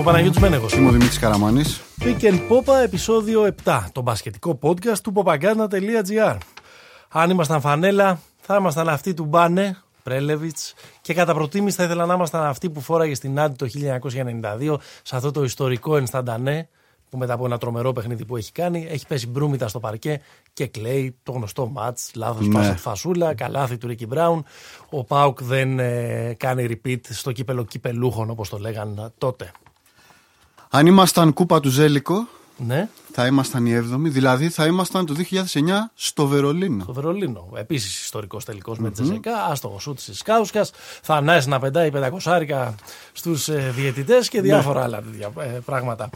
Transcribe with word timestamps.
Είμαι 0.00 0.08
ο 0.08 0.12
Παναγιώτης 0.12 0.40
Μένεγος. 0.40 0.72
Είμαι 0.72 0.88
ο 0.88 0.90
Δημήτρης 0.90 1.18
Καραμάνης. 1.18 1.80
Pick 2.00 2.22
and 2.22 2.38
Popa, 2.48 2.74
επεισόδιο 2.84 3.54
7. 3.64 3.84
Το 3.92 4.00
μπασκετικό 4.02 4.58
podcast 4.62 4.98
του 5.02 5.12
popaganda.gr. 5.16 6.36
Αν 7.08 7.30
ήμασταν 7.30 7.60
φανέλα, 7.60 8.20
θα 8.40 8.56
ήμασταν 8.56 8.88
αυτοί 8.88 9.14
του 9.14 9.24
Μπάνε, 9.24 9.76
Πρέλεβιτς 10.02 10.74
και 11.00 11.14
κατά 11.14 11.34
προτίμηση 11.34 11.76
θα 11.76 11.84
ήθελα 11.84 12.06
να 12.06 12.14
ήμασταν 12.14 12.42
αυτοί 12.44 12.70
που 12.70 12.80
φόραγε 12.80 13.14
στην 13.14 13.40
Άντι 13.40 13.56
το 13.56 13.66
1992 14.70 14.76
σε 15.02 15.16
αυτό 15.16 15.30
το 15.30 15.44
ιστορικό 15.44 15.96
ενσταντανέ 15.96 16.68
που 17.10 17.18
μετά 17.18 17.32
από 17.32 17.44
ένα 17.44 17.58
τρομερό 17.58 17.92
παιχνίδι 17.92 18.24
που 18.24 18.36
έχει 18.36 18.52
κάνει 18.52 18.86
έχει 18.90 19.06
πέσει 19.06 19.26
μπρούμητα 19.26 19.68
στο 19.68 19.80
παρκέ 19.80 20.20
και 20.52 20.66
κλαίει 20.66 21.16
το 21.22 21.32
γνωστό 21.32 21.66
μάτς, 21.68 22.10
λάθος 22.14 22.46
Ναι. 22.46 22.54
πάσα 22.54 22.72
του 22.72 22.80
Φασούλα, 22.80 23.34
καλάθι 23.34 23.78
του 23.78 23.86
Ρίκι 23.86 24.06
Μπράουν. 24.06 24.44
Ο 24.90 25.04
Πάουκ 25.04 25.42
δεν 25.42 25.78
ε, 25.78 26.34
κάνει 26.38 26.66
repeat 26.84 27.00
στο 27.08 27.32
κύπελο 27.32 27.64
κυπελούχων 27.64 28.30
όπως 28.30 28.48
το 28.48 28.58
λέγαν 28.58 29.12
τότε. 29.18 29.50
Αν 30.72 30.86
ήμασταν 30.86 31.32
κούπα 31.32 31.60
του 31.60 31.68
Ζέλικο, 31.68 32.28
Ναι, 32.56 32.88
θα 33.12 33.26
ήμασταν 33.26 33.66
οι 33.66 33.88
7η, 33.92 33.98
δηλαδή 33.98 34.48
θα 34.48 34.66
ήμασταν 34.66 35.06
το 35.06 35.14
2009 35.14 35.90
στο 35.94 36.26
Βερολίνο. 36.26 36.84
το 36.84 36.92
Βερολίνο. 36.92 37.48
Επίσης 37.54 38.02
ιστορικός 38.02 38.44
τελικός 38.44 38.78
με 38.78 38.90
τη 38.90 39.02
Τζεσεκά, 39.02 39.44
άστοχο 39.44 39.78
σούτ 39.80 40.00
της 40.00 40.22
Κάουσκας. 40.22 40.70
Θα 41.02 41.20
να 41.46 41.58
πετάει 41.58 41.90
500 41.94 42.08
άρικα 42.24 42.74
στους 43.12 43.48
ε, 43.48 43.72
διαιτητές 43.74 44.28
και 44.28 44.40
διάφορα 44.40 44.82
άλλα 44.82 45.02
τέτοια 45.02 45.32
ε, 45.38 45.58
πράγματα. 45.64 46.10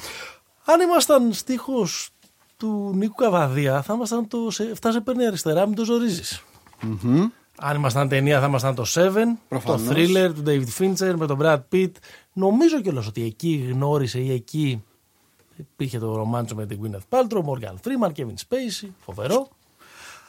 Αν 0.64 0.80
ήμασταν 0.80 1.32
στίχος 1.32 2.08
του 2.56 2.92
Νίκου 2.94 3.14
Καβαδία, 3.14 3.82
θα 3.82 3.94
ήμασταν 3.94 4.28
το 4.28 4.50
σε, 4.50 4.74
φτάσε 4.74 5.00
παίρνει 5.00 5.26
αριστερά, 5.26 5.66
μην 5.66 5.74
το 5.76 5.84
ζοριζει 5.84 6.22
Αν 7.58 7.76
ήμασταν 7.76 8.08
ταινία, 8.08 8.40
θα 8.40 8.46
ήμασταν 8.46 8.74
το 8.74 8.84
Seven, 8.94 9.38
Προφανώς. 9.48 9.82
το 9.82 9.92
Thriller 9.94 10.30
του 10.34 10.42
David 10.46 10.82
Fincher 10.82 11.14
με 11.16 11.26
τον 11.26 11.38
Brad 11.42 11.60
Pitt. 11.72 11.90
Νομίζω 12.36 12.80
κιόλας 12.80 13.06
ότι 13.06 13.22
εκεί 13.22 13.68
γνώρισε 13.72 14.20
ή 14.20 14.32
εκεί 14.32 14.82
υπήρχε 15.56 15.98
το 15.98 16.16
ρομάντσο 16.16 16.54
με 16.54 16.66
την 16.66 16.80
Gwyneth 16.82 17.18
Paltrow, 17.18 17.44
Morgan 17.44 17.74
Freeman, 17.82 18.12
Kevin 18.16 18.34
Spacey, 18.48 18.88
φοβερό. 19.04 19.48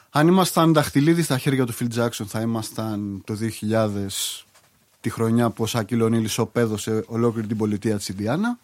Αν 0.09 0.27
ήμασταν 0.27 0.73
δαχτυλίδι 0.73 1.21
στα 1.21 1.37
χέρια 1.37 1.65
του 1.65 1.73
Phil 1.79 1.87
Jackson, 1.97 2.25
θα 2.25 2.41
ήμασταν 2.41 3.21
το 3.25 3.37
2000 3.71 3.87
τη 5.01 5.09
χρονιά 5.09 5.49
που 5.49 5.63
ο 5.63 5.65
Σάκη 5.65 5.95
Λονίλης 5.95 6.37
οπέδωσε 6.37 7.03
ολόκληρη 7.07 7.47
την 7.47 7.57
πολιτεία 7.57 7.97
της 7.97 8.09
Ινδιάνα. 8.09 8.59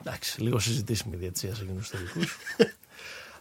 Εντάξει, 0.00 0.42
λίγο 0.42 0.58
συζητήσιμη 0.58 1.14
η 1.14 1.18
διαιτησία 1.18 1.54
σε 1.54 1.62
εκείνους 1.62 1.88
τους 1.88 1.98
τελικούς. 1.98 2.36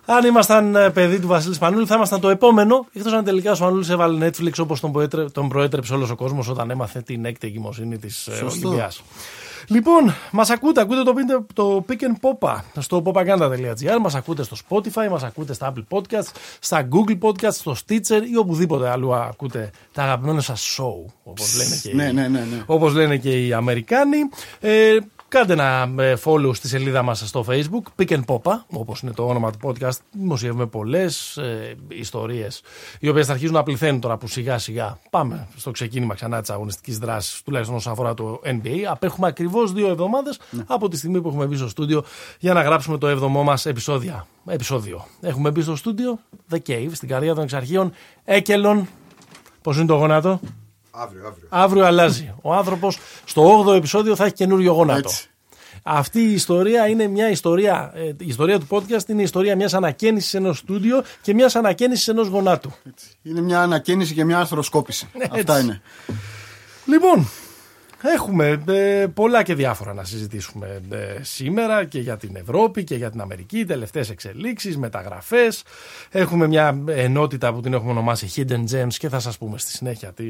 Αν 0.05 0.25
ήμασταν 0.25 0.75
ε, 0.75 0.89
παιδί 0.89 1.19
του 1.19 1.27
Βασίλη 1.27 1.55
Πανούλη, 1.57 1.85
θα 1.85 1.95
ήμασταν 1.95 2.19
το 2.19 2.29
επόμενο. 2.29 2.85
Εκτός 2.93 3.13
αν 3.13 3.23
τελικά 3.23 3.51
ο 3.51 3.55
Πανούλη 3.59 3.85
έβαλε 3.91 4.27
Netflix 4.29 4.51
όπως 4.59 4.79
τον, 4.79 4.91
προέτρε- 4.91 5.31
τον 5.31 5.47
προέτρεψε 5.49 5.93
όλος 5.93 6.09
ο 6.09 6.15
κόσμος 6.15 6.47
όταν 6.49 6.69
έμαθε 6.69 7.01
την 7.01 7.25
έκτη 7.25 7.47
εγκυμοσύνη 7.47 7.97
της 7.97 8.15
Σωστό. 8.37 8.67
Ολυμπία. 8.67 8.91
Λοιπόν, 9.67 10.13
μας 10.31 10.49
ακούτε, 10.49 10.81
ακούτε 10.81 11.03
το, 11.03 11.13
πίντε- 11.13 11.39
το 11.53 11.85
Pick 11.89 11.91
and 12.01 12.29
Popa 12.29 12.55
στο 12.79 13.01
popaganda.gr, 13.05 13.97
μας 14.01 14.15
ακούτε 14.15 14.43
στο 14.43 14.55
Spotify, 14.69 15.09
μας 15.09 15.23
ακούτε 15.23 15.53
στα 15.53 15.73
Apple 15.73 15.97
Podcasts, 15.97 16.31
στα 16.59 16.87
Google 16.91 17.17
Podcasts, 17.29 17.51
στο 17.53 17.75
Stitcher 17.87 18.21
ή 18.31 18.37
οπουδήποτε 18.37 18.89
αλλού 18.89 19.15
ακούτε 19.15 19.69
τα 19.93 20.03
αγαπημένα 20.03 20.41
σας 20.41 20.77
show, 20.79 21.11
όπως 21.23 21.55
λένε, 21.57 21.79
και 21.81 21.89
οι- 21.89 21.93
Ναι, 21.95 22.11
ναι, 22.11 22.27
ναι, 22.27 22.39
ναι. 22.39 22.63
όπως 22.65 22.93
λένε 22.93 23.17
και 23.17 23.45
οι 23.45 23.53
Αμερικάνοι. 23.53 24.17
Ε, 24.59 24.97
κάντε 25.33 25.53
ένα 25.53 25.93
ε, 25.97 26.15
follow 26.23 26.55
στη 26.55 26.67
σελίδα 26.67 27.01
μας 27.01 27.27
στο 27.27 27.45
facebook, 27.47 28.01
Pick 28.01 28.09
and 28.09 28.25
Popa, 28.25 28.51
όπως 28.69 29.01
είναι 29.01 29.11
το 29.11 29.27
όνομα 29.27 29.51
του 29.51 29.57
podcast. 29.63 29.97
Δημοσιεύουμε 30.11 30.65
πολλές 30.65 31.37
ε, 31.37 31.75
ιστορίες, 31.87 32.61
οι 32.99 33.09
οποίες 33.09 33.25
θα 33.25 33.31
αρχίζουν 33.31 33.53
να 33.55 33.63
πληθαίνουν 33.63 33.99
τώρα 33.99 34.17
που 34.17 34.27
σιγά 34.27 34.57
σιγά 34.57 34.97
πάμε 35.09 35.47
στο 35.55 35.71
ξεκίνημα 35.71 36.13
ξανά 36.13 36.41
της 36.41 36.49
αγωνιστικής 36.49 36.97
δράσης, 36.97 37.41
τουλάχιστον 37.41 37.75
όσον 37.75 37.91
αφορά 37.91 38.13
το 38.13 38.41
NBA. 38.43 38.79
Απέχουμε 38.89 39.27
ακριβώς 39.27 39.73
δύο 39.73 39.87
εβδομάδες 39.87 40.39
από 40.65 40.87
τη 40.87 40.97
στιγμή 40.97 41.21
που 41.21 41.27
έχουμε 41.27 41.45
μπει 41.45 41.55
στο 41.55 41.67
στούντιο 41.67 42.03
για 42.39 42.53
να 42.53 42.61
γράψουμε 42.61 42.97
το 42.97 43.07
εβδομό 43.07 43.43
μας 43.43 43.65
επεισόδια. 43.65 44.27
επεισόδιο. 44.45 45.05
Έχουμε 45.21 45.51
μπει 45.51 45.61
στο 45.61 45.75
στούντιο 45.75 46.19
The 46.51 46.57
Cave, 46.67 46.89
στην 46.91 47.07
καρδιά 47.07 47.33
των 47.33 47.43
εξαρχείων, 47.43 47.91
Έκελον. 48.23 48.87
Πώς 49.61 49.77
είναι 49.77 49.85
το 49.85 49.95
γόνατο; 49.95 50.39
Αύριο, 50.95 51.27
αύριο. 51.27 51.47
Αύριο 51.49 51.85
αλλάζει. 51.85 52.33
Ο 52.41 52.53
άνθρωπος 52.53 52.97
στο 53.25 53.65
8ο 53.65 53.75
επεισόδιο 53.75 54.15
θα 54.15 54.25
έχει 54.25 54.33
καινούριο 54.33 54.73
γόνατο. 54.73 54.99
Έτσι. 54.99 55.27
Αυτή 55.83 56.19
η 56.19 56.33
ιστορία 56.33 56.87
είναι 56.87 57.07
μια 57.07 57.29
ιστορία. 57.29 57.91
ε, 57.95 58.07
η 58.07 58.15
ιστορία 58.27 58.59
του 58.59 58.67
podcast 58.69 59.07
είναι 59.07 59.21
η 59.21 59.23
ιστορία 59.23 59.55
μιας 59.55 59.73
ανακαίνησης 59.73 60.33
ενός 60.33 60.57
στούντιο 60.57 61.03
και 61.21 61.33
μιας 61.33 61.55
ανακαίνησης 61.55 62.07
ενός 62.07 62.27
γονάτου. 62.27 62.71
Είναι 63.23 63.41
μια 63.41 63.61
ανακαίνιση 63.61 64.13
και 64.13 64.23
μια 64.23 64.39
αρθροσκόπηση. 64.39 65.09
Αυτά 65.31 65.55
έτσι. 65.55 65.63
είναι. 65.63 65.81
Λοιπόν, 66.85 67.27
έχουμε 68.09 68.63
ε, 68.67 69.07
πολλά 69.13 69.43
και 69.43 69.55
διάφορα 69.55 69.93
να 69.93 70.03
συζητήσουμε 70.03 70.81
ε, 70.89 71.23
σήμερα 71.23 71.85
και 71.85 71.99
για 71.99 72.17
την 72.17 72.35
Ευρώπη 72.35 72.83
και 72.83 72.95
για 72.95 73.09
την 73.09 73.21
Αμερική, 73.21 73.65
τελευταίες 73.65 74.09
εξελίξεις, 74.09 74.77
μεταγραφές. 74.77 75.63
Έχουμε 76.09 76.47
μια 76.47 76.83
ενότητα 76.87 77.53
που 77.53 77.61
την 77.61 77.73
έχουμε 77.73 77.91
ονομάσει 77.91 78.31
Hidden 78.35 78.63
Gems 78.71 78.93
και 78.97 79.09
θα 79.09 79.19
σας 79.19 79.37
πούμε 79.37 79.57
στη 79.57 79.71
συνέχεια 79.71 80.13
τι 80.13 80.25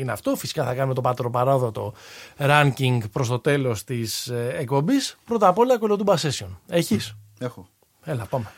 είναι 0.00 0.12
αυτό. 0.12 0.36
Φυσικά 0.36 0.64
θα 0.64 0.74
κάνουμε 0.74 0.94
το 0.94 1.00
πατροπαράδοτο 1.00 1.94
ranking 2.38 2.98
προς 3.12 3.28
το 3.28 3.38
τέλος 3.38 3.84
της 3.84 4.26
ε, 4.26 4.54
εκπομπής. 4.58 5.18
Πρώτα 5.24 5.48
απ' 5.48 5.58
όλα 5.58 5.78
κολοτούμπα 5.78 6.14
session. 6.16 6.56
Έχεις; 6.68 7.16
Έχω. 7.38 7.68
Έλα 8.04 8.24
πάμε. 8.24 8.52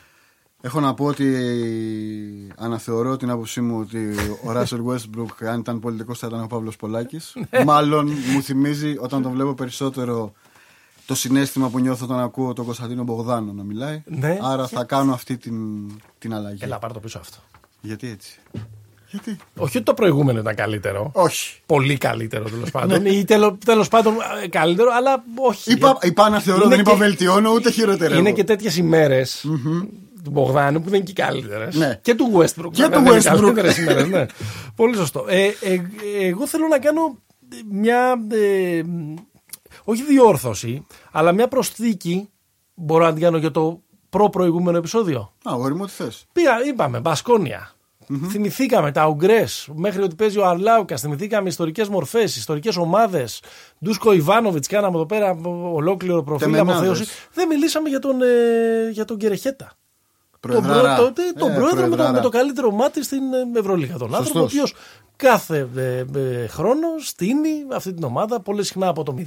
Έχω 0.61 0.79
να 0.79 0.93
πω 0.93 1.05
ότι 1.05 1.25
αναθεωρώ 2.57 3.17
την 3.17 3.29
άποψή 3.29 3.61
μου 3.61 3.79
ότι 3.79 4.15
ο 4.45 4.51
Ράσελ 4.51 4.79
Westbrook 4.87 5.45
αν 5.47 5.59
ήταν 5.59 5.79
πολιτικός 5.79 6.19
θα 6.19 6.27
ήταν 6.27 6.43
ο 6.43 6.47
Παύλος 6.47 6.75
Πολάκης. 6.75 7.33
Μάλλον 7.65 8.11
μου 8.33 8.41
θυμίζει 8.41 8.95
όταν 8.99 9.21
τον 9.21 9.31
βλέπω 9.31 9.53
περισσότερο 9.53 10.33
το 11.05 11.15
συνέστημα 11.15 11.69
που 11.69 11.79
νιώθω 11.79 12.05
όταν 12.05 12.19
ακούω 12.19 12.53
τον 12.53 12.65
Κωνσταντίνο 12.65 13.03
Μπογδάνο 13.03 13.51
να 13.53 13.63
μιλάει. 13.63 14.03
Ναι. 14.05 14.37
Άρα 14.41 14.67
θα 14.67 14.83
κάνω 14.83 15.13
αυτή 15.13 15.37
την, 15.37 15.55
την 16.19 16.33
αλλαγή. 16.33 16.57
Έλα 16.63 16.79
πάρε 16.79 16.93
το 16.93 16.99
πίσω 16.99 17.17
αυτό. 17.19 17.37
Γιατί 17.81 18.07
έτσι; 18.09 18.39
Γιατί; 19.09 19.37
Όχι 19.57 19.77
ότι 19.77 19.85
το 19.85 19.93
προηγούμενο 19.93 20.39
ήταν 20.39 20.55
καλύτερο. 20.55 21.11
Όχι. 21.13 21.59
Πολύ 21.65 21.97
καλύτερο 21.97 22.49
τέλος 22.49 22.71
πάντων. 22.71 23.05
ή 23.05 23.25
τέλο 23.25 23.57
τέλος 23.65 23.87
πάντων 23.87 24.13
ε, 24.43 24.47
καλύτερο, 24.47 24.89
αλλά 24.93 25.23
όχι. 25.35 25.71
Είπα, 25.71 25.97
είπα 26.01 26.23
αναθεωρώ, 26.23 26.59
Είναι 26.61 26.69
δεν 26.69 26.79
είπα 26.79 26.91
και- 26.91 26.97
βελτιώνω 26.97 27.51
ούτε 27.51 27.71
χειροτερεύω. 27.71 28.19
Είναι 28.19 28.31
και 28.31 28.43
τέτοιες 28.43 28.77
ημέρες 28.77 29.45
του 30.23 30.29
Μπογδάνου 30.31 30.81
που 30.81 30.89
δεν 30.89 30.99
είναι 30.99 31.11
και 31.11 31.21
καλύτερες. 31.21 31.75
Ναι. 31.75 31.99
Και 32.01 32.15
του 32.15 32.31
Westbrook. 32.35 32.71
Και 32.71 32.81
βέβαια, 32.83 32.97
του 32.99 33.03
δεν 33.03 33.13
είναι 33.13 33.21
Westbrook. 33.23 33.39
καλύτερες 33.41 33.77
ημέρες, 33.77 34.07
ναι. 34.07 34.25
Πολύ 34.75 34.95
σωστό. 34.95 35.25
Ε, 35.27 35.45
ε, 35.45 35.81
εγώ 36.27 36.47
θέλω 36.47 36.67
να 36.67 36.79
κάνω 36.79 37.17
μια. 37.69 38.25
ε, 38.31 38.81
όχι 39.83 40.03
διόρθωση, 40.03 40.85
αλλά 41.11 41.31
μια 41.31 41.47
προσθήκη. 41.47 42.29
Μπορώ 42.75 43.05
να 43.05 43.13
την 43.13 43.21
κάνω 43.21 43.37
για 43.37 43.51
το 43.51 43.81
προ-προηγούμενο 44.09 44.77
επεισόδιο; 44.77 45.19
Α, 45.19 45.29
αγόρι 45.43 45.75
μου, 45.75 45.85
τι 45.85 45.91
θες. 45.91 46.25
Πήγα, 46.31 46.65
είπαμε, 46.67 46.99
Μπασκόνια. 46.99 47.71
Θυμηθήκαμε 48.29 48.91
τα 48.91 49.07
Ουγγρές 49.07 49.69
μέχρι 49.75 50.01
ότι 50.01 50.15
παίζει 50.15 50.37
ο 50.39 50.45
Αρλάουκας. 50.47 51.01
Θυμηθήκαμε 51.01 51.49
ιστορικές 51.49 51.89
μορφές, 51.89 52.35
ιστορικές 52.35 52.77
ομάδες. 52.77 53.41
Ντούσκο 53.83 54.11
Ιβάνοβιτς, 54.13 54.67
κάναμε 54.67 54.95
εδώ 54.95 55.05
πέρα 55.05 55.37
ολόκληρο 55.73 56.23
προφίλ 56.23 56.45
Τεμενάδες. 56.51 56.75
αποθέωση. 56.75 57.11
Δεν 57.33 57.47
μιλήσαμε 57.47 57.89
για 57.89 57.99
τον, 57.99 58.21
ε, 58.21 58.89
για 58.91 59.05
τον 59.05 59.17
Κερεχέτα. 59.17 59.71
Τον, 60.41 60.51
Προεδράρα. 60.51 60.95
πρό- 60.95 61.13
το- 61.13 61.21
τον 61.39 61.51
Ε, 61.51 61.55
πρόεδρο 61.55 61.75
με 61.75 61.81
το, 61.81 61.95
προεδράρα. 61.95 62.11
με 62.11 62.19
το 62.19 62.29
καλύτερο 62.29 62.71
μάτι 62.71 63.03
στην 63.03 63.21
ε, 63.55 63.59
Ευρωλίγα. 63.59 63.97
Τον 63.97 64.15
άνθρωπο, 64.15 64.39
ο 64.39 64.47
Σωστός. 64.47 64.71
οποίος 64.71 64.73
κάθε 65.15 65.69
ε, 65.75 66.05
ε, 66.19 66.47
χρόνο 66.47 66.87
στείνει 67.03 67.49
αυτή 67.73 67.93
την 67.93 68.03
ομάδα 68.03 68.39
πολύ 68.39 68.63
συχνά 68.63 68.87
από 68.87 69.03
το 69.03 69.15
0 69.17 69.23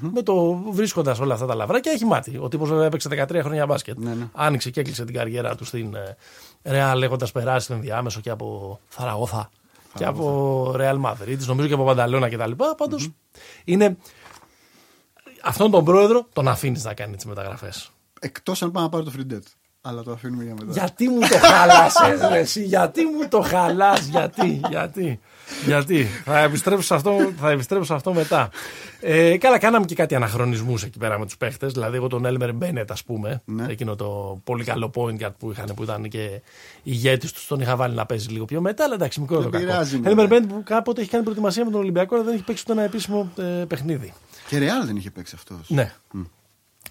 με 0.00 0.22
το 0.22 0.52
βρίσκοντας 0.54 1.18
όλα 1.20 1.34
αυτά 1.34 1.46
τα 1.46 1.54
λαβράκια. 1.54 1.92
Έχει 1.92 2.04
μάτι. 2.04 2.38
Ο 2.42 2.48
τύπος 2.48 2.68
βέβαια 2.68 2.84
έπαιξε 2.86 3.08
13 3.08 3.40
χρόνια 3.42 3.66
μπάσκετ. 3.66 3.98
Ναι, 3.98 4.14
ναι. 4.14 4.28
Άνοιξε 4.32 4.70
και 4.70 4.80
έκλεισε 4.80 5.04
την 5.04 5.14
καριέρα 5.14 5.54
του 5.54 5.64
στην 5.64 5.94
ε, 5.94 6.16
Real 6.94 7.02
έχοντας 7.02 7.32
περάσει 7.32 7.66
το 7.68 7.74
ενδιάμεσο 7.74 8.20
και 8.20 8.30
από 8.30 8.78
Θαραγώθα 8.88 9.50
και 9.94 10.04
από 10.04 10.74
Real 10.78 11.00
Madrid, 11.04 11.38
νομίζω 11.46 11.68
και 11.68 11.74
από 11.74 11.84
Πανταλώνα 11.84 12.28
κτλ. 12.28 12.50
Πάντως 12.76 13.10
είναι. 13.64 13.96
Αυτόν 15.42 15.70
τον 15.70 15.84
πρόεδρο 15.84 16.26
τον 16.32 16.48
αφήνεις 16.48 16.84
να 16.84 16.94
κάνει 16.94 17.16
τις 17.16 17.24
μεταγραφές. 17.24 17.90
Εκτός 18.20 18.62
αν 18.62 18.70
πάει 18.70 18.82
να 18.82 18.88
πάρει 18.88 19.04
το 19.04 19.12
free 19.18 19.32
debt. 19.32 19.42
Αλλά 19.86 20.02
το 20.02 20.12
αφήνουμε 20.12 20.44
για 20.44 20.54
μετά. 20.58 20.72
Γιατί 20.72 21.08
μου 21.08 21.18
το 21.20 21.38
χάλασε, 21.38 22.28
ρε, 22.32 22.38
εσύ, 22.38 22.62
γιατί 22.62 23.04
μου 23.04 23.28
το 23.28 23.40
χαλάς, 23.40 24.06
γιατί, 24.06 24.60
γιατί, 24.70 25.20
γιατί. 25.66 26.06
Θα 26.24 26.38
επιστρέψω 26.38 26.86
σε 26.86 26.94
αυτό, 26.94 27.16
θα 27.40 27.50
επιστρέψω 27.50 27.86
σε 27.86 27.94
αυτό 27.94 28.12
μετά. 28.14 28.48
Ε, 29.00 29.36
καλά, 29.38 29.58
κάναμε 29.58 29.84
και 29.84 29.94
κάτι 29.94 30.14
αναχρονισμούς 30.14 30.82
εκεί 30.82 30.98
πέρα 30.98 31.18
με 31.18 31.24
τους 31.24 31.36
παίχτες. 31.36 31.72
Δηλαδή, 31.72 31.96
εγώ 31.96 32.06
τον 32.08 32.24
Έλμερ 32.24 32.52
Μπένετ, 32.54 32.90
ας 32.90 33.04
πούμε, 33.04 33.42
Ναι. 33.44 33.66
εκείνο 33.68 33.96
το 33.96 34.40
πολύ 34.44 34.64
καλό 34.64 34.90
point 34.94 35.22
guard 35.24 35.32
που 35.38 35.50
είχαν, 35.50 35.72
που 35.76 35.82
ήταν 35.82 36.08
και 36.08 36.40
ηγέτης 36.82 37.32
τους, 37.32 37.46
τον 37.46 37.60
είχα 37.60 37.76
βάλει 37.76 37.94
να 37.94 38.06
παίζει 38.06 38.28
λίγο 38.28 38.44
πιο 38.44 38.60
μετά. 38.60 38.84
Αλλά 38.84 38.94
εντάξει, 38.94 39.20
μικρό 39.20 39.36
Δεν 39.36 39.44
το 39.44 39.50
κακό. 39.50 39.64
πειράζει, 39.64 39.96
μωρέ. 39.96 40.08
Έλμερ 40.08 40.26
Μπένετ 40.26 40.48
που 40.50 40.62
κάποτε 40.64 41.00
έχει 41.00 41.10
κάνει 41.10 41.22
προετοιμασία 41.22 41.64
με 41.64 41.70
τον 41.70 41.80
Ολυμπιακό, 41.80 42.14
αλλά 42.14 42.24
δεν 42.24 42.34
έχει 42.34 42.42
παίξει 42.44 42.62
ούτε 42.66 42.72
ένα 42.72 42.82
επίσημο 42.82 43.30
ε, 43.36 43.42
παιχνίδι. 43.42 44.12
Και 44.48 44.58
Ρεάλ 44.58 44.86
δεν 44.86 44.96
είχε 44.96 45.10
παίξει 45.10 45.34
αυτός. 45.36 45.70
Ναι. 45.70 45.92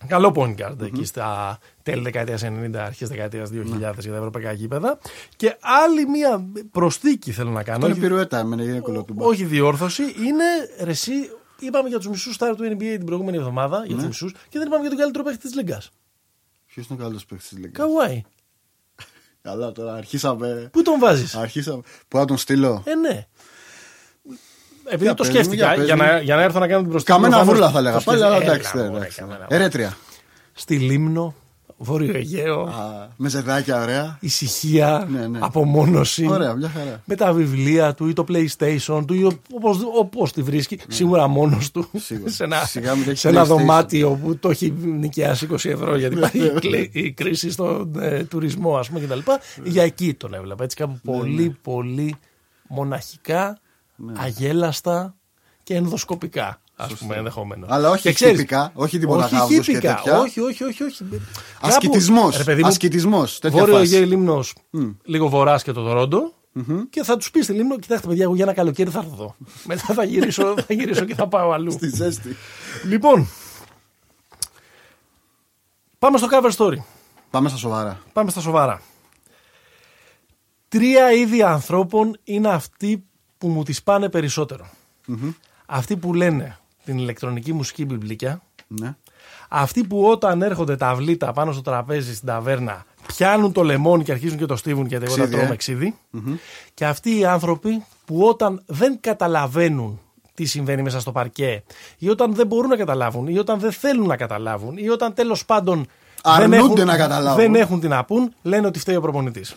Καλό 0.07 0.31
point 0.35 0.55
guard 0.61 0.81
εκεί 0.81 1.05
στα 1.05 1.57
τέλη 1.83 2.01
δεκαετίας 2.01 2.43
90, 2.43 2.75
αρχές 2.75 3.09
δεκαετίας 3.09 3.49
2000 3.49 3.75
για 3.99 4.11
τα 4.11 4.17
ευρωπαϊκά 4.17 4.51
γήπεδα. 4.51 4.97
Και 5.35 5.57
άλλη 5.59 6.07
μία 6.09 6.45
προσθήκη 6.71 7.31
θέλω 7.31 7.49
να 7.49 7.63
κάνω. 7.63 7.75
Αυτό 7.77 7.87
είναι 7.87 7.95
όχι- 7.97 8.07
πυρουέτα, 8.07 8.37
εμένα 8.39 8.63
είναι 8.63 8.79
κολοτούμπα. 8.79 9.25
όχι 9.25 9.43
διόρθωση, 9.45 10.03
είναι 10.03 10.43
ρε, 10.83 10.89
εσύ, 10.91 11.11
είπαμε 11.59 11.89
για 11.89 11.97
τους 11.97 12.07
μισούς 12.07 12.35
στάρ 12.35 12.55
του 12.55 12.63
NBA 12.63 12.77
την 12.97 13.05
προηγούμενη 13.05 13.37
εβδομάδα, 13.37 13.83
για 13.85 13.95
Ναι. 13.95 14.01
του 14.01 14.07
μισούς, 14.07 14.31
και 14.49 14.57
δεν 14.57 14.67
είπαμε 14.67 14.81
για 14.81 14.89
τον 14.89 14.99
καλύτερο 14.99 15.23
παίχτη 15.23 15.39
της 15.41 15.55
Λίγκας. 15.55 15.89
Ποιος 16.65 16.87
είναι 16.87 16.99
ο 17.01 17.03
καλό 17.05 17.19
παίκτη 17.29 17.47
της 17.47 17.57
Λίγκας; 17.57 17.85
Καουάι. 17.85 18.21
Καλά, 19.41 19.71
τώρα 19.71 19.93
αρχίσαμε. 19.93 20.69
Πού 20.71 20.81
τον 20.81 20.99
βάζεις; 20.99 21.35
Αρχίσαμε. 21.35 21.81
Πού 22.07 22.17
να 22.17 22.25
τον 22.25 22.37
στείλω; 22.37 22.83
Ε, 22.85 22.95
ναι. 22.95 23.27
Επειδή 24.85 25.03
Για 25.03 25.13
το 25.13 25.23
πες 25.23 25.27
μου, 25.31 25.33
σκέφτηκα 25.39 25.65
για 25.65 25.75
πες 25.75 25.85
για, 25.85 25.95
μου. 25.95 26.01
να, 26.03 26.19
για 26.19 26.35
να 26.35 26.41
έρθω 26.41 26.59
να 26.59 26.67
κάνω 26.67 26.81
την 26.81 26.89
προστασία. 26.91 27.21
Καμένα 27.23 27.43
βούλα 27.43 27.69
θα 27.69 27.81
λέγα 27.81 27.99
πάλι, 27.99 28.23
αλλά 28.23 28.35
Έλα, 28.35 28.43
εντάξει. 28.45 28.77
μωρέ, 28.77 28.89
ναι, 28.89 28.95
εντάξει. 28.97 29.19
καμένα 29.19 29.45
Ερέτρια. 29.49 29.97
Στη 30.53 30.77
Λίμνο, 30.77 31.35
Βόρειο 31.77 32.15
Αιγαίο, 32.15 32.61
Α, 32.61 33.07
Με 33.17 33.29
ζεδάκια, 33.29 33.81
ωραία. 33.81 34.17
ησυχία, 34.19 35.07
Ναι, 35.11 35.27
ναι. 35.27 35.39
απομόνωση. 35.41 36.27
Ωραία, 36.27 36.53
μια 36.53 36.69
χαρά. 36.69 37.01
Με 37.05 37.15
τα 37.15 37.33
βιβλία 37.33 37.93
του 37.93 38.07
ή 38.07 38.13
το 38.13 38.25
PlayStation 38.29 39.03
του 39.07 39.13
ή 39.13 39.23
όπως, 39.53 39.77
όπως 39.97 40.31
τη 40.33 40.41
βρίσκει. 40.41 40.79
Σίγουρα 40.87 41.27
μόνος 41.27 41.71
του. 41.71 41.87
Ναι. 41.91 41.99
Σίγουρα. 41.99 42.31
σε 42.31 42.43
ένα, 42.43 42.57
Σιγά 42.57 42.95
μην 42.95 43.09
έχει 43.09 43.17
σε 43.17 43.27
ένα 43.29 43.41
PlayStation. 43.43 43.47
δωμάτιο 43.47 44.19
που 44.23 44.37
το 44.37 44.49
έχει 44.49 44.73
νοικιάσει 44.81 45.47
20 45.51 45.69
ευρώ 45.69 45.95
γιατί 45.97 46.15
Ναι, 46.15 46.19
υπάρχει 46.19 46.37
η 46.45 46.49
κλε- 46.59 46.95
η 46.95 47.11
κρίση 47.11 47.51
στον 47.51 47.91
ε, 47.99 48.23
τουρισμό 48.23 48.77
ας 48.77 48.87
πούμε 48.89 48.99
κτλ. 48.99 49.19
Για 49.63 49.83
εκεί 49.83 50.13
τον 50.13 50.33
έβλεπα. 50.33 50.63
Έτσι 50.63 50.75
κάπου 50.75 50.99
Ναι, 51.03 51.17
πολύ 51.17 51.57
πολύ 51.61 52.15
μοναχικά, 52.67 53.57
αγέλαστα 54.13 55.15
και 55.63 55.75
ενδοσκοπικά. 55.75 56.61
Α 56.75 56.87
πούμε 56.87 57.15
ενδεχομένω. 57.15 57.65
Αλλά 57.69 57.89
όχι 57.89 58.13
χυπικά, 58.13 58.71
όχι 58.73 58.99
τίποτα 58.99 59.25
όχι 59.25 59.35
γάβδος 59.35 59.65
και 59.65 59.71
χυπικά, 59.71 59.95
τέτοια. 59.95 60.19
όχι, 60.19 60.39
όχι, 60.39 60.63
όχι, 60.63 60.83
όχι. 60.83 61.03
Ασκητισμός. 61.61 62.23
Κάπου- 62.23 62.37
ρε 62.37 62.43
παιδί 62.43 62.61
μου, 62.61 62.67
Ασκητισμός. 62.67 63.39
Τέτοια 63.39 63.59
Βόρειο 63.59 63.75
φάση. 63.77 63.95
Αιγαίο 63.95 64.07
Λίμνο, 64.07 64.43
λίγο 65.03 65.27
βορράς 65.29 65.63
και 65.63 65.71
το 65.71 65.83
τοροντο 65.83 66.33
Και 66.89 67.03
θα 67.03 67.17
τους 67.17 67.31
πεις 67.31 67.43
στη 67.43 67.53
Λίμνο: 67.53 67.79
Κοιτάξτε, 67.79 68.07
παιδιά, 68.07 68.23
εγώ 68.23 68.35
για 68.35 68.43
ένα 68.43 68.53
καλοκαίρι 68.53 68.89
θα 68.89 68.99
έρθω 68.99 69.11
εδώ. 69.13 69.35
Μετά 69.65 69.93
θα 69.93 70.03
γυρίσω, 70.03 70.53
θα 70.67 70.73
γυρίσω 70.73 71.05
και 71.05 71.15
θα 71.15 71.27
πάω 71.27 71.51
αλλού. 71.51 71.71
Στη 71.71 71.89
ζέστη. 71.95 72.35
λοιπόν, 72.85 73.27
πάμε 75.99 76.17
στο 76.17 76.27
cover 76.31 76.51
story. 76.55 76.77
Πάμε 77.29 77.49
στα 77.49 77.57
σοβαρά. 77.57 78.01
Πάμε 78.13 78.29
στα 78.31 78.41
σοβαρά. 78.41 78.81
Τρία 80.67 81.11
είδη 81.11 81.43
ανθρώπων 81.43 82.17
είναι 82.23 82.49
αυτοί 82.49 83.03
που 83.43 83.49
μου 83.49 83.63
τις 83.63 83.83
πάνε 83.83 84.09
περισσότερο. 84.09 84.65
Αυτοί 85.65 85.97
που 85.97 86.13
λένε 86.13 86.57
την 86.85 86.97
ηλεκτρονική 86.97 87.53
μουσική 87.53 87.85
μπιμπλίκια. 87.85 88.41
Ναι. 88.67 88.95
Αυτοί 89.49 89.83
που 89.83 90.05
όταν 90.05 90.41
έρχονται 90.41 90.75
τα 90.75 90.95
βλήτα 90.95 91.33
πάνω 91.33 91.51
στο 91.51 91.61
τραπέζι 91.61 92.15
στην 92.15 92.27
ταβέρνα 92.27 92.85
πιάνουν 93.07 93.51
το 93.51 93.63
λεμόνι 93.63 94.03
και 94.03 94.11
αρχίζουν 94.11 94.37
και 94.37 94.45
το 94.45 94.55
στίβουν 94.55 94.87
και 94.87 94.95
εγώ 94.95 95.05
τα 95.05 95.11
Ξύδι, 95.11 95.31
τρώμε 95.31 95.53
ε. 95.53 95.55
ξύδι. 95.55 95.95
Και 96.73 96.85
αυτοί 96.85 97.17
οι 97.19 97.25
άνθρωποι 97.25 97.85
που 98.05 98.21
όταν 98.27 98.61
δεν 98.65 98.97
καταλαβαίνουν 99.01 99.99
τι 100.33 100.45
συμβαίνει 100.45 100.81
μέσα 100.81 100.99
στο 100.99 101.11
παρκέ 101.11 101.63
ή 101.97 102.09
όταν 102.09 102.33
δεν 102.35 102.47
μπορούν 102.47 102.69
να 102.69 102.75
καταλάβουν 102.75 103.27
ή 103.27 103.37
όταν 103.37 103.59
δεν 103.59 103.71
θέλουν 103.71 104.07
να 104.07 104.17
καταλάβουν 104.17 104.77
ή 104.77 104.89
όταν 104.89 105.13
τέλος 105.13 105.45
πάντων 105.45 105.77
δεν 106.23 106.33
Αρνούνται 106.33 106.57
έχουν, 106.57 106.85
να 106.85 106.97
καταλάβουν. 106.97 107.41
δεν 107.41 107.55
έχουν 107.55 107.79
τι 107.79 107.87
να 107.87 108.05
πούν, 108.05 108.33
λένε 108.41 108.67
ότι 108.67 108.79
φταίει 108.79 108.95
ο 108.95 109.01
προπονητης 109.01 109.55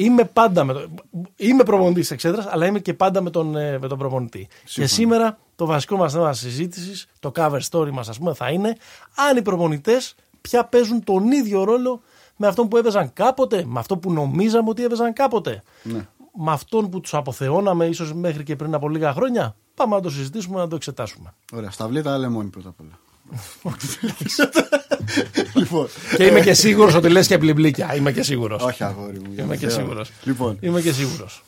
Είμαι 0.00 0.24
πάντα 0.24 0.64
με 0.64 0.72
το, 0.72 0.88
είμαι 1.36 1.62
προπονητής 1.62 2.02
της 2.02 2.10
εξέδρας, 2.10 2.46
αλλά 2.46 2.66
είμαι 2.66 2.78
και 2.78 2.94
πάντα 2.94 3.20
με 3.20 3.30
τον, 3.30 3.56
ε, 3.56 3.78
με 3.78 3.88
τον 3.88 3.98
προπονητή. 3.98 4.48
Και 4.64 4.86
σήμερα 4.86 5.38
το 5.56 5.66
βασικό 5.66 5.96
μας 5.96 6.12
θέμα 6.12 6.32
συζήτησης, 6.32 7.06
το 7.20 7.32
cover 7.34 7.60
story 7.70 7.90
μας, 7.90 8.08
ας 8.08 8.18
πούμε, 8.18 8.34
θα 8.34 8.50
είναι 8.50 8.76
αν 9.30 9.36
οι 9.36 9.42
προπονητές 9.42 10.14
πια 10.40 10.64
παίζουν 10.64 11.04
τον 11.04 11.32
ίδιο 11.32 11.64
ρόλο 11.64 12.00
με 12.36 12.46
αυτόν 12.46 12.68
που 12.68 12.76
έπαιζαν 12.76 13.12
κάποτε, 13.12 13.64
με 13.66 13.78
αυτό 13.78 13.96
που 13.96 14.12
νομίζαμε 14.12 14.68
ότι 14.68 14.84
έπαιζαν 14.84 15.12
κάποτε. 15.12 15.62
Ναι. 15.82 16.08
Με 16.40 16.52
αυτόν 16.52 16.90
που 16.90 17.00
τους 17.00 17.14
αποθεώναμε 17.14 17.86
ίσως 17.86 18.14
μέχρι 18.14 18.42
και 18.42 18.56
πριν 18.56 18.74
από 18.74 18.88
λίγα 18.88 19.12
χρόνια. 19.12 19.56
Πάμε 19.74 19.94
να 19.94 20.00
το 20.00 20.10
συζητήσουμε, 20.10 20.58
να 20.58 20.68
το 20.68 20.76
εξετάσουμε. 20.76 21.34
Ωραία. 21.52 21.70
Σταυλίτα 21.70 22.18
λεμόνι 22.18 22.48
πρώτα 22.48 22.68
απ' 22.68 22.80
όλα. 22.80 22.98
Λοιπόν. 25.54 25.88
και 26.16 26.24
είμαι 26.24 26.40
και 26.40 26.54
σίγουρος 26.54 26.94
ότι 26.94 27.08
λες 27.08 27.26
και 27.26 27.38
πλημπλίκια. 27.38 27.94
Είμαι 27.94 28.12
και 28.12 28.22
σίγουρος. 28.22 28.62
Όχι, 28.62 28.84
αγόρι 28.84 29.18
μου. 29.20 29.32
Είμαι 29.38 29.56
και 29.56 29.68
Θεό. 29.68 29.78
σίγουρος. 29.78 30.10
Λοιπόν, 30.22 30.56
Είμαι 30.60 30.80
και 30.80 30.92
σίγουρος. 30.92 31.42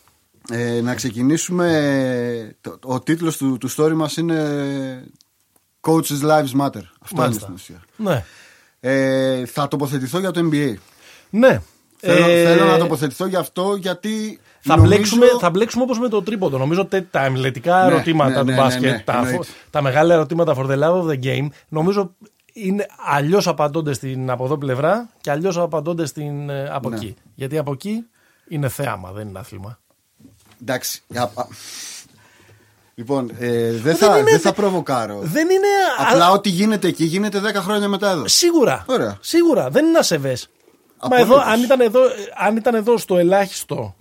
ε, 0.51 0.81
να 0.81 0.95
ξεκινήσουμε. 0.95 2.57
Το, 2.61 2.79
ο 2.83 3.01
τίτλος 3.01 3.37
του, 3.37 3.59
του 3.59 3.71
story 3.77 3.93
μας 3.95 4.17
είναι 4.17 5.05
Coaches 5.81 6.21
Lives 6.23 6.61
Matter. 6.61 6.83
Αυτό 7.01 7.25
είναι 7.25 7.33
στην 7.35 7.55
ουσία. 7.55 7.83
Ναι. 7.97 8.25
Ε, 8.81 9.47
θα 9.47 9.69
τοποθετηθώ 9.69 10.19
για 10.19 10.31
το 10.31 10.49
NBA. 10.53 10.75
Ναι. 11.31 11.61
Θέλω, 11.97 12.27
Ε, 12.27 12.45
θέλω 12.45 12.65
να 12.65 12.79
τοποθετηθώ 12.79 13.27
για 13.27 13.39
αυτό 13.39 13.75
γιατί. 13.81 14.41
Θα, 14.63 14.77
νομίζω- 14.77 14.95
μπλέξουμε, 14.95 15.27
θα 15.41 15.51
μπλέξουμε 15.51 15.83
όπως 15.83 15.99
με 15.99 16.09
το 16.09 16.23
τρίποντο. 16.23 16.59
Νομίζω 16.59 16.81
ότι 16.81 17.03
τα 17.11 17.25
εμιλετικά 17.25 17.81
Ναι, 17.85 17.87
ερωτήματα 17.95 18.31
ναι, 18.31 18.39
του 18.39 18.45
ναι, 18.45 18.57
μπάσκετ, 18.57 18.83
ναι, 18.83 18.91
ναι, 18.91 19.03
τα, 19.05 19.17
εννοείται. 19.19 19.47
τα 19.71 19.83
μεγάλα 19.83 20.15
ερωτήματα 20.15 20.55
for 20.57 20.67
the 20.67 20.79
love 20.79 21.03
of 21.03 21.07
the 21.11 21.23
game, 21.25 21.47
νομίζω 21.69 22.15
είναι 22.53 22.87
αλλιώς 23.07 23.49
απαντώνται 23.49 23.93
στην 23.93 24.31
από 24.31 24.45
εδώ 24.45 24.59
πλευρά 24.59 25.09
και 25.21 25.31
αλλιώς 25.31 25.59
απαντώνται 25.59 26.07
στην, 26.07 26.51
ε, 26.51 26.69
από 26.73 26.89
Ναι. 26.89 26.97
εκεί. 26.97 27.15
Γιατί 27.35 27.59
από 27.59 27.73
εκεί 27.73 28.07
είναι 28.49 28.69
θέαμα, 28.69 29.11
δεν 29.13 29.29
είναι 29.29 29.39
άθλημα. 29.39 29.79
Εντάξει. 30.63 31.03
α- 31.15 31.23
α- 31.23 31.47
Λοιπόν, 32.95 33.31
ε, 33.39 33.73
δεν, 33.73 33.97
θα, 33.97 34.19
είναι- 34.19 34.31
δεν 34.31 34.41
θα 34.41 34.53
προβοκάρω. 34.53 35.19
Δεν 35.23 35.49
είναι. 35.51 35.67
α- 36.01 36.11
Απλά 36.11 36.31
ό,τι 36.31 36.49
γίνεται 36.49 36.89
εκεί 36.89 37.05
γίνεται 37.05 37.41
10 37.41 37.55
χρόνια 37.55 37.89
μετά 37.89 38.11
εδώ. 38.11 38.29
Σίγουρα. 38.29 38.85
Ωραία. 38.89 39.17
Σίγουρα. 39.21 39.71
Δεν 39.71 39.87
είναι 39.87 39.99
ασεβέ. 39.99 40.37
Μα 41.03 41.07
Απολύτως. 41.07 41.29
εδώ, 41.31 41.51
αν 41.53 41.63
ήταν 41.63 41.81
εδώ, 41.81 42.01
αν 42.47 42.57
ήταν 42.57 42.75
εδώ 42.75 42.99
στο 42.99 43.19
ελάχιστο. 43.19 43.95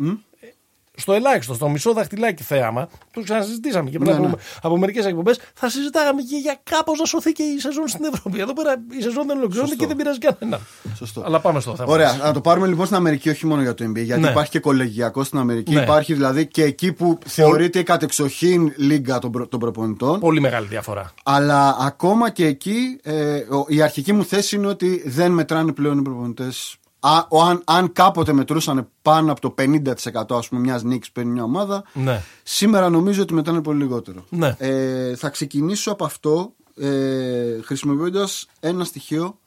Στο 1.00 1.13
ελάχιστο, 1.13 1.54
στο 1.54 1.69
μισό 1.69 1.94
δαχτυλάκι 1.94 2.44
θέαμα, 2.44 2.90
το 3.13 3.22
ξανασυζητήσαμε 3.22 3.90
και 3.90 3.98
πριν 4.00 4.12
Ναι, 4.12 4.18
από, 4.18 4.28
ναι. 4.28 4.34
από 4.62 4.78
μερικές 4.78 5.06
εκπομπές, 5.06 5.40
θα 5.54 5.69
συζητάγαμε 5.69 6.22
και 6.22 6.36
για 6.36 6.60
κάπως 6.63 7.00
να 7.00 7.06
σωθεί 7.06 7.31
και 7.31 7.44
η 7.44 7.60
σεζόν 7.60 7.88
στην 7.88 8.06
Ευρώπη. 8.13 8.40
Εδώ 8.40 8.54
πέρα 8.54 8.75
η 9.00 9.01
σεζόν 9.01 9.28
δεν 9.28 9.38
ολοκληρώνεται 9.38 9.57
Σωστό. 9.60 9.75
και 9.75 9.86
δεν 9.88 9.96
πειράζει 9.96 10.18
κανέναν. 10.19 10.60
Σωστό. 10.98 11.24
Αλλά 11.25 11.40
πάμε 11.40 11.60
στο 11.60 11.75
θέμα. 11.75 11.92
Ωραία, 11.94 12.13
να 12.24 12.34
το 12.34 12.42
πάρουμε 12.42 12.68
λοιπόν 12.68 12.86
στην 12.86 12.98
Αμερική, 12.98 13.30
όχι 13.30 13.46
μόνο 13.46 13.62
για 13.62 13.74
το 13.74 13.86
NBA. 13.86 14.04
Γιατί 14.04 14.22
Ναι. 14.22 14.30
υπάρχει 14.30 14.51
και 14.51 14.60
κολεγιακό 14.60 15.24
στην 15.24 15.40
Αμερική. 15.40 15.74
Ναι. 15.74 15.81
Υπάρχει 15.81 16.13
δηλαδή 16.13 16.48
και 16.48 16.63
εκεί 16.63 16.94
που 16.94 17.18
θεωρείται 17.25 17.80
η 17.80 17.84
κατεξοχήν 17.84 18.74
λίγκα 18.75 19.19
των, 19.19 19.31
προ- 19.31 19.48
των 19.50 19.60
προπονητών. 19.60 20.19
Πολύ 20.19 20.40
μεγάλη 20.40 20.68
διαφορά. 20.68 21.13
Αλλά 21.24 21.78
ακόμα 21.80 22.30
και 22.30 22.45
εκεί 22.45 23.00
ε, 23.04 23.36
ο- 23.36 23.66
η 23.68 23.81
αρχική 23.81 24.13
μου 24.13 24.25
θέση 24.25 24.56
είναι 24.56 24.68
ότι 24.68 25.04
δεν 25.06 25.31
μετράνε 25.31 25.72
πλέον 25.72 25.98
οι 25.98 26.02
προπονητές. 26.02 26.75
Αν, 27.00 27.62
αν 27.66 27.92
κάποτε 27.94 28.33
μετρούσαν 28.33 28.88
πάνω 29.02 29.31
από 29.31 29.42
το 29.42 29.54
50% 29.57 30.38
ας 30.38 30.47
πούμε 30.47 30.62
μιας 30.62 30.83
νίκης 30.83 31.12
παίρνει 31.12 31.31
μια 31.31 31.44
ομάδα 31.44 31.83
Ναι. 31.94 32.21
Σήμερα 32.44 32.90
νομίζω 32.90 33.21
ότι 33.21 33.33
μετράνε 33.33 33.62
πολύ 33.62 33.81
λιγότερο 33.81 34.26
Ναι. 34.30 34.56
ε, 34.57 35.16
Θα 35.16 35.30
ξεκινήσω 35.30 35.92
από 35.92 36.06
αυτό 36.06 36.54
ε, 36.81 37.62
Χρησιμοποιώντας 37.64 38.47
ένα 38.59 38.83
στοιχείο 38.83 39.40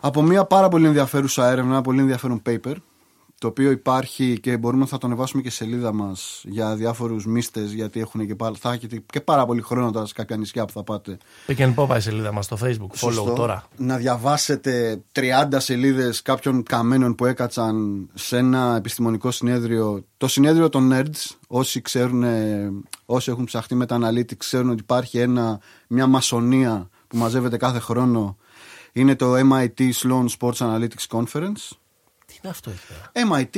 Από 0.00 0.22
μια 0.22 0.44
πάρα 0.44 0.68
πολύ 0.68 0.86
ενδιαφέρουσα 0.86 1.46
έρευνα 1.50 1.70
Ένα 1.72 1.80
πολύ 1.82 2.00
ενδιαφέρον 2.00 2.42
paper 2.46 2.74
το 3.40 3.46
οποίο 3.46 3.70
υπάρχει 3.70 4.38
και 4.40 4.56
μπορούμε 4.56 4.86
θα 4.86 4.98
το 4.98 5.06
ανεβάσουμε 5.06 5.42
και 5.42 5.50
σε 5.50 5.56
σελίδα 5.56 5.92
μας 5.92 6.42
για 6.44 6.74
διάφορους 6.76 7.26
μίστες 7.26 7.72
γιατί 7.72 8.00
έχουν 8.00 8.26
και, 8.26 8.34
πά- 8.34 8.56
θα 8.58 8.72
έχετε 8.72 9.02
και 9.12 9.20
πάρα 9.20 9.46
πολύ 9.46 9.62
χρόνο 9.62 9.90
τώρα 9.90 10.06
σε 10.06 10.12
κάποια 10.12 10.36
νησιά 10.36 10.64
που 10.64 10.72
θα 10.72 10.82
πάτε 10.82 11.16
Pick 11.46 11.56
and 11.58 11.74
Pop 11.74 11.96
η 11.96 12.00
σελίδα 12.00 12.32
μας 12.32 12.44
στο 12.44 12.58
Facebook. 12.62 12.94
Σωστό. 12.94 13.24
Follow 13.24 13.34
τώρα. 13.34 13.64
Να 13.76 13.96
διαβάσετε 13.96 15.02
30 15.12 15.20
σελίδες 15.56 16.22
κάποιων 16.22 16.62
καμένων 16.62 17.14
που 17.14 17.24
έκατσαν 17.26 18.08
σε 18.14 18.36
ένα 18.36 18.76
επιστημονικό 18.76 19.30
συνέδριο. 19.30 20.04
Το 20.16 20.28
συνέδριο 20.28 20.68
των 20.68 20.90
Nerds, 20.92 21.34
όσοι 21.48 21.80
ξέρουν, 21.80 22.22
ε, 22.22 22.70
όσοι 23.06 23.30
έχουν 23.30 23.44
ψαχτεί 23.44 23.74
με 23.74 23.86
τα 23.86 23.98
analytics, 24.02 24.36
ξέρουν 24.36 24.70
ότι 24.70 24.80
υπάρχει 24.80 25.18
ένα, 25.18 25.60
μια 25.88 26.06
μασονία 26.06 26.88
που 27.08 27.16
μαζεύεται 27.16 27.56
κάθε 27.56 27.78
χρόνο. 27.78 28.36
Είναι 28.92 29.14
το 29.16 29.34
MIT 29.36 29.90
Sloan 30.02 30.26
Sports 30.38 30.56
Analytics 30.56 31.06
Conference. 31.08 31.70
Τι 32.30 32.38
είναι 32.42 32.52
αυτό 32.52 32.70
εκεί 32.70 32.80
πέρα; 32.88 33.36
MIT 33.36 33.56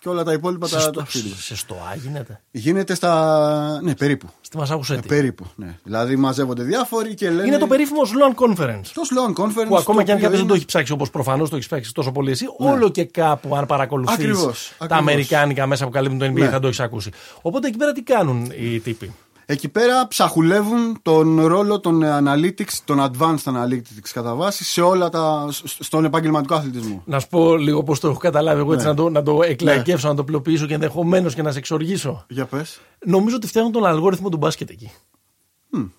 και 0.00 0.08
όλα 0.08 0.24
τα 0.24 0.32
υπόλοιπα 0.32 0.66
Σε, 0.66 0.74
τα, 0.74 0.80
στο, 0.80 0.90
τα 0.90 1.04
φίλια. 1.04 1.34
σε 1.36 1.56
στοά 1.56 1.94
γίνεται; 2.02 2.40
Γίνεται 2.50 2.94
στα... 2.94 3.80
Ναι, 3.82 3.94
περίπου. 3.94 4.28
Στη 4.40 4.56
Μασάγουσέτη. 4.56 5.00
Ε, 5.04 5.08
περίπου, 5.08 5.46
ναι. 5.56 5.78
Δηλαδή 5.82 6.16
μαζεύονται 6.16 6.62
διάφοροι 6.62 7.14
και 7.14 7.30
λένε... 7.30 7.46
Είναι 7.46 7.58
το 7.58 7.66
περίφημος 7.66 8.10
Sloan 8.12 8.34
Conference. 8.44 8.80
Το 8.94 9.02
Sloan 9.10 9.42
Conference. 9.42 9.66
Που 9.68 9.76
ακόμα 9.76 9.98
το 10.00 10.04
και 10.04 10.10
αν 10.12 10.16
οποίο 10.16 10.22
κάποιος 10.22 10.30
δεν 10.30 10.38
είναι- 10.38 10.48
το 10.48 10.54
έχει 10.54 10.64
ψάξει 10.64 10.92
όπως 10.92 11.10
προφανώς 11.10 11.48
το 11.50 11.56
έχεις 11.56 11.66
ψάξει 11.68 11.92
τόσο 11.94 12.12
πολύ 12.12 12.30
εσύ, 12.30 12.46
όλο 12.58 12.88
και 12.88 13.04
κάπου 13.04 13.56
αν 13.56 13.66
παρακολουθείς 13.66 14.14
Ακριβώς, 14.14 14.68
τα 14.78 14.84
ακριβώς. 14.84 14.98
αμερικάνικα 15.02 15.66
μέσα 15.66 15.84
που 15.84 15.90
καλύπτουν 15.90 16.18
το 16.18 16.24
NBA 16.26 16.32
Ναι. 16.32 16.48
θα 16.48 16.58
το 16.60 16.66
έχεις 16.66 16.80
ακούσει. 16.80 17.10
Οπότε 17.42 17.68
εκεί 17.68 17.76
πέρα 17.76 17.92
τι 17.92 18.02
κάνουν 18.02 18.52
οι 18.58 18.80
τύποι; 18.80 19.14
Εκεί 19.48 19.68
πέρα 19.68 20.08
ψαχουλεύουν 20.08 20.98
τον 21.02 21.46
ρόλο 21.46 21.80
των 21.80 22.02
analytics, 22.04 22.72
των 22.84 22.98
advanced 23.00 23.42
analytics 23.52 24.08
κατά 24.12 24.34
βάση 24.34 24.64
σε 24.64 24.80
όλα 24.80 25.08
τα, 25.08 25.48
σ- 25.50 25.82
στον 25.82 26.04
επαγγελματικό 26.04 26.54
αθλητισμό. 26.54 27.02
Να 27.06 27.20
σου 27.20 27.28
πω 27.28 27.56
λίγο 27.56 27.82
πώς 27.82 28.00
το 28.00 28.08
έχω 28.08 28.18
καταλάβει 28.18 28.60
εγώ 28.60 28.72
έτσι 28.72 28.84
Ναι. 28.84 28.90
να 28.90 28.96
το, 28.96 29.08
να 29.10 29.22
το 29.22 29.42
εκλαϊκεύσω, 29.42 30.08
να 30.08 30.14
το 30.14 30.20
απλοποιήσω 30.22 30.66
και 30.66 30.74
ενδεχομένως 30.74 31.34
και 31.34 31.42
να 31.42 31.52
σε 31.52 31.58
εξοργήσω. 31.58 32.24
Για 32.28 32.44
πες. 32.46 32.80
Νομίζω 33.06 33.36
ότι 33.36 33.46
φτιάχνουν 33.46 33.72
τον 33.72 33.86
αλγόριθμο 33.86 34.28
του 34.28 34.36
μπάσκετ 34.36 34.70
εκεί. 34.70 34.90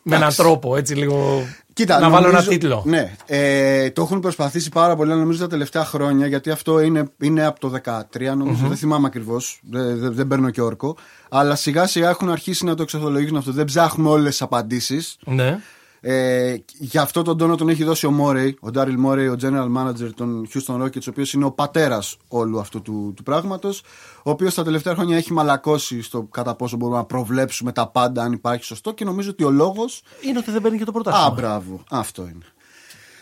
Με 0.02 0.16
έναν 0.16 0.36
τρόπο, 0.36 0.76
έτσι 0.76 0.96
λίγο. 0.96 1.48
Κοίτα, 1.74 2.00
να 2.00 2.10
βάλω 2.10 2.28
ένα 2.28 2.34
νομίζω- 2.34 2.50
τίτλο. 2.50 2.84
Ναι, 2.86 3.16
ε, 3.26 3.90
το 3.92 4.02
έχουν 4.02 4.20
προσπαθήσει 4.20 4.70
πάρα 4.70 4.96
πολύ, 4.96 5.12
αλλά 5.12 5.20
νομίζω 5.20 5.40
τα 5.40 5.48
τελευταία 5.48 5.86
χρόνια, 5.86 6.28
γιατί 6.28 6.50
αυτό 6.52 6.80
είναι, 6.80 7.12
είναι 7.20 7.46
από 7.46 7.60
το 7.60 7.70
2013, 7.70 8.36
νομιζω 8.36 8.68
δεν 8.68 8.78
θυμάμαι 8.78 9.08
ακριβώς, 9.08 9.60
δεν, 9.70 9.98
δεν, 10.00 10.14
δεν 10.14 10.28
παίρνω 10.28 10.50
και 10.50 10.62
όρκο. 10.62 10.98
Αλλά 11.30 11.56
σιγά 11.56 11.88
σιγά 11.88 12.10
έχουν 12.10 12.30
αρχίσει 12.30 12.66
να 12.66 12.76
το 12.76 12.82
εξορθολογήσουν 12.84 13.38
αυτό. 13.38 13.52
Δεν 13.52 13.66
ψάχνουμε 13.66 14.10
όλες 14.10 14.30
τις 14.30 14.42
απαντήσεις. 14.42 15.18
Ναι. 15.26 15.60
Ε, 16.00 16.56
γι' 16.78 16.98
αυτό 16.98 17.22
τον 17.22 17.38
τόνο 17.38 17.56
τον 17.56 17.70
έχει 17.70 17.84
δώσει 17.84 18.06
ο 18.06 18.12
Μόρεϊ, 18.12 18.58
ο 18.60 18.72
Ντάριλ 18.72 19.00
Μόρεϊ, 19.00 19.28
ο 19.28 19.36
general 19.42 19.68
manager 19.78 20.10
των 20.16 20.48
Houston 20.54 20.82
Rockets, 20.82 21.02
ο 21.08 21.10
οποίος 21.10 21.34
είναι 21.34 21.46
ο 21.46 21.52
πατέρας 21.52 22.18
όλου 22.28 22.60
αυτού 22.60 22.82
του, 22.82 23.14
του 23.16 23.24
πράγματος. 23.24 23.82
Ο 24.24 24.30
οποίος 24.30 24.54
τα 24.54 24.64
τελευταία 24.64 24.94
χρόνια 24.96 25.18
έχει 25.18 25.34
μαλακώσει 25.34 26.02
στο 26.02 26.24
κατά 26.24 26.56
πόσο 26.56 26.76
μπορούμε 26.78 26.98
να 26.98 27.06
προβλέψουμε 27.06 27.72
τα 27.72 27.88
πάντα, 27.88 28.24
αν 28.24 28.32
υπάρχει 28.32 28.64
σωστό. 28.64 28.94
Και 28.94 29.06
νομίζω 29.06 29.30
ότι 29.30 29.44
ο 29.44 29.50
λόγο. 29.50 29.86
Είναι 30.22 30.38
ότι 30.38 30.52
δεν 30.52 30.62
παίρνει 30.62 30.78
και 30.78 30.84
το 30.84 30.90
Α, 30.90 30.94
πρωτάθλημα. 30.94 31.32
μπράβο. 31.32 31.84
Αυτό 31.90 32.22
είναι. 32.22 32.46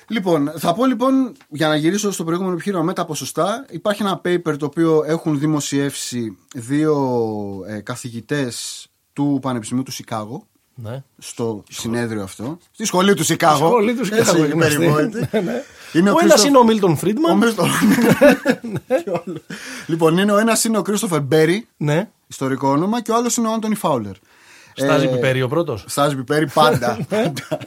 Λοιπόν, 0.07 0.51
θα 0.57 0.73
πω 0.73 0.85
λοιπόν, 0.85 1.31
για 1.49 1.67
να 1.67 1.75
γυρίσω 1.75 2.11
στο 2.11 2.23
προηγούμενο 2.23 2.53
επιχείρημα 2.53 2.81
με 2.83 2.93
τα 2.93 3.05
ποσοστά, 3.05 3.65
υπάρχει 3.69 4.01
ένα 4.01 4.21
paper 4.25 4.55
το 4.59 4.65
οποίο 4.65 5.03
έχουν 5.05 5.39
δημοσιεύσει 5.39 6.37
δύο 6.55 6.95
ε, 7.67 7.79
καθηγητές 7.79 8.87
του 9.13 9.39
Πανεπιστημίου 9.41 9.83
του 9.83 9.91
Σικάγο 9.91 10.47
Ναι. 10.75 11.03
στο 11.17 11.63
συνέδριο 11.69 12.23
αυτό. 12.23 12.57
Στη 12.71 12.85
σχολή 12.85 13.13
του 13.13 13.23
Σικάγο. 13.23 13.55
Στη 13.55 13.65
σχολή 13.65 13.93
του 13.95 14.05
Σικάγο, 14.05 14.21
Έτσι, 14.43 14.51
γνωστή. 14.51 14.75
περιβόητη. 14.77 15.27
Ναι, 15.31 15.39
ναι. 15.39 15.63
Είναι 15.93 16.09
ο 16.09 16.13
ο 16.13 16.17
ένας 16.21 16.21
Κρίστοφ- 16.21 16.45
είναι 16.47 16.57
ο 16.57 16.63
Μίλτον 16.63 16.91
ο 16.91 16.95
Φρίντμαν. 17.01 17.37
Μίστο- 17.37 17.65
Και 19.03 19.09
όλο. 19.25 19.41
λοιπόν, 19.87 20.17
είναι 20.17 20.31
ο 20.31 20.37
ένας 20.37 20.63
είναι 20.63 20.77
ο 20.77 20.81
Κρίστοφερ 20.81 21.21
Μπέρι, 21.21 21.67
Ναι. 21.77 22.09
ιστορικό 22.27 22.67
όνομα, 22.69 23.01
και 23.01 23.11
ο 23.11 23.15
άλλος 23.15 23.37
είναι 23.37 23.47
ο 23.47 23.51
Άντωνι 23.53 23.75
Φάουλερ. 23.75 24.13
Στάζει 24.77 25.05
Ε, 25.05 25.07
πιπέρι 25.09 25.41
ο 25.41 25.47
πρώτος. 25.47 25.83
Στάζει 25.87 26.15
πιπέρι 26.15 26.47
πάντα. 26.47 26.97
πάντα. 27.09 27.57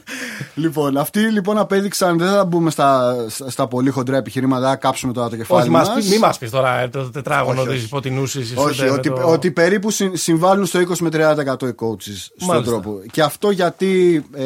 λοιπόν, 0.55 0.97
αυτοί 0.97 1.19
λοιπόν 1.19 1.57
απέδειξαν, 1.57 2.17
δεν 2.17 2.27
θα 2.27 2.45
μπούμε 2.45 2.69
στα, 2.71 3.15
στα 3.47 3.67
πολύ 3.67 3.89
χοντρά 3.89 4.17
επιχειρήματα, 4.17 4.69
θα 4.69 4.75
κάψουμε 4.75 5.13
τώρα 5.13 5.29
το 5.29 5.35
κεφάλι 5.35 5.61
Όχι, 5.61 5.69
μας. 5.69 5.87
μας, 5.87 5.97
πει- 6.03 6.09
μη 6.09 6.17
μας 6.17 6.37
πεις 6.37 6.49
τώρα 6.49 6.79
ε, 6.79 6.87
το 6.87 7.09
τετράγωνο 7.09 7.59
Όχι, 7.61 7.67
της 7.69 7.77
όχι. 7.77 7.85
υποτινούσης. 7.85 8.53
Όχι, 8.55 8.89
ότι, 8.89 9.09
ότι 9.09 9.51
περίπου 9.51 9.91
συ- 9.91 10.15
συμβάλλουν 10.17 10.65
στο 10.65 10.79
20 10.79 10.97
με 10.99 11.09
30% 11.13 11.67
οι 11.67 11.75
coaches 11.79 12.15
στον 12.35 12.47
Μάλιστα. 12.47 12.71
τρόπο. 12.71 12.99
Και 13.11 13.21
αυτό 13.21 13.49
γιατί 13.51 14.25
ε, 14.33 14.45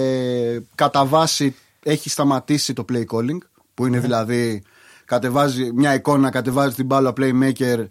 κατά 0.75 1.05
βάση 1.05 1.55
έχει 1.83 2.09
σταματήσει 2.09 2.73
το 2.73 2.85
play 2.93 3.03
calling, 3.15 3.37
που 3.73 3.83
Ναι. 3.83 3.89
είναι 3.89 3.99
δηλαδή 3.99 4.63
κατεβάζει 5.05 5.71
μια 5.73 5.93
εικόνα, 5.93 6.29
κατεβάζει 6.29 6.75
την 6.75 6.85
μπάλα 6.85 7.13
playmaker, 7.17 7.87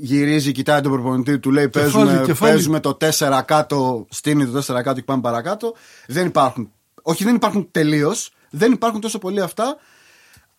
γυρίζει, 0.00 0.52
κοιτάει 0.52 0.80
τον 0.80 0.92
προπονητή, 0.92 1.38
του 1.38 1.50
λέει 1.50 1.68
Κεφάλι, 1.70 1.92
παίζουμε, 1.92 2.22
κεφάλι. 2.26 2.52
παίζουμε 2.52 2.80
το 2.80 2.96
4 3.00 3.42
κάτω, 3.44 4.06
στείνει 4.10 4.46
το 4.46 4.58
4 4.58 4.82
κάτω 4.82 4.94
και 4.94 5.02
πάμε 5.02 5.20
παρακάτω. 5.20 5.74
Δεν 6.06 6.26
υπάρχουν. 6.26 6.70
Όχι, 7.02 7.24
δεν 7.24 7.34
υπάρχουν 7.34 7.68
τελείως. 7.70 8.30
Δεν 8.50 8.72
υπάρχουν 8.72 9.00
τόσο 9.00 9.18
πολύ 9.18 9.40
αυτά. 9.40 9.76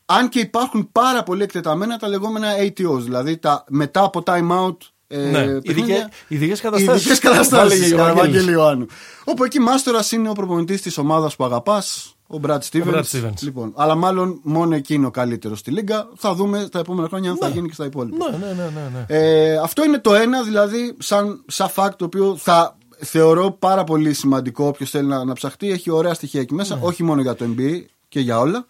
Αν 0.05 0.29
και 0.29 0.39
υπάρχουν 0.39 0.91
πάρα 0.91 1.23
πολύ 1.23 1.43
εκτεταμένα 1.43 1.97
τα 1.97 2.07
λεγόμενα 2.07 2.47
ATOs, 2.59 2.99
δηλαδή 2.99 3.37
τα 3.37 3.63
μετά 3.67 4.03
από 4.03 4.23
time 4.25 4.51
out. 4.51 4.77
Ε, 5.09 5.17
Ναι, 5.17 5.29
παιχνίδια. 5.31 5.95
ειδικές- 5.95 6.07
ειδικές 6.27 6.61
καταστάσεις. 6.61 7.01
Ειδικές 7.05 7.19
Θα 7.19 7.29
καταστάσεις, 7.29 7.79
έλεγε 7.79 7.93
ο 7.93 7.97
ο 7.97 8.03
Βαγγέλης. 8.03 8.21
Βαγγέλη 8.33 8.51
Ιωάννου. 8.51 8.85
Όπου 9.23 9.43
εκεί 9.43 9.59
μάστορας 9.59 10.11
είναι 10.11 10.29
ο 10.29 10.33
προπονητής 10.33 10.81
της 10.81 10.97
ομάδας 10.97 11.35
που 11.35 11.43
αγαπάς, 11.45 12.15
ο 12.27 12.39
Brad 12.43 12.57
Stevens. 12.71 12.93
Brad 12.93 13.03
Stevens. 13.11 13.33
Λοιπόν, 13.41 13.73
αλλά 13.75 13.95
μάλλον 13.95 14.39
μόνο 14.43 14.75
εκεί 14.75 14.93
είναι 14.93 15.05
ο 15.05 15.11
καλύτερος 15.11 15.59
στη 15.59 15.71
Λίγκα. 15.71 16.07
Θα 16.15 16.33
δούμε 16.35 16.67
τα 16.71 16.79
επόμενα 16.79 17.07
χρόνια 17.07 17.31
αν 17.31 17.37
θα 17.37 17.47
γίνει 17.47 17.67
και 17.67 17.73
στα 17.73 17.85
υπόλοιπα. 17.85 18.29
Ναι, 18.31 18.37
ναι, 18.37 18.53
ναι, 18.53 18.63
ναι, 18.63 18.89
ναι. 18.93 19.05
Ε, 19.07 19.57
αυτό 19.57 19.83
είναι 19.83 19.99
το 19.99 20.13
ένα, 20.15 20.43
δηλαδή, 20.43 20.95
σαν, 20.99 21.43
σαν 21.47 21.69
fact 21.75 21.91
το 21.97 22.05
οποίο 22.05 22.35
θα 22.37 22.77
θεωρώ 22.99 23.51
πάρα 23.51 23.83
πολύ 23.83 24.13
σημαντικό. 24.13 24.65
Όποιος 24.67 24.89
θέλει 24.89 25.07
να, 25.07 25.23
να 25.25 25.33
ψαχτεί, 25.33 25.69
έχει 25.71 25.89
ωραία 25.91 26.13
στοιχεία 26.13 26.41
εκεί 26.41 26.53
μέσα, 26.53 26.75
Ναι. 26.75 26.81
όχι 26.83 27.03
μόνο 27.03 27.21
για 27.21 27.35
το 27.35 27.45
NBA 27.57 27.81
και 28.07 28.19
για 28.19 28.39
όλα. 28.39 28.65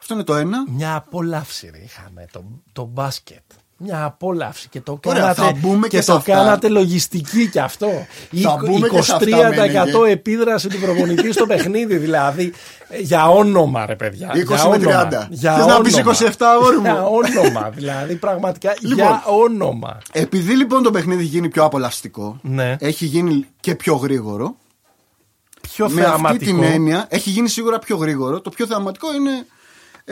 Αυτό 0.00 0.14
είναι 0.14 0.24
το 0.24 0.34
ένα. 0.34 0.64
Μια 0.68 0.94
απόλαυση 0.94 1.70
ρε, 1.72 1.78
είχαμε 1.84 2.26
το, 2.32 2.44
το 2.72 2.84
μπάσκετ. 2.84 3.42
Μια 3.82 4.04
απόλαυση 4.04 4.68
και 4.68 4.80
το 4.80 5.00
Ωραία, 5.06 5.20
κάνατε, 5.20 5.40
θα 5.42 5.52
μπούμε 5.60 5.88
και 5.88 5.96
και 5.96 6.02
σε 6.02 6.10
το 6.10 6.16
αυτά. 6.16 6.32
κάνατε 6.32 6.68
λογιστική 6.68 7.48
κι 7.48 7.58
αυτό. 7.58 7.86
Θα 7.86 8.06
Είκο- 8.30 8.60
μπούμε 8.66 8.88
και 8.88 9.02
σε 9.02 9.12
αυτά, 9.12 9.26
23% 9.26 9.98
Μένεγε. 9.98 10.10
επίδραση 10.12 10.68
του 10.68 10.78
προπονητή 10.78 11.32
στο 11.32 11.46
παιχνίδι. 11.46 11.96
Δηλαδή, 11.96 12.52
ε, 12.88 12.98
για 12.98 13.28
όνομα 13.30 13.86
ρε 13.86 13.96
παιδιά. 13.96 14.30
20 14.34 14.44
για 14.56 14.68
με 14.68 14.74
όνομα. 14.76 15.08
30. 15.08 15.26
Για 15.30 15.54
Θες 15.56 15.66
να 15.66 15.80
πεις 15.80 15.94
όνομα. 15.94 16.10
27, 16.12 16.46
αγόρι 16.46 16.76
μου; 16.76 16.82
Για 16.82 17.04
όνομα. 17.06 17.70
Δηλαδή, 17.74 18.14
πραγματικά 18.14 18.74
Λοιπόν. 18.80 18.96
για 18.96 19.22
όνομα. 19.26 19.98
Επειδή 20.12 20.56
λοιπόν 20.56 20.82
το 20.82 20.90
παιχνίδι 20.90 21.20
έχει 21.22 21.30
γίνει 21.30 21.48
πιο 21.48 21.64
απολαυστικό, 21.64 22.38
Ναι. 22.42 22.76
έχει 22.80 23.04
γίνει 23.06 23.46
και 23.60 23.74
πιο 23.74 23.94
γρήγορο. 23.94 24.56
Πιο 25.60 25.88
με 25.90 26.00
αυτή 26.02 26.10
θεαματικό. 26.10 26.44
την 26.44 26.62
έννοια, 26.62 27.06
έχει 27.08 27.30
γίνει 27.30 27.48
σίγουρα 27.48 27.78
πιο 27.78 27.96
γρήγορο. 27.96 28.40
Το 28.40 28.50
πιο 28.50 28.66
θεαματικό 28.66 29.14
είναι. 29.14 29.46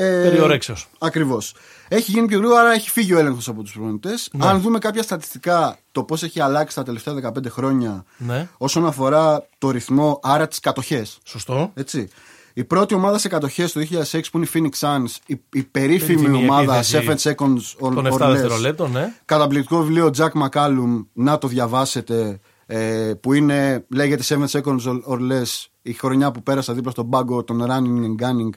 Ε, 0.01 0.23
Περιορέξεως. 0.23 0.89
Ακριβώς. 0.99 1.55
Έχει 1.89 2.11
γίνει 2.11 2.27
πιο 2.27 2.39
γρήγορο, 2.39 2.59
άρα 2.59 2.73
έχει 2.73 2.91
φύγει 2.91 3.15
ο 3.15 3.19
έλεγχος 3.19 3.49
από 3.49 3.63
τους 3.63 3.73
προπονητές. 3.73 4.29
Ναι. 4.33 4.47
Αν 4.47 4.61
δούμε 4.61 4.79
κάποια 4.79 5.03
στατιστικά, 5.03 5.79
το 5.93 6.03
πώς 6.03 6.23
έχει 6.23 6.41
αλλάξει 6.41 6.75
τα 6.75 6.83
τελευταία 6.83 7.15
15 7.15 7.49
χρόνια 7.51 8.05
Ναι. 8.17 8.49
όσον 8.59 8.87
αφορά 8.87 9.47
το 9.59 9.71
ρυθμό, 9.71 10.21
άρα 10.23 10.49
τις 10.49 10.61
κατοχές. 10.61 11.19
Σωστό. 11.25 11.71
Έτσι. 11.75 12.09
Η 12.55 12.65
πρώτη 12.65 12.95
ομάδα 12.95 13.19
σε 13.19 13.29
κατοχές 13.29 13.73
το 13.73 13.81
2006 13.81 14.31
που 14.33 14.39
είναι 14.39 14.47
η 14.47 14.51
Phoenix 14.55 14.87
Suns, 14.89 15.17
η, 15.27 15.41
η 15.53 15.63
περίφημη 15.63 16.23
Περίφημη 16.23 16.37
ομάδα 16.49 16.77
επίθεση 16.77 17.35
7 17.35 17.43
seconds 17.43 17.87
or, 17.87 17.95
Των 17.95 18.07
or 18.07 18.13
7 18.13 18.27
less. 18.27 18.31
δευτερολέπτων, 18.33 18.91
ναι. 18.91 19.13
Καταπληκτικό 19.25 19.79
βιβλίο 19.83 20.11
Jack 20.17 20.31
McCallum, 20.47 21.07
να 21.13 21.39
το 21.39 21.49
διαβάσετε, 21.49 22.41
ε, 22.67 23.13
που 23.21 23.33
είναι, 23.33 23.85
λέγεται 23.89 24.23
7 24.29 24.45
seconds 24.59 24.81
or, 24.85 25.01
or 25.09 25.19
less, 25.33 25.67
η 25.83 25.93
χρονιά 25.93 26.31
που 26.31 26.43
πέρασα 26.43 26.73
δίπλα 26.75 26.91
στον 26.91 27.09
πάγκο 27.11 27.45
των 27.45 27.65
running 27.69 28.05
and 28.05 28.25
gunning 28.27 28.51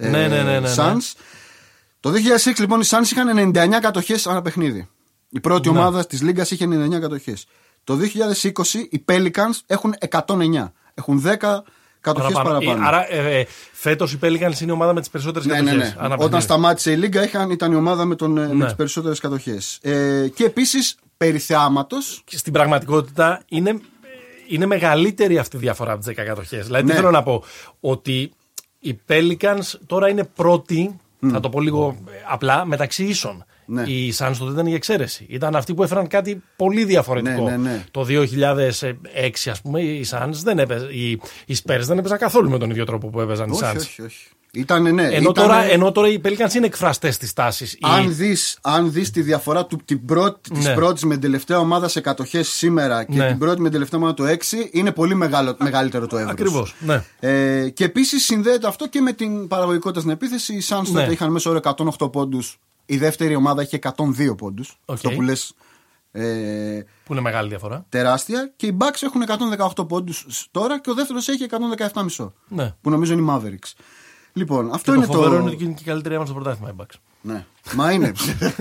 ε, 0.00 0.08
Ναι, 0.08 0.28
ναι, 0.28 0.42
ναι, 0.42 0.42
ναι, 0.42 0.60
ναι. 0.60 0.74
Suns. 0.76 1.12
Το 2.00 2.10
2006 2.10 2.52
λοιπόν 2.58 2.80
οι 2.80 2.84
Suns 2.88 3.10
είχαν 3.12 3.52
99 3.54 3.68
κατοχές 3.80 4.26
ανά 4.26 4.42
παιχνίδι. 4.42 4.88
Η 5.28 5.40
πρώτη 5.40 5.70
Ναι. 5.70 5.78
ομάδα 5.78 6.06
της 6.06 6.22
Λίγκας 6.22 6.50
είχε 6.50 6.66
99 6.66 7.00
κατοχές. 7.00 7.46
Το 7.84 7.96
2020 7.96 8.86
οι 8.90 9.04
Pelicans 9.08 9.58
έχουν 9.66 9.94
109. 10.08 10.72
Έχουν 10.94 11.22
10 11.26 11.64
κατοχές 12.00 12.32
Παραπάνω. 12.32 12.58
παραπάνω. 12.58 12.84
Ε, 12.84 12.86
Άρα, 12.86 13.12
ε, 13.12 13.38
ε, 13.40 13.46
φέτος 13.72 14.12
η 14.12 14.18
Pelicans 14.22 14.60
είναι 14.60 14.70
η 14.70 14.70
ομάδα 14.70 14.92
με 14.92 15.00
τις 15.00 15.10
περισσότερες 15.10 15.46
Ναι, 15.46 15.60
ναι, 15.60 15.72
ναι. 15.72 15.94
Όταν 16.18 16.40
σταμάτησε 16.40 16.92
η 16.92 16.96
Λίγκα 16.96 17.24
είχαν, 17.24 17.50
ήταν 17.50 17.72
η 17.72 17.74
ομάδα 17.74 18.04
με, 18.04 18.14
τον, 18.14 18.38
ε, 18.38 18.46
με 18.46 18.54
Ναι. 18.54 18.64
τις 18.64 18.74
περισσότερες 18.74 19.20
κατοχές. 19.20 19.78
Ε, 19.82 20.28
και 20.34 20.44
επίσης 20.44 20.96
περί 21.16 21.38
θεάματος, 21.38 22.22
στην 22.26 22.52
πραγματικότητα 22.52 23.42
είναι, 23.48 23.80
είναι 24.48 24.66
μεγαλύτερη 24.66 25.38
αυτή 25.38 25.56
η 25.56 25.60
διαφορά 25.60 25.90
από 25.92 25.98
τις 26.04 26.08
10 26.08 26.24
κατοχές. 26.24 26.66
Δηλαδή, 26.66 26.84
τι 26.84 26.90
Ναι. 26.90 26.94
θέλω 26.98 27.10
να 27.10 27.22
πω, 27.22 27.44
ότι 27.80 28.32
οι 28.78 28.98
Pelicans 29.08 29.74
τώρα 29.86 30.08
είναι 30.08 30.24
πρώτοι, 30.24 30.96
θα 31.30 31.40
το 31.40 31.48
πω 31.48 31.60
λίγο 31.60 31.96
ε, 32.08 32.12
απλά, 32.28 32.64
μεταξύ 32.64 33.04
ίσων. 33.04 33.44
Ναι. 33.70 33.82
Οι 33.82 34.14
Suns 34.18 34.34
τότε 34.38 34.52
ήταν 34.52 34.66
η 34.66 34.74
εξαίρεση. 34.74 35.26
Ήταν 35.28 35.56
αυτοί 35.56 35.74
που 35.74 35.82
έφεραν 35.82 36.06
κάτι 36.06 36.42
πολύ 36.56 36.84
διαφορετικό. 36.84 37.42
Ναι, 37.44 37.50
ναι, 37.50 37.56
ναι. 37.70 37.84
Το 37.90 38.02
2006, 38.08 39.50
ας 39.50 39.60
πούμε, 39.60 39.80
οι 39.80 40.06
Suns 40.10 40.30
δεν 40.42 40.58
έπαιζαν, 40.58 40.88
οι, 40.92 41.20
οι 41.46 41.56
Spurs 41.64 41.80
δεν 41.80 41.98
έπαιζαν 41.98 42.18
καθόλου 42.18 42.50
με 42.50 42.58
τον 42.58 42.70
ίδιο 42.70 42.84
τρόπο 42.84 43.08
που 43.08 43.20
έπαιζαν 43.20 43.48
οι 43.48 43.50
όχι, 43.52 43.62
Suns. 43.64 43.76
όχι, 43.76 44.02
όχι. 44.02 44.26
Ήτανε, 44.52 44.90
ναι, 44.90 45.02
Ενώ, 45.02 45.10
ήτανε- 45.16 45.34
τώρα, 45.34 45.62
ενώ 45.62 45.92
τώρα 45.92 46.08
οι 46.08 46.20
Pelicans 46.24 46.54
είναι 46.56 46.66
εκφραστές 46.66 47.16
τη 47.16 47.32
τάση. 47.32 47.78
αν, 47.80 48.14
δεις, 48.16 48.58
αν 48.62 48.92
δεις 48.92 49.10
τη 49.10 49.22
διαφορά 49.22 49.66
του, 49.66 49.78
την 49.84 50.04
πρώτη, 50.04 50.50
της 50.54 50.64
Ναι. 50.66 50.74
πρώτης 50.74 51.02
με 51.04 51.12
την 51.12 51.20
τελευταία 51.20 51.58
ομάδα 51.58 51.88
σε 51.88 52.00
κατοχές 52.00 52.48
σήμερα 52.48 53.04
και 53.04 53.16
Ναι. 53.16 53.26
την 53.28 53.38
πρώτη 53.38 53.56
με 53.58 53.62
την 53.62 53.72
τελευταία 53.72 53.98
ομάδα 54.00 54.14
το 54.14 54.24
6 54.26 54.68
είναι 54.70 54.92
πολύ 54.92 55.14
μεγάλο, 55.14 55.56
μεγαλύτερο 55.58 56.06
το 56.06 56.16
εύρος. 56.16 56.32
Ακριβώς. 56.32 56.74
Ναι. 56.80 57.02
Ε, 57.20 57.68
και 57.68 57.84
επίσης 57.84 58.24
συνδέεται 58.24 58.66
αυτό 58.66 58.88
και 58.88 59.00
με 59.00 59.12
την 59.12 59.48
παραγωγικότητα 59.48 60.00
στην 60.00 60.12
επίθεση. 60.12 60.54
Οι 60.54 60.62
Suns 60.68 60.82
Ναι. 60.92 61.00
τότε 61.00 61.12
είχαν 61.12 61.30
μέσο 61.32 61.50
όρο 61.50 61.58
108 61.58 62.08
πόντους. 62.12 62.58
Η 62.90 62.96
δεύτερη 62.98 63.34
ομάδα 63.34 63.62
είχε 63.62 63.78
102 63.96 64.34
πόντους. 64.36 64.78
Οκ. 64.84 64.94
Αυτό 64.94 65.10
που 65.10 65.22
λες 65.22 65.54
ε, 66.12 66.80
Που 67.04 67.12
είναι 67.12 67.20
μεγάλη 67.22 67.48
διαφορά. 67.48 67.84
τεράστια. 67.88 68.52
Και 68.56 68.66
οι 68.66 68.76
Bucks 68.80 69.02
έχουν 69.02 69.22
118 69.76 69.88
πόντους 69.88 70.48
τώρα 70.50 70.80
και 70.80 70.90
ο 70.90 70.94
δεύτερος 70.94 71.28
έχει 71.28 71.46
117,5. 72.16 72.30
Ναι. 72.48 72.74
Που 72.80 72.90
νομίζω 72.90 73.12
είναι 73.12 73.22
οι 73.22 73.26
Mavericks. 73.30 73.72
Λοιπόν, 74.32 74.70
αυτό 74.72 74.90
Και 74.92 74.96
είναι 74.96 75.06
το 75.06 75.12
το. 75.12 75.18
φοβερό 75.18 75.40
είναι 75.42 75.50
ότι 75.50 75.64
είναι 75.64 75.72
και 75.72 75.82
η 75.82 75.86
καλύτερη 75.86 76.14
άμυνα 76.14 76.30
στο 76.30 76.40
πρωτάθλημα 76.40 76.70
η 76.70 76.74
Bucks. 76.82 76.94
Ναι. 77.20 77.44
Μα 77.74 77.92
είναι. 77.92 78.12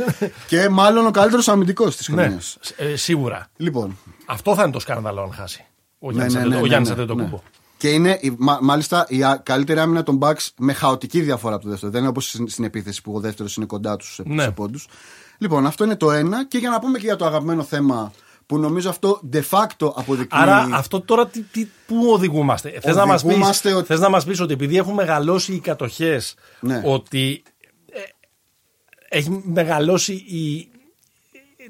και 0.49 0.69
μάλλον 0.69 1.05
ο 1.05 1.11
καλύτερος 1.11 1.47
αμυντικός 1.47 1.95
της 1.95 2.07
Ναι, 2.09 2.21
χρονιάς. 2.21 2.57
ε, 2.77 2.95
σίγουρα. 2.95 3.47
Λοιπόν. 3.57 3.97
Αυτό 4.25 4.55
θα 4.55 4.63
είναι 4.63 4.71
το 4.71 4.79
σκάνδαλο 4.79 5.21
αν 5.21 5.33
χάσει. 5.33 5.65
Ο 5.99 6.07
ναι, 6.07 6.13
Γιάννης 6.13 6.33
ναι, 6.33 6.39
Αντετο- 6.39 6.53
ναι, 6.55 6.57
ο 6.57 6.61
ναι, 6.61 6.67
Γιάννης 6.67 6.89
ναι, 6.89 6.95
Αντετοκούμπο. 6.95 7.35
ναι. 7.35 7.41
Και 7.77 7.89
είναι 7.91 8.17
η- 8.21 8.35
μα- 8.37 8.59
μάλιστα 8.61 9.05
η 9.09 9.23
α- 9.23 9.41
καλύτερη 9.43 9.79
άμυνα 9.79 10.03
των 10.03 10.19
Bucks 10.21 10.47
με 10.57 10.73
χαοτική 10.73 11.21
διαφορά 11.21 11.55
από 11.55 11.63
το 11.63 11.69
δεύτερο. 11.69 11.91
Δεν 11.91 11.99
είναι 12.01 12.09
όπως 12.09 12.29
στην, 12.29 12.49
στην 12.49 12.63
επίθεση 12.63 13.01
που 13.01 13.13
ο 13.15 13.19
δεύτερος 13.19 13.55
είναι 13.57 13.65
κοντά 13.65 13.95
τους 13.95 14.13
σε, 14.13 14.23
Ναι. 14.25 14.43
σε 14.43 14.51
πόντους. 14.51 14.87
Λοιπόν, 15.37 15.65
αυτό 15.65 15.83
είναι 15.83 15.95
το 15.95 16.11
ένα. 16.11 16.45
Και 16.47 16.57
για 16.57 16.69
να 16.69 16.79
πούμε 16.79 16.97
και 16.97 17.05
για 17.05 17.15
το 17.15 17.25
αγαπημένο 17.25 17.63
θέμα 17.63 18.11
που 18.45 18.57
νομίζω 18.57 18.89
αυτό 18.89 19.21
de 19.33 19.41
facto 19.49 19.91
αποδεικνύει. 19.95 20.41
Άρα 20.41 20.67
αυτό 20.71 21.01
τώρα 21.01 21.27
τι, 21.27 21.41
τι, 21.41 21.67
πού 21.87 22.09
οδηγούμαστε; 22.11 22.79
Θες 22.81 22.95
να, 22.95 23.05
μας 23.05 23.21
πεις, 23.21 23.29
Οδηγούμαστε 23.31 23.73
ότι- 23.73 23.87
θες 23.87 23.99
να 23.99 24.09
μας 24.09 24.25
πεις 24.25 24.39
ότι 24.39 24.53
επειδή 24.53 24.77
έχουν 24.77 24.93
μεγαλώσει 24.93 25.53
οι 25.53 25.59
κατοχές 25.59 26.35
Ναι. 26.59 26.81
ότι 26.85 27.43
ε, 27.91 27.99
έχει 29.17 29.41
μεγαλώσει 29.45 30.13
η, 30.13 30.69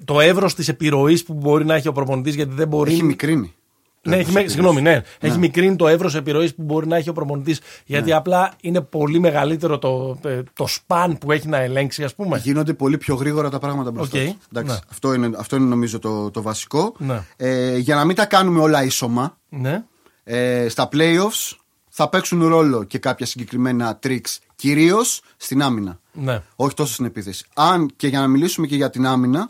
το 0.06 0.20
εύρος 0.20 0.54
της 0.56 0.68
επιρροής 0.68 1.24
που 1.24 1.34
μπορεί 1.34 1.66
να 1.66 1.76
έχει 1.76 1.88
ο 1.88 1.92
προπονητής 1.92 2.36
γιατί 2.36 2.54
δεν 2.54 2.68
μπορεί... 2.68 2.92
Έχει 2.94 3.04
μικρύνει. 3.04 3.54
Ναι, 4.02 4.16
έχει, 4.16 4.32
με- 4.32 4.48
συγγνώμη, 4.48 4.82
ναι. 4.82 5.02
Έχει 5.20 5.38
μικρύνει 5.38 5.76
το 5.76 5.88
εύρος 5.88 6.16
επιρροής 6.16 6.56
που 6.56 6.64
μπορεί 6.64 6.88
να 6.88 6.98
έχει 6.98 7.10
ο 7.10 7.14
προπονητής. 7.14 7.58
Γιατί 7.86 8.10
Ναι. 8.10 8.16
απλά 8.16 8.54
είναι 8.62 8.82
πολύ 8.82 9.20
μεγαλύτερο 9.20 9.78
το, 9.80 10.18
ε, 10.24 10.42
το 10.54 10.68
span 10.68 11.18
που 11.18 11.32
έχει 11.32 11.48
να 11.48 11.58
ελέγξει, 11.58 12.04
ας 12.04 12.16
πούμε. 12.16 12.38
Γίνονται 12.38 12.74
πολύ 12.74 12.98
πιο 12.98 13.16
γρήγορα 13.16 13.50
τα 13.50 13.60
πράγματα 13.60 13.92
μπροστά. 13.92 14.18
Οκ. 14.20 14.24
τους. 14.26 14.36
Εντάξει, 14.54 14.72
Ναι. 14.74 14.80
αυτό, 14.92 15.14
είναι, 15.14 15.30
αυτό 15.38 15.56
είναι 15.56 15.66
νομίζω 15.66 16.00
το, 16.00 16.32
το 16.32 16.42
βασικό. 16.42 16.94
Ναι. 16.98 17.22
Ε, 17.38 17.78
για 17.78 17.96
να 17.96 18.06
μην 18.06 18.16
τα 18.16 18.26
κάνουμε 18.26 18.60
όλα 18.62 18.84
ίσωμα, 18.84 19.38
Ναι. 19.50 19.84
ε, 20.24 20.68
στα 20.70 20.90
playoffs 20.92 21.56
θα 21.90 22.10
παίξουν 22.10 22.48
ρόλο 22.48 22.84
και 22.84 22.98
κάποια 22.98 23.26
συγκεκριμένα 23.26 24.00
tricks, 24.08 24.38
κυρίως 24.56 25.22
στην 25.38 25.62
άμυνα. 25.62 26.00
ναι. 26.14 26.42
Όχι 26.56 26.74
τόσο 26.76 26.94
στην 26.94 27.06
επίθεση. 27.06 27.46
Αν 27.54 27.90
και 27.96 28.08
για 28.08 28.20
να 28.20 28.28
μιλήσουμε 28.28 28.68
και 28.68 28.76
για 28.76 28.90
την 28.90 29.06
άμυνα, 29.06 29.50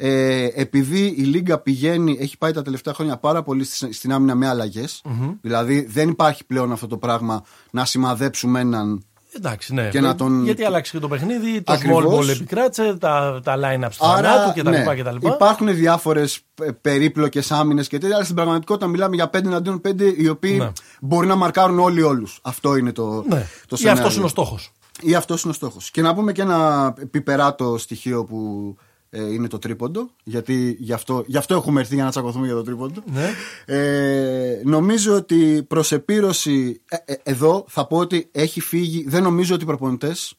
ε, 0.00 0.48
επειδή 0.54 1.14
η 1.18 1.22
Λίγκα 1.22 1.58
πηγαίνει, 1.58 2.16
έχει 2.20 2.38
πάει 2.38 2.52
τα 2.52 2.62
τελευταία 2.62 2.94
χρόνια 2.94 3.16
πάρα 3.16 3.42
πολύ 3.42 3.64
στη- 3.64 3.92
στην 3.92 4.12
άμυνα 4.12 4.34
με 4.34 4.48
αλλαγες 4.48 5.02
Δηλαδή 5.40 5.86
δεν 5.90 6.08
υπάρχει 6.08 6.44
πλέον 6.44 6.72
αυτό 6.72 6.86
το 6.86 6.96
πράγμα 6.96 7.44
να 7.70 7.84
σημαδέψουμε 7.84 8.60
έναν. 8.60 9.02
Εντάξει, 9.36 9.74
ναι. 9.74 9.88
Και 9.88 10.00
να 10.00 10.14
τον- 10.14 10.44
Γιατί 10.44 10.64
άλλαξε 10.64 10.92
και 10.92 10.98
το 10.98 11.08
παιχνίδι, 11.08 11.62
το 11.62 11.72
Ακριβώς. 11.72 12.04
small 12.04 12.18
ball 12.24 12.28
επικράτησε, 12.28 12.96
τα, 13.00 13.40
τα 13.44 13.54
line-ups 13.56 13.94
του 13.98 14.06
Άρα, 14.06 14.32
θανάτου 14.32 14.60
κτλ. 14.60 14.68
ναι, 14.70 14.94
κτλ. 14.94 15.26
υπάρχουν 15.26 15.74
διάφορες 15.74 16.40
περίπλοκες 16.80 17.50
άμυνες 17.52 17.88
και 17.88 17.98
τέτοια, 17.98 18.14
αλλά 18.14 18.24
στην 18.24 18.36
πραγματικότητα 18.36 18.86
μιλάμε 18.86 19.14
για 19.14 19.30
5 19.30 19.44
εναντίον 19.48 19.80
5 19.80 20.14
οι 20.16 20.28
οποίοι 20.28 20.56
Ναι. 20.60 20.72
μπορεί 21.00 21.26
να 21.26 21.34
μαρκάρουν 21.34 21.78
όλοι 21.78 22.02
όλους. 22.02 22.38
Αυτό 22.42 22.76
είναι 22.76 22.92
το, 22.92 23.04
Ναι. 23.04 23.20
το 23.28 23.36
Ή 23.36 23.40
αυτός 23.66 23.78
σενάριο. 23.80 24.12
είναι 24.16 24.24
ο 24.24 24.28
στόχος. 24.28 24.72
Ή 25.02 25.14
αυτός 25.14 25.42
είναι 25.42 25.50
ο 25.52 25.54
στόχος. 25.54 25.90
Και 25.90 26.02
να 26.02 26.14
πούμε 26.14 26.32
και 26.32 26.42
ένα 26.42 26.94
πιπεράτο 27.10 27.78
στοιχείο 27.78 28.24
που 28.24 28.76
ε, 29.10 29.32
είναι 29.32 29.48
το 29.48 29.58
τρίποντο. 29.58 30.10
Γιατί 30.24 30.76
γι 30.78 30.92
αυτό, 30.92 31.24
γι' 31.26 31.36
αυτό 31.36 31.54
έχουμε 31.54 31.80
έρθει 31.80 31.94
για 31.94 32.04
να 32.04 32.10
τσακωθούμε 32.10 32.46
για 32.46 32.54
το 32.54 32.62
τρίποντο. 32.62 33.02
Ναι. 33.12 33.30
Ε, 33.64 34.60
νομίζω 34.64 35.14
ότι 35.14 35.64
προς 35.68 35.92
επίρρωση. 35.92 36.80
ε, 36.88 36.96
ε, 37.04 37.16
εδώ 37.22 37.64
θα 37.68 37.86
πω 37.86 37.96
ότι 37.96 38.28
έχει 38.32 38.60
φύγει. 38.60 39.04
Δεν 39.08 39.22
νομίζω 39.22 39.54
ότι 39.54 39.62
οι 39.62 39.66
προπονητές 39.66 40.34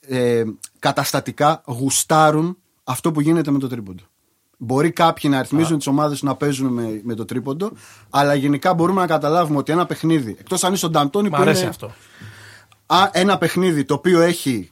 ε, 0.00 0.44
καταστατικά 0.78 1.62
γουστάρουν 1.66 2.58
αυτό 2.84 3.12
που 3.12 3.20
γίνεται 3.20 3.50
με 3.50 3.58
το 3.58 3.68
τρίποντο. 3.68 4.02
Μπορεί 4.58 4.90
κάποιοι 4.90 5.30
να 5.32 5.38
αριθμίζουν 5.38 5.76
τις 5.78 5.86
ομάδες 5.86 6.22
να 6.22 6.36
παίζουν 6.36 6.72
με, 6.72 7.00
με 7.04 7.14
το 7.14 7.24
τρίποντο, 7.24 7.72
αλλά 8.10 8.34
γενικά 8.34 8.74
μπορούμε 8.74 9.00
να 9.00 9.06
καταλάβουμε 9.06 9.58
ότι 9.58 9.72
ένα 9.72 9.86
παιχνίδι, 9.86 10.36
εκτός 10.40 10.64
αν 10.64 10.72
είσαι 10.72 10.86
ο 10.86 10.90
Νταντώνη 10.90 11.28
Μ' 11.28 11.30
που 11.30 11.36
αρέσει 11.36 11.60
είναι 11.60 11.68
αυτό. 11.68 11.92
α, 12.86 13.08
ένα 13.12 13.38
παιχνίδι 13.38 13.84
το 13.84 13.94
οποίο 13.94 14.20
έχει 14.20 14.70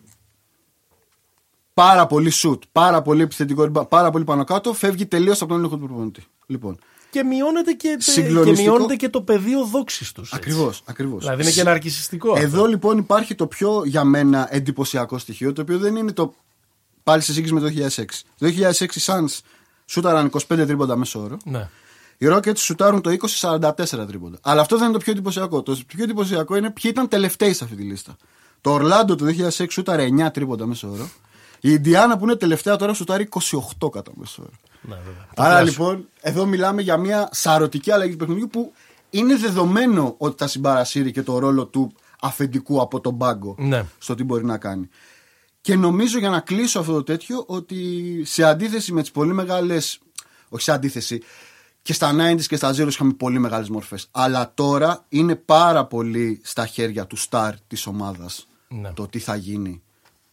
πάρα 1.75 2.07
πολύ 2.07 2.31
σουτ, 2.31 2.62
πάρα 2.73 3.02
πολύ 3.02 3.23
επιθετικό, 3.23 3.71
rebound, 3.73 3.88
πάρα 3.88 4.11
πολύ 4.11 4.25
πάνω 4.25 4.45
κάτω, 4.45 4.73
φεύγει 4.73 5.07
τελείως 5.07 5.41
από 5.41 5.50
τον 5.50 5.59
έλεγχο 5.59 5.76
του 5.76 5.87
προπονητή. 5.87 6.25
Λοιπόν, 6.47 6.79
Και 7.11 7.23
μειώνεται 7.23 7.73
και, 7.73 7.88
και, 7.99 8.11
Συγκλονιστικό. 8.11 8.71
μειώνεται 8.71 8.97
και 8.97 9.09
το 9.09 9.23
πεδίο 9.23 9.64
δόξης 9.64 10.12
τους. 10.12 10.33
ακριβώς. 10.33 10.83
Ακριβώς. 10.85 11.21
Δηλαδή 11.21 11.43
είναι 11.43 11.50
και 11.50 11.62
ναρκιστικό. 11.62 12.33
αυτό. 12.33 12.45
Εδώ 12.45 12.67
λοιπόν 12.67 12.99
υπάρχει 12.99 13.35
το 13.35 13.47
πιο 13.47 13.83
για 13.85 14.05
μένα 14.05 14.49
εντυπωσιακό 14.50 15.19
στοιχείο, 15.19 15.52
το 15.52 15.61
οποίο 15.62 15.79
δεν 15.79 15.97
είναι 15.97 16.12
το 16.12 16.35
πάλι 17.02 17.23
σε 17.23 17.33
σύγκριση 17.33 17.55
με 17.55 17.61
το 17.61 17.67
2006. 17.67 18.05
Το 18.38 18.47
2006 18.47 18.83
οι 18.97 19.00
Suns 19.05 19.38
σούταραν 19.87 20.31
25 20.31 20.38
τρίποντα 20.49 20.97
μέσω 20.97 21.21
όρο. 21.21 21.37
Ναι. 21.45 21.69
Οι 22.19 22.26
Rockets 22.31 22.57
σουτάρουν 22.59 23.00
το 23.00 23.17
20-44 23.41 23.71
τρίποντα. 24.07 24.38
Αλλά 24.43 24.61
αυτό 24.61 24.76
δεν 24.76 24.85
είναι 24.85 24.93
το 24.93 24.99
πιο 24.99 25.12
εντυπωσιακό. 25.12 25.62
Το 25.62 25.79
πιο 25.87 26.05
εντυπωσιακό 26.05 26.57
είναι 26.57 26.71
ποιοι 26.71 26.91
ήταν 26.95 27.09
τελευταίοι 27.09 27.52
σε 27.52 27.64
αυτή 27.64 27.76
τη 27.76 27.83
λίστα. 27.83 28.17
Το 28.61 28.71
Ορλάντο 28.73 29.14
το 29.14 29.25
2006 29.57 29.67
σούταρε 29.71 30.09
9 30.21 30.33
τρίποντα 30.33 30.67
μέσω 30.67 30.91
όρο. 30.91 31.09
Η 31.64 31.71
Ιντιάνα 31.73 32.19
που 32.19 32.25
είναι 32.25 32.37
τελευταία 32.37 32.76
τώρα 32.76 32.95
σουτάρει 32.95 33.28
28 33.81 33.88
κατά 33.92 34.12
μέσο 34.14 34.42
όρο. 34.42 34.50
Ναι, 34.81 34.95
βέβαια. 34.95 35.26
Άρα 35.37 35.59
Το 35.59 35.64
λοιπόν, 35.64 36.09
εδώ 36.21 36.47
μιλάμε 36.47 36.83
για 36.83 36.97
μια 36.97 37.28
σαρωτική 37.33 37.90
αλλαγή 37.90 38.11
του 38.12 38.16
παιχνιδιού 38.19 38.49
που 38.49 38.73
είναι 39.11 39.37
δεδομένο 39.37 40.14
ότι 40.19 40.35
θα 40.38 40.47
συμπαρασύρει 40.47 41.11
και 41.12 41.23
το 41.23 41.38
ρόλο 41.38 41.66
του 41.66 41.92
αφεντικού 42.21 42.81
από 42.81 43.00
τον 43.00 43.19
πάγκο 43.19 43.54
Ναι. 43.59 43.85
στο 43.99 44.14
τι 44.14 44.25
μπορεί 44.25 44.45
να 44.45 44.59
κάνει. 44.59 44.88
Και 45.61 45.76
νομίζω 45.76 46.19
για 46.19 46.31
να 46.31 46.40
κλείσω 46.40 46.78
αυτό 46.81 46.92
το 46.92 47.02
τέτοιο 47.02 47.45
ότι 47.47 47.76
σε 48.25 48.42
αντίθεση 48.42 48.92
με 48.92 49.01
τις 49.01 49.11
πολύ 49.11 49.33
μεγάλες. 49.33 49.98
Όχι 50.48 50.62
σε 50.62 50.72
αντίθεση. 50.72 51.22
Και 51.83 51.92
στα 51.92 52.12
90s 52.18 52.42
και 52.46 52.57
στα 52.57 52.70
0 52.75 52.87
είχαμε 52.88 53.12
πολύ 53.12 53.38
μεγάλες 53.38 53.68
μορφές. 53.68 54.09
Αλλά 54.11 54.53
τώρα 54.55 55.05
είναι 55.09 55.35
πάρα 55.37 55.85
πολύ 55.87 56.40
στα 56.44 56.66
χέρια 56.66 57.07
του 57.07 57.16
στάρ 57.16 57.61
της 57.61 57.87
ομάδας 57.87 58.46
Ναι. 58.68 58.92
το 58.92 59.07
τι 59.09 59.18
θα 59.18 59.37
γίνει 59.37 59.83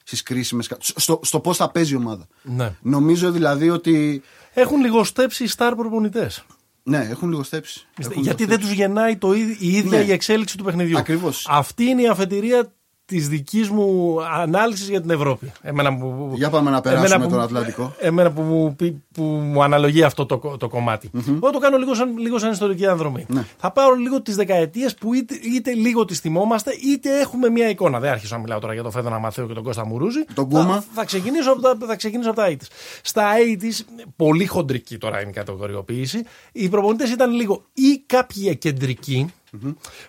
στις 0.09 0.23
κρίσιμες. 0.23 0.69
Στο, 0.79 1.19
στο 1.23 1.39
πώς 1.39 1.57
θα 1.57 1.71
παίζει 1.71 1.93
η 1.93 1.95
ομάδα. 1.95 2.27
Ναι. 2.43 2.71
Νομίζω 2.81 3.31
δηλαδή 3.31 3.69
ότι. 3.69 4.21
Έχουν 4.53 4.81
λιγοστέψει 4.81 5.43
οι 5.43 5.49
star 5.57 5.73
προπονητές. 5.77 6.43
Ναι, 6.83 7.07
έχουν 7.09 7.29
λιγοστέψει. 7.29 7.87
Έχουν 7.97 8.21
Γιατί 8.21 8.21
δεν 8.21 8.27
λιγοστέψει. 8.37 8.67
τους 8.67 8.71
γεννάει 8.71 9.17
το, 9.17 9.33
ίδ- 9.33 9.61
η 9.61 9.67
ίδια 9.75 9.99
Ναι. 9.99 10.05
η 10.05 10.11
εξέλιξη 10.11 10.57
του 10.57 10.63
παιχνιδιού. 10.63 10.97
Ακριβώς. 10.97 11.45
Αυτή 11.49 11.83
είναι 11.83 12.01
η 12.01 12.07
αφετηρία 12.07 12.73
της 13.09 13.27
δικής 13.27 13.69
μου 13.69 14.15
ανάλυσης 14.33 14.89
για 14.89 15.01
την 15.01 15.09
Ευρώπη. 15.09 15.51
Εμένα 15.61 15.97
που, 15.97 16.31
Για 16.35 16.49
πάμε 16.49 16.69
να 16.69 16.81
περάσουμε 16.81 17.07
εμένα 17.07 17.23
που- 17.25 17.31
τον 17.31 17.41
Ατλαντικό. 17.41 17.93
Εμένα 17.99 18.31
που, 18.31 18.41
μου, 18.41 18.75
πει- 18.75 19.03
που 19.13 19.23
μου 19.23 19.63
αναλογεί 19.63 20.03
αυτό 20.03 20.25
το, 20.25 20.37
κο- 20.37 20.57
το 20.57 20.67
κομματι 20.69 21.09
Εγώ 21.35 21.49
το 21.51 21.59
κάνω 21.59 21.77
λίγο 21.77 21.93
σαν, 21.93 22.17
λίγο 22.17 22.37
σαν 22.39 22.51
ιστορική 22.51 22.85
ανδρομή. 22.87 23.25
Ναι. 23.29 23.45
Θα 23.57 23.71
πάρω 23.71 23.95
λίγο 23.95 24.21
τις 24.21 24.35
δεκαετίες 24.35 24.95
που 24.95 25.13
είτε, 25.13 25.35
είτε 25.55 25.73
λίγο 25.73 26.05
τις 26.05 26.19
θυμόμαστε, 26.19 26.71
είτε 26.93 27.19
έχουμε 27.19 27.49
μια 27.49 27.69
εικόνα. 27.69 27.99
Δεν 27.99 28.11
άρχισα 28.11 28.35
να 28.35 28.41
μιλάω 28.41 28.59
τώρα 28.59 28.73
για 28.73 28.83
τον 28.83 28.91
Φέδωνα 28.91 29.19
Μαθαίο 29.19 29.47
και 29.47 29.53
τον 29.53 29.63
Κώστα 29.63 29.85
Μουρούζη. 29.85 30.25
Τον 30.33 30.49
Κούμα. 30.49 30.73
Θα, 30.73 30.83
θα, 30.93 31.05
ξεκινήσω 31.05 31.51
από 31.51 31.61
τα, 31.61 31.77
θα 31.87 31.95
ξεκινήσω 31.95 32.29
από 32.29 32.39
τα 32.39 32.47
80's. 32.51 32.67
Στα 33.01 33.23
80's, 33.61 33.85
πολύ 34.15 34.45
χοντρική 34.45 34.97
τώρα 34.97 35.21
είναι 35.21 35.29
η 35.29 35.33
κατηγοριοποίηση, 35.33 36.23
οι 36.51 36.69
προπονητές 36.69 37.11
ήταν 37.11 37.31
λίγο 37.31 37.63
ή 37.73 38.03
κάποιοι 38.05 38.55
κεντρικοί, 38.55 39.33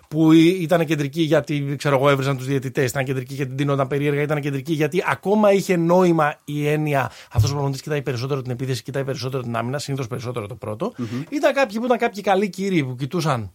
που 0.07 0.31
ή- 0.31 0.57
ήταν 0.61 0.85
κεντρικοί 0.85 1.21
γιατί 1.21 1.75
ξέρω 1.77 1.95
εγώ 1.95 2.09
έβριζαν 2.09 2.37
τους 2.37 2.45
διαιτητές, 2.45 2.89
ήταν 2.89 3.03
κεντρικοί 3.03 3.33
γιατί 3.33 3.53
δίνονταν 3.55 3.87
περίεργα, 3.87 4.21
ήταν 4.21 4.41
κεντρικοί 4.41 4.73
γιατί 4.73 5.03
ακόμα 5.07 5.51
είχε 5.51 5.75
νόημα 5.77 6.35
η 6.45 6.67
έννοια 6.67 7.11
αυτός 7.31 7.49
ο 7.49 7.53
προπονητής 7.53 7.81
κοιτάει 7.81 8.01
περισσότερο 8.01 8.41
την 8.41 8.51
επίθεση, 8.51 8.83
κοιτάει 8.83 9.03
περισσότερο 9.03 9.43
την 9.43 9.55
άμυνα, 9.55 9.79
συνήθως 9.79 10.07
περισσότερο 10.07 10.47
το 10.47 10.55
πρωτο 10.55 10.93
Ήταν 11.29 11.53
κάποιοι 11.53 11.79
που 11.79 11.85
ήταν 11.85 11.97
κάποιοι 11.97 12.21
καλοί 12.23 12.49
κύριοι 12.49 12.83
που 12.83 12.95
κοιτούσαν. 12.95 13.51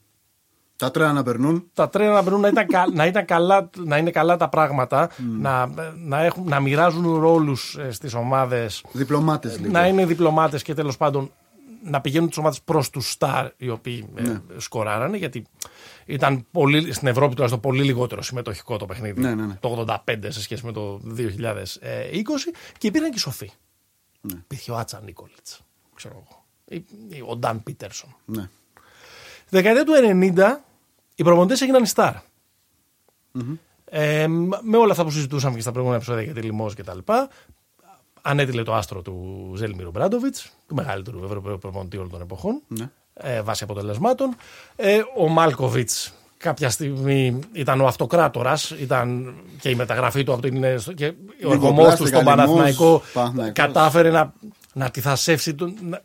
Τα 0.78 0.90
τρένα 0.90 1.12
να 1.12 1.22
περνούν. 1.22 1.70
τα 1.74 1.88
τρένα 1.88 2.12
να 2.12 2.22
βρουν 2.22 2.40
να, 2.40 2.48
ήταν, 2.48 2.66
κα- 2.66 2.90
να, 2.92 3.06
ήταν 3.06 3.24
καλά, 3.24 3.70
να 3.76 3.96
είναι 3.96 4.10
καλά 4.10 4.36
τα 4.36 4.48
πράγματα, 4.48 5.10
να, 5.40 5.66
να, 6.04 6.22
έχουν, 6.24 6.44
να 6.48 6.60
μοιράζουν 6.60 7.14
ρόλους 7.20 7.76
ε, 7.76 7.90
στις 7.90 8.14
ομάδες, 8.14 8.84
Διπλωμάτες 8.92 9.58
λίγο. 9.58 9.72
να 9.72 9.86
είναι 9.86 10.06
διπλωμάτες 10.06 10.62
και 10.62 10.74
τέλος 10.74 10.96
πάντων 10.96 11.30
να 11.90 12.00
πηγαίνουν 12.00 12.28
τις 12.28 12.38
ομάδες 12.38 12.62
προς 12.62 12.90
τους 12.90 13.10
στάρ 13.10 13.50
οι 13.56 13.68
οποίοι 13.68 14.08
ε, 14.14 14.22
Ναι. 14.22 14.40
σκοράρανε 14.56 15.16
γιατί 15.16 15.44
ήταν 16.06 16.46
πολύ, 16.50 16.92
στην 16.92 17.08
Ευρώπη 17.08 17.30
τουλάχιστον 17.34 17.60
πολύ 17.60 17.82
λιγότερο 17.82 18.22
συμμετοχικό 18.22 18.76
το 18.76 18.86
παιχνίδι 18.86 19.20
Ναι, 19.20 19.34
ναι, 19.34 19.46
ναι. 19.46 19.54
το 19.60 19.84
85 20.06 20.16
σε 20.28 20.40
σχέση 20.42 20.64
με 20.66 20.72
το 20.72 21.00
2020 21.16 21.42
και 22.78 22.86
υπήρχαν 22.86 23.10
και 23.10 23.16
οι 23.16 23.20
σοφοί. 23.20 23.50
Ναι. 24.20 24.34
Υπήρχε 24.38 24.70
ο 24.70 24.76
Άτσα 24.76 25.00
Νίκολιτς, 25.00 25.60
ξέρω 25.94 26.14
εγώ, 26.26 26.44
ή- 26.68 26.84
ή 27.16 27.22
ο 27.26 27.36
Νταν 27.36 27.62
Πίτερσον. 27.62 28.16
Ναι. 28.24 28.48
Στη 29.46 29.56
δεκαετία 29.56 29.84
του 29.84 29.92
90 29.94 30.64
οι 31.14 31.22
προπονητές 31.22 31.60
έγιναν 31.60 31.82
οι 31.84 31.88
star. 31.94 32.12
Ε, 33.84 34.26
μ- 34.28 34.60
με 34.62 34.76
όλα 34.76 34.90
αυτά 34.92 35.04
που 35.04 35.10
συζητούσαμε 35.10 35.54
και 35.54 35.60
στα 35.60 35.70
προηγούμενα 35.70 36.00
επεισόδια 36.02 36.24
για 36.24 36.34
τη 36.34 36.40
Λιμός 36.46 36.74
και 36.74 36.82
τα 36.82 36.94
λοιπά, 36.94 37.28
ανέτειλε 38.26 38.62
το 38.62 38.74
άστρο 38.74 39.02
του 39.02 39.52
Ζέλμιρου 39.56 39.90
Μπράντοβιτς, 39.90 40.50
του 40.68 40.74
μεγαλύτερου 40.74 41.24
Ευρωπαίου 41.24 41.58
προπονητή 41.58 41.96
όλων 41.96 42.10
των 42.10 42.20
εποχών, 42.20 42.62
Ναι. 42.68 42.90
ε, 43.14 43.42
βάσει 43.42 43.64
αποτελεσμάτων. 43.64 44.36
Ε, 44.76 45.00
ο 45.16 45.28
Μάλκοβιτς 45.28 46.12
κάποια 46.36 46.70
στιγμή 46.70 47.38
ήταν 47.52 47.80
ο 47.80 47.86
αυτοκράτορας, 47.86 48.70
ήταν 48.70 49.34
και 49.60 49.68
η 49.68 49.74
μεταγραφή 49.74 50.24
του 50.24 50.32
από 50.32 50.42
την. 50.42 50.64
και 50.94 51.12
ο 51.44 51.52
εργομό 51.52 51.84
του 51.84 51.90
στον 52.06 52.06
Λιμός, 52.06 52.24
Παναθηναϊκό 52.24 53.02
Παναθηναϊκός. 53.12 53.52
κατάφερε 53.64 54.10
να, 54.10 54.32
να 54.72 54.90
τυθασεύσει 54.90 55.54
τον, 55.54 55.74
να- 55.82 56.02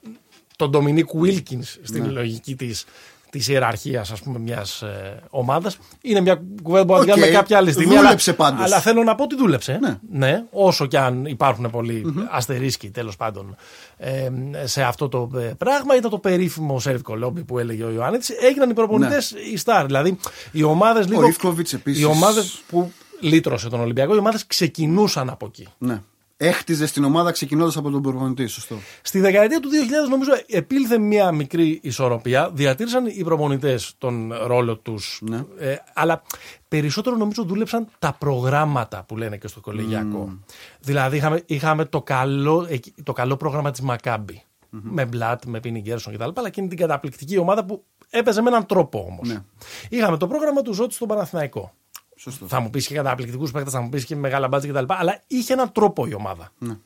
τον 0.55 0.69
Ντομινίκ 0.69 1.09
Βίλκινς 1.13 1.77
στην 1.83 2.03
Ναι. 2.03 2.09
λογική 2.11 2.55
της 2.55 2.85
της 3.31 3.47
ιεραρχίας 3.47 4.11
ας 4.11 4.21
πούμε 4.21 4.39
μιας 4.39 4.81
ε, 4.81 5.19
ομάδας 5.29 5.77
είναι 6.01 6.21
μια 6.21 6.41
κουβέντα 6.63 6.85
που 6.85 6.93
θα 6.93 6.99
την 6.99 7.09
Οκ. 7.11 7.15
κάνουμε 7.17 7.37
κάποια 7.37 7.57
άλλη 7.57 7.71
στιγμή 7.71 7.95
Δούλεψε 7.95 8.35
αλλά, 8.37 8.49
πάντως. 8.49 8.65
αλλά 8.65 8.79
θέλω 8.79 9.03
να 9.03 9.15
πω 9.15 9.23
ότι 9.23 9.35
δούλεψε 9.35 9.79
Ναι. 10.11 10.43
όσο 10.51 10.85
και 10.85 10.97
αν 10.97 11.25
υπάρχουν 11.25 11.69
πολλοί 11.69 12.13
αστερίσκοι 12.31 12.89
τέλος 12.89 13.15
πάντων 13.15 13.55
ε, 13.97 14.29
σε 14.63 14.83
αυτό 14.83 15.09
το 15.09 15.29
ε, 15.35 15.39
πράγμα 15.57 15.95
ήταν 15.95 16.09
το 16.11 16.17
περίφημο 16.17 16.79
σερβικό 16.79 17.15
λόμπι 17.15 17.43
που 17.43 17.59
έλεγε 17.59 17.83
ο 17.83 17.91
Ιωάννης 17.91 18.29
έγιναν 18.29 18.69
οι 18.69 18.73
προπονητές 18.73 19.33
οι 19.51 19.57
στάρ 19.57 19.85
δηλαδή 19.85 20.17
οι 20.51 20.63
ομάδες 20.63 21.07
λίγο 21.07 21.25
Ίβκοβιτς 21.25 21.73
επίσης. 21.73 22.01
οι 22.01 22.05
ομάδες 22.05 22.61
που 22.67 22.91
λύτρωσε 23.19 23.69
τον 23.69 23.79
Ολυμπιακό 23.79 24.15
οι 24.15 24.17
ομάδες 24.17 24.45
ξεκινούσαν 24.47 25.29
από 25.29 25.45
εκεί 25.45 25.67
ναι. 25.77 26.01
Έχτιζες 26.43 26.91
την 26.91 27.03
ομάδα 27.03 27.31
ξεκινώντας 27.31 27.77
από 27.77 27.89
τον 27.89 28.01
προπονητή, 28.01 28.47
σωστό. 28.47 28.75
Στη 29.01 29.19
δεκαετία 29.19 29.59
του 29.59 29.69
2000 30.05 30.09
νομίζω 30.09 30.31
επήλθε 30.47 30.97
μια 30.97 31.31
μικρή 31.31 31.79
ισορροπία. 31.83 32.49
Διατήρησαν 32.53 33.05
οι 33.05 33.23
προπονητές 33.23 33.93
τον 33.97 34.33
ρόλο 34.45 34.77
τους. 34.77 35.19
Ναι. 35.21 35.43
Ε, 35.59 35.75
αλλά 35.93 36.21
περισσότερο 36.67 37.15
νομίζω 37.15 37.43
δούλεψαν 37.43 37.87
τα 37.99 38.13
προγράμματα 38.19 39.03
που 39.07 39.17
λένε 39.17 39.37
και 39.37 39.47
στο 39.47 39.59
κολεγιακό. 39.59 40.39
Δηλαδή 40.79 41.17
είχαμε, 41.17 41.43
είχαμε 41.45 41.85
το, 41.85 42.01
καλό, 42.01 42.65
εκεί- 42.69 42.93
το 43.03 43.13
καλό 43.13 43.37
πρόγραμμα 43.37 43.71
της 43.71 43.81
Μακάμπη. 43.81 44.43
Με 44.69 45.05
Μπλατ, 45.05 45.43
με 45.45 45.59
Πίνι 45.59 45.79
Γκέρσον 45.79 46.13
κτλ. 46.13 46.29
Αλλά 46.33 46.49
και 46.49 46.59
είναι 46.59 46.69
την 46.69 46.77
καταπληκτική 46.77 47.37
ομάδα 47.37 47.65
που 47.65 47.83
έπαιζε 48.09 48.41
με 48.41 48.49
έναν 48.49 48.65
τρόπο 48.65 49.05
όμως. 49.09 49.27
Ναι. 49.27 49.43
Είχαμε 49.89 50.17
το 50.17 50.27
πρόγραμμα 50.27 50.61
του 50.61 50.73
Ζώτης 50.73 50.95
στον 50.95 51.07
Παναθηναϊκό. 51.07 51.73
Σωστό. 52.21 52.47
Θα 52.47 52.59
μου 52.59 52.69
πεις 52.69 52.87
και 52.87 52.93
καταπληκτικούς 52.95 53.51
παίκτες, 53.51 53.73
θα 53.73 53.81
μου 53.81 53.89
πεις 53.89 54.05
και 54.05 54.15
μεγάλα 54.15 54.47
μπάτζα 54.47 54.67
κτλ. 54.67 54.83
Αλλά 54.87 55.21
είχε 55.27 55.53
έναν 55.53 55.71
τρόπο 55.71 56.05
η 56.07 56.13
ομάδα. 56.13 56.51
Ναι. 56.57 56.77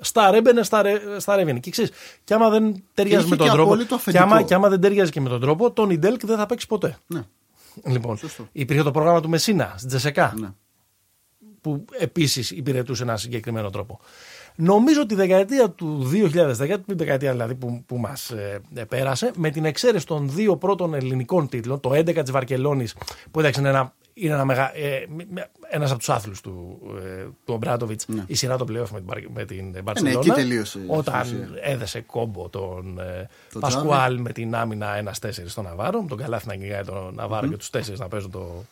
Στα 0.00 0.30
ρέμπαινε, 0.30 0.62
στα, 0.62 0.82
ρε, 0.82 1.00
στα 1.20 1.36
ρέβαινε. 1.36 1.58
Και 1.58 1.70
ξέρεις, 1.70 1.90
και 2.24 2.34
άμα 2.34 2.48
δεν 2.50 2.82
ταιριάζει 2.94 3.20
είχε 3.20 3.30
με 3.30 3.36
τον 3.36 3.46
και 3.46 3.52
τρόπο. 3.52 3.68
απόλυτο 3.72 3.98
Και 4.04 4.18
άμα, 4.18 4.24
αφεντικό. 4.26 4.48
και 4.48 4.54
άμα 4.54 4.68
δεν 4.68 4.80
ταιριάζει 4.80 5.10
και 5.10 5.20
με 5.20 5.28
τον 5.28 5.40
τρόπο, 5.40 5.70
τον 5.72 5.90
Ιντέλκ 5.90 6.26
δεν 6.26 6.36
θα 6.36 6.46
παίξει 6.46 6.66
ποτέ. 6.66 6.96
Ναι. 7.06 7.22
Λοιπόν, 7.84 8.16
Σωστό. 8.16 8.48
υπήρχε 8.52 8.82
το 8.82 8.90
πρόγραμμα 8.90 9.20
του 9.20 9.28
Μεσίνα 9.28 9.74
στην 9.76 9.88
Τζεσεκά, 9.88 10.34
Ναι. 10.36 10.48
που 11.60 11.84
επίσης 11.98 12.50
υπηρετούσε 12.50 13.02
ένα 13.02 13.16
συγκεκριμένο 13.16 13.70
τρόπο. 13.70 14.00
Νομίζω 14.56 15.00
ότι 15.00 15.14
η 15.14 15.16
δεκαετία 15.16 15.70
του 15.70 16.10
2010, 16.12 16.56
την 16.86 16.96
δεκαετία 16.96 17.30
δηλαδή 17.32 17.54
που, 17.54 17.82
που 17.86 17.96
μας 17.98 18.30
ε, 18.30 18.60
πέρασε, 18.88 19.30
με 19.36 19.50
την 19.50 19.64
εξαίρεση 19.64 20.06
των 20.06 20.30
δύο 20.30 20.56
πρώτων 20.56 20.94
ελληνικών 20.94 21.48
τίτλων, 21.48 21.80
το 21.80 21.90
11 21.90 22.14
της 22.22 22.30
Βαρκελόνης, 22.30 22.94
που 23.30 23.38
εντάξει 23.40 23.60
είναι 23.60 23.68
ένα. 23.68 23.94
Είναι 24.18 24.34
ένα 24.34 24.44
μεγα, 24.44 24.76
ε, 24.76 25.06
ένας 25.70 25.90
από 25.90 25.98
τους 25.98 26.08
άθλους 26.08 26.40
του, 26.40 26.78
ε, 27.04 27.22
του 27.44 27.54
Ομπράτοβιτς, 27.54 28.06
η 28.26 28.34
σειρά 28.34 28.56
των 28.56 28.66
playoff 28.70 28.88
με 28.90 28.98
την, 28.98 29.04
Μπαρ- 29.04 29.30
με 29.34 29.44
την 29.44 29.82
Μπαρτσελώνα. 29.82 30.14
Ναι. 30.14 30.20
εκεί 30.20 30.30
τελείωσε 30.30 30.78
η 30.78 30.82
Όταν 30.86 31.20
ουσία. 31.20 31.48
έδεσε 31.62 32.00
κόμπο 32.00 32.48
τον 32.48 32.98
ε, 32.98 33.28
Το 33.52 33.58
Πασκουάλ 33.58 34.20
με 34.20 34.32
την 34.32 34.54
άμυνα 34.54 35.02
1-4 35.04 35.12
στον 35.46 35.64
Ναβάρο, 35.64 36.02
με 36.02 36.08
τον 36.08 36.18
Καλάθι 36.18 36.46
να 36.46 36.54
κυνηγάει 36.54 36.82
τον 36.84 37.14
ναβαρο 37.14 37.46
και 37.48 37.56
τους 37.56 37.70
τέσσερις 37.70 37.98
να 38.00 38.08
παίζουν 38.08 38.30
το 38.30 38.64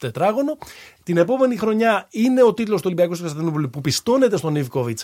τετράγωνο. 0.00 0.58
Την 1.02 1.16
επόμενη 1.16 1.56
χρονιά 1.56 2.06
είναι 2.10 2.42
ο 2.42 2.54
τίτλος 2.54 2.76
του 2.76 2.82
Ολυμπιακού 2.86 3.12
του 3.14 3.20
Κωνσταντινούπολη 3.20 3.68
που 3.68 3.80
πιστώνεται 3.80 4.36
στον 4.36 4.54
Ιβκοβιτ. 4.56 4.98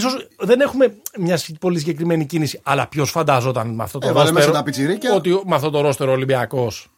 σω 0.00 0.08
δεν 0.46 0.60
έχουμε 0.60 0.94
μια 1.18 1.38
πολύ 1.60 1.78
συγκεκριμένη 1.78 2.26
κίνηση, 2.26 2.60
αλλά 2.62 2.86
ποιος 2.86 3.10
φανταζόταν 3.10 3.68
με 3.74 3.82
αυτό 3.82 3.98
το 3.98 4.06
Έβαλε 4.08 4.20
ρόστερο. 4.28 4.46
μέσα 4.46 4.58
τα 4.58 4.62
πιτσιρίκια. 4.64 5.14
Ότι 5.14 5.40
με 5.46 5.54
αυτό 5.54 5.70
το 5.70 5.80
ρόστερο 5.80 6.12
Ολυμπιακός 6.12 6.88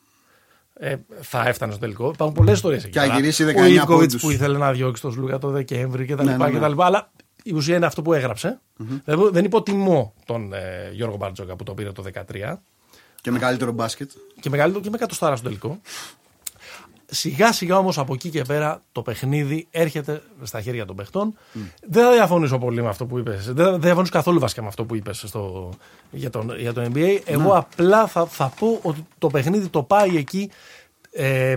ε, 0.74 0.96
θα 1.20 1.48
έφτανε 1.48 1.72
στο 1.72 1.80
τελικό. 1.80 2.10
Υπάρχουν 2.14 2.36
πολλές 2.36 2.54
ιστορίες 2.54 2.82
εκεί. 2.84 2.92
Και 2.92 2.98
θα 2.98 3.04
πέρα. 3.04 3.16
γυρίσει 3.18 3.44
Ο 3.44 3.46
19 3.48 3.70
Ιβκοβιτ 3.70 3.86
πόντους. 4.08 4.22
που 4.22 4.30
ήθελε 4.30 4.58
να 4.58 4.72
διώξει 4.72 5.02
τον 5.02 5.12
Σλούκα 5.12 5.38
το 5.38 5.48
Δεκέμβρη 5.50 6.04
κτλ. 6.04 6.24
Ναι, 6.24 6.36
ναι, 6.36 6.48
ναι. 6.48 6.58
κτλ. 6.58 6.82
Αλλά 6.82 7.10
η 7.42 7.52
ουσία 7.52 7.76
είναι 7.76 7.86
αυτό 7.86 8.02
που 8.02 8.12
εγραψε 8.12 8.60
Δεν, 9.04 9.28
δεν 9.32 9.44
υποτιμώ 9.44 10.14
τον 10.26 10.52
ε, 10.52 10.90
Γιώργο 10.92 11.16
Μπαρτζόκα 11.16 11.56
που 11.56 11.64
το 11.64 11.74
πήρε 11.74 11.92
το 11.92 12.04
2013 12.52 12.54
Και 13.20 13.30
με 13.30 13.38
καλύτερο 13.38 13.72
μπάσκετ. 13.72 14.10
και 14.40 14.50
μεγαλύτερο 14.50 14.84
και 14.84 14.90
με 14.90 14.98
κατοστάρα 14.98 15.36
στο 15.36 15.44
τελικό. 15.44 15.80
Σιγά 17.10 17.52
σιγά 17.52 17.78
όμως 17.78 17.98
από 17.98 18.14
εκεί 18.14 18.28
και 18.30 18.42
πέρα 18.42 18.82
το 18.92 19.02
παιχνίδι 19.02 19.66
έρχεται 19.70 20.22
στα 20.42 20.60
χέρια 20.60 20.84
των 20.86 20.96
παιχτών. 20.96 21.36
Δεν 21.88 22.04
θα 22.04 22.12
διαφωνήσω 22.12 22.58
πολύ 22.58 22.82
με 22.82 22.88
αυτό 22.88 23.06
που 23.06 23.18
είπες. 23.18 23.52
Δεν 23.52 23.64
θα 23.64 23.78
διαφωνήσω 23.78 24.12
καθόλου 24.12 24.38
βασικά 24.40 24.62
με 24.62 24.68
αυτό 24.68 24.84
που 24.84 24.94
είπες 24.94 25.34
για, 26.10 26.30
τον, 26.30 26.58
για 26.58 26.72
το 26.72 26.90
NBA. 26.94 27.18
Εγώ 27.24 27.52
απλά 27.56 28.06
θα, 28.06 28.26
θα 28.26 28.52
πω 28.58 28.78
ότι 28.82 29.06
το 29.18 29.26
παιχνίδι 29.28 29.68
το 29.68 29.82
πάει 29.82 30.16
εκεί. 30.16 30.50
Ε, 31.10 31.56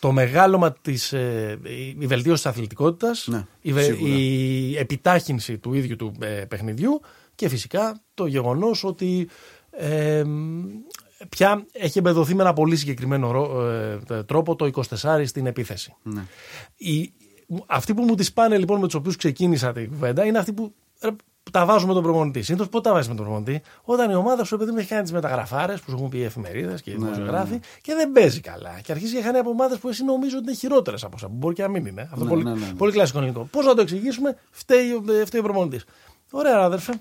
το 0.00 0.12
μεγάλωμα 0.12 0.72
της, 0.72 1.12
ε, 1.12 1.58
η- 1.62 1.96
η 1.98 2.06
βελτίωση 2.06 2.42
της 2.42 2.50
αθλητικότητας, 2.52 3.26
Ναι, 3.26 3.46
η, 3.60 3.72
βε- 3.72 3.84
σίγουρα. 3.84 4.12
η 4.14 4.76
επιτάχυνση 4.76 5.58
του 5.58 5.74
ίδιου 5.74 5.96
του 5.96 6.12
ε, 6.20 6.26
παιχνιδιού 6.26 7.00
και 7.34 7.48
φυσικά 7.48 8.00
το 8.14 8.26
γεγονός 8.26 8.84
ότι 8.84 9.28
ε, 9.70 10.24
πια 11.28 11.66
έχει 11.72 11.98
εμπεδοθεί 11.98 12.34
με 12.34 12.42
ένα 12.42 12.52
πολύ 12.52 12.76
συγκεκριμένο 12.76 13.30
ρο- 13.30 13.62
ε, 14.10 14.22
τρόπο 14.22 14.56
το 14.56 14.70
24 15.00 15.22
στην 15.26 15.46
επίθεση. 15.46 15.94
Ναι. 16.02 16.24
Οι, 16.76 17.12
αυτοί 17.66 17.94
που 17.94 18.02
μου 18.02 18.14
τις 18.14 18.32
πάνε 18.32 18.58
λοιπόν 18.58 18.80
με 18.80 18.86
τους 18.86 18.94
οποίους 18.94 19.16
ξεκίνησα 19.16 19.72
την 19.72 19.88
κουβέντα 19.88 20.24
είναι 20.24 20.38
αυτοί 20.38 20.52
που 20.52 20.74
ρε, 21.02 21.10
τα 21.52 21.64
βάζουν 21.64 21.88
με 21.88 21.94
τον 21.94 22.02
προπονητή. 22.02 22.42
Συνήθως 22.42 22.68
πότε 22.68 22.88
τα 22.88 22.94
βάζεις 22.94 23.08
με 23.08 23.14
τον 23.14 23.24
προπονητή, 23.24 23.62
όταν 23.82 24.10
η 24.10 24.14
ομάδα 24.14 24.44
σου 24.44 24.54
επειδή 24.54 24.70
μου 24.70 24.78
έχει 24.78 24.88
κάνει 24.88 25.02
τις 25.02 25.12
μεταγραφάρες 25.12 25.80
που 25.80 25.90
σου 25.90 25.96
έχουν 25.96 26.08
πει 26.08 26.18
οι 26.18 26.24
εφημερίδες 26.24 26.82
και 26.82 26.90
οι 26.90 26.94
δημοσιογράφοι 26.94 27.60
και 27.80 27.94
δεν 27.94 28.12
παίζει 28.12 28.40
καλά. 28.40 28.80
Και 28.82 28.92
αρχίζει 28.92 29.14
και 29.16 29.22
χάνει 29.22 29.38
από 29.38 29.50
ομάδες 29.50 29.78
που 29.78 29.88
εσύ 29.88 30.04
νομίζω 30.04 30.36
ότι 30.36 30.46
είναι 30.46 30.56
χειρότερες 30.56 31.04
από 31.04 31.12
όσα 31.16 31.26
που 31.26 31.34
μπορεί 31.36 31.54
και 31.54 31.62
να 31.62 31.68
μην 31.68 31.86
είναι. 31.86 32.08
Αυτό 32.12 32.24
Ναι, 32.24 32.30
πολύ, 32.30 32.44
ναι, 32.44 32.50
ναι, 32.52 32.66
ναι. 32.66 32.72
πολύ 32.74 32.92
κλασικό 32.92 33.18
ελληνικό. 33.18 33.48
Πώς 33.50 33.64
να 33.66 33.74
το 33.74 33.80
εξηγήσουμε, 33.80 34.36
φταίει, 34.50 34.92
ο- 34.92 35.04
φταίει 35.24 35.40
ο 35.40 35.44
προπονητής. 35.44 35.84
Ωραία, 36.30 36.58
αδερφέ. 36.58 36.92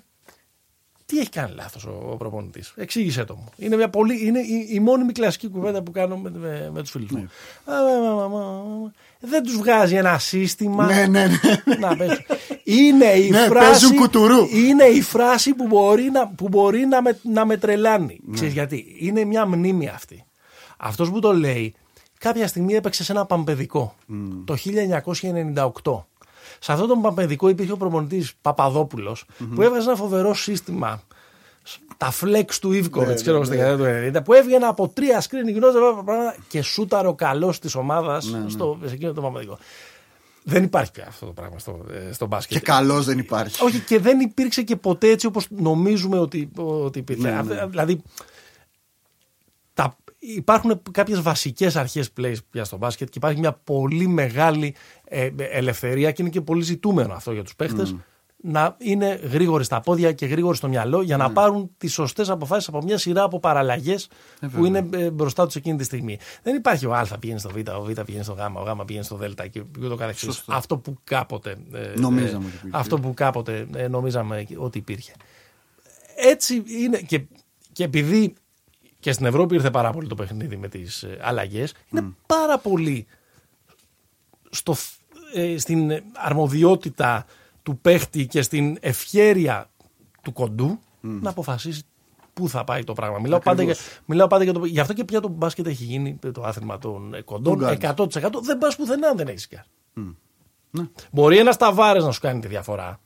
Τι 1.08 1.20
έχει 1.20 1.30
κάνει 1.30 1.52
λάθος 1.56 1.86
ο, 1.86 2.08
ο 2.12 2.16
προπονητής; 2.18 2.74
Εξήγησέ 2.76 3.24
το 3.24 3.36
μου. 3.36 3.50
Είναι, 3.58 3.76
μια 3.76 3.90
πολύ, 3.90 4.26
είναι 4.26 4.40
η, 4.40 4.68
η 4.72 4.80
μόνιμη 4.80 5.12
κλασική 5.12 5.48
κουβέντα 5.48 5.82
που 5.82 5.92
κάνω 5.92 6.18
με, 6.18 6.30
με, 6.36 6.70
με 6.74 6.82
τους 6.82 6.92
φίλους 6.92 7.12
Ναι. 7.12 7.20
μου. 7.20 7.28
Α, 7.74 8.00
μα, 8.02 8.14
μα, 8.16 8.28
μα, 8.28 8.38
μα. 8.38 8.92
Δεν 9.20 9.44
τους 9.44 9.56
βγάζει 9.58 9.96
ένα 9.96 10.18
σύστημα. 10.20 10.86
Ναι, 10.86 11.06
ναι, 11.08 11.26
ναι. 11.28 11.76
Να 11.80 11.96
παίζουν. 11.98 12.18
Είναι 12.64 13.06
η 13.06 13.30
Ναι, 13.30 13.38
φράση. 13.48 13.70
παίζουν 13.70 13.96
κουτουρού. 13.96 14.48
Είναι 14.56 14.84
η 14.84 15.02
φράση 15.02 15.54
που 15.54 15.68
μπορεί 15.68 16.10
να, 16.12 16.28
που 16.28 16.48
μπορεί 16.48 16.86
να, 16.86 17.02
με, 17.02 17.20
να 17.24 17.46
με 17.46 17.58
τρελάνει. 17.58 18.20
Ξέρεις 18.34 18.54
γιατί; 18.54 18.96
Είναι 19.00 19.24
μια 19.24 19.46
μνήμη 19.46 19.88
αυτή. 19.88 20.26
Αυτός 20.78 21.10
που 21.10 21.20
το 21.20 21.34
λέει, 21.34 21.74
κάποια 22.18 22.48
στιγμή 22.48 22.74
έπαιξε 22.74 23.04
σε 23.04 23.12
ένα 23.12 23.26
παμπεδικό. 23.26 23.96
Το 24.46 24.56
1998. 25.84 26.04
Σε 26.60 26.72
αυτό 26.72 26.88
το 26.88 26.96
παμπεδικό 26.96 27.50
υπήρχε 27.50 27.72
ο 27.72 27.78
προπονητής 27.78 28.34
Παπαδόπουλος, 28.42 29.26
που 29.56 29.62
έβαζε 29.62 29.88
ένα 29.90 29.98
φοβερό 29.98 30.34
σύστημα. 30.34 31.02
Τα 31.98 32.12
φλεξ 32.12 32.60
του 32.60 32.72
Ιβκοβιτς, 32.72 33.22
ξέρω 33.22 33.36
εγώ 33.36 33.46
στη 33.46 33.56
δεκαετία 33.56 34.12
του 34.12 34.18
90, 34.20 34.24
που 34.24 34.34
έβγαινε 34.34 34.66
από 34.66 34.88
τρία 34.90 35.22
screen, 35.22 35.52
γινόταν 35.52 35.82
πράγματα 36.06 36.36
και 36.48 36.62
σούταρε 36.62 37.08
ο 37.08 37.14
καλό 37.14 37.54
της 37.62 37.76
ομάδας 37.76 38.36
στο 38.48 38.80
σε 38.86 38.94
εκείνο 38.94 39.14
το 39.14 39.22
παμπεδικό. 39.22 39.58
Δεν 40.44 40.64
υπάρχει 40.64 40.92
πια 40.92 41.06
αυτό 41.08 41.26
το 41.26 41.32
πράγμα 41.32 41.60
στο, 41.60 41.86
ε, 42.10 42.12
στο 42.14 42.26
μπάσκετ. 42.26 42.58
Και 42.58 42.64
καλός 42.64 43.06
δεν 43.06 43.18
υπάρχει. 43.20 43.64
Όχι, 43.64 43.80
και 43.80 44.00
δεν 44.00 44.20
υπήρξε 44.20 44.62
και 44.62 44.76
ποτέ 44.76 45.10
έτσι 45.10 45.26
όπως 45.26 45.48
νομίζουμε 45.50 46.20
ότι, 46.20 46.50
ότι 46.56 47.00
υπήρχε. 47.00 47.22
Ναι, 47.22 47.42
ναι. 47.42 47.60
Αυ- 47.60 47.70
Δηλαδή, 47.70 47.96
τα, 47.96 48.02
υπάρχουν 50.20 50.82
κάποιες 50.92 51.22
βασικές 51.22 51.76
αρχές 51.76 52.10
play 52.20 52.34
πια 52.50 52.64
στο 52.64 52.78
μπάσκετ 52.78 53.08
και 53.08 53.18
υπάρχει 53.18 53.40
μια 53.40 53.54
πολύ 53.54 54.08
μεγάλη 54.08 54.76
ε, 55.04 55.30
ελευθερία 55.38 56.12
και 56.12 56.22
είναι 56.22 56.32
και 56.32 56.42
πολύ 56.42 56.64
ζητούμενο 56.64 57.14
αυτό 57.14 57.32
για 57.32 57.44
τους 57.44 57.56
παίχτες 57.56 57.96
να 58.42 58.76
είναι 58.80 59.20
γρήγοροι 59.32 59.64
στα 59.64 59.80
πόδια 59.80 60.12
και 60.12 60.26
γρήγοροι 60.26 60.58
στο 60.58 60.68
μυαλό 60.68 61.02
για 61.02 61.18
να 61.18 61.32
πάρουν 61.32 61.72
τις 61.78 61.94
σωστές 61.94 62.30
αποφάσεις 62.30 62.68
από 62.68 62.82
μια 62.84 62.98
σειρά 62.98 63.24
από 63.24 63.40
παραλλαγές 63.40 64.10
που 64.54 64.66
είναι 64.66 64.90
ε, 64.94 65.12
μπροστά 65.12 65.46
τους 65.46 65.56
εκείνη 65.56 65.78
τη 65.78 65.84
στιγμή. 65.84 66.18
Δεν 66.44 66.56
υπάρχει 66.56 66.86
ο 66.86 66.94
Α 66.94 67.06
πηγαίνει 67.20 67.40
στο 67.40 67.50
Β, 67.50 67.70
ο 67.78 67.84
Β 67.84 68.02
πηγαίνει 68.02 68.24
στο 68.24 68.34
Γ, 68.34 68.58
ο 68.58 68.82
Γ 68.82 68.86
πηγαίνει 68.86 69.06
στο 69.06 69.16
Δ 69.16 69.24
και 69.52 69.64
ούτω 69.80 69.96
καθεξής. 69.96 70.44
Αυτό 70.48 70.78
που 70.78 70.98
κάποτε 71.04 71.58
ε, 71.74 72.00
Νομίζαμε 72.00 72.28
ε, 72.34 72.38
ότι 72.38 72.56
υπήρχε. 72.56 72.70
αυτό 72.72 73.00
που 73.00 73.14
κάποτε 73.14 73.68
ε, 73.76 73.88
νομίζαμε 73.88 74.46
ότι 74.58 74.78
υπήρχε. 74.78 75.14
Έτσι 76.16 76.64
είναι 76.68 76.98
και, 76.98 77.22
και 77.72 77.84
επειδή 77.84 78.34
και 79.08 79.14
στην 79.14 79.26
Ευρώπη 79.26 79.56
ήρθε 79.56 79.72
πάρα 79.72 79.92
πολύ 79.92 80.08
το 80.08 80.16
παιχνίδι 80.16 80.58
με 80.58 80.68
τις 80.68 81.04
ε, 81.04 81.20
αλλαγές, 81.22 81.74
είναι 81.92 82.14
πάρα 82.26 82.58
πολύ 82.58 83.08
στο, 84.50 84.74
φ- 84.74 85.00
ε, 85.34 85.58
στην 85.58 85.92
αρμοδιότητα 86.14 87.26
του 87.64 87.78
παίχτη 87.78 88.26
και 88.28 88.42
στην 88.42 88.78
ευχέρεια 88.80 89.70
του 90.22 90.34
κοντού 90.34 90.80
να 91.02 91.30
αποφασίσει 91.30 91.82
πού 92.34 92.50
θα 92.50 92.64
πάει 92.64 92.84
το 92.84 92.94
πράγμα. 92.94 93.20
Μιλάω 93.20 93.40
πάντα, 93.40 93.64
για, 93.64 93.72
Ακριβώς. 93.72 94.00
μιλάω 94.06 94.28
πάντα 94.28 94.44
για 94.44 94.54
το. 94.54 94.66
Γι' 94.66 94.80
αυτό 94.80 94.94
και 94.94 95.04
πια 95.04 95.20
το 95.20 95.28
μπάσκετ 95.28 95.68
έχει 95.68 95.84
γίνει 95.84 96.20
το 96.34 96.44
άθλημα 96.44 96.78
των 96.78 97.14
ε, 97.14 97.22
κοντών. 97.22 97.60
Των 97.60 97.78
guards. 97.82 97.96
100% 97.96 98.08
δεν 98.42 98.58
πας 98.58 98.76
πουθενά 98.76 99.08
αν 99.08 99.18
δεν 99.18 99.28
έχεις 99.28 99.48
guard. 99.52 100.04
Ναι. 100.72 100.84
Μπορεί 101.12 101.38
ένας 101.38 101.58
Ταβάρες 101.58 102.04
να 102.04 102.12
σου 102.12 102.20
κάνει 102.20 102.40
τη 102.40 102.48
διαφορά. 102.48 103.00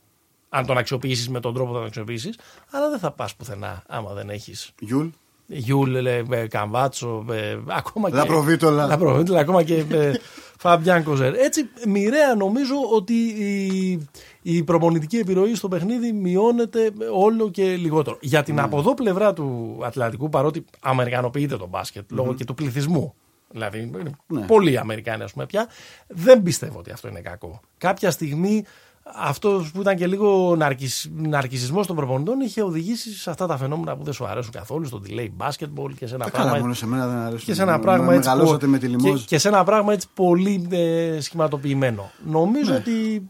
Αν 0.48 0.66
τον 0.66 0.78
αξιοποιήσεις 0.78 1.28
με 1.28 1.40
τον 1.40 1.54
τρόπο 1.54 1.66
που 1.68 1.72
θα 1.74 1.78
τον 1.78 1.88
αξιοποιήσεις, 1.88 2.38
αλλά 2.70 2.90
δεν 2.90 2.98
θα 2.98 3.10
πας 3.10 3.34
πουθενά 3.36 3.82
άμα 3.88 4.12
δεν 4.12 4.30
έχεις 4.30 4.72
Γιούλ. 4.80 5.06
Γιούλ, 5.52 5.94
ε, 6.06 6.22
ε, 6.30 6.46
Καμπάτσο, 6.46 7.24
ε, 7.30 7.58
ακόμα 7.66 8.10
και. 8.10 8.16
Λαπροβίτολα. 8.16 8.86
Λαπροβίτολα, 8.86 9.40
ακόμα 9.40 9.62
και 9.62 9.84
ε, 9.90 10.12
Φαμπιάν 10.58 11.04
Κοζέρ. 11.04 11.34
Έτσι, 11.34 11.68
μοιραία 11.86 12.34
νομίζω 12.34 12.74
ότι 12.94 13.14
η, 13.14 14.08
η 14.42 14.62
προπονητική 14.62 15.16
επιρροή 15.16 15.54
στο 15.54 15.68
παιχνίδι 15.68 16.12
μειώνεται 16.12 16.90
όλο 17.14 17.50
και 17.50 17.64
λιγότερο. 17.64 18.18
Για 18.20 18.42
την 18.42 18.60
από 18.60 18.78
εδώ 18.78 18.94
πλευρά 18.94 19.32
του 19.32 19.78
Ατλαντικού, 19.82 20.28
παρότι 20.28 20.64
αμερικανοποιείται 20.80 21.56
το 21.56 21.66
μπάσκετ 21.66 22.10
λόγω 22.10 22.34
και 22.34 22.44
του 22.44 22.54
πληθυσμού. 22.54 23.14
Δηλαδή, 23.50 23.78
είναι 23.78 24.10
Ναι. 24.26 24.46
πολλοί 24.46 24.78
Αμερικάνοι, 24.78 25.22
ας 25.22 25.32
πούμε, 25.32 25.46
πια. 25.46 25.66
Δεν 26.06 26.42
πιστεύω 26.42 26.78
ότι 26.78 26.90
αυτό 26.90 27.08
είναι 27.08 27.20
κακό. 27.20 27.60
Κάποια 27.78 28.10
στιγμή 28.10 28.64
αυτό 29.04 29.64
που 29.72 29.80
ήταν 29.80 29.96
και 29.96 30.06
λίγο 30.06 30.56
ναρκισ, 30.56 31.08
ναρκισισμός 31.14 31.86
των 31.86 31.96
προπονητών 31.96 32.40
είχε 32.40 32.62
οδηγήσει 32.62 33.12
σε 33.14 33.30
αυτά 33.30 33.46
τα 33.46 33.56
φαινόμενα 33.56 33.96
που 33.96 34.04
δεν 34.04 34.12
σου 34.12 34.26
αρέσουν 34.26 34.52
καθόλου, 34.52 34.84
στο 34.86 35.02
delay 35.06 35.28
basketball 35.38 35.90
και 35.96 36.06
σε 36.06 36.14
ένα 36.14 36.24
Τα 36.24 36.30
πράγμα. 36.30 36.50
καλά, 36.50 36.60
μόνο 36.62 36.74
σε 36.74 36.86
μένα 36.86 37.06
δεν 37.06 37.16
αρέσουν. 37.16 37.44
Και 37.46 37.54
σε 37.54 37.62
ένα 37.62 37.72
Με- 37.76 37.82
πράγμα 37.82 38.04
με 38.04 38.14
έτσι. 38.14 38.28
Μεγαλώσατε 38.28 38.64
που- 38.64 38.70
με 38.70 38.78
τη 38.78 38.86
λιμόζ. 38.88 39.20
και, 39.20 39.26
και 39.26 39.38
σε 39.38 39.48
ένα 39.48 39.64
πράγμα 39.64 39.92
έτσι 39.92 40.06
πολύ 40.14 40.66
ε, 40.70 41.20
σχηματοποιημένο. 41.20 42.10
Νομίζω 42.26 42.70
Ναι. 42.70 42.76
ότι 42.76 43.28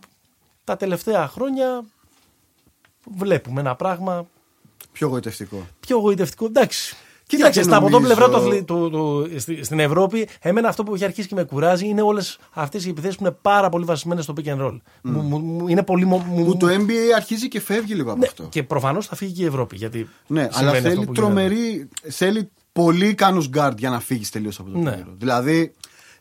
τα 0.64 0.76
τελευταία 0.76 1.28
χρόνια 1.28 1.84
βλέπουμε 3.16 3.60
ένα 3.60 3.74
πράγμα 3.74 4.26
Πιο 4.92 5.08
γοητευτικό. 5.08 5.66
πιο 5.80 5.98
γοητευτικό. 5.98 6.44
Εντάξει. 6.46 6.96
Κοίταξε, 7.36 7.60
και 7.60 7.66
από 7.74 7.80
τον 7.80 7.90
νομίζω- 7.90 8.14
πλευρά 8.14 8.28
του, 8.28 8.36
αθλη- 8.36 8.64
του, 8.64 8.90
του- 8.90 9.30
στη- 9.40 9.64
στην 9.64 9.78
Ευρώπη, 9.78 10.28
εμένα 10.40 10.68
αυτό 10.68 10.82
που 10.82 10.94
έχει 10.94 11.04
αρχίσει 11.04 11.28
και 11.28 11.34
με 11.34 11.44
κουράζει 11.44 11.86
είναι 11.88 12.02
όλες 12.02 12.38
αυτές 12.52 12.84
οι 12.86 12.88
επιθέσεις 12.88 13.16
που 13.16 13.24
είναι 13.24 13.36
πάρα 13.42 13.68
πολύ 13.68 13.84
βασισμένες 13.84 14.24
στο 14.24 14.34
pick 14.36 14.48
and 14.48 14.60
roll. 14.66 14.76
Μου, 15.02 15.20
μου- 15.20 15.38
μου- 15.38 15.68
είναι 15.68 15.82
πολύ. 15.82 16.04
μο- 16.04 16.24
μου- 16.28 16.44
Που 16.44 16.56
το 16.56 16.66
NBA 16.68 17.12
αρχίζει 17.16 17.48
και 17.48 17.60
φεύγει 17.60 17.94
λίγο 17.94 18.10
από 18.10 18.18
Ναι, 18.20 18.26
αυτό. 18.26 18.42
και 18.48 18.62
προφανώς 18.62 19.06
θα 19.06 19.16
φύγει 19.16 19.32
και 19.32 19.42
η 19.42 19.46
Ευρώπη. 19.46 19.76
Γιατί 19.76 20.08
Ναι, 20.26 20.40
αλλά 20.40 20.50
συμβαίνει 20.52 20.76
αυτό 20.76 20.88
θέλει 20.88 20.94
που 20.94 21.12
γίνεται. 21.12 21.20
τρομερή. 21.20 21.88
Θέλει 22.08 22.50
πολύ 22.72 23.06
ικανούς 23.08 23.48
guard 23.56 23.72
για 23.76 23.90
να 23.90 24.00
φύγεις 24.00 24.30
τελείως 24.30 24.58
από 24.58 24.70
το 24.70 24.78
Ναι. 24.78 24.90
pick 24.90 24.94
and 24.98 25.08
roll. 25.08 25.14
Δηλαδή, 25.18 25.72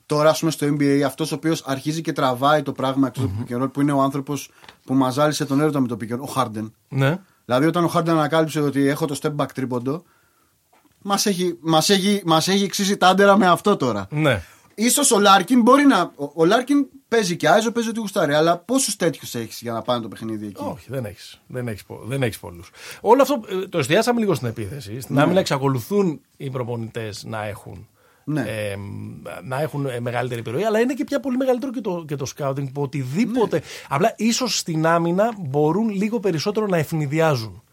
τώρα 0.06 0.30
ας 0.30 0.39
πούμε 0.39 0.52
στο 0.52 0.65
NBA, 0.67 1.02
αυτός 1.06 1.32
ο 1.32 1.36
οποίος 1.36 1.63
αρχίζει 1.65 2.02
και 2.02 2.12
τραβάει 2.12 2.62
το 2.62 2.71
πράγμα 2.71 3.08
εκτός 3.08 3.24
του 3.24 3.32
pick 3.47 3.56
and 3.58 3.63
roll, 3.63 3.71
που 3.74 3.82
είναι 3.82 3.91
ο 3.91 4.02
άνθρωπος 4.02 4.50
που 4.86 4.93
μαζάλισε 4.93 5.45
τον 5.45 5.62
έρωτα 5.62 5.80
με 5.80 5.88
το 5.88 5.97
pick 6.02 6.13
and 6.13 6.15
roll, 6.15 6.28
ο 6.28 6.34
Harden. 6.36 6.71
Ναι. 6.89 7.17
Δηλαδή, 7.45 7.65
όταν 7.65 7.84
ο 7.84 7.91
Harden 7.95 8.08
ανακάλυψε 8.10 8.60
ότι 8.60 8.88
έχω 8.88 9.06
το 9.06 9.19
step 9.21 9.36
back 9.36 9.47
τρίποντο, 9.54 10.04
μας 11.02 11.26
έχει, 11.26 11.58
μας 11.62 11.90
έχει, 11.90 12.22
μας 12.26 12.48
έχει 12.48 12.64
ξύσει 12.63 12.98
τα 12.98 13.08
άντερα 13.08 13.38
με 13.38 13.48
αυτό 13.48 13.78
τώρα. 13.78 14.08
ναι. 14.12 14.42
Ίσως 14.76 15.12
ο 15.12 15.20
Λάρκιν 15.20 15.62
μπορεί 15.62 15.86
να. 15.86 16.12
Ο, 16.16 16.32
ο 16.34 16.46
Λάρκιν 16.46 16.86
παίζει 17.08 17.36
και 17.36 17.50
iso, 17.50 17.72
παίζει 17.72 17.90
ό,τι 17.90 18.00
γουστάρει. 18.00 18.34
Αλλά 18.34 18.58
πόσους 18.58 18.96
τέτοιους 18.96 19.36
έχεις 19.36 19.62
για 19.62 19.72
να 19.74 19.82
πάνε 19.82 20.02
το 20.02 20.08
παιχνίδι 20.08 20.46
εκεί; 20.48 20.64
Όχι, 20.64 20.86
δεν 20.90 21.06
έχεις 21.06 21.42
δεν 21.48 21.68
έχεις, 21.68 21.84
πο- 21.84 22.02
δεν 22.06 22.24
έχεις 22.24 22.40
πολλούς. 22.40 22.70
Όλο 23.02 23.22
αυτό 23.22 23.42
ε, 23.50 23.68
το 23.68 23.78
εστιάσαμε 23.78 24.20
λίγο 24.20 24.34
στην 24.34 24.48
επίθεση. 24.48 25.00
Στην 25.00 25.20
άμυνα 25.20 25.40
εξακολουθούν 25.40 26.22
οι 26.38 26.50
προπονητές 26.50 27.24
να 27.28 27.46
έχουν. 27.46 27.88
Ναι. 28.24 28.42
ε, 28.42 28.76
να 29.44 29.62
έχουν 29.62 29.86
ε, 29.86 30.00
μεγαλύτερη 30.00 30.40
επιρροή, 30.40 30.64
αλλά 30.64 30.80
είναι 30.80 30.94
και 30.94 31.04
πια 31.04 31.20
πολύ 31.20 31.38
μεγαλύτερο 31.38 31.72
και 31.72 31.82
το, 31.82 32.04
και 32.08 32.16
το 32.16 32.26
scouting 32.38 32.72
που 32.74 32.82
οτιδήποτε. 32.82 33.56
Ναι. 33.58 33.64
Απλά 33.90 34.14
ίσως 34.18 34.58
στην 34.58 34.86
άμυνα 34.86 35.34
μπορούν 35.40 35.90
λίγο 35.90 36.20
περισσότερο 36.20 36.66
να 36.68 36.78
ευνηδιάζουν. 36.78 37.64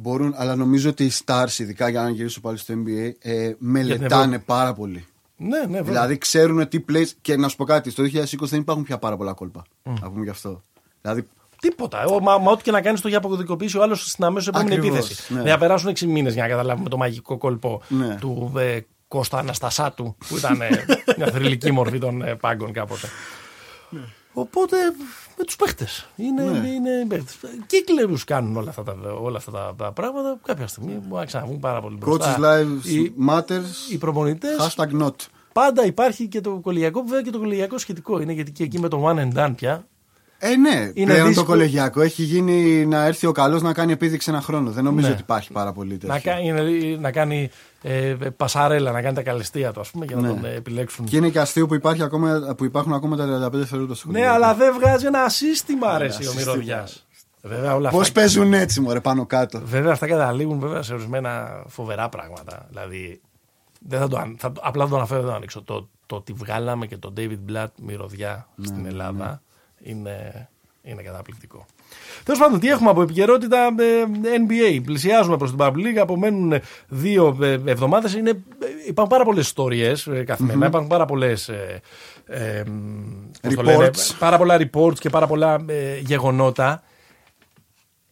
Μπορούν, 0.00 0.34
αλλά 0.36 0.56
νομίζω 0.56 0.88
ότι 0.90 1.04
οι 1.04 1.12
stars, 1.24 1.58
ειδικά 1.58 1.88
για 1.88 2.02
να 2.02 2.10
γυρίσω 2.10 2.40
πάλι 2.40 2.56
στο 2.58 2.74
NBA, 2.76 3.10
ε, 3.18 3.52
μελετάνε 3.58 4.24
Ευρώπη. 4.24 4.44
πάρα 4.46 4.72
πολύ. 4.74 5.04
Ναι, 5.36 5.58
ναι, 5.58 5.64
βέβαια. 5.66 5.82
Δηλαδή 5.82 6.18
ξέρουν 6.18 6.68
τι 6.68 6.84
plays. 6.92 7.06
Και 7.20 7.36
να 7.36 7.48
σου 7.48 7.56
πω 7.56 7.64
κάτι, 7.64 7.90
στο 7.90 8.02
2020 8.02 8.24
δεν 8.40 8.60
υπάρχουν 8.60 8.84
πια 8.84 8.98
πάρα 8.98 9.16
πολλά 9.16 9.32
κόλπα. 9.32 9.62
Να 9.82 10.10
πούμε 10.10 10.24
γι' 10.24 10.30
αυτό. 10.30 10.62
Δηλαδή, 11.00 11.26
Τίποτα. 11.60 12.04
Ο, 12.04 12.20
μα, 12.20 12.38
μα 12.38 12.50
ό,τι 12.50 12.62
και 12.62 12.70
να 12.70 12.80
κάνεις 12.80 13.00
το 13.00 13.08
για 13.08 13.18
αποκωδικοποιήσει 13.18 13.78
ο 13.78 13.82
άλλος 13.82 14.10
στην 14.10 14.24
αμέσως 14.24 14.48
επόμενη 14.48 14.74
Ακριβώς, 14.74 14.98
επίθεση. 14.98 15.34
ναι. 15.34 15.42
Δεν 15.42 15.52
θα 15.52 15.58
περάσουν 15.58 15.90
6 15.90 16.00
μήνες 16.06 16.32
για 16.34 16.42
να 16.42 16.48
καταλάβουμε 16.48 16.88
το 16.88 16.96
μαγικό 16.96 17.38
κόλπο 17.38 17.82
Ναι. 17.88 18.16
του 18.20 18.52
ε, 18.56 18.78
Κώστα 19.08 19.38
Αναστασάτου, 19.38 20.16
που 20.28 20.36
ήταν 20.36 20.60
ε, 20.60 20.84
μια 21.16 21.26
θρηλυκή 21.26 21.72
μορφή 21.72 21.98
των 21.98 22.22
ε, 22.22 22.34
πάγκων 22.34 22.72
κάποτε. 22.72 23.08
Οπότε 24.32 24.76
με 25.40 25.46
τους 25.46 25.56
παίχτες. 25.56 26.08
Είναι, 26.16 26.42
Ναι. 26.42 26.68
είναι 26.68 27.06
παίχτες. 27.08 27.36
Κύκλερου 27.66 28.14
κάνουν 28.26 28.56
όλα 28.56 28.68
αυτά, 28.68 28.82
τα, 28.82 28.94
όλα 29.20 29.36
αυτά 29.36 29.50
τα, 29.50 29.74
τα 29.76 29.92
πράγματα. 29.92 30.38
Κάποια 30.44 30.66
στιγμή 30.66 30.92
μπορεί 30.92 31.20
να 31.20 31.24
ξαναβγούν 31.24 31.58
πάρα 31.58 31.80
πολύ 31.80 31.96
μπροστά. 31.96 32.36
coaches 32.38 32.42
lives 32.44 32.84
Οι, 32.86 33.12
matters. 33.28 33.92
οι 33.92 33.98
προπονητές. 33.98 34.56
Hashtag 34.76 35.02
not. 35.02 35.14
Πάντα 35.52 35.84
υπάρχει 35.86 36.28
και 36.28 36.40
το 36.40 36.50
κολυγιακό, 36.62 37.02
βέβαια 37.02 37.22
και 37.22 37.30
το 37.30 37.38
κολυγιακό 37.38 37.78
σχετικό 37.78 38.20
είναι 38.20 38.32
γιατί 38.32 38.50
και 38.52 38.62
εκεί 38.64 38.78
με 38.80 38.88
το 38.88 39.04
one 39.08 39.18
and 39.18 39.32
done 39.38 39.52
πια. 39.56 39.86
Ε, 40.42 40.56
ναι, 40.56 40.90
Είναι 40.94 41.12
πλέον 41.12 41.26
δύσκολο. 41.26 41.34
το 41.34 41.44
κολεγιακό 41.44 42.00
έχει 42.00 42.22
γίνει 42.22 42.86
να 42.86 43.04
έρθει 43.04 43.26
ο 43.26 43.32
καλός 43.32 43.62
να 43.62 43.72
κάνει 43.72 43.92
επίδειξη 43.92 44.30
ένα 44.30 44.40
χρόνο. 44.40 44.70
Δεν 44.70 44.84
νομίζω 44.84 45.06
Ναι. 45.06 45.12
ότι 45.12 45.22
υπάρχει 45.22 45.52
πάρα 45.52 45.72
πολύ 45.72 45.90
τέτοιο. 45.96 46.08
Να 46.08 46.18
κάνει, 46.20 46.96
να 46.98 47.10
κάνει 47.12 47.50
ε, 47.82 48.14
πασαρέλα, 48.36 48.92
να 48.92 49.02
κάνει 49.02 49.14
τα 49.14 49.22
καλεστία 49.22 49.72
του, 49.72 49.80
ας 49.80 49.90
πούμε, 49.90 50.04
για 50.04 50.16
να 50.16 50.22
Ναι. 50.22 50.28
τον 50.28 50.44
ε, 50.44 50.54
επιλέξουν. 50.54 51.04
Και 51.04 51.16
είναι 51.16 51.28
και 51.28 51.40
αστείο 51.40 51.66
που, 51.66 51.74
υπάρχει 51.74 52.02
ακόμα, 52.02 52.54
που 52.56 52.64
υπάρχουν 52.64 52.92
ακόμα 52.92 53.16
τα 53.16 53.24
35 53.26 53.58
δευτερόλεπτα 53.58 53.94
στο 53.94 54.06
Ναι, 54.06 54.12
κολεγιακό. 54.12 54.44
αλλά 54.44 54.54
δεν 54.54 54.74
βγάζει 54.80 55.06
ένα 55.06 55.28
σύστημα, 55.28 55.86
αρέσει 55.88 56.18
ο 56.20 56.30
σύστημα. 56.30 56.52
μυρωδιάς. 56.52 57.06
Βέβαια, 57.42 57.74
όλα 57.74 57.90
Πώς 57.90 58.00
αυτά, 58.00 58.20
παίζουν 58.20 58.52
έτσι, 58.52 58.80
μωρέ, 58.80 59.00
πάνω 59.00 59.26
κάτω. 59.26 59.60
βέβαια, 59.64 59.92
αυτά 59.92 60.06
καταλήγουν 60.06 60.58
βέβαια, 60.58 60.82
σε 60.82 60.92
ορισμένα 60.92 61.62
φοβερά 61.66 62.08
πράγματα. 62.08 62.66
Δηλαδή, 62.68 63.20
δεν 63.88 63.98
θα 64.00 64.08
το, 64.08 64.16
αν- 64.18 64.36
θα, 64.38 64.52
το- 64.52 64.60
απλά 64.64 64.84
θα 64.84 64.90
το 64.90 64.96
αναφέρω, 64.96 65.20
δεν 65.20 65.28
το 65.30 65.36
ανοίξω. 65.36 65.62
Το, 65.62 65.88
το 66.06 66.16
ότι 66.16 66.32
βγάλαμε 66.32 66.86
και 66.86 66.96
τον 66.96 67.14
David 67.16 67.38
Blatt 67.52 67.66
μυρωδιά 67.82 68.46
Ναι, 68.54 68.66
στην 68.66 68.86
Ελλάδα 68.86 69.42
είναι, 69.82 70.48
είναι 70.82 71.02
καταπληκτικό. 71.02 71.66
Τέλος 72.24 72.40
πάντων, 72.40 72.60
τι 72.60 72.68
έχουμε 72.68 72.90
από 72.90 73.02
επικαιρότητα 73.02 73.74
ε, 73.78 74.04
NBA. 74.46 74.80
Πλησιάζουμε 74.84 75.36
προς 75.36 75.50
την 75.50 75.58
Pub 75.62 75.72
League. 75.72 75.96
Απομένουν 76.00 76.60
δύο 76.88 77.38
εβδομάδες. 77.64 78.14
Υπάρχουν 78.86 79.08
πάρα 79.08 79.24
πολλές 79.24 79.44
ιστορίε 79.46 79.92
καθημερινά. 80.24 80.66
Υπάρχουν 80.66 80.90
πάρα 80.90 81.04
πολλές. 81.04 81.48
Ε, 81.48 81.80
ε, 82.26 82.62
πώς 83.42 83.54
το 83.54 83.62
λένε, 83.62 83.86
Reports. 83.86 84.14
πάρα 84.18 84.38
πολλά 84.38 84.56
reports 84.60 84.98
και 84.98 85.10
πάρα 85.10 85.26
πολλά 85.26 85.64
ε, 85.66 85.98
γεγονότα. 85.98 86.82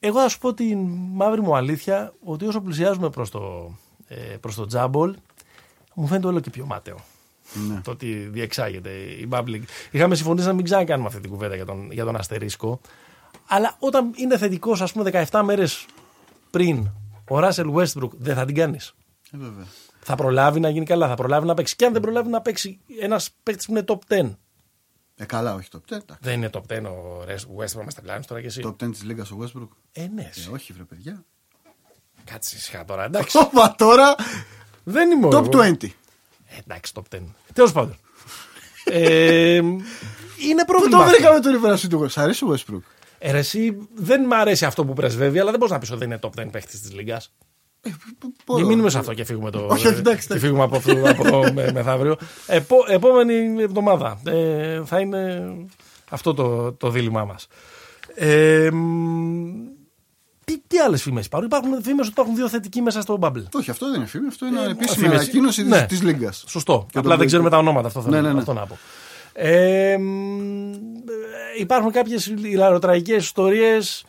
Εγώ 0.00 0.20
θα 0.20 0.28
σου 0.28 0.38
πω 0.38 0.54
την 0.54 0.78
μαύρη 1.12 1.40
μου 1.40 1.56
αλήθεια 1.56 2.12
ότι 2.24 2.46
όσο 2.46 2.60
πλησιάζουμε 2.60 3.10
προς 3.10 3.30
το, 3.30 3.72
ε, 4.08 4.14
προς 4.40 4.54
το 4.54 4.66
τζάμπολ 4.66 5.14
μου 5.94 6.06
φαίνεται 6.06 6.26
όλο 6.26 6.40
και 6.40 6.50
πιο 6.50 6.66
μάταιο. 6.66 6.96
Ναι. 7.68 7.80
Το 7.80 7.90
ότι 7.90 8.12
διεξάγεται 8.14 8.90
η 8.90 9.28
Bubble 9.30 9.48
League. 9.48 9.62
Είχαμε 9.90 10.14
συμφωνήσει 10.14 10.46
να 10.46 10.52
μην 10.52 10.64
ξανακάνουμε 10.64 11.08
αυτή 11.08 11.20
την 11.20 11.30
κουβέντα 11.30 11.54
για 11.54 11.64
τον, 11.64 11.92
για 11.92 12.04
τον 12.04 12.16
αστερίσκο. 12.16 12.80
Αλλά 13.46 13.76
όταν 13.78 14.12
είναι 14.16 14.38
θετικός, 14.38 14.80
ας 14.80 14.92
πούμε, 14.92 15.26
17 15.30 15.40
μέρες 15.44 15.86
πριν 16.50 16.90
ο 17.28 17.38
Ράσελ 17.38 17.72
Westbrook, 17.74 18.10
δεν 18.18 18.34
θα 18.34 18.44
την 18.44 18.54
κάνεις. 18.54 18.94
Ε, 19.32 19.36
βέβαια. 19.36 19.64
Θα 20.00 20.14
προλάβει 20.14 20.60
να 20.60 20.68
γίνει 20.68 20.84
καλά, 20.84 21.08
θα 21.08 21.14
προλάβει 21.14 21.46
να 21.46 21.54
παίξει. 21.54 21.76
Και 21.76 21.84
αν 21.84 21.92
δεν 21.92 22.02
προλάβει 22.02 22.28
να 22.28 22.40
παίξει 22.40 22.78
ένας 23.00 23.30
παίκτης 23.42 23.66
που 23.66 23.72
είναι 23.72 23.84
top 23.86 23.98
10. 24.08 24.30
Ε, 25.16 25.24
καλά, 25.24 25.54
όχι 25.54 25.68
το 25.68 25.80
10. 25.90 25.96
Δεν 26.20 26.34
είναι 26.34 26.50
top 26.52 26.62
10 26.78 26.82
ο 26.84 27.24
Res- 27.28 27.62
Westbrook, 27.62 27.84
μα 27.84 27.90
τα 27.94 28.00
πλάνει 28.02 28.24
τώρα 28.24 28.40
κι 28.40 28.46
εσύ. 28.46 28.60
Το 28.60 28.76
10 28.80 28.90
της 28.90 29.02
Λίγκας 29.02 29.30
ο 29.30 29.38
Westbrook. 29.42 29.68
Ε, 29.92 30.06
ναι. 30.14 30.22
Ε, 30.22 30.52
όχι, 30.52 30.72
βρε 30.72 30.82
παιδιά. 30.82 31.24
Κάτσε 32.24 32.56
ησυχά 32.56 32.84
τώρα, 32.84 33.04
εντάξει. 33.04 33.38
Όπα 33.38 33.74
τώρα. 33.78 34.14
δεν 34.84 35.10
είμαι 35.10 35.28
Top 35.32 35.54
εγώ. 35.54 35.76
20. 35.80 35.88
Ε, 36.48 36.58
εντάξει, 36.66 36.92
top 36.94 37.16
10. 37.16 37.18
Τέλος 37.52 37.72
πάντων. 37.72 37.96
ε, 38.84 39.54
είναι 39.54 40.64
Πού 40.64 40.64
πρόβλημα. 40.66 40.96
το 40.96 41.02
αυτό. 41.02 41.10
βρήκαμε 41.16 41.40
το 41.40 41.50
ριβερασί 41.50 41.88
του 41.88 42.08
Σ' 42.08 42.18
αρέσει 42.18 42.44
ο 42.44 42.54
Westbrook. 42.54 42.82
Ε, 43.18 43.30
ρε, 43.30 43.38
εσύ, 43.38 43.88
δεν 43.94 44.24
μ' 44.24 44.32
αρέσει 44.32 44.64
αυτό 44.64 44.84
που 44.84 44.92
πρεσβεύει, 44.92 45.38
αλλά 45.38 45.50
δεν 45.50 45.58
μπορείς 45.58 45.74
να 45.74 45.80
πεις 45.80 45.90
ότι 45.90 45.98
δεν 45.98 46.08
είναι 46.10 46.20
top 46.22 46.46
10 46.46 46.50
παίχτης 46.50 46.80
της 46.80 46.92
Λίγκας. 46.92 47.32
Μην 48.56 48.66
μείνουμε 48.66 48.90
σε 48.90 48.98
αυτό 48.98 49.14
και 49.14 49.24
φύγουμε, 49.24 49.50
το, 49.50 49.66
Όχι, 49.70 49.86
όχι, 49.86 49.98
εντάξει, 49.98 50.26
και 50.26 50.32
εντάξει. 50.32 50.38
φύγουμε 50.38 50.62
από, 50.62 50.76
αυτό, 50.76 50.92
από 51.08 51.26
εδώ 51.26 51.52
με, 51.52 51.72
μεθαύριο. 51.72 52.16
Επό, 52.46 52.76
επόμενη 52.88 53.62
εβδομάδα 53.62 54.20
ε, 54.26 54.82
θα 54.84 55.00
είναι 55.00 55.52
αυτό 56.10 56.34
το, 56.34 56.72
το 56.72 56.90
δίλημά 56.90 57.24
μας. 57.24 57.46
Ε, 58.14 58.70
μ, 58.72 59.77
τι, 60.52 60.58
τι 60.66 60.78
άλλες 60.78 61.02
φήμες 61.02 61.26
υπάρχουν; 61.26 61.48
Υπάρχουν 61.48 61.82
φήμες 61.82 62.00
ότι 62.04 62.10
υπάρχουν 62.10 62.34
δύο 62.34 62.48
θετικοί 62.48 62.80
μέσα 62.82 63.00
στο 63.00 63.18
Bubble. 63.20 63.42
Όχι, 63.54 63.70
αυτό 63.70 63.86
δεν 63.86 63.94
είναι 63.96 64.06
φήμη, 64.06 64.26
αυτό 64.26 64.46
είναι 64.46 64.60
Ε, 64.60 64.70
επίσημη 64.70 64.96
φήμες. 65.04 65.18
ανακοίνωση 65.20 65.62
Ναι. 65.64 65.86
της 65.86 66.02
Λίγκας. 66.02 66.44
Σωστό. 66.46 66.86
Και 66.92 66.98
Απλά 66.98 67.10
το- 67.12 67.18
δεν 67.18 67.26
ξέρουμε 67.26 67.50
τα 67.50 67.58
ονόματα. 67.58 67.86
Αυτό, 67.86 68.00
θέλω, 68.02 68.14
Ναι, 68.14 68.20
ναι, 68.20 68.32
ναι. 68.32 68.38
αυτό 68.38 68.52
να 68.52 68.66
πω. 68.66 68.78
Ε, 69.32 69.96
μ, 69.98 70.72
υπάρχουν 71.58 71.90
κάποιες 71.92 72.26
ηλαροτραγικές 72.26 73.24
ιστορίες 73.24 74.04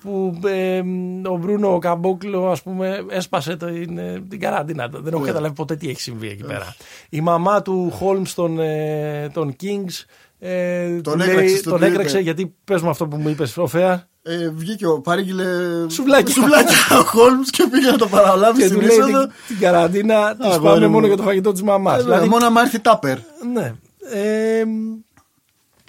που 0.00 0.40
ε, 0.46 0.82
μ, 0.82 1.22
ο 1.26 1.36
Μπρούνο 1.36 1.78
Καμπόκλο 1.78 2.50
ας 2.50 2.62
πούμε 2.62 3.04
έσπασε 3.10 3.56
την, 3.56 3.98
ε, 3.98 4.22
την 4.28 4.40
καραντίνα. 4.40 4.88
Δεν 4.88 5.12
έχω 5.12 5.20
Ναι. 5.22 5.26
καταλάβει 5.26 5.54
ποτέ 5.54 5.76
τι 5.76 5.88
έχει 5.88 6.00
συμβεί 6.00 6.28
εκεί 6.28 6.44
πέρα. 6.44 6.74
Η 7.08 7.20
μαμά 7.20 7.62
του 7.62 7.90
Χόλμς 7.94 8.34
των, 8.34 8.58
ε, 8.60 9.30
των 9.32 9.56
Kings 9.62 10.04
ε, 10.38 11.00
Τον 11.00 11.18
του 11.18 11.22
έκραξε 11.22 11.56
στο 11.56 11.70
τον 11.70 11.78
Twitter. 11.78 11.82
έκραξε 11.90 12.18
γιατί 12.18 12.54
πες 12.64 12.82
μου 12.82 12.90
αυτό 12.90 13.06
που 13.06 13.16
μου 13.16 13.28
είπες 13.28 13.56
ο 13.56 13.66
Φέα 13.66 14.08
Ε, 14.24 14.48
βγήκε 14.48 14.86
ο 14.86 15.00
παρήγγειλε. 15.00 15.44
Σουβλάκι. 15.88 16.32
Σουβλάκι 16.32 16.74
ο 17.00 17.02
Χόλμς 17.04 17.50
και 17.50 17.66
πήγε 17.70 17.90
να 17.90 17.96
το 17.98 18.06
παραλάβει 18.06 18.58
και 18.60 18.66
στην 18.66 18.78
του 18.78 18.86
λέει 18.86 18.96
είσοδο. 18.96 19.20
την, 19.26 19.32
την 19.48 19.58
καραντίνα 19.58 20.36
της 20.36 20.46
Αγόρι 20.46 20.62
πάμε 20.72 20.86
μου. 20.86 20.92
μόνο 20.92 21.06
για 21.06 21.16
το 21.16 21.22
φαγητό 21.22 21.52
της 21.52 21.62
μαμάς. 21.62 21.98
Ε, 22.00 22.02
δηλαδή, 22.02 22.28
Μόνο 22.28 22.46
άμα 22.46 22.60
έρθει 22.60 22.78
τάπερ. 22.80 23.18
ναι. 23.52 23.74
Ε, 24.14 24.64
μ, 24.64 25.00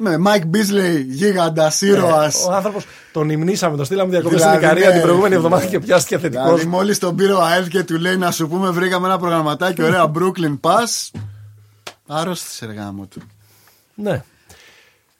Με 0.03 0.17
Μάικ 0.17 0.45
Μπίσλεϊ, 0.45 1.05
γίγαντας, 1.09 1.81
ήρωας. 1.81 2.45
Ο 2.47 2.51
άνθρωπος 2.53 2.85
τον 3.13 3.29
υμνήσαμε, 3.29 3.75
τον 3.75 3.85
στείλαμε 3.85 4.09
διακοπές 4.09 4.37
Δηλαδή, 4.37 4.55
στην 4.57 4.67
Ικαρία 4.67 4.87
ναι. 4.87 4.93
την 4.93 5.01
προηγούμενη 5.01 5.35
εβδομάδα 5.35 5.65
και 5.65 5.79
πιάστηκε 5.79 6.17
θετικό. 6.17 6.43
Δηλαδή, 6.43 6.65
μόλις 6.65 6.99
τον 6.99 7.15
πήρε 7.15 7.33
ο 7.33 7.43
ΑΕΛ 7.43 7.67
και 7.67 7.83
του 7.83 7.97
λέει 7.99 8.17
να 8.17 8.31
σου 8.31 8.47
πούμε, 8.47 8.69
βρήκαμε 8.69 9.07
ένα 9.07 9.17
προγραμματάκι, 9.17 9.83
ωραία 9.83 10.11
Brooklyn 10.15 10.59
Pass. 10.61 11.19
Άρρωστη 12.07 12.47
εργάμο 12.61 13.05
του. 13.05 13.21
Ναι. 13.95 14.23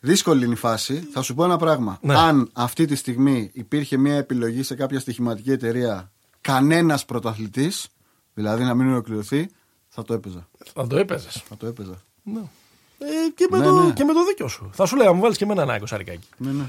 Δύσκολη 0.06 0.46
είναι 0.46 0.54
η 0.54 0.58
φάση. 0.58 1.08
Θα 1.12 1.22
σου 1.22 1.34
πω 1.36 1.44
ένα 1.44 1.58
πράγμα. 1.58 1.98
Ναι. 2.02 2.18
Αν 2.18 2.50
αυτή 2.54 2.86
τη 2.86 2.96
στιγμή 2.96 3.50
υπήρχε 3.54 3.98
μια 3.98 4.16
επιλογή 4.16 4.64
σε 4.64 4.76
κάποια 4.76 5.00
στοιχηματική 5.00 5.52
εταιρεία 5.52 6.12
κανένας 6.42 7.06
πρωταθλητής, 7.06 7.88
δηλαδή 8.34 8.64
να 8.64 8.74
μην 8.74 8.88
ολοκληρωθεί, 8.88 9.50
θα 9.88 10.04
το 10.04 10.14
έπαιζα. 10.14 10.48
Θα 10.74 10.88
το 10.88 10.98
έπαιζες. 10.98 11.44
Θα 11.50 11.58
το 11.58 11.68
έπαιζα. 11.68 12.02
Ναι. 12.24 12.40
Ε, 12.98 13.30
και, 13.36 13.48
με 13.50 13.58
Ναι, 13.58 13.64
το, 13.64 13.84
ναι. 13.84 13.94
και 13.94 14.04
με 14.04 14.14
το 14.14 14.26
δίκιο 14.26 14.48
σου. 14.48 14.70
Θα 14.74 14.86
σου 14.86 14.96
λέγα, 14.96 15.14
μου 15.14 15.22
βάλεις 15.22 15.38
και 15.38 15.44
εμένα 15.44 15.62
ένα 15.62 15.76
εικοσαρικάκι. 15.76 16.28
Ναι, 16.38 16.52
ναι. 16.52 16.64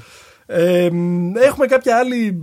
Ε, 0.45 0.89
μ, 0.89 1.35
έχουμε 1.35 1.65
κάποια 1.65 1.97
άλλη, 1.97 2.39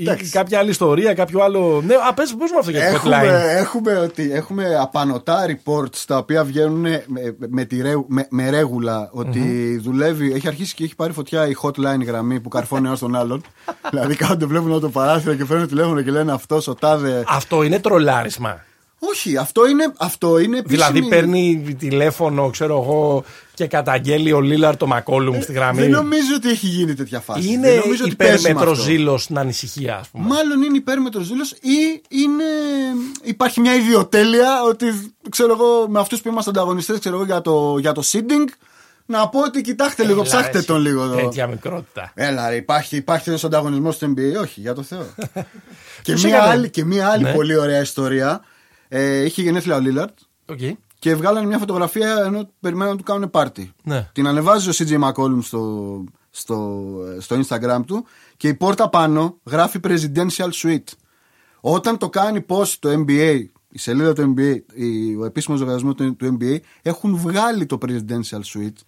Εντάξει. 0.00 0.30
κάποια 0.30 0.58
άλλη 0.58 0.70
ιστορία, 0.70 1.14
κάποιο 1.14 1.40
άλλο. 1.42 1.82
Ναι, 1.86 1.94
α, 1.94 2.14
πες, 2.14 2.34
πες 2.38 2.50
μου 2.52 2.58
αυτό 2.58 2.70
για 2.70 2.80
το 2.80 2.86
Έχουμε, 2.94 3.16
hotline. 3.22 3.56
έχουμε, 3.58 3.96
ότι, 3.96 4.30
έχουμε 4.32 4.76
απανοτά 4.80 5.46
reports 5.46 5.96
τα 6.06 6.16
οποία 6.16 6.44
βγαίνουν 6.44 6.80
με, 6.80 7.04
με, 7.48 7.64
τη 7.64 7.82
ρέου- 7.82 8.06
με, 8.08 8.26
με 8.30 8.50
ρέγουλα 8.50 9.08
ότι 9.12 9.76
δουλεύει, 9.82 10.32
έχει 10.32 10.48
αρχίσει 10.48 10.74
και 10.74 10.84
έχει 10.84 10.94
πάρει 10.96 11.12
φωτιά 11.12 11.46
η 11.48 11.52
hotline 11.62 12.06
γραμμή 12.06 12.40
που 12.40 12.48
καρφώνει 12.48 12.86
ένας 12.86 12.98
τον 12.98 13.16
άλλον. 13.16 13.42
δηλαδή 13.90 14.14
κάθονται, 14.16 14.46
βλέπουν 14.46 14.70
από 14.70 14.80
το 14.80 14.88
παράθυρο 14.88 15.34
και 15.34 15.44
φέρνουν 15.44 15.68
τηλέφωνο 15.68 16.02
και 16.02 16.10
λένε 16.10 16.32
αυτός 16.32 16.68
ο 16.68 16.74
τάδε. 16.74 17.24
Αυτό 17.28 17.62
είναι 17.62 17.78
τρολάρισμα. 17.80 18.60
Όχι, 19.10 19.36
αυτό 19.36 19.66
είναι, 19.66 19.92
αυτό 19.96 20.38
είναι 20.38 20.58
επίσημη... 20.58 20.76
Δηλαδή 20.76 21.08
παίρνει 21.08 21.76
τηλέφωνο, 21.78 22.50
ξέρω 22.50 22.82
εγώ, 22.82 23.24
και 23.54 23.66
καταγγέλει 23.66 24.32
ο 24.32 24.40
Λίλαρ 24.40 24.76
το 24.76 24.86
Μακόλουμ 24.86 25.40
στη 25.40 25.52
γραμμή. 25.52 25.80
Δεν 25.80 25.90
νομίζω 25.90 26.34
ότι 26.36 26.48
έχει 26.50 26.66
γίνει 26.66 26.94
τέτοια 26.94 27.20
φάση. 27.20 27.48
Είναι 27.48 27.68
δεν 27.68 27.78
νομίζω 27.78 28.02
ότι 28.04 28.12
υπέρμετρο 28.12 28.70
αυτό. 28.70 28.82
ζήλο 28.82 29.18
στην 29.18 29.38
ανησυχία, 29.38 29.96
ας 29.96 30.08
πούμε. 30.08 30.26
Μάλλον 30.26 30.62
είναι 30.62 30.76
υπέρμετρο 30.76 31.20
ζήλο 31.20 31.44
ή 31.60 32.02
είναι... 32.08 32.44
υπάρχει 33.22 33.60
μια 33.60 33.74
ιδιοτέλεια 33.74 34.62
ότι 34.62 35.14
ξέρω 35.30 35.52
εγώ 35.52 35.88
με 35.88 36.00
αυτούς 36.00 36.20
που 36.22 36.28
είμαστε 36.28 36.50
ανταγωνιστές 36.50 36.98
για 37.26 37.40
το, 37.40 37.76
για 37.78 37.92
το 37.92 38.02
seeding 38.12 38.48
να 39.06 39.28
πω 39.28 39.40
ότι 39.40 39.60
κοιτάξτε 39.60 40.02
λίγο, 40.02 40.20
Έλα, 40.20 40.22
ψάχτε 40.22 40.58
εσύ, 40.58 40.66
τον 40.66 40.80
λίγο 40.80 41.02
εδώ. 41.02 41.16
Τέτοια 41.16 41.46
μικρότητα. 41.46 42.12
Έλα, 42.14 42.48
ρε, 42.48 42.56
υπάρχει, 42.56 42.96
υπάρχει 42.96 43.28
ένας 43.28 43.44
ανταγωνισμός 43.44 43.94
στο 43.94 44.12
NBA, 44.16 44.40
όχι, 44.40 44.60
για 44.60 44.74
το 44.74 44.82
Θεό. 44.82 45.06
και, 45.24 45.42
Ποιος 46.02 46.24
μία 46.24 46.36
έκανε; 46.36 46.50
άλλη, 46.50 46.70
και 46.70 46.84
μία 46.84 47.08
άλλη 47.08 47.22
Ναι. 47.22 47.32
πολύ 47.32 47.56
ωραία 47.56 47.80
ιστορία. 47.80 48.44
Ε, 48.96 49.24
είχε 49.24 49.42
γενέθλια 49.42 49.76
ο 49.76 49.80
Λίλαρτ 49.80 50.18
Okay. 50.46 50.72
και 50.98 51.14
βγάλανε 51.14 51.46
μια 51.46 51.58
φωτογραφία 51.58 52.22
ενώ 52.24 52.50
περιμέναν 52.60 52.92
να 52.92 52.98
του 52.98 53.04
κάνουν 53.04 53.30
πάρτι. 53.30 53.72
Ναι. 53.82 54.08
Την 54.12 54.26
ανεβάζει 54.26 54.68
ο 54.68 54.72
CJ 54.76 55.00
McCollum 55.08 55.38
στο, 55.42 56.04
στο, 56.30 56.80
στο 57.18 57.40
Instagram 57.40 57.80
του 57.86 58.06
και 58.36 58.48
η 58.48 58.54
πόρτα 58.54 58.88
πάνω 58.88 59.38
γράφει 59.44 59.80
Presidential 59.84 60.50
Suite. 60.62 60.84
Όταν 61.60 61.98
το 61.98 62.08
κάνει 62.08 62.44
post 62.48 62.72
το 62.78 62.88
NBA, 63.06 63.40
η 63.68 63.78
σελίδα 63.78 64.12
του 64.12 64.34
NBA, 64.36 64.56
η- 64.74 65.14
ο 65.16 65.24
επίσημος 65.24 65.60
λογαριασμός 65.60 65.94
του, 65.94 66.16
του 66.16 66.38
NBA, 66.40 66.56
έχουν 66.82 67.16
βγάλει 67.16 67.66
το 67.66 67.78
Presidential 67.86 68.40
Suite 68.54 68.78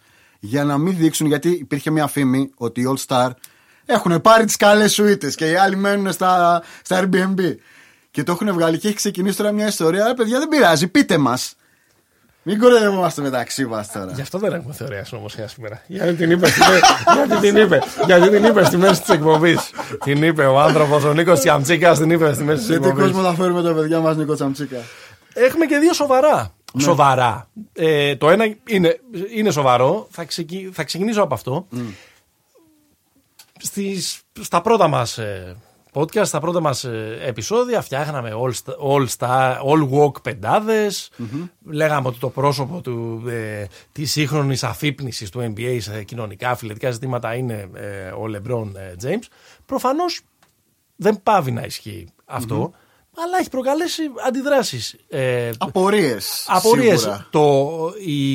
για 0.40 0.64
να 0.64 0.78
μην 0.78 0.96
δείξουν, 0.96 1.26
γιατί 1.26 1.48
υπήρχε 1.50 1.90
μια 1.90 2.06
φήμη 2.06 2.50
ότι 2.56 2.80
οι 2.80 2.84
All 2.88 3.04
Star 3.06 3.30
έχουν 3.86 4.20
πάρει 4.20 4.44
τις 4.44 4.56
καλές 4.56 4.92
σουίτες 4.92 5.34
και 5.34 5.50
οι 5.50 5.54
άλλοι 5.54 5.76
μένουν 5.76 6.12
στα, 6.12 6.62
στα 6.82 7.00
Airbnb. 7.02 7.40
Και 8.16 8.22
το 8.22 8.32
έχουν 8.32 8.52
βγάλει 8.52 8.78
και 8.78 8.86
έχει 8.86 8.96
ξεκινήσει 8.96 9.36
τώρα 9.36 9.52
μια 9.52 9.66
ιστορία. 9.66 10.06
Ρε 10.06 10.14
παιδιά, 10.14 10.38
δεν 10.38 10.48
πειράζει, 10.48 10.88
πείτε 10.88 11.18
μας. 11.18 11.54
Μην 12.42 12.58
κοροϊδευόμαστε 12.58 13.22
μεταξύ 13.22 13.66
μας 13.66 13.92
τώρα. 13.92 14.12
Γι' 14.14 14.20
αυτό 14.20 14.38
δεν 14.38 14.52
έχουμε 14.52 14.74
θεωρία 14.74 15.04
συνωμοσία 15.04 15.48
σήμερα. 15.48 15.82
Γιατί 15.86 16.14
την 16.14 16.30
είπε, 16.30 16.46
στη 16.48 16.60
μέ- 16.60 16.82
γιατί 17.28 17.46
την 17.48 17.56
είπε, 17.56 17.82
γιατί 18.06 18.28
την 18.30 18.44
είπε 18.44 18.64
στη 18.64 18.76
μέση 18.76 19.00
της 19.00 19.08
εκπομπής. 19.08 19.70
Την 20.04 20.22
είπε 20.22 20.44
ο 20.46 20.60
άνθρωπος, 20.60 21.04
ο 21.04 21.12
Νίκος 21.12 21.38
Τσιαμτσίκας, 21.38 21.98
την 21.98 22.10
είπε 22.10 22.32
στη 22.32 22.44
μέση 22.44 22.58
της 22.58 22.66
Σε 22.66 22.72
τι 22.72 22.78
κόσμο 22.90 23.04
εκπομπή. 23.06 23.24
θα 23.24 23.34
φέρουμε 23.34 23.62
τα 23.62 23.72
παιδιά 23.74 24.00
μας, 24.00 24.16
Νίκο 24.16 24.34
Τσαμτσίκα. 24.34 24.76
Έχουμε 25.32 25.66
και 25.66 25.78
δύο 25.78 25.92
σοβαρά. 25.92 26.54
Σοβαρά. 26.78 27.48
Ε, 27.72 28.16
το 28.16 28.30
ένα 28.30 28.44
είναι, 28.66 29.00
είναι 29.34 29.50
σοβαρό. 29.50 30.06
Θα, 30.10 30.24
ξεκι- 30.24 30.68
θα 30.72 30.84
ξεκινήσω 30.84 31.22
από 31.22 31.34
αυτό. 31.34 31.66
Στις, 33.58 34.20
στα 34.40 34.60
πρώτα 34.60 34.88
μας 34.88 35.18
ε, 35.18 35.56
podcast, 35.96 36.26
στα 36.26 36.40
πρώτα 36.40 36.60
μας 36.60 36.84
ε, 36.84 37.18
επεισόδια 37.22 37.80
φτιάχναμε 37.82 38.32
all, 38.42 38.50
sta- 38.52 38.76
all, 38.92 39.06
star, 39.18 39.56
all 39.56 39.88
walk 39.90 40.22
πενταδες 40.22 41.10
Λέγαμε 41.64 42.08
ότι 42.08 42.18
το 42.18 42.28
πρόσωπο 42.28 42.80
του, 42.80 43.22
ε, 43.28 43.64
της 43.92 44.10
σύγχρονης 44.10 44.64
αφύπνισης 44.64 45.30
του 45.30 45.52
NBA 45.56 45.76
σε 45.80 46.02
κοινωνικά, 46.02 46.54
φιλετικά 46.56 46.90
ζητήματα 46.90 47.34
είναι 47.34 47.70
ε, 47.74 48.08
ο 48.08 48.24
LeBron 48.24 48.70
ε, 48.74 48.92
James. 49.02 49.24
Προφανώς 49.66 50.20
δεν 50.96 51.20
πάβει 51.22 51.50
να 51.50 51.62
ισχύει 51.62 52.08
αυτό, 52.24 52.72
αλλά 53.16 53.38
έχει 53.40 53.48
προκαλέσει 53.48 54.02
αντιδράσεις. 54.26 54.96
Ε, 55.08 55.50
Απορίες. 55.58 56.44
απορίες 56.48 57.26
το, 57.30 57.68
η, 58.06 58.34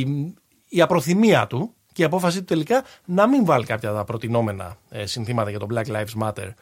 η 0.67 0.81
απροθυμία 0.81 1.47
του 1.47 1.73
και 1.93 2.01
η 2.01 2.05
απόφαση 2.05 2.37
του 2.39 2.43
τελικά 2.45 2.83
να 3.05 3.27
μην 3.27 3.45
βάλει 3.45 3.65
κάποια 3.65 3.89
από 3.89 3.97
τα 3.97 4.03
προτινόμενα 4.03 4.77
ε, 4.89 5.05
συνθήματα 5.05 5.49
για 5.49 5.59
το 5.59 5.67
Black 5.73 5.85
Lives 5.85 6.27
Matter 6.27 6.37
ε, 6.43 6.53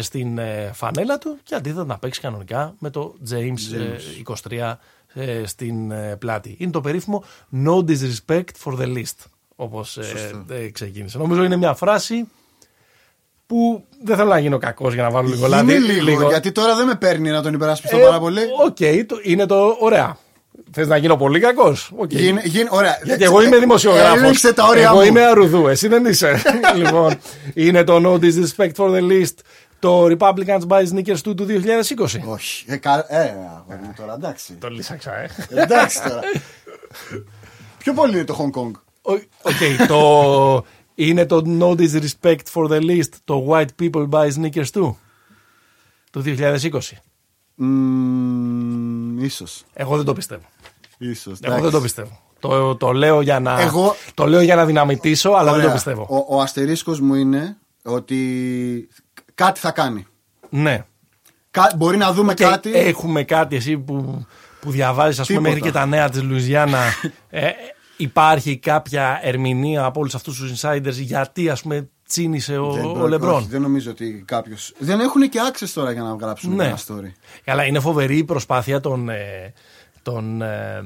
στην 0.00 0.38
ε, 0.38 0.70
φανέλα 0.74 1.18
του 1.18 1.36
και 1.42 1.54
αντίθετα 1.54 1.84
να 1.84 1.98
παίξει 1.98 2.20
κανονικά 2.20 2.74
με 2.78 2.90
το 2.90 3.14
James, 3.30 3.74
ε, 3.74 4.32
23 4.48 4.74
ε, 5.14 5.46
στην 5.46 5.90
ε, 5.90 6.16
πλάτη. 6.18 6.54
Είναι 6.58 6.70
το 6.70 6.80
περίφημο 6.80 7.24
No 7.64 7.76
disrespect 7.84 8.50
for 8.64 8.72
the 8.78 8.86
least 8.96 9.24
όπως 9.56 9.96
ε, 9.96 10.30
ε, 10.50 10.68
ξεκίνησε. 10.70 11.18
Νομίζω 11.18 11.44
είναι 11.44 11.56
μια 11.56 11.74
φράση 11.74 12.24
που 13.46 13.84
δεν 14.04 14.16
θέλω 14.16 14.28
να 14.28 14.38
γίνω 14.38 14.58
κακός 14.58 14.94
για 14.94 15.02
να 15.02 15.10
βάλω 15.10 15.28
λίγο 15.28 15.46
λάδι. 15.46 15.74
Είναι 15.74 15.86
λίγο, 16.00 16.28
γιατί 16.28 16.52
τώρα 16.52 16.74
δεν 16.76 16.86
με 16.86 16.94
παίρνει 16.94 17.30
να 17.30 17.42
τον 17.42 17.54
υπερασπιστώ 17.54 17.98
Ε, 17.98 18.02
πάρα 18.02 18.18
πολύ. 18.18 18.40
Οκ, 18.66 19.06
το- 19.06 19.20
είναι 19.22 19.46
το 19.46 19.76
ωραία. 19.80 20.16
Θες 20.72 20.86
να 20.88 20.96
γίνω 20.96 21.16
πολύ 21.16 21.40
κακός; 21.40 21.92
Γίνε- 22.08 22.44
γίνε- 22.46 22.72
ωραία. 22.72 22.98
Γιατί 23.04 23.24
εγώ 23.24 23.42
είμαι 23.42 23.58
δημοσιογράφος. 23.58 24.18
Έλεξε 24.22 24.52
τα 24.52 24.64
όρια 24.66 24.82
Εγώ 24.82 24.94
μου. 24.94 25.00
είμαι 25.02 25.24
αρουδού, 25.24 25.68
εσύ 25.68 25.88
δεν 25.88 26.04
είσαι. 26.04 26.42
λοιπόν, 26.82 27.18
είναι 27.54 27.84
το 27.84 27.96
No 28.04 28.24
Disrespect 28.24 28.72
for 28.76 28.90
the 28.90 29.00
List, 29.10 29.34
το 29.86 30.04
Republicans 30.18 30.60
buy 30.68 30.84
sneakers 30.92 31.18
του 31.22 31.34
του 31.34 31.46
2020. 31.48 32.20
Όχι. 32.26 32.64
Ε, 32.68 32.76
κα- 32.76 33.06
ε, 33.08 33.20
αγόρι 33.56 33.78
μου, 33.82 33.92
τώρα 33.96 34.14
εντάξει. 34.14 34.52
Το 34.54 34.68
λύσαξα, 34.68 35.14
ε. 35.16 35.30
εντάξει 35.48 36.02
τώρα. 36.02 36.20
Πιο 37.78 37.92
πολύ 37.92 38.12
είναι 38.12 38.24
το 38.24 38.36
Hong 38.38 38.60
Kong. 38.60 38.70
Ο- 39.02 39.12
Οκ, 39.42 39.86
το. 39.88 40.64
Είναι 40.94 41.26
το 41.26 41.42
No 41.60 41.70
Disrespect 41.80 42.44
for 42.52 42.68
the 42.70 42.80
List, 42.80 43.08
το 43.24 43.46
White 43.50 43.82
People 43.82 44.08
buy 44.08 44.28
sneakers 44.32 44.68
too 44.72 44.98
του 46.12 46.22
2020. 46.26 46.96
Μμμ, 47.54 49.18
ίσως. 49.24 49.64
Εγώ 49.72 49.96
δεν 49.96 50.04
το 50.04 50.12
πιστεύω. 50.12 50.44
Ίσως. 50.98 51.38
Εγώ 51.42 51.52
εντάξει. 51.54 51.62
δεν 51.62 51.70
το 51.70 51.80
πιστεύω. 51.80 52.20
Το, 52.40 52.76
το, 52.76 52.92
λέω 52.92 53.20
για 53.20 53.40
να, 53.40 53.60
Εγώ- 53.60 53.94
το 54.14 54.26
λέω 54.26 54.40
για 54.40 54.54
να 54.56 54.64
δυναμιτίσω, 54.64 55.30
αλλά 55.30 55.44
δεν 55.44 55.52
Ωραία. 55.54 55.66
το 55.66 55.72
πιστεύω. 55.72 56.06
Ο, 56.28 56.36
ο 56.36 56.40
αστερίσκος 56.40 57.00
μου 57.00 57.14
είναι 57.14 57.56
ότι 57.82 58.88
κάτι 59.36 59.60
θα 59.60 59.70
κάνει. 59.70 60.06
Ναι. 60.50 60.84
Κα- 61.50 61.72
μπορεί 61.76 61.96
να 61.96 62.12
δούμε 62.12 62.34
Και 62.34 62.44
κάτι. 62.44 62.72
έχουμε 62.74 63.22
κάτι 63.24 63.56
εσύ 63.56 63.78
που, 63.78 64.26
που 64.60 64.70
διαβάζεις 64.70 65.18
ας 65.20 65.26
πούμε 65.26 65.38
Τίποτα. 65.38 65.54
μέχρι 65.54 65.70
και 65.72 65.78
τα 65.78 65.86
νέα 65.86 66.08
της 66.10 66.22
Λουιζιάννα 66.22 66.78
ε, 67.30 67.48
υπάρχει 67.96 68.56
κάποια 68.58 69.20
ερμηνεία 69.22 69.84
από 69.84 70.00
όλους 70.00 70.14
αυτούς 70.14 70.38
τους 70.38 70.60
insiders 70.62 70.92
γιατί 70.92 71.48
ας 71.50 71.62
πούμε 71.62 71.88
τσίνησε 72.08 72.58
ο, 72.58 72.72
Δεν 72.72 72.84
ο 72.84 72.92
προ- 72.92 73.08
Λεμπρόν; 73.08 73.34
όχι, 73.34 73.46
δεν 73.48 73.60
νομίζω 73.60 73.90
ότι 73.90 74.24
κάποιο. 74.26 74.56
Δεν 74.78 75.00
έχουν 75.00 75.28
και 75.28 75.38
access 75.52 75.68
τώρα 75.74 75.92
για 75.92 76.02
να 76.02 76.16
γράψουν 76.20 76.54
Ναι. 76.54 76.64
ένα 76.64 76.78
story. 76.86 77.12
Καλά, 77.44 77.64
είναι 77.64 77.80
φοβερή 77.80 78.16
η 78.16 78.24
προσπάθεια 78.24 78.80
των, 78.80 79.08
ε, 79.08 79.52
των, 80.06 80.42
ε, 80.42 80.84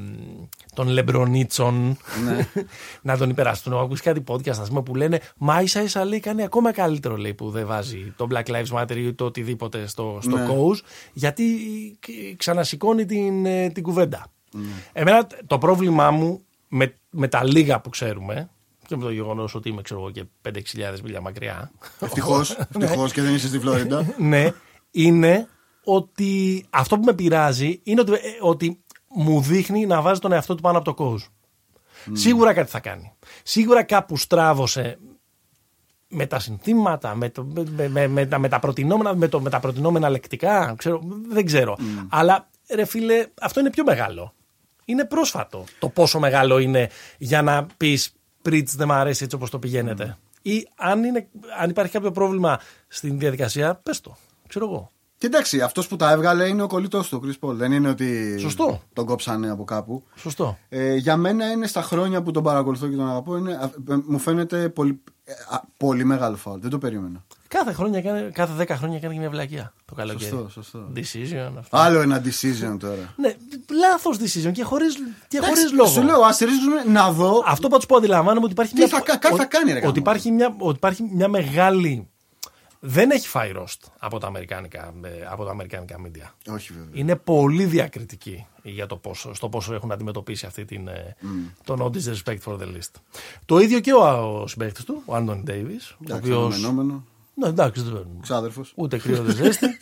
των 0.75 0.89
Λεμπρονίτσων 0.89 1.97
Ναι. 2.25 2.47
να 3.13 3.17
τον 3.17 3.31
υπεραστούν. 3.31 3.73
Έχω 3.73 3.83
ακούσει 3.83 4.03
κάτι 4.03 4.25
podcast 4.27 4.59
ας 4.61 4.69
πούμε, 4.69 4.83
που 4.83 4.95
λένε 4.95 5.21
Μα 5.37 5.61
ίσα 5.61 5.83
ίσα 5.83 6.05
λέει 6.05 6.21
κάνει 6.21 6.43
ακόμα 6.43 6.73
καλύτερο 6.73 7.17
λέει, 7.17 7.35
που 7.35 7.51
δεν 7.51 7.67
βάζει 7.67 8.13
το 8.17 8.27
Black 8.31 8.45
Lives 8.45 8.81
Matter 8.81 8.97
ή 8.97 9.13
το 9.13 9.25
οτιδήποτε 9.25 9.87
στο, 9.87 10.19
στο 10.23 10.37
Ναι. 10.37 10.47
coach 10.49 10.79
γιατί 11.13 11.45
ε, 12.09 12.35
ξανασηκώνει 12.37 13.05
την, 13.05 13.47
ε, 13.47 13.69
την 13.71 13.83
κουβέντα. 13.83 14.27
Ναι. 14.53 14.69
Εμένα 14.93 15.27
το 15.47 15.59
πρόβλημά 15.59 16.11
μου 16.11 16.41
με, 16.69 16.95
με 17.11 17.29
τα 17.29 17.45
λίγα 17.45 17.81
που 17.81 17.89
ξέρουμε 17.89 18.51
και 18.87 18.97
με 18.97 19.03
το 19.03 19.11
γεγονός 19.11 19.55
ότι 19.55 19.69
είμαι 19.69 19.83
ξέρω, 19.83 20.01
εγώ, 20.01 20.11
και 20.11 20.25
5-6 20.49 21.01
μίλια 21.03 21.21
μακριά. 21.21 21.71
Ευτυχώς. 22.01 22.51
Ευτυχώς 22.81 23.13
και 23.13 23.23
δεν 23.23 23.35
είσαι 23.35 23.47
στη 23.47 23.59
Φλόριντα. 23.59 24.15
ναι, 24.19 24.53
είναι 24.91 25.49
ότι 25.85 26.65
αυτό 26.71 26.97
που 26.99 27.05
με 27.05 27.13
πειράζει 27.13 27.81
είναι 27.83 28.01
ότι, 28.01 28.13
ε, 28.13 28.19
ότι 28.41 28.81
μου 29.15 29.41
δείχνει 29.41 29.87
να 29.87 30.01
βάζει 30.01 30.21
τον 30.21 30.33
εαυτό 30.33 30.55
του 30.55 30.63
πάνω 30.63 30.79
από 30.79 30.95
το 30.95 31.05
coach. 31.05 31.29
Σίγουρα 32.13 32.53
κάτι 32.55 32.71
θα 32.71 32.81
κάνει. 32.81 33.13
Σίγουρα 33.43 33.83
κάπου 33.83 34.17
στράβωσε 34.17 34.99
με 36.09 36.27
τα 36.27 36.39
συνθήματα, 36.39 37.15
με, 37.15 37.29
το, 37.31 37.45
με, 37.77 37.89
με, 37.89 38.07
με, 38.09 38.27
τα- 38.27 38.39
με 38.39 38.49
τα 38.49 38.59
προτινόμενα, 38.59 39.15
με, 39.15 39.29
το, 39.29 39.41
με 39.41 39.51
τα 39.51 39.61
προτινόμενα 39.61 40.09
λεκτικά, 40.09 40.75
ξέρω, 40.79 41.01
δεν 41.29 41.45
ξέρω. 41.47 41.77
Αλλά 42.09 42.49
ρε 42.75 42.85
φίλε, 42.85 43.27
αυτό 43.41 43.61
είναι 43.61 43.71
πιο 43.71 43.85
μεγάλο. 43.85 44.35
Είναι 44.85 45.05
πρόσφατο 45.05 45.65
το 45.79 45.89
πόσο 45.89 46.19
μεγάλο 46.19 46.59
είναι 46.59 46.91
για 47.19 47.43
να 47.43 47.67
πεις 47.77 48.13
πριτς 48.43 48.75
δεν 48.77 48.87
μ' 48.89 48.93
αρέσει 48.93 49.25
έτσι 49.25 49.37
όπως 49.37 49.51
το 49.51 49.59
πηγαίνετε. 49.59 50.19
Ή 50.43 50.69
αν, 50.77 51.05
είναι, 51.05 51.29
αν 51.61 51.71
υπάρχει 51.71 51.93
κάποιο 51.93 52.11
πρόβλημα 52.11 52.61
στην 52.89 53.19
διαδικασία, 53.19 53.75
πες 53.75 54.01
το. 54.01 54.17
Ξέρω 54.49 54.65
εγώ. 54.65 54.91
Και 55.21 55.27
εντάξει, 55.27 55.61
αυτός 55.61 55.87
που 55.89 55.97
τα 55.97 56.11
έβγαλε 56.11 56.47
είναι 56.49 56.63
ο 56.63 56.67
κολλητός 56.67 57.09
του, 57.09 57.21
ο 57.23 57.27
Chris 57.27 57.49
Paul. 57.49 57.53
Δεν 57.55 57.73
είναι 57.73 57.89
ότι 57.89 58.37
Σωστό. 58.39 58.83
τον 58.93 59.07
κόψανε 59.07 59.51
από 59.51 59.65
κάπου. 59.65 60.03
Σωστό. 60.15 60.59
Ε, 60.69 60.95
για 60.95 61.17
μένα 61.17 61.51
είναι 61.51 61.67
στα 61.67 61.83
χρόνια 61.83 62.23
που 62.23 62.31
τον 62.31 62.43
παρακολουθώ 62.43 62.87
και 62.89 62.97
τον 62.97 63.09
αγαπώ. 63.09 63.37
Είναι, 63.37 63.53
α, 63.53 63.71
ε, 63.93 63.97
μου 64.07 64.19
φαίνεται 64.19 64.69
πολύ, 64.69 65.01
ε, 65.25 65.33
α, 65.33 65.61
πολύ 65.77 66.05
μεγάλο 66.05 66.37
φάουλ. 66.37 66.61
Δεν 66.61 66.71
το 66.71 66.79
περίμενα. 66.79 67.25
Κάθε, 67.49 67.73
χρόνια, 67.73 68.03
κάνει- 68.03 68.31
κάθε 68.33 68.53
10 68.65 68.77
χρόνια 68.77 68.99
κάνει 68.99 69.15
και 69.15 69.21
μια 69.21 69.31
βλακεία 69.31 69.73
το 69.85 69.95
καλοκαίρι. 69.95 70.31
Σωστό, 70.31 70.49
σωστό. 70.51 70.93
Decision. 70.97 71.53
Αυτό. 71.59 71.77
Άλλο 71.77 72.01
ένα 72.01 72.23
decision 72.25 72.77
τώρα. 72.79 73.15
Ναι, 73.17 73.35
λάθος 73.81 74.17
decision 74.19 74.53
και 74.53 74.63
χωρίς 74.65 74.95
και 75.29 75.37
Εντάξει, 75.37 75.55
χωρίς 75.57 75.73
λόγο. 75.73 75.91
Σου 75.91 76.03
λέω, 76.03 76.21
αστηρίζουμε 76.23 76.83
να 76.87 77.13
δω. 77.13 77.43
Αυτό 77.47 77.69
πάντω 77.69 77.87
που 77.87 77.97
αντιλαμβάνομαι 77.97 78.45
ότι 78.45 78.53
υπάρχει 78.53 78.73
Τι 78.73 78.79
μια. 78.79 78.89
θα 78.89 79.01
κα- 79.01 79.17
κάτι 79.17 79.37
θα 79.37 79.45
κάνει, 79.45 79.71
ρε 79.73 79.77
ότι, 79.77 79.85
γάμο. 79.87 79.95
υπάρχει 79.97 80.31
μια, 80.31 80.55
ότι 80.59 80.77
υπάρχει 80.77 81.09
μια 81.13 81.29
μεγάλη. 81.29 82.09
Δεν 82.83 83.11
έχει 83.11 83.29
φάει 83.29 83.53
roast 83.57 83.89
από 83.99 84.19
τα 84.19 84.27
αμερικάνικα, 84.27 84.93
ε, 85.03 85.09
από 85.31 85.45
τα 85.45 85.51
αμερικάνικα 85.51 85.97
media. 86.07 86.53
Όχι 86.53 86.73
βέβαια. 86.73 86.89
Είναι 86.93 87.17
πολύ 87.17 87.65
διακριτική 87.65 88.47
για 88.63 88.87
το 88.87 88.97
πόσο, 88.97 89.35
στο 89.35 89.49
πόσο 89.49 89.75
έχουν 89.75 89.93
αντιμετωπίσει 89.93 90.47
αυτή 90.47 90.65
την, 90.65 90.89
ε, 90.89 91.17
το 91.65 91.77
No 91.81 91.97
Disrespect 91.97 92.39
for 92.45 92.59
the 92.59 92.65
List. 92.65 92.91
Το 93.45 93.59
ίδιο 93.59 93.81
και 93.81 93.93
ο, 93.93 94.41
ο 94.41 94.47
συμπαίκτης 94.47 94.85
του, 94.85 95.03
ο 95.05 95.15
Άντων 95.15 95.43
Ντέιβις, 95.43 95.91
ο 95.91 95.97
Εντάξει, 96.03 96.33
οποίος... 96.33 96.55
αναμενόμενο. 96.55 97.05
Ναι, 97.35 97.49
εντάξει, 97.49 97.83
δεν 97.83 98.07
Ξάδερφος. 98.23 98.73
ούτε 98.75 98.99
κρύος 98.99 99.23
δεν 99.23 99.35
ζέστη. 99.35 99.67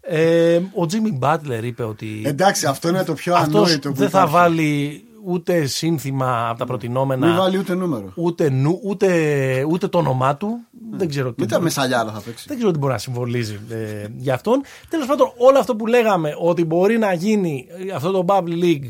Ε, 0.00 0.60
ο 0.74 0.86
Τζίμι 0.86 1.12
Μπάτλερ 1.12 1.64
είπε 1.64 1.82
ότι. 1.82 2.22
Εντάξει, 2.26 2.66
αυτό 2.66 2.88
είναι 2.88 3.04
το 3.04 3.14
πιο 3.14 3.34
αυτός 3.34 3.64
ανόητο 3.66 3.88
που 3.88 3.94
δεν 3.96 4.10
θα 4.10 4.18
υπάρχει. 4.18 4.36
βάλει 4.36 5.04
ούτε 5.24 5.66
σύνθημα 5.66 6.48
από 6.48 6.58
τα 6.58 6.64
προτινόμενα. 6.66 7.26
Μην 7.26 7.36
βάλει 7.36 7.58
ούτε 7.58 7.74
νούμερο. 7.74 8.12
Ούτε, 8.14 8.50
νου, 8.50 8.80
ούτε, 8.84 9.64
ούτε 9.70 9.88
το 9.88 9.98
όνομά 9.98 10.36
του. 10.36 10.58
Δεν 10.90 11.08
ξέρω 11.08 11.28
τι. 11.32 11.40
Μην 11.40 11.48
τα 11.48 11.60
μεσαλιάρα 11.60 12.12
θα 12.12 12.20
παίξει. 12.20 12.44
Δεν 12.48 12.56
ξέρω 12.56 12.72
τι 12.72 12.78
μπορεί 12.78 12.92
να 12.92 12.98
συμβολίζει 12.98 13.60
ε, 13.70 14.06
για 14.16 14.34
αυτόν. 14.34 14.62
Τέλος 14.88 15.06
πάντων, 15.06 15.32
όλο 15.36 15.58
αυτό 15.58 15.76
που 15.76 15.86
λέγαμε 15.86 16.32
ότι 16.40 16.64
μπορεί 16.64 16.98
να 16.98 17.12
γίνει 17.12 17.66
ε, 17.88 17.92
αυτό 17.94 18.10
το 18.10 18.24
Bubble 18.28 18.62
League 18.62 18.88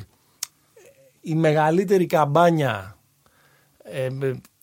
η 1.20 1.35
μεγαλύτερη 1.35 2.07
καμπάνια 2.07 2.97
ε, 3.83 4.09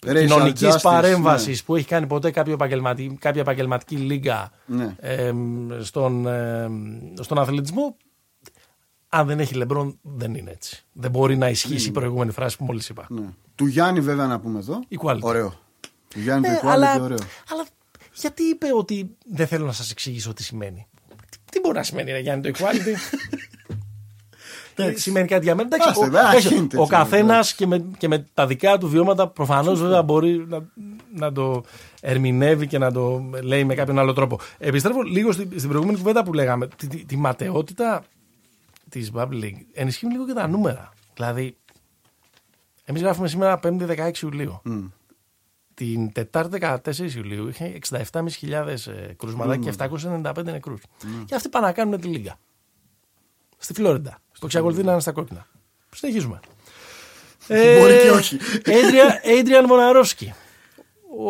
Racial 0.08 0.16
κοινωνικής 0.20 0.74
justice, 0.76 0.80
παρέμβασης 0.82 1.58
ναι. 1.58 1.64
που 1.66 1.76
έχει 1.76 1.86
κάνει 1.88 2.08
ποτέ 2.08 2.32
κάποιο 2.32 2.54
επαγγελματι- 2.54 3.20
κάποια 3.20 3.42
επαγγελματική 3.42 3.96
λίγα 3.96 4.52
Ναι. 4.66 4.96
ε, 5.00 5.32
στον, 5.80 6.28
ε, 6.28 6.70
στον 7.20 7.38
αθλητισμό. 7.40 7.96
Αν 9.18 9.28
δεν 9.28 9.40
έχει 9.40 9.54
λεμπρόν, 9.54 10.00
δεν 10.02 10.36
είναι 10.36 10.52
έτσι. 10.52 10.84
Δεν 10.94 11.12
μπορεί 11.12 11.38
να 11.38 11.50
ισχύσει 11.50 11.88
η 11.88 11.92
προηγούμενη 11.92 12.32
φράση 12.32 12.58
που 12.58 12.64
μόλις 12.64 12.90
είπα. 12.90 13.06
Ναι. 13.10 13.26
Του 13.56 13.66
Γιάννη, 13.66 14.00
βέβαια, 14.00 14.26
να 14.26 14.40
πούμε 14.40 14.60
εδώ. 14.60 14.80
Equality. 15.00 15.20
Ωραίο. 15.22 15.54
Του 16.08 16.20
Γιάννη 16.20 16.48
Ναι, 16.48 16.54
το 16.62 16.68
equality, 16.68 16.72
αλλά, 16.72 17.02
ωραίο. 17.02 17.18
αλλά 17.52 17.66
γιατί 18.14 18.44
είπε 18.44 18.68
ότι 18.78 19.16
δεν 19.34 19.48
θέλω 19.48 19.66
να 19.66 19.72
σας 19.72 19.92
εξηγήσω 19.92 20.34
τι 20.34 20.44
σημαίνει; 20.44 20.88
Τι, 21.30 21.38
τι 21.52 21.60
μπορεί 21.60 21.78
να 21.78 21.84
σημαίνει, 21.84 22.12
ρε 22.12 22.20
Γιάννη, 22.20 22.52
το 22.52 22.60
equality; 22.60 22.96
Εντάξει. 24.78 25.02
σημαίνει 25.02 25.28
κάτι 25.28 25.44
για 25.44 25.56
μένα; 25.56 25.68
Εντάξει, 25.72 25.90
Άστε, 25.90 26.06
ο, 26.06 26.10
δεν 26.10 26.20
εντάξει, 26.26 26.48
αρχίνεται 26.48 26.78
ο 26.78 26.82
έτσι, 26.82 26.94
καθένας 26.94 27.54
και 27.54 27.68
με, 27.68 27.86
και 27.98 28.08
με 28.08 28.26
τα 28.34 28.48
δικά 28.48 28.78
του 28.78 28.90
βιώματα 28.90 29.28
προφανώς 29.28 29.82
βέβαια 29.82 30.02
μπορεί 30.02 30.46
να, 30.48 30.66
να 31.16 31.32
το 31.32 31.64
ερμηνεύει 32.02 32.68
και 32.68 32.78
να 32.78 32.92
το 32.92 33.30
λέει 33.44 33.64
με 33.64 33.76
κάποιον 33.76 34.00
άλλο 34.00 34.14
τρόπο. 34.14 34.40
Επιστρέφω 34.58 35.02
λίγο 35.02 35.32
στην, 35.32 35.50
στην 35.56 35.70
προηγούμενη 35.70 35.98
κουβέντα 35.98 36.24
που 36.24 36.34
λέγαμε. 36.34 36.68
Τη, 36.68 36.88
τη, 36.88 37.06
τη 37.06 37.18
ματαιότητα 37.18 38.04
της 39.00 39.12
Bubble 39.14 39.44
League 39.44 39.66
ενισχύουν 39.74 40.12
λίγο 40.12 40.26
και 40.26 40.34
τα 40.34 40.48
νούμερα. 40.48 40.94
Δηλαδή, 41.16 41.58
εμείς 42.86 43.02
γράφουμε 43.02 43.28
σήμερα 43.28 43.60
5η 43.64 44.12
16 44.12 44.22
Ιουλίου. 44.22 44.62
Την 45.74 46.12
Τετάρτη 46.12 46.58
14 46.62 47.16
Ιουλίου 47.16 47.48
είχε 47.48 47.80
67.500 47.90 48.12
ε, 48.88 49.14
κρούσματα 49.18 49.58
και 49.58 49.74
795 49.78 50.44
νεκρούς. 50.44 50.82
Και 51.26 51.36
αυτοί 51.36 51.50
πάνε 51.50 51.66
να 51.66 51.72
κάνουν 51.72 52.00
τη 52.00 52.08
Λίγκα. 52.08 52.40
Στη 53.58 53.74
Φλόριντα. 53.74 54.22
Που 54.40 54.46
εξακολουθεί 54.46 54.84
να 54.84 54.92
είναι 54.92 55.02
στα 55.02 55.12
κόκκινα. 55.12 55.48
Συνεχίζουμε. 55.96 56.40
Μπορεί 57.48 58.02
και 58.02 58.10
όχι. 58.10 58.38
Έντριαν 59.24 59.66
Μοναρόφσκι. 59.66 60.34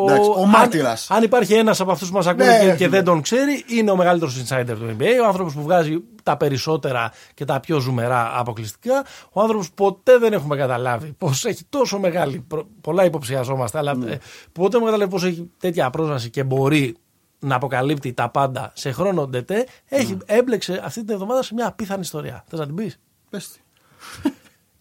Εντάξει, 0.07 0.29
ο 0.35 0.45
μάρτυρας. 0.45 1.11
Αν, 1.11 1.17
αν 1.17 1.23
υπάρχει 1.23 1.53
ένας 1.53 1.79
από 1.79 1.91
αυτούς 1.91 2.09
που 2.09 2.15
μας 2.15 2.27
ακούνε 2.27 2.45
Ναι, 2.45 2.59
και, 2.59 2.65
και 2.65 2.75
φίλε. 2.75 2.87
δεν 2.89 3.03
τον 3.03 3.21
ξέρει, 3.21 3.63
είναι 3.67 3.91
ο 3.91 3.95
μεγαλύτερος 3.95 4.43
insider 4.43 4.65
του 4.79 4.95
NBA. 4.99 5.05
Ο 5.23 5.25
άνθρωπος 5.25 5.53
που 5.53 5.61
βγάζει 5.61 5.97
τα 6.23 6.37
περισσότερα 6.37 7.11
και 7.33 7.45
τα 7.45 7.59
πιο 7.59 7.79
ζουμερά 7.79 8.31
αποκλειστικά. 8.39 9.05
Ο 9.31 9.41
άνθρωπος 9.41 9.67
που 9.67 9.73
ποτέ 9.75 10.17
δεν 10.17 10.33
έχουμε 10.33 10.55
καταλάβει 10.57 11.13
πώς 11.17 11.45
έχει 11.45 11.63
τόσο 11.69 11.99
μεγάλη. 11.99 12.39
προ- 12.47 12.67
Πολλά 12.81 13.05
υποψιαζόμαστε, 13.05 13.77
αλλά 13.77 13.95
Ναι. 13.95 14.11
ε, 14.11 14.17
ποτέ 14.51 14.69
δεν 14.69 14.75
έχουμε 14.79 14.85
καταλάβει 14.85 15.11
πώς 15.11 15.23
έχει 15.23 15.49
τέτοια 15.59 15.89
πρόσβαση 15.89 16.29
και 16.29 16.43
μπορεί 16.43 16.95
να 17.39 17.55
αποκαλύπτει 17.55 18.13
τα 18.13 18.29
πάντα 18.29 18.71
σε 18.75 18.91
χρόνο 18.91 19.27
ντετέ. 19.27 19.65
Έχει, 19.85 20.11
Ναι. 20.11 20.17
έμπλεξε 20.37 20.81
αυτή 20.83 21.03
την 21.03 21.13
εβδομάδα 21.13 21.43
σε 21.43 21.53
μια 21.53 21.67
απίθανη 21.67 22.01
ιστορία. 22.01 22.43
Θες 22.47 22.59
να 22.59 22.65
την 22.65 22.75
πεις; 22.75 22.99
Πες 23.29 23.49
τη. 23.49 23.59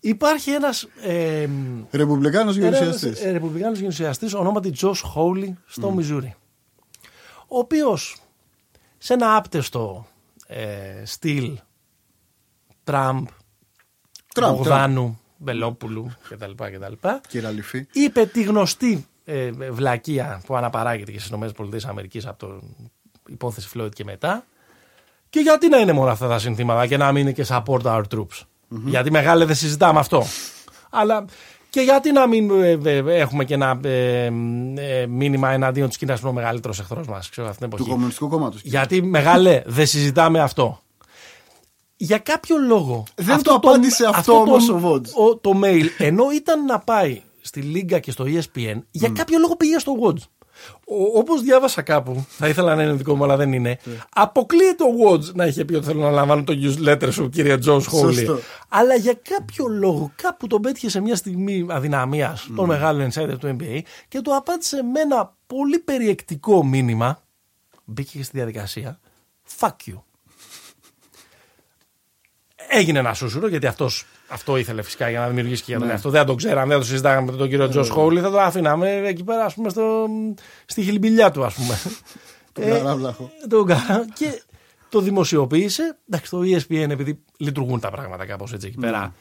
Υπάρχει 0.06 0.50
ένας. 0.50 0.88
Ε, 1.02 1.48
Ρεπουμπλικάνος 1.90 2.56
ένας, 2.56 2.74
γερουσιαστής. 2.76 3.24
ε, 3.24 3.30
Ρεπουμπλικάνος 3.30 3.78
γερουσιαστής 3.78 4.34
ονόματι 4.34 4.70
Τζος 4.70 5.00
Χόουλι 5.00 5.58
στο 5.66 5.88
Μμ. 5.90 5.94
Μιζούρι. 5.94 6.34
Ο 7.48 7.58
οποίος 7.58 8.16
σε 8.98 9.12
ένα 9.14 9.36
άπταιστο 9.36 10.06
ε, 10.46 11.02
στυλ 11.04 11.58
Τραμπ, 12.84 13.26
Τραμπ, 14.34 14.54
Μπογδάνου, 14.56 15.20
Βελόπουλου 15.38 16.12
κτλ. 16.28 16.50
κτλ. 16.56 17.08
Κύριε 17.28 17.48
Αληφή. 17.48 17.86
είπε 17.92 18.26
τη 18.26 18.42
γνωστή 18.42 19.06
ε, 19.24 19.50
βλακεία 19.50 20.42
που 20.46 20.56
αναπαράγεται 20.56 21.12
και 21.12 21.18
στις 21.20 21.30
ΗΠΑ 21.30 22.28
από 22.30 22.38
το 22.46 22.60
υπόθεση 23.28 23.68
Φλόιτ 23.68 23.92
και 23.92 24.04
μετά. 24.04 24.44
Και 25.30 25.40
γιατί 25.40 25.68
να 25.68 25.78
είναι 25.78 25.92
μόνο 25.92 26.10
αυτά 26.10 26.28
τα 26.28 26.38
συνθήματα 26.38 26.86
και 26.86 26.96
να 26.96 27.12
μην 27.12 27.22
είναι 27.22 27.32
και 27.32 27.46
support 27.48 27.82
our 27.82 28.02
troops; 28.14 28.42
Γιατί 28.84 29.10
μεγάλε 29.10 29.44
δεν 29.44 29.56
συζητάμε 29.56 29.98
αυτό. 29.98 30.24
Αλλά 30.90 31.24
και 31.70 31.80
γιατί 31.80 32.12
να 32.12 32.26
μην 32.26 32.50
ε, 32.62 32.78
ε, 32.84 32.98
έχουμε 33.20 33.44
και 33.44 33.54
ένα 33.54 33.80
ε, 33.84 34.24
ε, 34.24 35.06
μήνυμα 35.06 35.50
εναντίον 35.50 35.88
της 35.88 35.96
Κίνας 35.96 36.20
που 36.20 36.26
είναι 36.28 36.38
ο 36.38 36.40
μεγαλύτερος 36.40 36.78
εχθρός 36.78 37.06
μας 37.06 37.26
αυτή 37.26 37.40
την 37.40 37.54
Του 37.58 37.64
εποχή. 37.64 37.90
Κομμουνιστικού 37.90 38.28
Κόμματος. 38.28 38.60
Γιατί 38.64 39.02
μεγάλε 39.02 39.62
δεν 39.66 39.86
συζητάμε 39.86 40.40
αυτό. 40.40 40.78
Για 41.96 42.18
κάποιο 42.18 42.56
λόγο. 42.68 43.04
Δεν 43.14 43.42
το 43.42 43.52
απάντησε 43.54 44.06
αυτό 44.14 44.32
όμως 44.40 44.68
ο 44.68 44.78
Βότζ. 44.78 45.10
ο- 45.14 45.36
Το 45.36 45.50
mail, 45.64 45.84
ενώ 45.98 46.24
ήταν 46.34 46.64
να 46.64 46.78
πάει 46.78 47.22
στη 47.40 47.60
Λίγκα 47.60 47.98
και 47.98 48.10
στο 48.10 48.24
ESPN, 48.24 48.78
για 48.90 49.08
κάποιο 49.08 49.38
λόγο 49.38 49.56
πήγε 49.56 49.78
στο 49.78 49.92
Watch. 50.02 50.22
Όπως 51.14 51.42
διάβασα 51.42 51.82
κάπου, 51.82 52.24
θα 52.28 52.48
ήθελα 52.48 52.74
να 52.74 52.82
είναι 52.82 52.92
δικό 52.92 53.14
μου, 53.16 53.24
αλλά 53.24 53.36
δεν 53.36 53.52
είναι. 53.52 53.78
Ναι. 53.84 53.94
Αποκλείεται 54.14 54.84
ο 54.84 55.10
Watch 55.10 55.34
να 55.34 55.46
είχε 55.46 55.64
πει 55.64 55.74
ότι 55.74 55.86
θέλω 55.86 56.00
να 56.00 56.10
λαμβάνω 56.10 56.44
το 56.44 56.52
newsletter 56.62 57.08
σου, 57.12 57.28
κύριε 57.28 57.58
Τζον 57.58 57.82
Χόλι. 57.84 58.14
Σωστό. 58.14 58.38
Αλλά 58.68 58.94
για 58.94 59.18
κάποιο 59.28 59.66
λόγο, 59.68 60.12
κάπου 60.16 60.46
τον 60.46 60.60
πέτυχε 60.60 60.88
σε 60.88 61.00
μια 61.00 61.16
στιγμή 61.16 61.66
αδυναμίας 61.68 62.46
Ναι. 62.48 62.56
τον 62.56 62.66
μεγάλο 62.66 63.08
insider 63.12 63.38
του 63.38 63.56
NBA 63.60 63.80
και 64.08 64.20
του 64.20 64.36
απάντησε 64.36 64.82
με 64.82 65.00
ένα 65.00 65.34
πολύ 65.46 65.78
περιεκτικό 65.78 66.64
μήνυμα. 66.64 67.22
Μπήκε 67.84 68.18
και 68.18 68.24
στη 68.24 68.36
διαδικασία. 68.36 68.98
Fuck 69.58 69.68
you. 69.86 70.02
Έγινε 72.68 72.98
ένα 72.98 73.14
σούσουρο 73.14 73.48
γιατί 73.48 73.66
αυτός, 73.66 74.04
αυτό 74.34 74.56
ήθελε 74.56 74.82
φυσικά 74.82 75.10
για 75.10 75.20
να 75.20 75.28
δημιουργήσει 75.28 75.62
και 75.62 75.70
για 75.70 75.80
τον 75.80 75.90
εαυτό. 75.90 76.10
Δεν 76.10 76.20
θα 76.20 76.26
τον 76.26 76.36
ξέραμε, 76.36 76.72
δεν 76.72 76.78
το 76.78 76.86
συζητάγαμε 76.86 77.30
με 77.32 77.36
τον 77.38 77.48
κύριο 77.48 77.68
Τζο 77.68 77.84
Χόλι, 77.84 78.20
θα 78.20 78.30
το 78.30 78.40
αφήναμε 78.40 78.90
εκεί 79.04 79.24
πέρα, 79.24 79.44
ας 79.44 79.54
πούμε, 79.54 79.68
στο, 79.68 80.06
στη 80.66 80.82
χιλιμπηλιά 80.82 81.30
του, 81.30 81.44
ας 81.44 81.54
πούμε. 81.54 81.78
Τον 82.52 82.64
καράβλαχο. 82.64 83.30
τον 83.48 83.66
καρά- 83.66 84.04
και 84.14 84.42
το 84.88 85.00
δημοσιοποίησε. 85.00 85.98
Εντάξει, 86.08 86.30
το 86.30 86.40
ESPN, 86.40 86.90
επειδή 86.90 87.20
λειτουργούν 87.36 87.80
τα 87.80 87.90
πράγματα 87.90 88.26
κάπως 88.26 88.52
έτσι 88.52 88.66
εκεί 88.66 88.76
πέρα. 88.78 89.14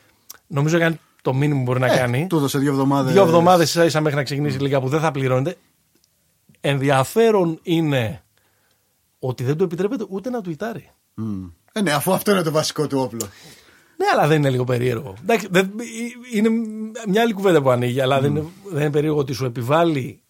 Νομίζω 0.47 0.79
κάνει 0.79 0.99
το 1.21 1.33
μήνυμα 1.33 1.57
που 1.57 1.63
μπορεί 1.63 1.79
να 1.79 1.87
κάνει. 1.87 2.27
Του 2.27 2.35
έδωσε 2.37 2.57
δύο 2.57 2.71
εβδομάδες. 2.71 3.13
Δύο 3.13 3.21
εβδομάδες 3.21 3.69
ίσα 3.69 3.85
ίσα 3.85 4.01
μέχρι 4.01 4.17
να 4.17 4.23
ξεκινήσει 4.23 4.55
η 4.57 4.59
λίγα 4.59 4.81
που 4.81 4.87
δεν 4.87 4.99
θα 4.99 5.11
πληρώνεται. 5.11 5.55
Ενδιαφέρον 6.61 7.59
είναι 7.63 8.23
ότι 9.19 9.43
δεν 9.43 9.57
του 9.57 9.63
επιτρέπεται 9.63 10.05
ούτε 10.09 10.29
να 10.29 10.41
τουιτάρει. 10.41 10.91
Μμ. 11.13 11.43
Ε, 11.73 11.81
ναι, 11.81 11.91
αφού 11.91 12.13
αυτό 12.13 12.31
είναι 12.31 12.41
το 12.41 12.51
βασικό 12.51 12.87
του 12.87 12.99
όπλο. 12.99 13.27
Ναι, 14.03 14.09
αλλά 14.13 14.27
δεν 14.27 14.37
είναι 14.37 14.49
λίγο 14.49 14.63
περίεργο. 14.63 15.13
Εντάξει, 15.21 15.47
δεν, 15.51 15.71
είναι 16.33 16.49
μια 17.07 17.21
άλλη 17.21 17.33
κουβέντα 17.33 17.61
που 17.61 17.69
ανοίγει, 17.69 18.01
αλλά 18.01 18.19
δεν, 18.19 18.35
είναι, 18.35 18.43
δεν 18.65 18.81
είναι 18.81 18.91
περίεργο 18.91 19.19
ότι 19.19 19.33
σου 19.33 19.45
επιβάλλει 19.45 20.21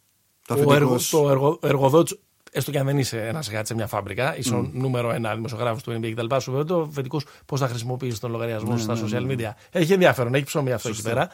Το 0.47 0.53
ο, 0.53 0.57
αφεντικός 0.57 0.81
εργο, 0.81 0.97
σου. 0.97 1.17
το 1.17 1.29
εργο, 1.29 1.59
εργοδότης, 1.61 2.19
έστω 2.51 2.71
και 2.71 2.79
αν 2.79 2.85
δεν 2.85 2.97
είσαι 2.97 3.27
ένας 3.27 3.49
γάτης 3.51 3.67
σε 3.67 3.73
μια 3.73 3.87
φάμπρικα, 3.87 4.37
είσαι 4.37 4.55
ο 4.55 4.69
νούμερο 4.73 5.11
ένα 5.11 5.35
δημοσιογράφος 5.35 5.83
του 5.83 5.99
NBA 6.01 6.11
κτλ. 6.15 6.35
Σου 6.39 6.51
βέβαια 6.51 6.65
το 6.65 6.81
αφεντικός 6.81 7.25
πώς 7.45 7.59
θα 7.59 7.67
χρησιμοποιήσεις 7.67 8.19
τον 8.19 8.31
λογαριασμό 8.31 8.77
σου 8.77 8.83
στα 8.83 8.97
social 8.97 9.31
media. 9.31 9.49
Έχει 9.71 9.93
ενδιαφέρον, 9.93 10.33
έχει 10.33 10.45
ψωμί 10.45 10.71
αυτό 10.71 10.89
εκεί 10.89 11.01
πέρα. 11.01 11.29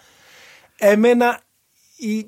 Εμένα 0.78 1.42
η, 1.96 2.28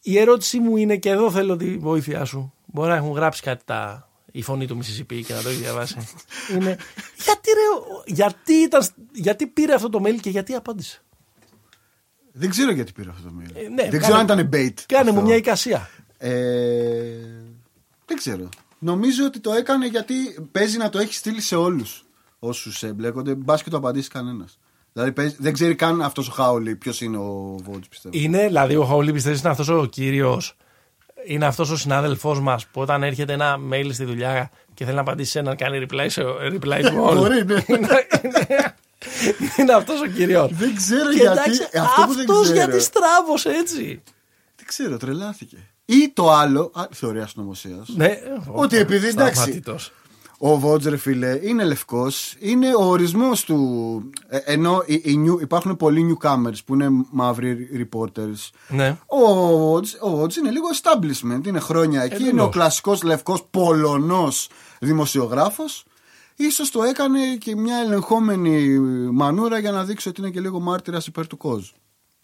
η 0.00 0.18
ερώτησή 0.18 0.58
μου 0.58 0.76
είναι 0.76 0.96
και 0.96 1.10
εδώ 1.10 1.30
θέλω 1.30 1.56
τη 1.56 1.76
βοήθειά 1.76 2.24
σου. 2.24 2.52
Μπορεί 2.66 2.88
να 2.88 2.96
έχουν 2.96 3.12
γράψει 3.12 3.42
κάτι 3.42 3.64
τα, 3.64 4.07
η 4.32 4.42
φωνή 4.42 4.66
του 4.66 4.78
Mississippi 4.78 5.22
και 5.26 5.34
να 5.34 5.42
το 5.42 5.48
έχει 5.48 5.58
διαβάσει. 5.60 5.94
είναι 6.52 6.76
γιατί, 7.24 7.50
ρε, 7.50 7.66
ο- 7.78 8.02
γιατί, 8.06 8.52
ήταν, 8.52 8.86
γιατί 9.12 9.46
πήρε 9.46 9.74
αυτό 9.74 9.88
το 9.88 10.00
mail 10.04 10.16
και 10.20 10.30
γιατί 10.30 10.54
απάντησε; 10.54 11.02
Δεν 12.32 12.50
ξέρω 12.50 12.72
γιατί 12.72 12.92
πήρε 12.92 13.10
αυτό 13.10 13.22
το 13.28 13.34
mail. 13.40 13.50
Ε, 13.54 13.60
ναι, 13.68 13.68
δεν 13.68 13.76
κάνε- 13.76 13.98
ξέρω 14.00 14.16
αν 14.18 14.24
ήταν 14.24 14.48
bait. 14.52 14.74
Κάνε 14.86 15.08
αυτό. 15.10 15.20
μου 15.20 15.26
μια 15.26 15.36
εικασία. 15.36 15.90
Ε, 16.18 16.30
δεν 18.06 18.16
ξέρω. 18.16 18.48
Νομίζω 18.78 19.24
ότι 19.24 19.40
το 19.40 19.52
έκανε 19.52 19.86
γιατί 19.86 20.14
παίζει 20.52 20.76
να 20.78 20.88
το 20.88 20.98
έχει 20.98 21.14
στείλει 21.14 21.40
σε 21.40 21.56
όλους 21.56 22.04
όσους 22.38 22.82
εμπλέκονται. 22.82 23.34
Μπα 23.34 23.56
και 23.56 23.70
το 23.70 23.76
απαντήσει 23.76 24.08
κανένας. 24.08 24.58
Δηλαδή 24.92 25.12
παίζει- 25.12 25.36
δεν 25.38 25.52
ξέρει 25.52 25.74
καν 25.74 26.02
αυτός 26.02 26.28
ο 26.28 26.32
Χάουλι 26.32 26.76
ποιος 26.76 27.00
είναι 27.00 27.16
ο 27.16 27.56
Βότζ, 27.62 27.86
πιστεύω. 27.88 28.18
Είναι, 28.18 28.46
δηλαδή, 28.46 28.76
ο 28.76 28.84
Χαουλή 28.84 29.12
πιστεύεις 29.12 29.40
είναι 29.40 29.48
αυτός 29.48 29.68
ο 29.68 29.84
κύριος. 29.86 30.56
Είναι 31.26 31.46
αυτός 31.46 31.70
ο 31.70 31.76
συνάδελφός 31.76 32.40
μας 32.40 32.66
που 32.66 32.80
όταν 32.80 33.02
έρχεται 33.02 33.32
ένα 33.32 33.58
mail 33.72 33.88
στη 33.92 34.04
δουλειά 34.04 34.50
και 34.74 34.84
θέλει 34.84 34.96
να 34.96 35.00
απαντήσει 35.02 35.30
σε 35.30 35.38
έναν, 35.38 35.56
κάνει 35.56 35.86
reply, 35.90 36.06
σε, 36.08 36.22
reply 36.52 36.82
to 36.90 37.08
all. 37.10 37.14
Μπορεί, 37.16 37.44
ναι. 37.44 37.56
είναι 39.58 39.72
αυτός 39.72 40.00
ο 40.00 40.06
κύριος. 40.06 40.50
Δεν 40.52 40.74
ξέρω 40.76 41.10
Και 41.10 41.16
γιατί. 41.16 41.38
εντάξει, 41.40 41.68
ε, 41.70 41.78
αυτό 41.78 42.02
που 42.06 42.12
δεν 42.12 42.20
αυτός 42.20 42.42
ξέρω. 42.42 42.56
γιατί 42.56 42.80
στράβωσε 42.80 43.48
έτσι. 43.48 44.02
Δεν 44.56 44.66
ξέρω, 44.66 44.96
τρελάθηκε. 44.96 45.56
Ή 45.84 46.10
το 46.14 46.32
άλλο. 46.32 46.70
Α, 46.74 46.82
θεωρία 46.90 47.26
συνωμοσίας. 47.26 47.88
Ναι, 47.88 48.18
Ότι 48.46 48.76
επειδή, 48.76 49.06
εντάξει, 49.08 49.34
σταματήτως. 49.40 49.92
Ο 50.40 50.58
Βότζερ, 50.58 50.96
φίλε, 50.98 51.38
είναι 51.42 51.64
λευκός. 51.64 52.34
Είναι 52.38 52.74
ο 52.74 52.84
ορισμός 52.84 53.44
του. 53.44 54.10
ε, 54.28 54.36
ενώ 54.44 54.82
οι, 54.86 54.94
οι 54.94 55.24
new- 55.26 55.40
υπάρχουν 55.40 55.76
πολλοί 55.76 56.16
newcomers 56.20 56.56
που 56.66 56.74
είναι 56.74 56.88
μαύροι 57.10 57.68
reporters. 57.92 58.50
Ναι. 58.68 58.98
Ο 59.06 59.56
Βότζ 59.58 59.92
ο 60.00 60.10
Βότζ 60.16 60.36
είναι 60.36 60.50
λίγο 60.50 60.66
establishment. 60.82 61.46
Είναι 61.46 61.60
χρόνια 61.60 62.02
εκεί. 62.02 62.14
είναι 62.16 62.24
ο 62.26 62.28
Εντελώς. 62.28 62.50
κλασικός 62.52 63.02
λευκός 63.02 63.44
Πολωνός 63.50 64.48
δημοσιογράφος. 64.80 65.84
ίσως 66.36 66.70
το 66.70 66.82
έκανε 66.82 67.18
και 67.38 67.56
μια 67.56 67.76
ελεγχόμενη 67.76 68.78
μανούρα 69.12 69.58
για 69.58 69.70
να 69.72 69.84
δείξει 69.84 70.08
ότι 70.08 70.20
είναι 70.20 70.30
και 70.30 70.40
λίγο 70.40 70.60
μάρτυρας 70.60 71.06
υπέρ 71.06 71.26
του 71.26 71.36
κόσμου. 71.36 71.78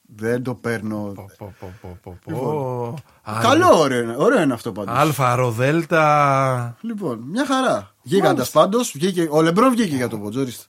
Δεν 0.07 0.43
το 0.43 0.55
παίρνω. 0.55 1.13
Πω, 1.15 1.31
πω, 1.39 1.55
πω, 1.61 1.73
πω, 1.81 1.99
πω, 2.03 2.19
πω. 2.25 2.31
Λοιπόν. 2.31 2.95
Α, 3.23 3.39
Καλό, 3.43 3.79
ωραίο, 3.79 4.03
είναι- 4.03 4.15
ωραίο 4.19 4.43
είναι 4.43 4.53
αυτό 4.53 4.73
πάντως. 4.73 4.95
Αλφα 4.99 5.35
ρο 5.35 5.51
δέλτα. 5.51 6.77
Λοιπόν, 6.81 7.19
μια 7.19 7.47
χαρά. 7.47 7.95
Γίγαντα 8.03 8.47
πάντως. 8.53 8.97
Ο 9.31 9.43
Λεμπρόν 9.43 9.71
βγήκε 9.71 9.95
για 9.97 10.09
τον 10.09 10.27
Watch, 10.27 10.37
ορίστε. 10.37 10.65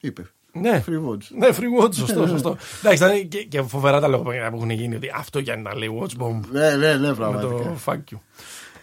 Είπε. 0.00 0.30
Ναι. 0.52 0.84
Free 0.86 1.08
watch. 1.10 1.24
Ναι, 1.38 1.48
free 1.50 1.82
watch, 1.84 1.94
σωστό, 1.94 2.26
σωστό. 2.26 2.56
Εντάξει, 2.84 3.04
ήταν 3.04 3.28
και, 3.28 3.42
και 3.44 3.62
φοβερά 3.62 4.00
τα 4.00 4.08
λόγια 4.08 4.50
που 4.50 4.56
έχουν 4.56 4.70
γίνει 4.70 4.94
ότι 4.96 5.10
αυτό 5.16 5.38
για 5.38 5.56
να 5.56 5.74
λέει 5.76 6.00
watch 6.02 6.22
bomb 6.22 6.40
Ναι, 6.50 6.70
ναι, 6.76 6.94
ναι, 6.94 7.08
με 7.08 7.14
πραγματικά. 7.14 7.48
το 7.56 7.76
fuck 7.84 7.94
you. 8.14 8.18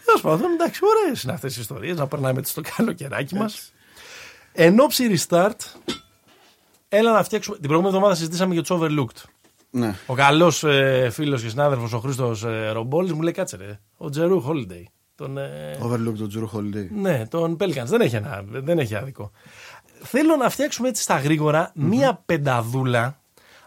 Τέλος 0.04 0.20
πάντων, 0.22 0.50
εντάξει, 0.52 0.80
ωραίες 0.84 1.22
είναι 1.22 1.32
αυτές 1.32 1.56
οι 1.56 1.60
ιστορίες 1.60 1.96
να 1.96 2.06
περνάμε 2.06 2.38
έτσι 2.38 2.50
στο 2.52 2.60
καλοκαιράκι 2.76 3.34
μας. 3.34 3.72
Εν 4.52 4.80
ώψη 4.80 5.14
restart, 5.28 5.56
έλα 6.88 7.12
να 7.12 7.22
φτιάξουμε. 7.24 7.56
Την 7.56 7.66
προηγούμενη 7.66 7.94
εβδομάδα 7.96 8.18
συζητήσαμε 8.18 8.52
για 8.54 8.62
τους 8.62 8.76
overlooked. 8.80 9.22
Ναι. 9.76 9.94
Ο 10.06 10.14
καλός 10.14 10.64
ε, 10.64 11.08
φίλος 11.12 11.42
και 11.42 11.48
συνάδελφος 11.48 11.92
ο 11.92 11.98
Χρήστος 11.98 12.44
ε, 12.44 12.68
Ρομπόλης 12.72 13.12
μου 13.12 13.22
λέει 13.22 13.32
κάτσε 13.32 13.56
ρε. 13.56 13.80
Ο 13.96 14.08
Τζερού 14.10 14.44
Holiday. 14.48 14.82
Τον, 15.16 15.38
ε, 15.38 15.78
Overlook 15.82 16.14
το 16.18 16.26
Τζουρου 16.26 16.48
Holiday. 16.54 16.86
ναι, 16.94 17.26
τον 17.26 17.56
Pelicans. 17.60 17.84
Δεν 17.86 18.00
έχει, 18.00 18.16
ένα, 18.16 18.44
δεν 18.48 18.78
έχει 18.78 18.94
άδικο. 18.94 19.30
Θέλω 20.02 20.36
να 20.36 20.48
φτιάξουμε 20.50 20.88
έτσι 20.88 21.02
στα 21.02 21.18
γρήγορα 21.18 21.70
μία 21.74 22.22
πενταδούλα 22.26 23.18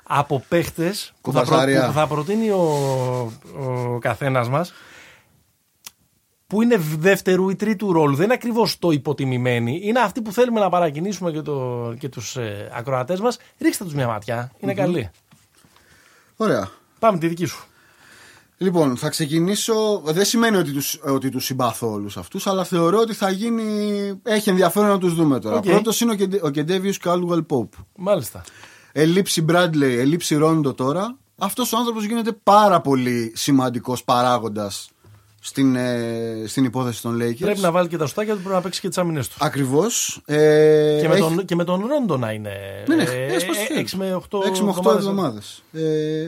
από 0.03 0.43
παίχτες 0.47 1.13
που, 1.21 1.31
θα 1.31 1.37
προ- 1.39 1.49
Κουβασάρια. 1.49 1.85
που 1.87 1.91
θα 1.93 2.07
προτείνει 2.07 2.49
ο, 2.49 2.61
ο 3.59 3.97
καθένας 3.99 4.49
μας 4.49 4.73
που 6.47 6.61
είναι 6.61 6.77
δεύτερου 6.97 7.49
ή 7.49 7.55
τρίτου 7.55 7.91
ρόλου. 7.93 8.15
Δεν 8.15 8.25
είναι 8.25 8.33
ακριβώς 8.33 8.79
το 8.79 8.91
υποτιμημένοι. 8.91 9.79
Είναι 9.83 9.99
αυτοί 9.99 10.21
που 10.21 10.31
θέλουμε 10.31 10.59
να 10.59 10.69
παρακινήσουμε 10.69 11.31
και, 11.31 11.41
το, 11.41 11.93
και 11.99 12.09
τους 12.09 12.35
ε, 12.35 12.69
ακροατές 12.73 13.19
μας. 13.19 13.37
Ρίξτε 13.61 13.83
τους 13.83 13.93
μια 13.93 14.07
ματιά. 14.07 14.51
Είναι 14.59 14.73
καλή. 14.73 15.09
Ωραία. 16.37 16.69
Πάμε 16.99 17.17
τη 17.17 17.27
δική 17.27 17.45
σου. 17.45 17.65
Λοιπόν, 18.57 18.97
θα 18.97 19.09
ξεκινήσω. 19.09 20.01
Δεν 20.05 20.25
σημαίνει 20.25 20.57
ότι 20.57 20.71
τους, 20.71 20.99
ότι 21.03 21.29
τους 21.29 21.45
συμπαθώ 21.45 21.91
όλους 21.91 22.17
αυτούς, 22.17 22.47
αλλά 22.47 22.63
θεωρώ 22.63 22.99
ότι 22.99 23.13
θα 23.13 23.29
γίνει. 23.29 23.63
Έχει 24.23 24.49
ενδιαφέρον 24.49 24.89
να 24.89 24.97
τους 24.97 25.13
δούμε 25.15 25.39
τώρα. 25.39 25.55
Οκ. 25.57 25.63
Πρώτος 25.63 26.01
είναι 26.01 26.11
ο, 26.11 26.15
Κεντε- 26.15 26.43
ο 26.43 26.49
Κεντέβιου 26.49 26.93
Caldwell 27.03 27.45
Pope. 27.49 27.69
Μάλιστα. 27.95 28.43
Ελλείψη 28.91 29.45
Bradley, 29.49 29.81
ελλείψη 29.81 30.35
Ρόντο 30.35 30.73
τώρα. 30.73 31.17
Αυτός 31.37 31.73
ο 31.73 31.77
άνθρωπος 31.77 32.03
γίνεται 32.05 32.31
πάρα 32.31 32.81
πολύ 32.81 33.31
σημαντικός 33.35 34.03
παράγοντας 34.03 34.89
στην, 35.47 35.75
ε, 35.75 36.43
στην 36.47 36.63
υπόθεση 36.63 37.01
των 37.01 37.17
Lakers. 37.21 37.37
Πρέπει 37.39 37.59
να 37.59 37.71
βάλει 37.71 37.87
και 37.87 37.97
τα 37.97 38.05
σουτάκια 38.05 38.33
του, 38.33 38.39
πρέπει 38.39 38.55
να 38.55 38.61
παίξει 38.61 38.81
και 38.81 38.87
τις 38.87 38.97
άμυνες 38.97 39.27
τους. 39.27 39.37
Ακριβώς. 39.39 40.21
Ε, 40.25 40.35
Και 41.01 41.07
με, 41.07 41.13
έχει- 41.13 41.21
τον, 41.23 41.45
και 41.45 41.55
με 41.55 41.63
τον 41.63 41.85
Ρόντο 41.87 42.17
να 42.17 42.31
είναι. 42.31 42.49
Ναι, 42.87 42.95
ναι, 42.95 43.03
ε, 43.03 43.25
έσπασε 43.33 43.59
το 43.59 43.65
χέρι. 43.73 43.79
6 43.79 43.97
με 43.97 44.13
8 44.13 44.39
6 44.43 44.59
με 44.63 44.69
8 44.69 44.91
εβδομάδες. 44.95 45.63
Ε, 45.71 45.81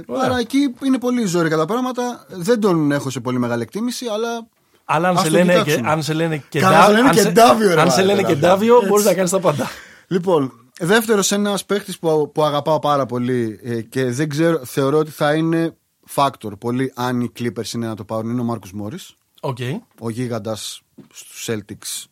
Ωραία. 0.08 0.24
άρα 0.26 0.38
εκεί 0.40 0.58
είναι 0.86 0.98
πολύ 1.00 1.26
ζόρικα 1.26 1.58
τα 1.58 1.66
πράγματα. 1.66 2.26
Δεν 2.30 2.60
τον 2.60 2.92
έχω 2.92 3.10
σε 3.10 3.20
πολύ 3.20 3.40
μεγάλη 3.40 3.62
εκτίμηση, 3.62 4.06
αλλά. 4.14 4.48
Αλλά 4.86 5.08
αν 5.10 5.16
Ας 5.18 5.22
σε, 5.22 5.28
το 5.30 5.34
λένε 5.38 5.54
και, 5.54 5.60
κοιτάξουμε. 5.60 5.90
αν 5.90 6.04
σε 6.04 6.14
λένε 6.14 6.44
και, 6.50 6.60
Καλά, 6.60 6.86
σε 6.86 6.92
λένε 6.92 7.08
αν 7.08 7.16
και 7.16 7.22
σε- 7.22 7.30
Ντάβιο, 7.32 7.74
ρε 7.74 7.82
αν 7.82 7.92
σε 7.92 7.98
μάλακα, 8.00 8.04
λένε 8.16 8.28
και 8.28 8.34
βέβαια. 8.34 8.50
Ντάβιο, 8.50 8.76
Έτσι. 8.76 8.88
μπορείς 8.88 9.06
να 9.06 9.14
κάνεις 9.14 9.32
τα 9.32 9.40
πάντα. 9.40 9.68
Λοιπόν, 10.08 10.52
δεύτερος 10.80 11.32
ένας 11.32 11.66
παίχτης 11.66 12.00
που, 12.00 12.32
που 12.34 12.44
αγαπάω 12.44 12.80
πάρα 12.80 13.06
πολύ 13.06 13.60
ε, 13.64 13.82
και 13.82 14.06
δεν 14.06 14.30
ξέρω, 14.30 14.62
θεωρώ 14.66 14.98
ότι 14.98 15.12
θα 15.12 15.34
είναι 15.34 15.74
factor 16.16 16.52
πολύ 16.60 16.92
αν 16.96 17.22
οι 17.22 17.32
Clippers 17.40 17.74
είναι 17.74 17.88
να 17.88 17.96
το 17.96 18.04
πάρουν 18.04 18.32
είναι 18.32 18.42
ο 18.42 18.44
Μάρκους 18.44 18.68
Μόρις. 18.74 18.98
Οκ. 19.42 19.58
Ο 20.00 20.10
γίγαντας 20.10 20.82
στους 21.14 21.50
Celtics. 21.50 22.06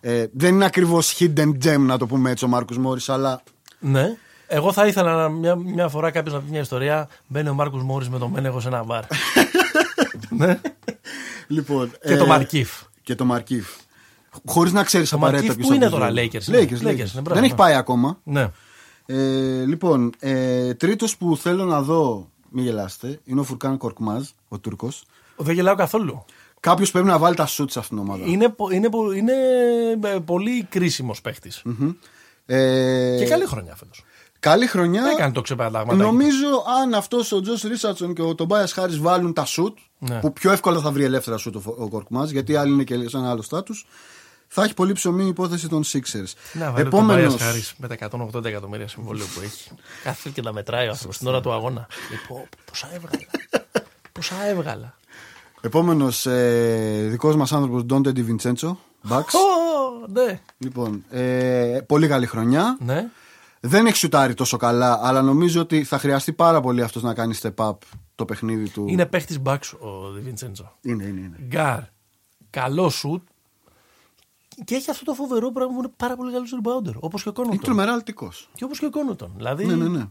Ε, 0.00 0.26
δεν 0.32 0.54
είναι 0.54 0.64
ακριβώς 0.64 1.16
hidden 1.18 1.50
gem 1.64 1.78
να 1.78 1.98
το 1.98 2.06
πούμε 2.06 2.30
έτσι 2.30 2.44
ο 2.44 2.48
Μάρκους 2.48 2.74
Μόρις, 2.78 3.00
αλλά 3.06 3.42
Ναι. 3.78 4.16
Εγώ 4.46 4.72
θα 4.72 4.86
ήθελα 4.86 5.16
να, 5.16 5.28
μια, 5.28 5.56
μια 5.56 5.88
φορά 5.88 6.10
κάποιος 6.10 6.34
να 6.34 6.40
πει 6.40 6.50
μια 6.50 6.60
ιστορία. 6.60 7.08
Μπαίνει 7.26 7.48
ο 7.48 7.54
Μάρκους 7.54 7.76
Μόρις 7.76 8.08
με 8.08 8.18
τον 8.18 8.30
Μένεγο 8.30 8.60
σε 8.60 8.68
ένα 8.68 8.84
μπαρ. 8.84 9.04
ναι. 10.38 10.60
Λοιπόν, 11.46 11.92
Και 12.06 12.16
το 12.16 12.26
Μαρκίφ. 12.26 12.70
Και 13.02 13.14
το 13.14 13.24
Μαρκίφ. 13.24 13.68
Χωρίς 14.44 14.72
να 14.72 14.84
ξέρεις 14.84 15.12
απαραίτητα 15.12 15.46
Μαρκίφ 15.46 15.56
ποιος 15.56 15.68
πού 15.68 15.74
είναι 15.74 15.86
από 15.86 15.96
τους 15.96 16.04
τώρα, 16.04 16.12
δύο. 16.12 16.30
Lakers 16.32 16.46
είναι. 16.48 16.58
Lakers, 16.58 16.86
Lakers 16.86 16.88
Lakers. 16.88 17.12
είναι, 17.12 17.20
μπράβο, 17.20 17.34
Δεν 17.34 17.42
έχει 17.42 17.52
ναι. 17.52 17.58
πάει 17.58 17.74
ακόμα. 17.74 18.20
Ναι. 18.24 18.48
Ε, 19.06 19.64
λοιπόν, 19.64 20.12
ε, 20.18 20.74
τρίτος 20.74 21.16
που 21.16 21.36
θέλω 21.36 21.64
να 21.64 21.82
δω, 21.82 22.30
μην 22.54 22.64
γελάστε, 22.64 23.20
είναι 23.24 23.40
ο 23.40 23.42
Φουρκάν 23.42 23.76
Κορκμάζ, 23.76 24.28
ο 24.48 24.58
Τούρκος. 24.58 25.04
Δεν 25.36 25.54
γελάω 25.54 25.74
καθόλου. 25.74 26.24
Κάποιος 26.60 26.90
πρέπει 26.90 27.06
να 27.06 27.18
βάλει 27.18 27.34
τα 27.36 27.46
σουτς 27.46 27.72
σε 27.72 27.78
αυτήν 27.78 27.96
την 27.98 28.06
ομάδα. 28.06 28.24
Είναι, 28.26 28.48
πο- 28.48 28.70
είναι, 28.70 28.88
πο- 28.90 29.12
είναι 29.12 29.32
ε, 30.02 30.18
πολύ 30.24 30.66
κρίσιμος 30.70 31.20
παίχτης. 31.20 31.62
Μμμ. 31.64 31.90
Ε, 32.46 33.16
Και 33.18 33.26
καλή 33.26 33.46
χρονιά 33.46 33.74
φέτος. 33.74 34.04
καλή 34.40 34.66
χρονιά. 34.66 35.02
Έκανε 35.14 35.32
το 35.32 35.40
ξεπετάγματα. 35.40 35.94
Νομίζω 35.94 36.46
αν 36.82 36.94
αυτός 36.94 37.32
ο 37.32 37.40
Τζος 37.40 37.62
Ρίτσαρτσον 37.62 38.14
και 38.14 38.22
ο 38.22 38.34
Τομπάιας 38.34 38.72
Χάρης 38.72 38.98
βάλουν 38.98 39.32
τα 39.32 39.44
σουτ, 39.44 39.78
Ναι. 39.98 40.20
που 40.20 40.32
πιο 40.32 40.50
εύκολα 40.52 40.80
θα 40.80 40.90
βρει 40.90 41.04
ελεύθερα 41.04 41.36
σουτ 41.36 41.56
ο, 41.56 41.62
ο 41.78 41.88
Κορκμάζ, 41.88 42.30
γιατί 42.30 42.56
άλλοι 42.56 42.72
είναι 42.72 42.84
και 42.84 43.08
σε 43.08 43.16
ένα 43.16 43.30
άλλο 43.30 43.42
στάτους, 43.42 43.86
θα 44.48 44.62
έχει 44.62 44.74
πολύ 44.74 44.92
ψωμί 44.92 45.24
η 45.24 45.28
υπόθεση 45.28 45.68
των 45.68 45.82
Sixers. 45.84 46.32
Να 46.52 46.64
βάλει 46.64 46.76
τον 46.76 46.86
Επόμενος- 46.86 47.24
Μπάιας 47.26 47.42
Χάρης 47.42 47.74
με 47.76 47.88
τα 47.88 47.94
180 47.94 48.44
εκατομμύρια 48.48 48.88
συμβόλαιο 48.88 49.26
που 49.34 49.40
έχει. 49.40 49.70
Κάθε 50.02 50.30
και 50.34 50.42
τα 50.42 50.52
μετράει 50.52 50.86
ο 50.86 50.90
άνθρωπος 50.90 51.18
την 51.18 51.26
ώρα 51.26 51.40
του 51.40 51.52
αγώνα. 51.52 51.86
Λοιπόν, 52.10 52.42
πόσα 52.64 52.88
έβγαλα. 52.94 53.18
πόσα 54.12 54.46
έβγαλα. 54.48 54.94
Επόμενος 55.60 56.26
ε, 56.26 57.06
δικός 57.10 57.36
μας 57.36 57.52
άνθρωπος, 57.52 57.84
Ντόντε 57.84 58.12
Ντιβιντσέντσο. 58.12 58.78
Μπαξ. 59.02 59.34
Ω, 59.34 59.38
ναι. 60.12 60.40
Λοιπόν, 60.58 61.04
ε, 61.10 61.78
πολύ 61.86 62.08
καλή 62.08 62.26
χρονιά. 62.26 62.76
ναι. 62.80 63.04
Δεν 63.66 63.86
έχει 63.86 63.96
σουτάρει 63.96 64.34
τόσο 64.34 64.56
καλά, 64.56 65.00
αλλά 65.02 65.22
νομίζω 65.22 65.60
ότι 65.60 65.84
θα 65.84 65.98
χρειαστεί 65.98 66.32
πάρα 66.32 66.60
πολύ 66.60 66.82
αυτός 66.82 67.02
να 67.02 67.14
κάνει 67.14 67.34
step 67.42 67.54
up 67.54 67.76
το 68.14 68.24
παιχνίδι 68.24 68.68
του. 68.68 68.84
Είναι 68.88 69.06
παίχτης 69.06 69.40
μπαξ 69.40 69.72
ο 69.72 70.10
Διβιντσέντζο. 70.14 70.72
είναι, 70.80 71.04
είναι. 71.04 71.20
είναι. 71.20 71.36
Γκάρ. 71.46 71.80
Καλό 72.50 72.88
σουτ. 72.88 73.22
Και 74.64 74.74
έχει 74.74 74.90
αυτό 74.90 75.04
το 75.04 75.12
φοβερό 75.14 75.52
πράγμα 75.52 75.72
που 75.74 75.78
είναι 75.78 75.92
πάρα 75.96 76.16
πολύ 76.16 76.32
καλός 76.32 76.50
rebounder. 76.62 76.92
Όπως 77.00 77.22
και 77.22 77.28
ο 77.28 77.32
Είναι 77.36 77.44
Κόνοτον. 77.46 77.64
τρομερά 77.64 77.92
αλτικός. 77.92 78.48
Και 78.54 78.64
όπως 78.64 78.78
και 78.78 78.86
ο 78.86 78.90
Κόνοτον. 78.90 79.32
Δηλαδή. 79.36 79.64
Ναι, 79.66 79.74
ναι, 79.74 79.88
ναι. 79.88 80.04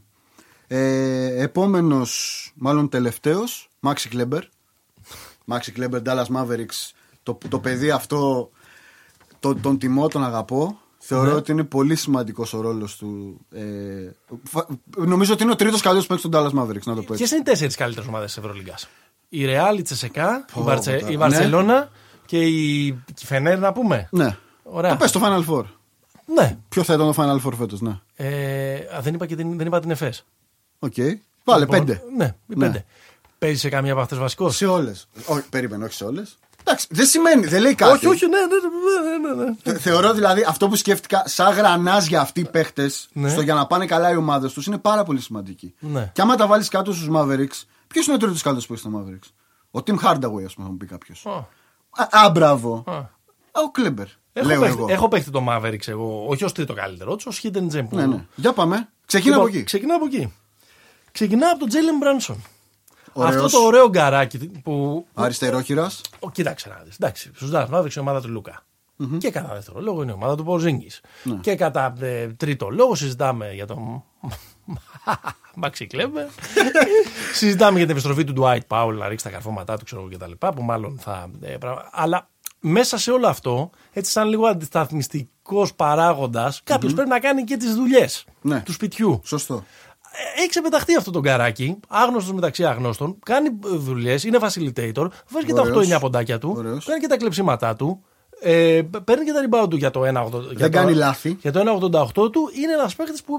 Ε, 0.68 1.42
Επόμενος, 1.42 2.52
μάλλον 2.56 2.90
τελευταίος, 2.90 3.70
Μάξι 3.80 4.10
Κλέμπερ. 4.10 4.44
Μάξι 5.46 5.72
Κλέμπερ, 5.72 6.02
Dallas 6.06 6.26
Mavericks. 6.36 6.92
Το, 7.24 7.38
το 7.50 7.60
παιδί 7.60 7.92
αυτό, 7.92 8.50
το, 9.40 9.56
τον 9.56 9.78
τιμώ, 9.78 10.08
τον 10.08 10.24
αγαπώ. 10.24 10.78
Θεωρώ 11.06 11.30
Ναι. 11.30 11.36
ότι 11.36 11.52
είναι 11.52 11.64
πολύ 11.64 11.96
σημαντικός 11.96 12.54
ο 12.54 12.62
ρόλος 12.62 12.96
του. 12.98 13.40
Ε, 13.52 13.62
φα- 14.50 14.68
νομίζω 14.98 15.34
ότι 15.34 15.44
είναι 15.44 15.52
ο 15.52 15.56
τρίτος 15.56 15.82
καλύτερος 15.82 16.08
παίκτης 16.08 16.30
των 16.30 16.32
Dallas 16.34 16.60
Mavericks, 16.62 16.84
να 16.86 16.96
το 16.96 17.02
πω 17.02 17.14
έτσι. 17.14 17.16
Ποιες 17.16 17.32
είναι 17.32 17.40
οι 17.40 17.44
τέσσερις 17.44 17.76
καλύτερες 17.76 18.08
ομάδες 18.10 18.34
της 18.34 18.38
Ευρωλίγκας; 18.44 18.88
Η 19.30 19.46
Ρεάλ, 19.46 19.78
η 19.78 19.82
Τσεσεκά, 19.82 20.46
η, 20.50 20.52
Πω, 20.54 20.64
Μπαρτσε- 20.64 21.00
τώρα. 21.00 21.12
η 21.12 21.18
Βαρσελόνα 21.18 21.90
και 22.26 22.42
η, 22.42 22.86
η 22.86 23.04
Φενέρ, 23.16 23.60
να 23.60 23.72
πούμε. 23.74 24.08
Ναι. 24.12 24.38
Ωραία. 24.64 24.90
Το 24.92 24.98
πες 24.98 25.10
στο 25.10 25.20
Final 25.24 25.46
Four. 25.50 25.64
Ναι. 26.26 26.58
Ποιο 26.70 26.84
θα 26.84 26.94
ήταν 26.94 27.14
το 27.14 27.24
Final 27.24 27.48
Four 27.48 27.54
φέτος, 27.58 27.82
ναι. 27.82 28.00
Ε, 28.16 28.76
α, 28.96 29.02
δεν, 29.02 29.14
είπα 29.14 29.26
και 29.26 29.36
την, 29.36 29.58
δεν 29.58 29.68
είπα 29.68 29.80
την 29.80 29.92
ΕΦΕΣ. 29.92 30.26
Οκ. 30.80 30.94
Βάλε 31.44 31.60
Λοιπόν, 31.60 31.78
πέντε. 31.80 32.02
Ναι, 32.18 32.26
οι 32.26 32.54
Ναι. 32.56 32.66
πέντε. 32.66 32.86
Παίζει 33.40 33.60
σε 33.60 33.70
καμία 33.70 33.92
από 33.92 34.02
αυτές 34.02 34.18
βασικό. 34.18 34.50
Σε 34.52 34.66
όλες. 34.66 35.08
Όχι, 35.26 35.50
περίμενε, 35.50 35.84
όχι 35.86 35.94
σε 35.94 36.04
όλες. 36.06 36.38
Εντάξει, 36.66 36.88
δεν 36.90 37.06
σημαίνει, 37.06 37.46
δεν 37.46 37.62
λέει 37.62 37.76
κάτι. 37.76 37.94
Όχι, 37.94 38.08
όχι, 38.08 38.26
ναι, 38.28 38.38
ναι, 38.38 38.46
ναι, 39.36 39.44
ναι, 39.44 39.50
ναι. 39.50 39.56
Θε- 39.64 39.80
Θεωρώ 39.82 40.14
δηλαδή 40.14 40.46
αυτό 40.48 40.68
που 40.68 40.76
σκέφτηκα 40.76 41.24
σαν 41.26 41.54
γρανάζια 41.54 42.22
αυτοί 42.22 42.40
οι 42.40 42.46
παίχτες 42.46 43.10
Ναι. 43.14 43.30
στο 43.30 43.42
για 43.42 43.54
να 43.54 43.66
πάνε 43.68 43.86
καλά 43.86 44.12
οι 44.12 44.16
ομάδες 44.16 44.54
τους 44.54 44.66
είναι 44.66 44.78
πάρα 44.78 45.04
πολύ 45.04 45.22
σημαντικοί. 45.22 45.74
Ναι. 45.80 46.12
Και 46.14 46.22
άμα 46.22 46.36
τα 46.36 46.48
βάλεις 46.48 46.68
κάτω 46.68 46.94
στους 46.94 47.08
Mavericks, 47.16 47.64
ποιος 47.88 48.06
είναι 48.06 48.16
ο 48.16 48.18
τρίτο 48.18 48.36
καλύτερο 48.44 48.68
παίχτη 48.68 48.82
των 48.84 48.94
Mavericks; 49.06 49.28
Ο 49.72 49.80
Tim 49.86 49.96
Hardaway, 50.08 50.44
ας 50.46 50.54
πούμε, 50.54 50.66
θα 50.66 50.72
μου 50.72 50.78
πει 50.78 50.86
κάποιος. 50.86 51.26
Ω, 51.26 51.50
Α, 51.96 52.24
α, 52.26 52.30
μπράβο. 52.30 52.84
α. 52.88 52.94
Α, 52.96 53.62
ο 53.66 53.72
Κλέμπερ. 53.72 54.08
Έχω, 54.34 54.48
Λέω 54.48 54.60
παίχτη, 54.62 54.78
εγώ. 54.78 54.88
έχω 54.90 55.08
παίχτη 55.08 55.32
το 55.32 55.46
Mavericks 55.50 55.88
εγώ, 55.88 56.26
όχι 56.28 56.44
ως 56.44 56.52
τρίτο 56.52 56.74
καλύτερο, 56.74 57.18
ως 57.26 57.42
hidden 57.44 57.70
gem. 57.72 57.86
Που... 57.90 57.96
Ναι, 57.96 58.06
ναι. 58.06 58.26
Για 58.36 58.54
πάμε. 58.54 58.90
Ξεκινά 59.06 59.32
Λοιπόν, 59.32 59.48
από 59.48 59.58
εκεί. 59.58 59.66
Ξεκινάω 59.66 59.96
από 59.96 60.06
εκεί. 60.06 60.34
Ξεκινάω 61.12 61.50
από 61.50 61.60
τον 61.60 61.68
Τζέιλεν 61.70 61.98
Μπράνσον. 61.98 62.44
Ωραίος. 63.14 63.44
Αυτό 63.44 63.58
το 63.58 63.64
ωραίο 63.64 63.90
γκαράκι 63.90 64.38
που. 64.38 65.06
Αριστερόχειρα. 65.14 65.92
Ο, 66.20 66.32
κοίταξε 66.32 66.70
να 66.70 66.82
δεις. 66.86 66.96
Εντάξει, 66.96 67.32
στου 67.36 67.50
Dallas 67.54 67.68
Mavericks 67.70 67.82
είναι 67.82 67.92
η 67.96 68.00
ομάδα 68.00 68.22
του 68.22 68.44
λουκα 69.04 69.18
Και 69.18 69.32
κατά 69.32 69.54
δεύτερο 69.54 69.80
λόγο 69.82 70.02
είναι 70.02 70.12
η 70.12 70.14
ομάδα 70.14 70.36
του 70.36 70.44
Ποζίνγκη. 70.44 70.90
Ναι. 71.24 71.36
Και 71.36 71.56
κατά 71.56 71.94
ε, 72.00 72.28
τρίτο 72.28 72.70
λόγο 72.70 72.96
συζητάμε 72.96 73.54
για 73.54 73.66
τον. 73.66 74.04
Μαξι 75.56 75.88
Κλέμπερ. 75.88 76.26
συζητάμε 77.34 77.72
για 77.78 77.82
την 77.88 77.90
επιστροφή 77.96 78.24
του 78.24 78.34
Dwight 78.38 78.60
Powell 78.68 78.94
να 78.98 79.08
ρίξει 79.08 79.26
τα 79.26 79.32
καρφώματά 79.32 79.78
του, 79.78 79.86
ξέρω 79.86 80.02
εγώ 80.02 80.10
κτλ. 80.18 80.48
Που 80.56 80.64
μάλλον 80.64 80.98
θα. 81.02 81.30
ε, 81.42 81.58
πραγμα- 81.58 81.90
Αλλά 81.92 82.30
μέσα 82.60 82.98
σε 82.98 83.12
όλο 83.12 83.28
αυτό, 83.28 83.70
έτσι 83.92 84.12
σαν 84.12 84.28
λίγο 84.28 84.46
αντισταθμιστικός 84.46 85.74
παράγοντας, 85.74 86.62
κάποιος 86.64 86.94
πρέπει 86.94 87.10
να 87.10 87.20
κάνει 87.20 87.44
και 87.44 87.58
τις 87.58 87.76
δουλειές 87.76 88.26
Ναι. 88.42 88.62
του 88.62 88.72
σπιτιού. 88.72 89.22
Σωστό. 89.24 89.64
Ε, 90.36 90.40
Έχει 90.40 90.50
ξεπεταχτεί 90.50 90.96
αυτό 90.96 91.12
το 91.12 91.20
καράκι, 91.20 91.80
άγνωστος 91.88 92.34
μεταξύ 92.34 92.66
αγνώστων, 92.66 93.20
κάνει 93.26 93.50
δουλειές, 93.64 94.24
είναι 94.24 94.38
facilitator, 94.42 95.08
βάζει 95.30 95.46
και 95.46 95.54
τα 95.54 95.62
Ωραίος. 95.62 95.88
8-9 95.96 96.00
ποντάκια 96.00 96.38
του, 96.38 96.54
Ωραίος. 96.58 96.86
κάνει 96.86 97.00
και 97.00 97.08
τα 97.08 97.18
κλεψίματά 97.18 97.76
του. 97.76 98.04
Ε, 98.46 98.82
παίρνει 99.04 99.26
και 99.26 99.32
τα 99.32 99.64
rebound 99.64 99.70
του 99.70 99.76
για 99.76 99.92
το 99.92 100.02
1,88. 100.06 100.42
Δεν 100.56 100.72
κάνει 100.72 100.94
λάθη. 100.94 101.38
Για 101.42 101.52
το 101.52 101.60
1,88 101.60 102.32
του 102.32 102.50
είναι 102.64 102.74
ένας 102.74 102.96
παίκτης 102.96 103.24
που 103.24 103.34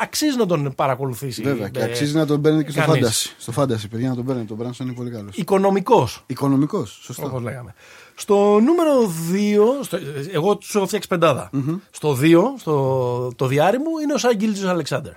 αξίζει 0.00 0.36
να 0.36 0.46
τον 0.46 0.72
παρακολουθήσει. 0.74 1.42
Βέβαια. 1.42 1.68
Και 1.68 1.80
Ε, 1.80 1.82
αξίζει 1.84 2.14
να 2.14 2.26
τον 2.26 2.40
παίρνει 2.40 2.64
και 2.64 2.70
στο 2.70 2.80
κανείς. 2.80 2.94
fantasy. 2.94 3.34
Στο 3.38 3.52
fantasy, 3.52 3.88
παιδιά, 3.88 4.08
να 4.08 4.14
τον 4.14 4.24
παίρνει. 4.24 4.44
Τον 4.44 4.56
Μπράνσον 4.56 4.86
είναι 4.86 4.96
πολύ 4.96 5.10
καλός. 5.10 5.36
Οικονομικός. 5.36 6.22
Οικονομικός. 6.26 6.98
Σωστό. 7.02 7.26
Όπως 7.26 7.42
λέγαμε. 7.42 7.74
Στο 8.14 8.60
νούμερο 8.60 9.12
2, 9.32 9.84
στο, 9.84 9.98
εγώ 10.32 10.56
του 10.56 10.66
έχω 10.74 10.86
φτιάξει 10.86 11.08
πεντάδα. 11.08 11.50
Στο 11.90 12.18
2, 12.22 12.42
στο, 12.58 13.32
το 13.36 13.46
δυάρι 13.46 13.78
μου 13.78 13.98
είναι 14.02 14.12
ο 14.12 14.18
Σάι 14.18 14.36
Γκίλτζιους 14.36 14.68
Αλεξάντερ. 14.68 15.10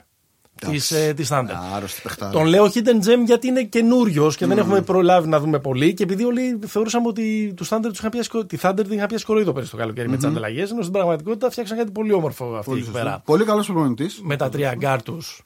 Της 0.70 0.91
Εντάξει. 0.91 1.09
ε, 1.09 1.14
της 1.14 1.30
Thunder. 1.32 1.74
Άρρωστη 1.76 2.01
παιχτάρα. 2.01 2.32
Τον 2.32 2.45
λέω 2.45 2.66
hidden 2.66 3.05
gem 3.07 3.24
γιατί 3.26 3.47
είναι 3.47 3.64
καινούριος 3.64 4.36
και 4.36 4.45
δεν 4.45 4.57
έχουμε 4.57 4.82
προλάβει 4.82 5.28
να 5.28 5.39
δούμε 5.39 5.59
πολύ. 5.59 5.93
Και 5.93 6.03
επειδή 6.03 6.24
όλοι 6.24 6.59
θεωρούσαμε 6.68 7.07
ότι 7.07 7.53
τους 7.55 7.70
Thunder 7.72 7.86
τους 7.88 7.97
είχαν 7.99 8.09
πιάσει, 8.09 8.30
κο- 8.30 8.45
τη 8.45 8.57
Thunder 8.62 8.80
την 8.84 8.91
είχαν 8.91 9.07
πιάσει 9.07 9.26
κορόιδο 9.26 9.52
πέρυσι 9.53 9.72
το 9.72 9.78
καλοκαίρι 9.78 10.09
με 10.09 10.16
τις 10.16 10.26
ανταλλαγές. 10.26 10.72
Ενώ 10.72 10.82
στην 10.82 10.93
πραγματικότητα 10.93 11.49
φτιάξαν 11.51 11.78
κάτι 11.78 11.91
πολύ 11.91 12.14
όμορφο 12.14 12.45
αυτή 12.45 12.66
Πολύ 12.66 12.78
εκεί 12.80 12.88
σωστό. 12.89 13.03
πέρα. 13.03 13.22
Πολύ 13.26 13.43
καλός 13.43 13.66
προπονητής. 13.66 14.20
Με 14.24 14.36
τα 14.36 14.49
τρία 14.49 14.74
γκαρντ 14.76 15.04
τους. 15.03 15.43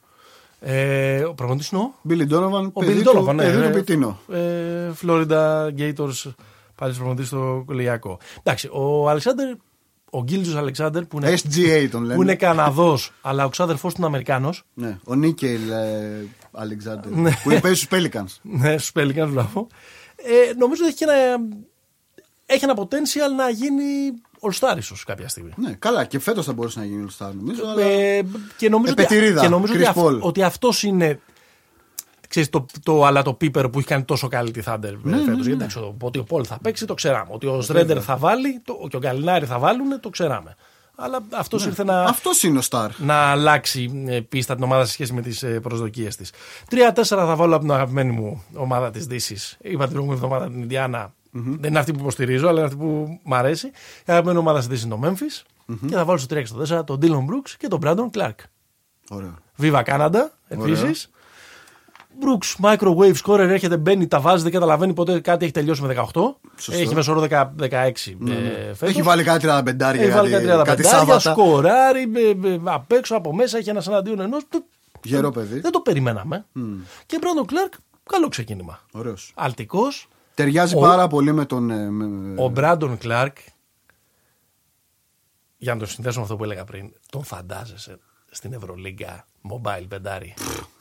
Ε, 0.60 1.24
ο 1.24 1.34
προπονητής 1.34 1.70
είναι 1.70 1.82
ο 1.82 1.94
Μπίλι 2.02 2.26
Ντόνοβαν, 2.26 2.70
ο 2.74 2.80
παιδί 2.86 3.00
Billy 3.00 3.04
του, 3.04 3.26
Donovan, 3.28 3.34
ναι, 3.36 3.44
παιδί 3.44 3.58
του 3.58 3.64
ε, 3.64 3.70
Πιτίνο. 3.70 4.20
ε, 4.32 4.92
Florida 5.02 5.68
Gators, 5.80 6.32
πάλι 6.76 6.94
προπονητή 6.94 7.26
στο 7.26 7.64
κολεγιακό. 7.66 8.18
Εντάξει, 8.44 8.70
ο 8.72 9.10
Αλεξάνδρ, 9.10 9.44
ο 10.10 10.24
Γκίλτζο 10.24 10.58
Αλεξάνδρ 10.58 11.02
που 11.02 11.18
είναι, 11.18 11.34
SGA 11.34 11.88
τον 11.92 12.02
που 12.02 12.08
λένε. 12.08 12.22
είναι 12.22 12.36
Καναδός, 12.36 13.12
αλλά 13.22 13.46
ο 13.46 13.50
ξάδερφός 13.50 13.92
του 13.94 13.98
είναι 13.98 14.08
Αμερικάνος. 14.08 14.64
Ναι, 14.74 14.98
ο 15.04 15.16
Νίκελ 15.16 15.70
ε, 15.72 16.26
Αλεξάνδρ. 16.52 17.10
Ναι. 17.10 17.32
που 17.44 17.52
είναι 17.52 17.60
παίζει 17.60 17.82
στους 17.82 18.00
Pelicans. 18.00 18.40
Ναι, 18.42 18.78
στους 18.78 18.92
Pelicans 18.96 19.30
μπράβο. 19.32 19.68
Ε, 20.16 20.54
νομίζω 20.58 20.84
ότι 20.86 20.88
έχει 20.88 20.96
και 20.96 21.06
ένα, 21.10 21.46
έχει 22.46 22.64
ένα 22.64 22.74
potential 22.78 23.36
να 23.38 23.50
γίνει 23.50 23.84
All-Star 24.40 24.78
ίσως 24.78 25.04
κάποια 25.04 25.28
στιγμή. 25.28 25.52
Ναι, 25.56 25.74
καλά, 25.74 26.06
και 26.06 26.20
φέτος 26.20 26.46
θα 26.46 26.54
μπορούσε 26.54 26.80
να 26.80 26.86
γίνει 26.86 27.06
All 27.10 27.26
Star 27.26 27.32
νομίζω. 27.34 27.68
αλλά... 27.68 27.82
Ε, 27.84 28.22
και 28.58 28.70
νομίζω, 28.70 28.92
ότι, 28.94 29.02
Επετηρίδα, 29.04 29.42
και 29.42 29.48
νομίζω 29.48 29.74
ότι, 29.74 29.84
Chris 29.84 29.88
αυ- 29.88 30.00
Paul. 30.00 30.20
ότι 30.20 30.44
αυτός 30.44 30.84
είναι. 30.84 31.20
Ξέρεις, 32.28 32.50
το, 32.50 32.66
το, 32.84 33.06
αλλά 33.06 33.22
το 33.22 33.34
Πίπερ 33.34 33.70
που 33.70 33.78
έχει 33.80 33.88
κάνει 33.88 34.04
τόσο 34.04 34.28
καλή 34.28 34.52
τη 34.52 34.62
Thunder 34.66 34.94
ναι, 35.02 35.18
φέτος. 35.18 35.34
Γιατί, 35.36 35.52
εντάξει, 35.52 35.78
το- 35.78 35.96
ότι 36.02 36.20
ο 36.20 36.24
Πολ 36.24 36.44
θα 36.48 36.58
παίξει 36.62 36.86
το 36.86 36.94
ξέραμε. 36.94 37.26
Ότι 37.30 37.46
ο 37.48 37.62
Σρέντερ 37.62 38.04
θα 38.04 38.18
βάλει 38.18 38.60
το, 38.66 38.88
και 38.90 38.96
ο 38.96 39.00
Γκαλινάρη 39.00 39.46
θα 39.46 39.60
βάλουν 39.60 40.00
το 40.00 40.10
ξέραμε. 40.10 40.56
Αλλά 40.98 41.20
αυτός 41.34 41.66
ήρθε 41.66 41.84
να, 41.84 42.04
Αυτός 42.04 42.44
είναι 42.44 42.58
ο 42.58 42.62
Star. 42.70 42.88
να 42.98 43.16
αλλάξει 43.16 44.04
ε, 44.08 44.20
πίστα 44.20 44.56
την 44.56 44.64
ομάδα 44.64 44.86
σε 44.86 44.92
σχέση 44.92 45.14
με 45.14 45.22
τις 45.22 45.46
προσδοκίες 45.62 46.16
της. 46.16 46.32
3-4 46.70 47.02
θα 47.04 47.36
βάλω 47.36 47.54
από 47.56 47.64
την 47.64 47.74
αγαπημένη 47.74 48.12
μου 48.12 48.44
ομάδα 48.54 48.92
της 48.92 49.06
Δύσης. 49.06 49.58
Είπα 49.62 49.84
την 49.84 49.94
προηγούμενη 49.94 50.20
εβδομάδα 50.24 50.48
την 50.52 50.62
Ινδιάνα. 50.62 51.14
Δεν 51.32 51.70
είναι 51.70 51.80
αυτή 51.80 51.92
που 51.94 52.00
υποστηρίζω, 52.00 52.48
αλλά 52.48 52.58
είναι 52.58 52.66
αυτή 52.68 52.78
που 52.78 53.20
μου 53.24 53.36
αρέσει. 53.36 53.68
Η 53.68 53.72
αγαπημένη 54.06 54.38
ομάδα 54.40 54.58
της 54.58 54.68
Δύσης 54.68 54.86
είναι 54.86 54.96
το 54.96 55.02
Memphis. 55.08 55.44
Και 55.88 55.96
θα 55.96 56.06
βάλω 56.06 56.18
στο 56.18 56.36
3 56.36 56.40
και 56.40 56.46
στο 56.46 56.80
4 56.80 56.86
τον 56.86 57.00
Dylan 57.02 57.32
Brooks 57.34 57.50
και 57.58 57.68
τον 57.68 57.80
Brandon 57.84 58.10
Clark. 58.20 58.36
Ωραίο. 59.10 59.34
Viva 59.62 59.84
Canada 59.84 60.20
επίσης. 60.48 61.10
Brooks, 62.22 62.66
microwave 62.66 63.14
scorer, 63.24 63.40
έρχεται, 63.40 63.78
μπαίνει, 63.78 64.08
τα 64.08 64.20
βάζει, 64.20 64.44
δεν 64.44 64.52
καταλαβαίνει 64.52 64.94
ποτέ 64.94 65.20
κάτι 65.20 65.44
έχει 65.44 65.54
τελειώσει 65.54 65.82
με 65.82 65.96
18. 66.14 66.36
Σωστό. 66.58 66.82
Έχει 66.82 66.94
μεσόρο 66.96 67.22
16 67.22 67.28
ε, 67.70 67.92
φέτος. 68.74 68.82
Έχει 68.82 69.02
βάλει 69.02 69.24
κάτι 69.24 69.46
35 69.50 69.80
Έχει 69.82 70.12
βάλει 70.12 70.30
κάτι 70.32 70.46
35 70.50 70.62
κάτι 70.66 70.84
Σάββατα. 70.86 71.20
σκοράρει 71.32 72.12
ε, 72.16 72.48
ε, 72.48 72.60
απ' 72.64 72.92
έξω, 72.92 73.16
από 73.16 73.34
μέσα, 73.36 73.58
έχει 73.58 73.70
ένα 73.70 73.84
εναντίον 73.88 74.20
ενός. 74.20 74.44
Γερό 75.04 75.32
παιδί. 75.32 75.60
Δεν 75.60 75.72
το 75.72 75.80
περιμέναμε. 75.80 76.46
Και 77.06 77.20
Brandon 77.22 77.52
Clark, 77.52 77.74
καλό 78.04 78.28
ξεκίνημα. 78.28 78.80
Ωραίος. 78.92 79.32
Αλτικός. 79.36 80.08
Ταιριάζει 80.34 80.76
Ο- 80.76 80.80
πάρα 80.80 81.08
πολύ 81.08 81.34
με 81.34 81.46
τον. 81.46 81.70
ε, 81.70 81.90
με- 81.90 82.42
Ο 82.42 82.52
Brandon 82.56 82.98
Clark, 83.04 83.32
για 85.58 85.74
να 85.74 85.80
το 85.80 85.86
συνδέσω 85.86 86.18
με 86.18 86.24
αυτό 86.24 86.36
που 86.36 86.44
έλεγα 86.44 86.64
πριν, 86.64 86.94
τον 87.10 87.24
φαντάζεσαι 87.24 88.00
στην 88.36 88.54
Ευρωλίγκα 88.54 89.26
mobile 89.52 89.86
πεντάρι. 89.88 90.34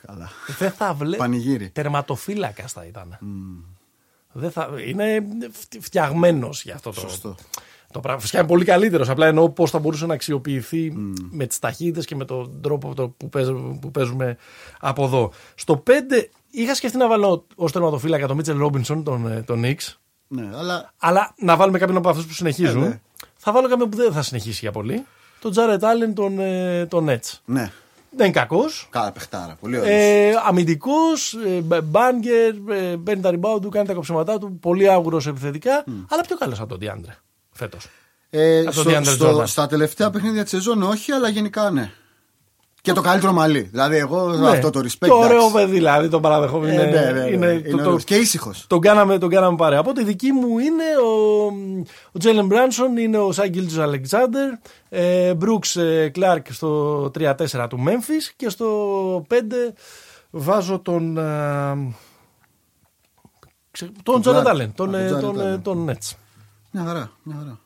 Καλά. 0.07 0.31
Δεν 0.59 0.71
θα 0.71 0.95
βλέπει. 0.95 1.17
Πανηγύρι. 1.17 1.71
Τερματοφύλακας 1.71 2.73
θα 2.73 2.85
ήταν. 2.85 3.19
Δεν 4.33 4.51
θα... 4.51 4.69
Είναι 4.87 5.23
φτιαγμένος 5.81 6.63
για 6.63 6.75
αυτό 6.75 6.91
το. 6.91 7.01
Σωστό. 7.01 7.35
Το 7.93 8.01
πράγμα. 8.01 8.21
Φυσικά 8.21 8.39
είναι 8.39 8.49
πολύ 8.49 8.65
καλύτερος. 8.65 9.09
Απλά 9.09 9.27
εννοώ 9.27 9.51
πώς 9.51 9.71
θα 9.71 9.79
μπορούσε 9.79 10.07
να 10.07 10.15
αξιοποιηθεί 10.15 10.93
με 11.31 11.47
τις 11.47 11.59
ταχύτητες 11.59 12.05
και 12.07 12.17
με 12.17 12.25
τον 12.25 12.61
τρόπο 12.61 12.95
το- 12.95 13.09
που, 13.09 13.29
παίζουμε, 13.29 13.79
που 13.81 13.91
παίζουμε 13.91 14.37
από 14.81 15.05
εδώ. 15.05 15.33
Στο 15.55 15.83
5 15.87 15.91
είχα 16.51 16.75
σκεφτεί 16.75 16.97
να 16.97 17.09
βάλω 17.09 17.47
ως 17.55 17.73
τερματοφύλακα 17.73 18.27
τον 18.27 18.37
Μίτσελ 18.37 18.59
Ρόμπινσον, 18.59 19.05
τον, 19.05 19.27
ε, 19.33 19.43
τον 19.43 19.59
Νίξ. 19.59 20.01
Ναι, 20.29 20.51
αλλά 20.57 20.93
Αλλά 20.99 21.35
να 21.39 21.57
βάλουμε 21.57 21.79
κάποιον 21.79 21.97
από 21.99 22.09
αυτούς 22.09 22.27
που 22.27 22.33
συνεχίζουν. 22.33 22.83
Ε, 22.83 22.89
ναι. 22.89 23.01
Θα 23.37 23.53
βάλω 23.53 23.69
κάποιον 23.69 23.89
που 23.91 23.97
δεν 23.97 24.13
θα 24.13 24.23
συνεχίσει 24.23 24.59
για 24.61 24.73
πολύ. 24.73 25.05
Τον 25.45 25.53
Τζάρετ 25.53 25.85
Άλεν, 25.85 26.15
τον, 26.15 26.39
ε, 26.39 26.87
τον 26.87 27.07
Nets. 27.09 27.39
ναι. 27.45 27.73
Δεν 28.17 28.27
είναι 28.27 28.35
κακός. 28.35 28.89
Καλά, 28.91 29.13
παιχτάρα. 29.13 29.57
Πολύ 29.61 29.79
ωραίος. 29.79 29.93
Ε, 29.95 30.33
Αμυντικός, 30.47 31.33
ε, 31.47 31.81
μπάνγκερ, 31.81 32.49
ε, 32.71 32.97
παίρνει 33.05 33.23
τα 33.23 33.31
rebound 33.31 33.61
του, 33.63 33.69
κάνει 33.69 33.87
τα 33.87 33.93
κοψιματά 33.95 34.39
του. 34.39 34.59
Πολύ 34.61 34.91
άγουρος 34.91 35.27
επιθετικά. 35.27 35.85
Αλλά 36.09 36.23
πιο 36.27 36.37
καλός 36.37 36.61
από 36.61 36.69
τον 36.69 36.79
Διάντρε 36.79 37.17
φέτος. 37.53 37.87
Ε, 38.31 38.59
από 38.61 38.65
τον 38.65 38.73
στο, 38.85 38.91
DeAndre 38.91 39.05
στο- 39.07 39.39
Jordan. 39.41 39.47
στα 39.47 39.67
τελευταία 39.67 40.11
παιχνίδια 40.11 40.43
της 40.43 40.51
σεζόν 40.51 40.83
όχι, 40.83 41.13
αλλά 41.13 41.29
γενικά 41.29 41.71
ναι. 41.71 41.91
Και 42.85 42.93
το 42.93 43.01
καλύτερο 43.01 43.33
μαλλί. 43.33 43.61
Δηλαδή, 43.61 43.97
εγώ 43.97 44.17
αυτό 44.47 44.71
το 44.71 44.81
respect. 44.81 44.97
Και 44.99 45.07
Ναι. 45.07 45.13
ωραίο 45.15 45.37
εντάξει. 45.37 45.53
παιδί, 45.55 45.73
δηλαδή, 45.73 46.09
τον 46.09 46.23
παραδεχόμαι. 46.23 46.69
Ε, 46.69 46.73
είναι, 46.73 46.85
ναι, 46.85 46.91
ναι, 47.01 47.11
ναι, 47.23 47.31
είναι, 47.31 47.47
είναι 47.53 47.71
το- 47.71 47.77
το- 47.77 47.83
ωραίος. 47.85 48.05
Και 48.05 48.15
ήσυχος. 48.17 48.65
τον, 48.67 48.81
κάναμε, 48.81 49.19
τον 49.19 49.29
κάναμε 49.29 49.57
παρέα. 49.57 49.79
Οπότε 49.81 50.01
η 50.01 50.05
δική 50.05 50.33
μου 50.33 50.59
είναι 50.59 50.85
ο, 51.05 51.45
ο 52.13 52.19
Τζέλεν 52.19 52.47
Μπράνσον, 52.47 52.97
είναι 52.97 53.19
ο 53.19 53.33
Σαν 53.33 53.49
Γκίλτζος 53.49 53.79
Αλεξάνδερ, 53.83 54.51
ε, 54.89 55.35
Μπρούξ 55.35 55.77
ε, 55.77 56.09
Κλάρκ 56.13 56.53
στο 56.53 57.03
3-4 57.19 57.67
του 57.69 57.85
Memphis 57.87 58.33
και 58.37 58.49
στο 58.49 59.27
5 59.29 59.35
βάζω 60.31 60.79
τον. 60.79 61.19
α, 61.19 61.77
ξε- 63.71 63.91
τον 64.03 64.03
Τον 64.15 64.21
Τζόνατ 64.21 64.47
Clark. 64.47 64.51
Άλεν, 64.51 64.73
τον, 64.75 64.95
Α, 64.95 64.99
ε, 64.99 65.09
τον 65.11 65.21
τον, 65.21 65.37
Jared 65.37 65.41
ε, 65.45 65.55
Allen. 65.55 65.63
τον 65.63 65.89
Nets. 65.91 66.13
Μια 66.71 66.85
χαρά. 66.85 67.11
Μια 67.23 67.37
χαρά. 67.39 67.59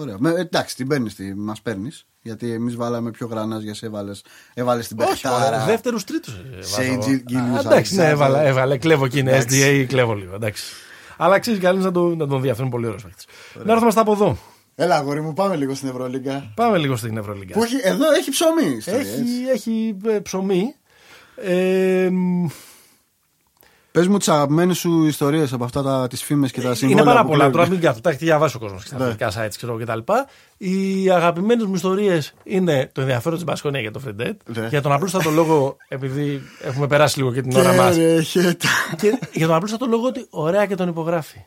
Ωραία. 0.00 0.16
Με, 0.18 0.30
εντάξει, 0.30 0.76
την 0.76 0.88
παίρνεις, 0.88 1.14
τη, 1.14 1.34
μας 1.34 1.60
παίρνεις. 1.62 2.06
Γιατί 2.22 2.52
εμείς 2.52 2.76
βάλαμε 2.76 3.10
πιο 3.10 3.26
γρανάζια, 3.26 3.74
έβαλες 3.80 4.24
έβαλες 4.54 4.88
την 4.88 5.00
Όχι, 5.00 5.08
παιχτάρα. 5.10 5.64
δεύτερου 5.64 5.96
τρίτου. 5.96 6.30
Σε 6.60 6.98
Gilius 7.02 7.64
Εντάξει, 7.64 7.94
ναι, 7.94 8.02
Alexander. 8.04 8.10
έβαλα, 8.10 8.42
έβαλε. 8.42 8.76
Κλέβω 8.78 9.08
και 9.08 9.18
είναι 9.18 9.30
Εντάξει. 9.30 9.82
SDA, 9.82 9.86
κλέβω 9.88 10.14
λίγο. 10.14 10.34
Εντάξει. 10.34 10.64
Αλλά 11.16 11.34
αξίζει 11.34 11.58
κανεί 11.58 11.82
να, 11.82 11.90
τον- 11.92 12.16
να 12.16 12.26
τον 12.26 12.40
δει. 12.40 12.48
Αυτό 12.50 12.62
είναι 12.62 12.70
πολύ 12.70 12.86
ωραίος 12.86 13.02
παίκτης. 13.02 13.24
Να 13.64 13.72
έρθουμε 13.72 13.90
στα 13.90 14.00
από 14.00 14.12
εδώ. 14.12 14.36
Έλα, 14.74 14.96
αγόρι 14.96 15.20
μου, 15.20 15.32
πάμε 15.32 15.56
λίγο 15.56 15.74
στην 15.74 15.88
Ευρωλίγκα. 15.88 16.52
Πάμε 16.54 16.78
λίγο 16.78 16.96
στην 16.96 17.16
Ευρωλίγκα. 17.16 17.54
Που 17.54 17.62
έχει, 17.62 17.76
εδώ 17.82 18.12
έχει 18.12 18.30
ψωμί. 18.30 18.76
ιστορία, 18.76 19.00
έτσι. 19.00 19.12
Έχει, 19.20 19.44
έχει 19.54 19.96
ε, 20.06 20.18
ψωμί. 20.18 20.74
Ε, 21.36 22.10
μ, 23.92 23.98
Πες 23.98 24.08
μου 24.08 24.18
τις 24.18 24.28
αγαπημένες 24.28 24.78
σου 24.78 25.04
ιστορίες 25.04 25.52
από 25.52 25.64
αυτά 25.64 25.82
τα, 25.82 26.06
τις 26.06 26.22
φήμες 26.22 26.52
και 26.52 26.60
τα 26.60 26.74
συμβόλαια. 26.74 27.02
είναι 27.02 27.12
πάρα 27.12 27.22
που 27.22 27.28
πολλά. 27.28 27.38
κλέβουν. 27.44 27.58
Τώρα 27.58 27.70
μην 27.72 27.80
κάθομαι. 27.80 28.00
Τα 28.00 28.10
έχει 28.10 28.24
διαβάσει 28.24 28.56
ο 28.56 28.58
κόσμος 28.58 28.82
και 28.82 28.88
στα 28.88 28.96
Ναι. 28.98 29.04
αθλητικά 29.04 29.30
sites 29.46 29.54
ξέρω, 29.56 29.78
και 29.78 29.84
τα 29.84 29.96
λοιπά. 29.96 30.26
Οι 30.56 31.10
αγαπημένες 31.10 31.64
μου 31.64 31.74
ιστορίες 31.74 32.34
είναι 32.44 32.90
το 32.94 33.00
ενδιαφέρον 33.00 33.34
της 33.38 33.44
Μπασκόνια 33.46 33.80
για 33.80 33.90
το 33.90 34.00
Free 34.06 34.20
Dead. 34.22 34.32
Ναι. 34.56 34.66
Για 34.68 34.82
τον 34.82 34.92
απλούστατο 34.92 35.30
λόγο, 35.30 35.76
επειδή 35.88 36.40
έχουμε 36.62 36.86
περάσει 36.86 37.18
λίγο 37.18 37.32
και 37.32 37.40
την 37.42 37.56
ώρα 37.56 37.72
μας. 37.74 37.94
Και 37.96 38.14
ρε, 38.14 38.22
χέτα. 38.22 38.68
και 39.00 39.18
για 39.32 39.46
τον 39.46 39.56
απλούστατο 39.56 39.86
λόγο 39.86 40.06
ότι 40.06 40.26
ωραία 40.30 40.66
και 40.66 40.74
τον 40.74 40.88
υπογράφει. 40.88 41.38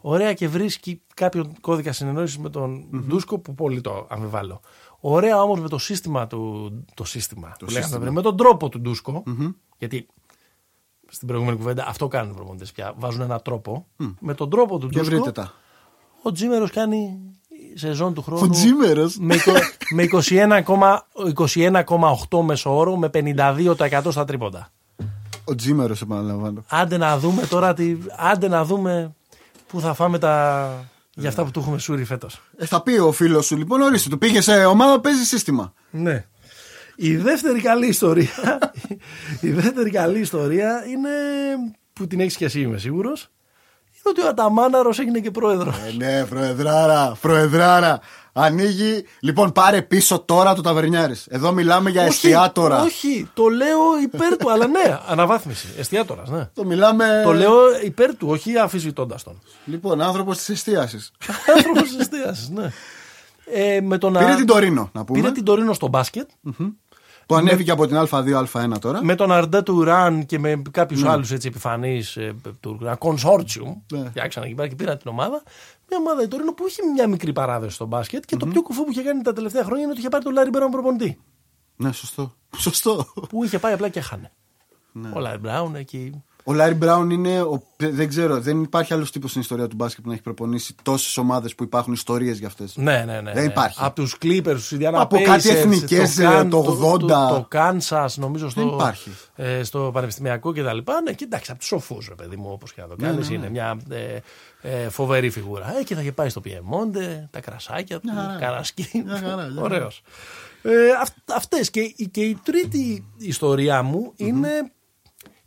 Ωραία 0.00 0.32
και 0.32 0.48
βρίσκει 0.48 1.00
κάποιον 1.14 1.52
κώδικα 1.60 1.92
συνεννόησης 1.92 2.38
με 2.38 2.48
τον 2.50 2.84
Ντούσκο 3.06 3.38
που 3.38 3.54
πολύ 3.54 3.80
το 3.80 4.06
αμφιβάλλω. 4.10 4.60
Ωραία 5.00 5.42
όμως 5.42 5.60
με 5.60 5.68
το 5.68 5.78
σύστημα 5.78 6.26
του. 6.26 6.70
Το 6.94 7.04
σύστημα. 7.04 7.56
που 7.58 7.70
λέγαμε 7.70 7.98
πριν, 7.98 8.12
με 8.12 8.22
τον 8.22 8.36
τρόπο 8.36 8.68
του 8.68 8.80
ντουσκο 8.80 9.22
Γιατί 9.78 10.06
στην 11.12 11.28
προηγούμενη 11.28 11.56
κουβέντα 11.56 11.84
αυτό 11.88 12.08
κάνουν 12.08 12.30
οι 12.30 12.34
προπονητές 12.34 12.72
πια. 12.72 12.92
Βάζουν 12.96 13.20
έναν 13.20 13.42
τρόπο. 13.44 13.86
Με 14.18 14.34
τον 14.34 14.50
τρόπο 14.50 14.78
του 14.78 14.88
Και 14.88 14.98
Ντούσκο. 14.98 15.14
βρείτε 15.14 15.32
τα. 15.32 15.52
Ο 16.22 16.32
Τζίμερος 16.32 16.70
κάνει 16.70 17.18
σεζόν 17.74 18.14
του 18.14 18.22
χρόνου. 18.22 18.42
Ο 18.44 18.48
Τζίμερος; 18.48 19.16
Με, 19.18 19.34
εικο- 19.34 19.52
με 19.94 20.02
21,8 20.02 21.02
21,8 22.30 22.42
μέσο 22.42 22.76
όρο 22.76 22.96
με 22.96 23.08
52% 23.14 24.10
στα 24.10 24.24
τρίποντα. 24.24 24.70
Ο 25.44 25.54
Τζίμερος, 25.54 26.02
επαναλαμβάνω. 26.02 26.64
Άντε 26.68 26.96
να 26.96 27.18
δούμε 27.18 27.42
τώρα, 27.46 27.74
τι, 27.74 27.96
άντε 28.16 28.48
να 28.48 28.64
δούμε 28.64 29.14
πού 29.66 29.80
θα 29.80 29.94
φάμε 29.94 30.18
τα, 30.18 30.68
για 31.14 31.28
αυτά 31.28 31.44
που 31.44 31.50
του 31.50 31.60
έχουμε 31.60 31.78
σούρει 31.78 32.04
φέτος. 32.04 32.40
Ε, 32.56 32.66
θα 32.66 32.82
πει 32.82 32.92
ο 32.98 33.12
φίλος 33.12 33.46
σου, 33.46 33.56
λοιπόν, 33.56 33.80
ορίστε, 33.80 34.08
του 34.08 34.18
πήγε 34.18 34.40
σε 34.40 34.64
ομάδα, 34.64 35.00
παίζει 35.00 35.24
σύστημα. 35.24 35.72
Ναι. 35.90 36.24
Η 36.96 37.16
δεύτερη 37.16 37.60
καλή 37.60 37.86
ιστορία, 37.86 38.30
η 39.40 39.50
δεύτερη 39.50 39.90
καλή 39.90 40.18
ιστορία 40.18 40.84
είναι 40.88 41.10
που 41.92 42.06
την 42.06 42.20
έχεις 42.20 42.36
και 42.36 42.44
εσύ 42.44 42.60
είμαι 42.60 42.78
σίγουρος. 42.78 43.28
ότι 44.02 44.20
ο 44.20 44.28
Αταμάναρος 44.28 44.98
έγινε 44.98 45.20
και 45.20 45.30
πρόεδρος. 45.30 45.76
Ε, 45.76 45.92
ναι, 45.96 46.24
προεδράρα, 46.24 47.16
προεδράρα. 47.20 48.00
Ανοίγει. 48.32 49.04
Λοιπόν, 49.20 49.52
πάρε 49.52 49.82
πίσω 49.82 50.18
τώρα 50.18 50.54
το 50.54 50.62
ταβερνιάρη. 50.62 51.14
Εδώ 51.28 51.52
μιλάμε 51.52 51.90
για 51.90 52.02
εστιατόρα. 52.02 52.82
Όχι, 52.82 53.30
το 53.34 53.48
λέω 53.48 53.78
υπέρ 54.02 54.36
του, 54.36 54.50
αλλά 54.50 54.66
ναι, 54.66 54.98
αναβάθμιση. 55.06 55.68
Εστιατόρα, 55.78 56.22
ναι. 56.28 56.50
Το 56.54 56.64
μιλάμε. 56.64 57.22
Το 57.24 57.32
λέω 57.32 57.54
υπέρ 57.84 58.16
του, 58.16 58.28
όχι 58.28 58.58
αφισβητώντας 58.58 59.22
τον. 59.22 59.40
Λοιπόν, 59.64 60.00
άνθρωπος 60.00 60.36
της 60.36 60.48
εστίασης. 60.48 61.12
άνθρωπος 61.56 61.82
της 61.82 61.96
εστίασης, 61.98 62.48
ναι. 62.48 62.72
Ε, 63.54 63.80
με 63.80 63.98
τον 63.98 64.12
Πήρε 64.12 64.34
την 64.34 64.46
Τορίνο, 64.46 64.90
να 64.92 65.04
πούμε. 65.04 65.20
Πήρε 65.20 65.32
την 65.32 65.44
Τορίνο 65.44 65.72
στο 65.72 65.88
μπάσκετ 65.88 66.30
Που 67.32 67.38
ανέβηκε 67.38 67.70
από 67.70 67.86
την 67.86 67.96
Α2, 68.10 68.44
Α1 68.46 68.78
τώρα. 68.80 69.04
Με 69.04 69.14
τον 69.14 69.32
Αρντέ 69.32 69.62
του 69.62 69.84
Ραν 69.84 70.26
και 70.26 70.38
με 70.38 70.62
κάποιους 70.70 71.02
ναι. 71.02 71.08
άλλους 71.08 71.30
επιφανείς 71.30 72.16
ε, 72.16 72.34
του 72.60 72.78
ένα 72.80 72.98
consortium. 73.00 73.74
Ναι. 73.92 74.08
Φτιάξαν 74.08 74.42
εκεί 74.42 74.54
πέρα 74.54 74.68
και 74.68 74.74
πήραν 74.74 74.98
την 74.98 75.10
ομάδα. 75.10 75.42
Μια 75.88 75.98
ομάδα 75.98 76.22
η 76.22 76.28
Τορίνο 76.28 76.52
που 76.52 76.64
έχει 76.66 76.80
μια 76.94 77.08
μικρή 77.08 77.32
παράδοση 77.32 77.74
στο 77.74 77.86
μπάσκετ 77.86 78.24
και 78.24 78.34
mm-hmm. 78.36 78.38
το 78.38 78.46
πιο 78.46 78.62
κουφό 78.62 78.84
που 78.84 78.90
είχε 78.90 79.02
κάνει 79.02 79.22
τα 79.22 79.32
τελευταία 79.32 79.64
χρόνια 79.64 79.82
είναι 79.82 79.90
ότι 79.90 80.00
είχε 80.00 80.08
πάρει 80.08 80.24
τον 80.24 80.32
Λάρι 80.32 80.50
Μπράουν 80.50 80.70
προπονητή. 80.70 81.18
Ναι, 81.76 81.92
σωστό. 81.92 82.32
σωστό. 82.56 83.06
Που 83.28 83.44
είχε 83.44 83.58
πάει 83.58 83.72
απλά 83.72 83.88
και 83.88 84.00
έχανε. 84.00 84.32
Ναι. 84.92 85.10
Ο 85.14 85.18
Λάρι 85.18 85.38
Μπράουν 85.38 85.74
εκεί 85.74 86.22
ο 86.44 86.52
Λάρι 86.52 86.74
Μπράουν 86.74 87.10
είναι. 87.10 87.40
Ο, 87.40 87.62
δεν 87.76 88.08
ξέρω, 88.08 88.40
δεν 88.40 88.62
υπάρχει 88.62 88.92
άλλος 88.92 89.12
τύπος 89.12 89.30
στην 89.30 89.42
ιστορία 89.42 89.68
του 89.68 89.76
μπάσκετ 89.76 90.02
που 90.02 90.08
να 90.08 90.14
έχει 90.14 90.22
προπονήσει 90.22 90.74
τόσες 90.82 91.16
ομάδες 91.16 91.54
που 91.54 91.62
υπάρχουν 91.62 91.92
ιστορίες 91.92 92.38
για 92.38 92.46
αυτές. 92.46 92.76
Ναι, 92.76 93.04
ναι, 93.06 93.20
ναι. 93.20 93.32
Δεν 93.32 93.44
υπάρχει. 93.44 93.78
Από 93.82 93.94
τους 93.94 94.16
Clippers, 94.22 94.54
τους 94.54 94.72
Indiana 94.74 94.92
Από 94.92 95.22
κάτι 95.22 95.48
εθνικές 95.48 96.14
το, 96.14 96.62
το 96.62 96.90
80. 96.92 96.98
Το, 96.98 97.06
το, 97.06 97.48
Kansas, 97.52 98.06
νομίζω 98.14 98.48
στο, 98.48 98.60
δεν 98.60 98.70
υπάρχει. 98.74 99.10
Ε, 99.34 99.62
στο 99.62 99.90
πανεπιστημιακό 99.92 100.52
κτλ. 100.52 100.78
Ναι, 101.04 101.12
και 101.14 101.24
εντάξει, 101.24 101.50
από 101.50 101.60
τους 101.60 101.68
σοφούς, 101.68 102.08
ρε 102.08 102.14
παιδί 102.14 102.36
μου, 102.36 102.48
όπως 102.52 102.72
και 102.72 102.80
να 102.80 102.88
το 102.88 102.96
κάνεις. 102.96 103.28
Ναι, 103.28 103.36
ναι, 103.36 103.44
είναι 103.44 103.44
ναι. 103.44 103.50
μια 103.50 103.80
ε, 103.88 104.18
ε, 104.62 104.88
φοβερή 104.88 105.30
φιγούρα. 105.30 105.78
Ε, 105.78 105.82
και 105.82 105.94
θα 105.94 106.00
είχε 106.00 106.12
πάει 106.12 106.28
στο 106.28 106.40
Πιεμόντε, 106.40 107.28
τα 107.30 107.40
κρασάκια 107.40 108.00
του, 108.00 108.08
καρασκή. 108.40 109.04
Ωραίος. 109.58 110.02
Ε, 110.62 110.70
Αυτές. 111.34 111.70
Και, 111.70 111.94
και 112.10 112.20
η 112.20 112.38
τρίτη 112.42 113.04
ιστορία 113.18 113.82
μου 113.82 114.12
είναι 114.16 114.72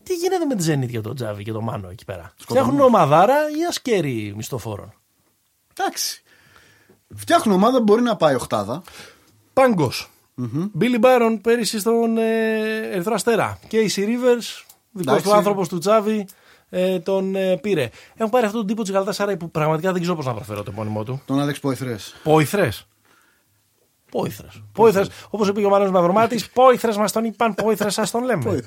τι 0.05 0.13
γίνεται 0.13 0.45
με 0.45 0.55
τη 0.55 0.71
Zenit 0.71 0.89
για 0.89 1.01
τον 1.01 1.15
Τζάβι 1.15 1.43
και 1.43 1.51
τον 1.51 1.63
Μάνο 1.63 1.89
εκεί 1.89 2.05
πέρα; 2.05 2.33
Φτιάχνουν 2.37 2.79
ομαδάρα 2.79 3.49
ή 3.49 3.65
ασκέρι 3.69 4.33
μισθοφόρων; 4.35 4.93
Εντάξει. 5.77 6.23
Φτιάχνουν 7.15 7.55
ομάδα 7.55 7.81
μπορεί 7.81 8.01
να 8.01 8.15
πάει 8.15 8.35
οχτάδα. 8.35 8.81
Πάγκος. 9.53 10.09
Μπίλι 10.73 10.97
Μπάρον 10.97 11.41
πέρυσι 11.41 11.79
στον 11.79 12.17
ε, 12.17 12.89
Ερυθρό 12.91 13.13
Αστέρα. 13.13 13.59
Και 13.67 13.77
η 13.77 13.91
Ρίβερ, 13.95 14.37
δικός 14.91 15.21
του 15.21 15.33
άνθρωπος 15.33 15.67
του 15.67 15.77
Τζάβι, 15.77 16.25
ε, 16.69 16.99
τον 16.99 17.35
ε, 17.35 17.57
πήρε. 17.57 17.89
Έχουν 18.15 18.31
πάρει 18.31 18.45
αυτόν 18.45 18.59
τον 18.59 18.67
τύπο 18.67 18.81
της 18.81 18.91
Γαλατάς 18.91 19.37
που 19.39 19.51
πραγματικά 19.51 19.91
δεν 19.91 20.01
ξέρω 20.01 20.15
πώς 20.15 20.25
να 20.25 20.33
προφέρω 20.33 20.63
το 20.63 20.71
επώνυμό 20.71 21.03
του. 21.03 21.21
Τον 21.25 21.39
Άλεξ 21.39 21.59
Πόηθρε. 21.59 21.95
Πόηθρε. 22.23 22.69
Πόηθρε. 24.15 24.47
Πόηθρε. 24.71 25.03
Όπως 25.29 25.47
είπε 25.47 25.59
και 25.59 25.65
ο 25.65 25.69
Μάνος 25.69 25.91
Μαυρομάτης, 25.91 26.49
πόηθρε 26.59 26.97
μας 26.97 27.11
τον 27.11 27.25
είπαν, 27.25 27.53
πόηθρε 27.53 27.89
σας 27.89 28.11
τον 28.11 28.23
λέμε. 28.23 28.63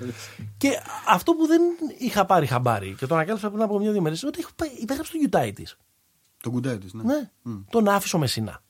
και 0.57 0.71
αυτό 1.09 1.33
που 1.33 1.47
δεν 1.47 1.61
είχα 1.99 2.27
πάρει 2.27 2.47
χαμπάρι 2.47 2.95
και 2.99 3.07
το 3.07 3.15
ανακάλυψα 3.15 3.51
πριν 3.51 3.63
από 3.63 3.79
μια-δύο 3.79 4.01
μέρες, 4.01 4.23
ότι 4.23 4.45
υπέγραψε 4.81 5.13
τον 5.13 5.21
Γιουτάι 5.21 5.53
της. 5.53 5.79
Τον 6.43 6.53
Κουντάι 6.53 6.79
της, 6.79 6.93
ναι. 6.93 7.03
ναι. 7.03 7.31
Mm. 7.47 7.65
Τον 7.71 7.89
άφησε 7.89 8.17
ο 8.17 8.19
Μεσίνα. 8.19 8.63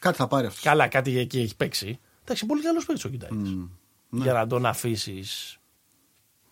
Κάτι 0.00 0.16
θα 0.16 0.28
πάρει 0.28 0.46
αυτός. 0.46 0.62
Καλά, 0.62 0.88
κάτι 0.88 1.18
εκεί 1.18 1.40
έχει 1.40 1.56
παίξει. 1.56 1.98
Εντάξει, 2.22 2.46
πολύ 2.46 2.62
καλός 2.62 2.86
παίξει 2.86 3.06
ο 3.06 3.10
Γιουτάι 3.10 3.30
mm. 3.32 3.68
Για 4.10 4.32
να 4.32 4.46
τον 4.46 4.66
αφήσεις. 4.66 5.58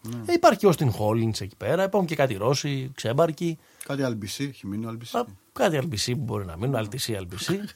Ναι. 0.00 0.22
Ε, 0.26 0.32
υπάρχει 0.32 0.58
και 0.58 0.66
ο 0.66 0.72
Στιν 0.72 0.90
Χόλιν 0.90 1.28
εκεί 1.28 1.56
πέρα. 1.56 1.84
Υπάρχουν 1.84 2.08
και 2.08 2.14
κάτι 2.14 2.34
Ρώσοι, 2.34 2.90
ξέμπαρκοι. 2.94 3.58
Κάτι 3.84 4.02
Αλμπισί, 4.02 4.44
έχει 4.44 4.66
μείνει 4.66 4.86
ο 4.86 4.88
Αλμπισί. 4.88 5.24
Κάτι 5.52 5.76
Αλμπισί 5.76 6.16
που 6.16 6.22
μπορεί 6.22 6.44
να 6.44 6.56
μείνουν, 6.56 6.76
Αλτισί, 6.76 7.14
Αλμπισί. 7.14 7.60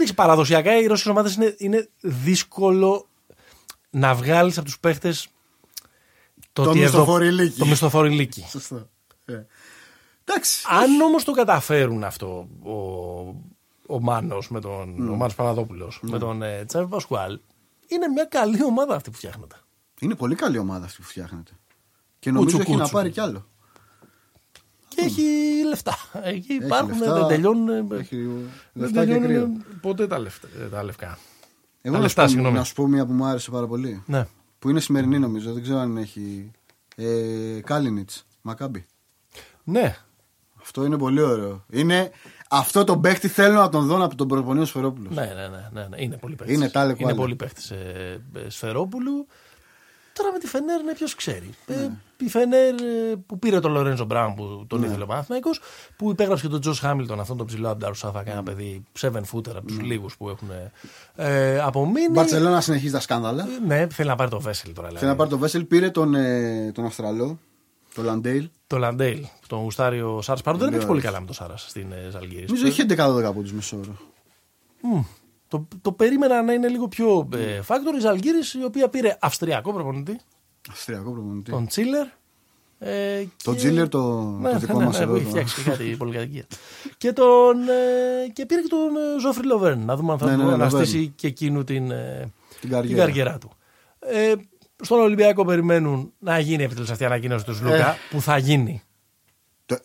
Εντάξει, 0.00 0.14
παραδοσιακά 0.14 0.76
οι 0.76 0.86
Ρώσικες 0.86 1.12
ομάδες 1.12 1.34
είναι, 1.34 1.54
είναι 1.58 1.88
δύσκολο 2.00 3.06
να 3.90 4.14
βγάλεις 4.14 4.56
από 4.56 4.66
τους 4.66 4.80
παίχτες 4.80 5.28
το, 6.52 6.64
το 6.64 6.74
μισθοφοριλίκι. 6.74 7.58
Το 7.58 7.66
μισθοφοριλίκι. 7.66 8.46
Σωστό. 8.48 8.88
Ε. 9.24 9.42
Εντάξει. 10.24 10.66
Αν 10.68 11.00
όμως 11.00 11.24
το 11.24 11.32
καταφέρουν 11.32 12.04
αυτό 12.04 12.48
ο, 12.62 12.72
ο 13.86 14.00
Μάνος 14.00 14.50
με 14.50 14.60
τον 14.60 14.94
mm. 14.94 15.12
ο 15.12 15.16
Μάνος 15.16 15.34
Παραδόπουλος, 15.34 16.00
με 16.02 16.18
τον 16.18 16.42
ε, 16.42 16.64
Τσάβη 16.64 16.88
Πασκουάλ, 16.88 17.40
είναι 17.86 18.08
μια 18.08 18.24
καλή 18.24 18.64
ομάδα 18.64 18.94
αυτή 18.94 19.10
που 19.10 19.16
φτιάχνεται. 19.16 19.56
Είναι 20.00 20.14
πολύ 20.14 20.34
καλή 20.34 20.58
ομάδα 20.58 20.84
αυτή 20.84 21.00
που 21.00 21.08
φτιάχνεται. 21.08 21.52
Και 22.18 22.30
νομίζω 22.30 22.56
ότι 22.56 22.70
έχει 22.70 22.80
να 22.80 22.88
πάρει 22.88 23.10
κι 23.10 23.20
άλλο 23.20 23.49
και 25.00 25.06
έχει 25.06 25.22
λεφτά. 25.68 25.96
Εκεί 26.22 26.52
υπάρχουν, 26.52 26.98
δεν 26.98 27.26
τελειώνουν. 27.26 27.92
Έχει 27.92 28.28
λεφτά 28.72 29.06
και 29.06 29.18
κρύο. 29.18 29.50
Ποτέ 29.80 30.06
τα, 30.06 30.18
λεφτά, 30.18 30.48
τα 30.70 30.82
λευκά; 30.82 31.18
Εγώ 31.82 31.94
τα 31.94 32.00
λεφτά, 32.00 32.30
να, 32.30 32.50
να 32.50 32.64
σου 32.64 32.74
πω 32.74 32.86
μια 32.86 33.06
που 33.06 33.12
μου 33.12 33.24
άρεσε 33.24 33.50
πάρα 33.50 33.66
πολύ. 33.66 34.02
Ναι. 34.06 34.26
Που 34.58 34.70
είναι 34.70 34.80
σημερινή 34.80 35.18
νομίζω, 35.18 35.52
δεν 35.52 35.62
ξέρω 35.62 35.78
αν 35.78 35.96
έχει. 35.96 36.50
Ε, 36.96 37.60
Κάλινιτ, 37.64 38.10
Μακάμπι. 38.42 38.86
Ναι. 39.64 39.96
Αυτό 40.60 40.84
είναι 40.84 40.98
πολύ 40.98 41.20
ωραίο. 41.20 41.64
Είναι, 41.70 42.10
αυτό 42.50 42.84
το 42.84 42.98
παίχτη 42.98 43.28
θέλω 43.28 43.54
να 43.60 43.68
τον 43.68 43.86
δω 43.86 44.04
από 44.04 44.14
τον 44.14 44.28
προπονείο 44.28 44.64
Σφερόπουλος. 44.64 45.14
Ναι, 45.14 45.24
ναι, 45.24 45.48
ναι, 45.48 45.68
ναι, 45.72 45.86
ναι, 45.88 45.96
είναι 46.02 46.16
πολύ 46.16 46.34
παίχτης. 46.34 46.56
Είναι, 46.56 46.94
είναι 46.96 47.14
πολύ 47.14 47.36
παίχτης 47.36 47.70
ε, 47.70 48.20
Σφερόπουλου. 48.48 49.26
Τώρα 50.12 50.32
με 50.32 50.38
τη 50.38 50.46
Φενέρ 50.46 50.80
είναι 50.80 50.92
ποιος 50.94 51.14
ξέρει. 51.14 51.50
Ε, 51.66 51.74
ναι. 51.74 51.90
η 52.16 52.28
Φενέρ 52.28 52.74
ε, 52.74 53.16
που 53.26 53.38
πήρε 53.38 53.60
τον 53.60 53.72
Λορέντζο 53.72 54.04
Μπράουν 54.04 54.34
που 54.34 54.64
τον 54.68 54.80
ναι. 54.80 54.86
ήθελε 54.86 55.02
ο 55.02 55.06
Παναθυναϊκό, 55.06 55.50
που 55.96 56.10
υπέγραψε 56.10 56.44
και 56.44 56.50
τον 56.50 56.60
Τζος 56.60 56.78
Χάμιλτον, 56.78 57.20
αυτόν 57.20 57.36
τον 57.36 57.46
ψηλό 57.46 57.70
από 57.70 57.84
την 57.84 57.94
Σάφα, 57.94 58.22
ένα 58.26 58.42
παιδί 58.42 58.82
7 59.00 59.10
footer 59.10 59.54
από 59.56 59.66
τους 59.66 59.76
ναι. 59.76 59.82
λίγους 59.82 60.16
που 60.16 60.28
έχουν 60.28 60.48
ε, 61.16 61.60
απομείνει. 61.60 62.04
Η 62.04 62.12
Μπαρσελόνα 62.12 62.60
συνεχίζει 62.60 62.92
τα 62.92 63.00
σκάνδαλα. 63.00 63.42
Ε, 63.42 63.66
ναι, 63.66 63.86
θέλει 63.90 64.08
να 64.08 64.16
πάρει 64.16 64.30
το 64.30 64.40
Βέσελι 64.40 64.72
τώρα. 64.72 64.88
Θέλει 64.88 65.10
να 65.10 65.16
πάρει 65.16 65.30
το 65.30 65.38
Βέσελι, 65.38 65.64
πήρε 65.64 65.90
τον, 65.90 66.14
ε, 66.14 66.72
τον 66.74 66.84
Αυστραλό, 66.84 67.38
το 67.94 68.02
Λαντέιλ. 68.02 68.48
Το 68.66 68.78
Λαντέιλ, 68.78 69.26
τον 69.46 69.62
γουστάρει 69.62 70.16
ο 70.16 70.22
Σάρας. 70.22 70.42
Παρότι 70.42 70.64
δεν 70.64 70.74
έχει 70.74 70.86
πολύ 70.86 71.00
καλά 71.00 71.20
με 71.20 71.26
το 71.26 71.32
Σάρας 71.32 71.66
στην 71.68 71.86
Ζαλγίρη. 72.10 72.44
Νομίζω 72.46 72.66
έχει 72.66 72.84
11-12 72.88 73.22
από 73.22 73.42
του 73.42 73.54
μέσο 73.54 73.75
όρο. 73.75 73.96
Το, 75.50 75.68
το 75.82 75.92
περίμενα 75.92 76.42
να 76.42 76.52
είναι 76.52 76.68
λίγο 76.68 76.88
πιο 76.88 77.28
ε, 77.34 77.62
factor. 77.62 77.94
Η 77.94 78.00
Ζαλγίρη, 78.00 78.38
η 78.60 78.64
οποία 78.64 78.88
πήρε 78.88 79.16
Αυστριακό 79.20 79.72
προπονητή. 79.72 80.20
Αυστριακό 80.70 81.10
προπονητή. 81.10 81.50
Τον 81.50 81.66
Τσίλερ. 81.66 82.06
Ε, 82.78 83.24
τον 83.44 83.56
Τσίλερ 83.56 83.88
το, 83.88 84.20
ναι, 84.22 84.50
το 84.50 84.58
δικό 84.58 84.78
ναι, 84.78 84.84
μας 84.84 84.98
ναι, 84.98 85.04
εδώ. 85.04 85.14
Έχει 85.14 85.24
φτιάξει 85.24 85.62
και 85.62 85.70
κάτι 85.70 85.96
πολυκατοικία. 85.98 86.44
και, 86.96 87.12
τον, 87.12 87.68
ε, 87.68 88.28
και 88.32 88.46
πήρε 88.46 88.60
και 88.60 88.68
τον 88.68 88.96
ε, 88.96 89.20
Ζόφρι 89.20 89.46
Λοβέρν. 89.46 89.84
Να 89.84 89.96
δούμε 89.96 90.12
αν 90.12 90.18
θα 90.18 90.26
ναι, 90.26 90.36
ναι, 90.36 90.44
ναι 90.44 90.52
αναστήσει 90.52 91.12
και 91.16 91.26
εκείνου 91.26 91.64
την, 91.64 91.90
ε, 91.90 92.32
την, 92.60 92.70
καριέρα. 92.70 92.86
την 92.86 92.96
καριέρα 92.96 93.38
του. 93.38 93.50
Ε, 93.98 94.32
στον 94.80 95.00
Ολυμπιακό 95.00 95.44
περιμένουν 95.44 96.12
να 96.18 96.38
γίνει 96.38 96.62
επιτέλους 96.62 96.90
αυτή 96.90 97.02
η 97.02 97.06
ανακοίνωση 97.06 97.44
του 97.44 97.58
Λούκα 97.62 97.90
ε. 97.90 97.96
που 98.10 98.20
θα 98.20 98.38
γίνει. 98.38 98.82
Το... 99.66 99.78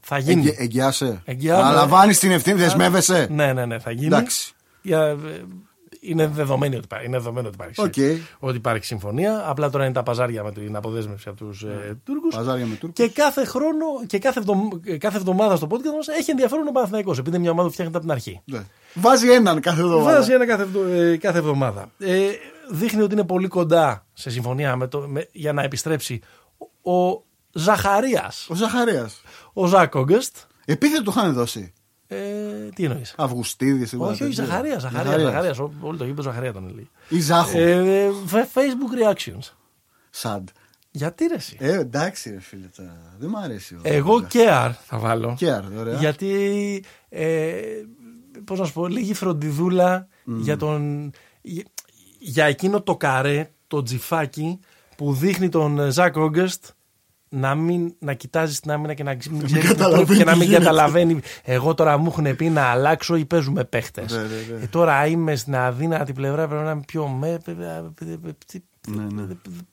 Θα 0.00 0.18
γίνει. 0.18 0.40
Εγγυ... 0.40 0.56
Εγγυάσαι. 0.58 1.22
Αναλαμβάνεις 1.52 2.18
την 2.18 2.30
ευθύνη, 2.30 2.58
δεσμεύεσαι. 2.58 3.26
Ναι, 3.30 3.52
ναι, 3.52 3.66
ναι, 3.66 3.78
θα 3.78 3.90
γίνει. 3.90 4.06
Εντάξει. 4.06 4.52
Για, 4.82 5.16
είναι 6.00 6.26
δεδομένο 6.26 6.76
ότι, 6.76 7.04
είναι 7.04 7.16
δεδομένο 7.16 7.48
ότι 7.48 7.56
υπάρχει, 7.60 7.82
okay. 7.84 8.36
ότι 8.38 8.56
υπάρχει 8.56 8.84
συμφωνία. 8.84 9.44
Απλά 9.46 9.70
τώρα 9.70 9.84
είναι 9.84 9.92
τα 9.92 10.02
παζάρια 10.02 10.42
με 10.42 10.52
την 10.52 10.76
αποδέσμευση 10.76 11.28
από 11.28 11.44
τους 11.44 11.62
ε, 11.62 11.98
Τούρκους. 12.04 12.34
Παζάρια 12.34 12.66
με 12.66 12.74
Τούρκους. 12.74 13.04
Και 13.04 13.12
κάθε 13.12 13.44
χρόνο 13.44 13.86
και 14.06 14.18
κάθε, 14.18 14.38
εβδομ, 14.38 14.68
κάθε 14.98 15.16
εβδομάδα 15.16 15.56
στο 15.56 15.66
podcast 15.70 15.94
μας 15.96 16.08
έχει 16.08 16.30
ενδιαφέρον 16.30 16.68
ο 16.68 16.70
Παναθυναϊκό. 16.70 17.10
Επειδή 17.10 17.28
είναι 17.28 17.38
μια 17.38 17.50
ομάδα 17.50 17.68
που 17.68 17.72
φτιάχνεται 17.72 17.98
από 17.98 18.06
την 18.06 18.16
αρχή. 18.16 18.40
Ναι. 18.44 18.64
Βάζει 18.94 19.30
έναν 19.30 19.60
κάθε 19.60 19.80
εβδομάδα. 19.80 20.12
Βάζει 20.12 20.32
ένα 20.32 20.46
κάθε, 20.46 20.66
ε, 20.90 21.16
κάθε 21.16 21.38
εβδομάδα. 21.38 21.90
Ε, 21.98 22.28
δείχνει 22.70 23.02
ότι 23.02 23.12
είναι 23.12 23.24
πολύ 23.24 23.48
κοντά 23.48 24.06
σε 24.12 24.30
συμφωνία 24.30 24.76
με 24.76 24.86
το, 24.86 25.00
με, 25.00 25.28
για 25.32 25.52
να 25.52 25.62
επιστρέψει 25.62 26.20
ο 26.82 27.22
Ζαχαρίας. 27.52 28.46
Ο 28.50 28.54
Ζαχαρίας. 28.54 29.22
Ο 29.52 29.66
Ζακ 29.66 29.94
Όγκεστ. 29.94 30.36
Επίθετο 30.64 31.02
του 31.02 31.12
είχαν 31.16 31.32
δώσει. 31.32 31.72
Ε, 32.10 32.16
τι 32.74 32.84
εννοείς; 32.84 33.14
Αυγουστίδης, 33.16 33.94
Όχι, 33.98 34.24
όχι, 34.24 34.32
Ζαχαρία. 34.32 34.78
Ζαχαρία, 34.78 35.18
Ζαχαρίας. 35.18 35.58
Όλο 35.58 35.96
το 35.96 36.04
γήπεδο 36.04 36.22
Ζαχαρία 36.22 36.52
τον 36.52 36.74
λέει. 36.74 36.90
Ή 37.08 37.20
Ζάχο. 37.20 37.58
Ε, 37.58 38.10
Facebook 38.54 39.12
reactions. 39.14 39.52
Σαντ. 40.10 40.48
Γιατί 40.90 41.26
ρε 41.26 41.34
εσύ; 41.34 41.56
Ε, 41.60 41.78
εντάξει 41.78 42.30
ρε 42.30 42.40
φίλε 42.40 42.68
Δεν 43.18 43.30
μου 43.32 43.38
αρέσει. 43.38 43.76
Εγώ 43.82 44.26
care 44.32 44.72
θα 44.86 44.98
βάλω. 44.98 45.36
Care, 45.40 45.78
ωραία. 45.78 45.98
Γιατί, 45.98 46.84
ε, 47.08 47.60
πώς 48.44 48.58
να 48.58 48.64
σου 48.64 48.72
πω, 48.72 48.86
λίγη 48.86 49.14
φροντιδούλα 49.14 50.08
για 50.24 50.56
τον... 50.56 51.10
Για, 52.18 52.44
εκείνο 52.44 52.82
το 52.82 52.96
καρέ, 52.96 53.50
το 53.66 53.82
τζιφάκι 53.82 54.58
που 54.96 55.12
δείχνει 55.14 55.48
τον 55.48 55.90
Ζακ 55.90 56.16
Όγκεστ 56.16 56.64
να 57.28 57.54
μην 57.54 57.94
να 57.98 58.12
κοιτάζει 58.14 58.58
την 58.60 58.70
άμυνα 58.70 58.94
και 58.94 59.02
να, 59.02 59.16
μην 59.30 59.46
και 60.16 60.24
να 60.24 60.36
μην 60.36 60.50
καταλαβαίνει. 60.50 61.20
Εγώ 61.42 61.74
τώρα 61.74 61.96
μου 61.96 62.06
έχουν 62.06 62.36
πει 62.36 62.48
να 62.50 62.62
αλλάξω 62.62 63.16
ή 63.16 63.24
παίζουμε 63.24 63.64
παίχτε. 63.64 64.04
Ναι, 64.10 64.16
ναι, 64.16 64.22
ναι. 64.22 64.62
ε, 64.62 64.66
τώρα 64.66 65.06
είμαι 65.06 65.36
στην 65.36 65.56
αδύνατη 65.56 66.12
πλευρά, 66.12 66.48
πρέπει 66.48 66.64
να 66.64 66.70
είμαι 66.70 66.82
πιο. 66.86 67.06
Με, 67.06 67.38
ναι, 68.88 69.02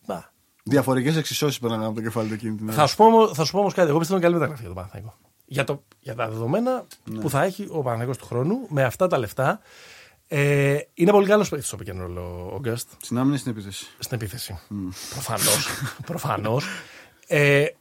ναι. 0.08 0.22
Διαφορετικέ 0.64 1.18
εξισώσει 1.20 1.60
περνάνε 1.60 1.86
από 1.86 1.96
το 1.96 2.02
κεφάλι 2.02 2.28
του 2.28 2.34
εκείνη 2.34 2.56
την 2.56 2.68
ώρα. 2.68 2.78
Θα 2.78 2.88
σου 2.88 2.96
πω, 2.96 3.06
όμω- 3.06 3.32
θα 3.34 3.44
σου 3.44 3.52
πω 3.52 3.60
όμω 3.60 3.72
κάτι. 3.72 3.90
Εγώ 3.90 3.98
πιστεύω 4.00 4.20
είναι 4.20 4.28
καλή 4.28 4.34
μεταγραφή 4.40 4.60
για 4.66 4.74
τον 4.74 4.76
Παναθηναϊκό. 4.76 5.18
Για, 5.46 5.64
το, 5.64 5.84
για 6.00 6.16
τα 6.16 6.28
δεδομένα 6.30 6.86
Ναι. 7.04 7.20
που 7.20 7.30
θα 7.30 7.44
έχει 7.44 7.68
ο 7.70 7.78
Παναθηναϊκός 7.82 8.18
του 8.18 8.26
χρόνου 8.26 8.56
με 8.70 8.84
αυτά 8.84 9.08
τα 9.08 9.18
λεφτά. 9.18 9.60
Ε, 10.28 10.78
είναι 10.94 11.12
πολύ 11.12 11.28
καλό 11.28 11.46
παίκτη 11.50 11.66
στο 11.66 11.78
pick 11.86 11.90
and 11.90 11.94
roll 12.06 12.16
ο- 12.18 12.52
ο 12.56 12.60
Γκέστ 12.62 12.90
Στην 13.02 13.18
άμυνα 13.18 13.36
ή 13.36 13.38
στην 13.40 13.52
επίθεση. 13.52 13.86
στην 14.00 14.18
επίθεση. 14.18 14.60
Προφανώ. 16.06 16.58
Προφανώς. 17.28 17.66
Ε, 17.68 17.76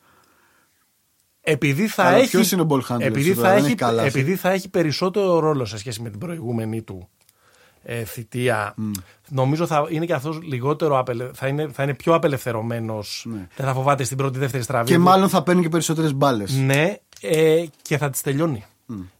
επειδή 1.46 1.86
θα 1.86 2.04
Αλλά 2.04 2.16
έχει, 2.16 2.30
ποιος 2.30 2.52
είναι 2.52 2.62
ο 2.62 2.66
ball 2.68 2.80
handler 2.88 3.00
επειδή 3.00 3.22
σήμερα, 3.22 3.48
θα, 3.48 3.54
δεν 3.54 3.56
έχει, 3.56 3.66
έχει 3.66 3.74
καλά, 3.74 4.02
επειδή 4.02 4.36
θα 4.36 4.50
έχει 4.50 4.68
περισσότερο 4.68 5.38
ρόλο 5.38 5.64
σε 5.64 5.78
σχέση 5.78 6.02
με 6.02 6.10
την 6.10 6.18
προηγούμενη 6.18 6.82
του 6.82 7.08
ε, 7.82 8.04
θητεία, 8.04 8.74
νομίζω 9.28 9.66
θα 9.66 9.86
είναι 9.88 10.06
και 10.06 10.14
αυτός 10.14 10.42
λιγότερο 10.42 10.98
απελε... 10.98 11.30
θα, 11.34 11.46
είναι, 11.46 11.68
θα 11.72 11.82
είναι 11.82 11.94
πιο 11.94 12.14
απελευθερωμένος 12.14 13.26
δεν 13.56 13.66
θα 13.66 13.72
φοβάται 13.72 14.04
στην 14.04 14.16
πρώτη 14.16 14.38
δεύτερη 14.38 14.62
στραβή 14.62 14.84
Ναι. 14.84 14.96
Και 14.96 15.02
του. 15.02 15.08
μάλλον 15.08 15.28
θα 15.28 15.42
παίρνει 15.42 15.62
και 15.62 15.68
περισσότερες 15.68 16.14
μπάλες. 16.14 16.54
Ναι, 16.54 16.96
ε, 17.20 17.64
και 17.82 17.98
θα 17.98 18.10
τις 18.10 18.20
τελειώνει. 18.20 18.64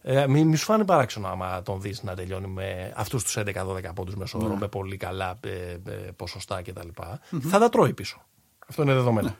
Ε, 0.01 0.27
μη, 0.27 0.43
μη 0.43 0.55
σου 0.55 0.65
φάνει 0.65 0.85
παράξενο 0.85 1.27
άμα 1.27 1.61
τον 1.61 1.81
δεις 1.81 2.03
να 2.03 2.13
τελειώνει 2.13 2.47
με 2.47 2.93
αυτούς 2.95 3.23
τους 3.23 3.37
11-12 3.37 3.43
πόντους 3.95 4.15
μέσω 4.15 4.39
όρο, 4.43 4.55
με 4.55 4.67
πολύ 4.67 4.97
καλά 4.97 5.39
ε, 5.41 5.49
ε, 5.49 6.11
ποσοστά 6.15 6.61
κτλ. 6.61 6.87
Θα 7.39 7.59
τα 7.59 7.69
τρώει 7.69 7.93
πίσω. 7.93 8.21
Αυτό 8.67 8.81
είναι 8.81 8.93
δεδομένο. 8.93 9.35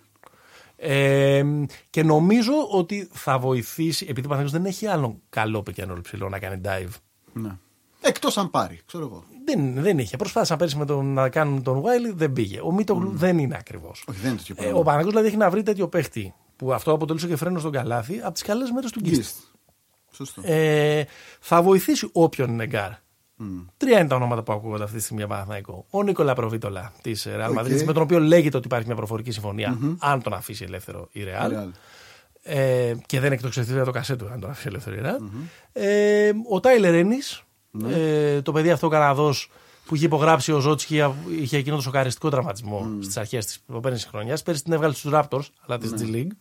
Ε, 0.78 1.44
και 1.90 2.04
νομίζω 2.04 2.54
ότι 2.72 3.10
θα 3.12 3.40
βοηθήσει, 3.40 4.06
επειδή 4.10 4.26
ο 4.28 4.30
Παναθηναϊκός 4.30 4.52
δεν 4.62 4.66
έχει 4.66 4.86
άλλον 4.88 5.22
καλό 5.30 5.64
πικένολ 5.64 6.02
ψηλό 6.02 6.30
να 6.30 6.40
κάνει 6.40 6.62
dive. 6.66 6.90
Ναι. 7.34 7.58
Εκτός 8.02 8.38
αν 8.38 8.50
πάρει, 8.50 8.80
ξέρω 8.86 9.04
εγώ. 9.06 9.24
Δεν, 9.46 9.74
δεν 9.82 10.00
είχε. 10.00 10.18
Προσπάθησαν 10.18 10.58
πέρυσι 10.58 10.78
με 10.78 10.86
τον, 10.86 11.06
να 11.14 11.30
κάνουν 11.30 11.64
τον 11.64 11.82
Wiley, 11.82 12.14
δεν 12.14 12.34
πήγε. 12.34 12.60
Ο 12.64 12.72
Μίτογλου 12.72 13.12
δεν 13.16 13.38
είναι 13.38 13.56
ακριβώς. 13.60 14.04
Όχι, 14.08 14.20
δεν 14.20 14.30
είναι 14.30 14.38
τέτοιο 14.38 14.56
Ε, 14.58 14.62
πράγμα. 14.62 14.80
ο 14.80 14.84
Παναγιώτης 14.84 15.12
δηλαδή 15.12 15.28
έχει 15.28 15.38
να 15.38 15.50
βρει 15.50 15.64
τέτοιο 15.64 15.88
παίχτη 15.88 16.34
που 16.56 16.74
αυτό 16.74 16.92
αποτελούσε 16.92 17.28
και 17.28 17.36
φρένο 17.36 17.60
στο 17.62 17.74
καλάθι 17.74 18.20
από 18.24 18.32
τις 18.34 18.42
καλές 18.42 18.72
μέρες 18.72 18.92
του 18.92 19.00
Γκίστ. 19.00 19.16
Γκίστ. 19.16 19.36
Σωστό. 20.12 20.42
Ε, 20.46 21.04
θα 21.40 21.62
βοηθήσει 21.62 22.10
όποιον 22.12 22.50
είναι 22.50 22.66
γκαρντ. 22.66 22.92
Τρία 23.78 24.00
είναι 24.00 24.08
τα 24.08 24.16
ονόματα 24.16 24.44
που 24.44 24.54
ακούγονται 24.54 24.84
αυτή 24.84 24.96
τη 24.96 25.02
στιγμή 25.04 25.20
για 25.20 25.30
Παναθηναϊκό. 25.30 25.86
Ο 25.90 26.04
Νίκολα 26.04 26.34
Λαπροβίτολα 26.36 26.94
της 27.02 27.28
Real 27.30 27.60
Madrid, 27.60 27.78
Οκ. 27.80 27.86
με 27.86 27.94
τον 27.94 28.02
οποίο 28.02 28.20
λέγεται 28.20 28.58
ότι 28.58 28.66
υπάρχει 28.66 28.88
μια 28.88 28.96
προφορική 28.96 29.32
συμφωνία, 29.32 29.78
αν 30.00 30.22
τον 30.22 30.34
αφήσει 30.34 30.64
ελεύθερο 30.64 31.08
η 31.12 31.22
Real. 31.24 31.52
Real. 31.52 31.70
Ε, 32.48 32.94
και 33.06 33.20
δεν 33.20 33.32
εκτοξευτεί 33.32 33.84
το 33.84 33.92
κασέτου, 33.92 34.30
αν 34.32 34.40
τον 34.40 34.50
αφήσει 34.50 34.68
ελεύθερο 34.68 34.96
η 34.96 35.00
Real. 35.04 35.30
Ε, 35.74 36.32
ο 36.50 36.60
Τάιλερ 36.60 36.94
Ένι, 36.94 37.18
ε, 37.90 38.42
το 38.42 38.52
παιδί 38.52 38.72
αυτό 38.72 38.88
Καναδός 38.88 39.52
που 39.86 39.96
είχε 39.96 40.06
υπογράψει 40.06 40.52
ο 40.52 40.60
Ζότσκι, 40.60 41.02
είχε 41.42 41.58
εκείνο 41.58 41.76
το 41.76 41.82
σοκαριστικό 41.82 42.30
τραυματισμό 42.30 42.88
στις 43.02 43.18
αρχές 43.18 43.46
της 43.46 43.60
προηγούμενης 43.66 44.06
χρονιάς. 44.06 44.44
Πέρυσι 44.44 44.64
την 44.64 44.74
έβγαλε 44.74 44.94
στους 44.94 45.12
Raptors, 45.14 45.46
αλλά 45.66 45.78
της 45.78 45.94
G 45.98 46.16
League. 46.16 46.32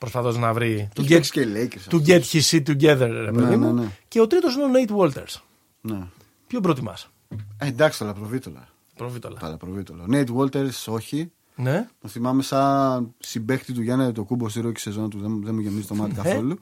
Προσπαθώντας 0.00 0.38
να 0.38 0.52
βρει. 0.52 0.88
To 0.94 0.98
Έχει 1.00 1.08
get, 1.08 1.14
παίξει 1.14 1.30
και 1.30 1.40
οι 1.40 1.46
Lakers. 1.54 1.94
to 1.94 2.06
get 2.06 2.22
his 2.32 2.40
shit 2.50 2.62
together, 2.68 3.08
ρε 3.24 3.30
παιδί 3.32 3.56
μου. 3.56 3.72
ναι, 3.72 3.82
ναι. 3.82 3.88
Και 4.08 4.20
ο 4.20 4.26
τρίτος 4.26 4.54
είναι 4.54 4.64
ο 4.64 4.68
Nate 4.72 4.96
Walters. 5.00 5.40
Ναι. 5.80 5.98
Ποιον 6.46 6.62
προτιμάς, 6.62 7.10
Ε, 7.58 7.66
εντάξει, 7.66 8.04
αλλά 8.04 8.12
προβίτολα. 8.12 8.68
Προβίτολα. 8.96 9.38
Αλλά 9.42 9.56
προβίτολα. 9.56 10.04
Νέιτ 10.06 10.30
Βόλτερς, 10.30 10.88
όχι. 10.88 11.30
Ναι. 11.56 11.88
Το 12.00 12.08
θυμάμαι 12.08 12.42
σαν 12.42 13.14
συμπέχτη 13.18 13.72
του 13.72 13.82
Γιάννη 13.82 14.12
το 14.12 14.24
κούμπο 14.24 14.48
στη 14.48 14.60
ρόκη 14.60 14.80
σεζόν 14.80 15.10
του. 15.10 15.20
Δεν, 15.20 15.42
δεν 15.44 15.54
μου 15.54 15.60
γεμίζει 15.60 15.86
το 15.86 15.94
μάτι 15.94 16.14
Ναι. 16.16 16.22
καθόλου. 16.22 16.58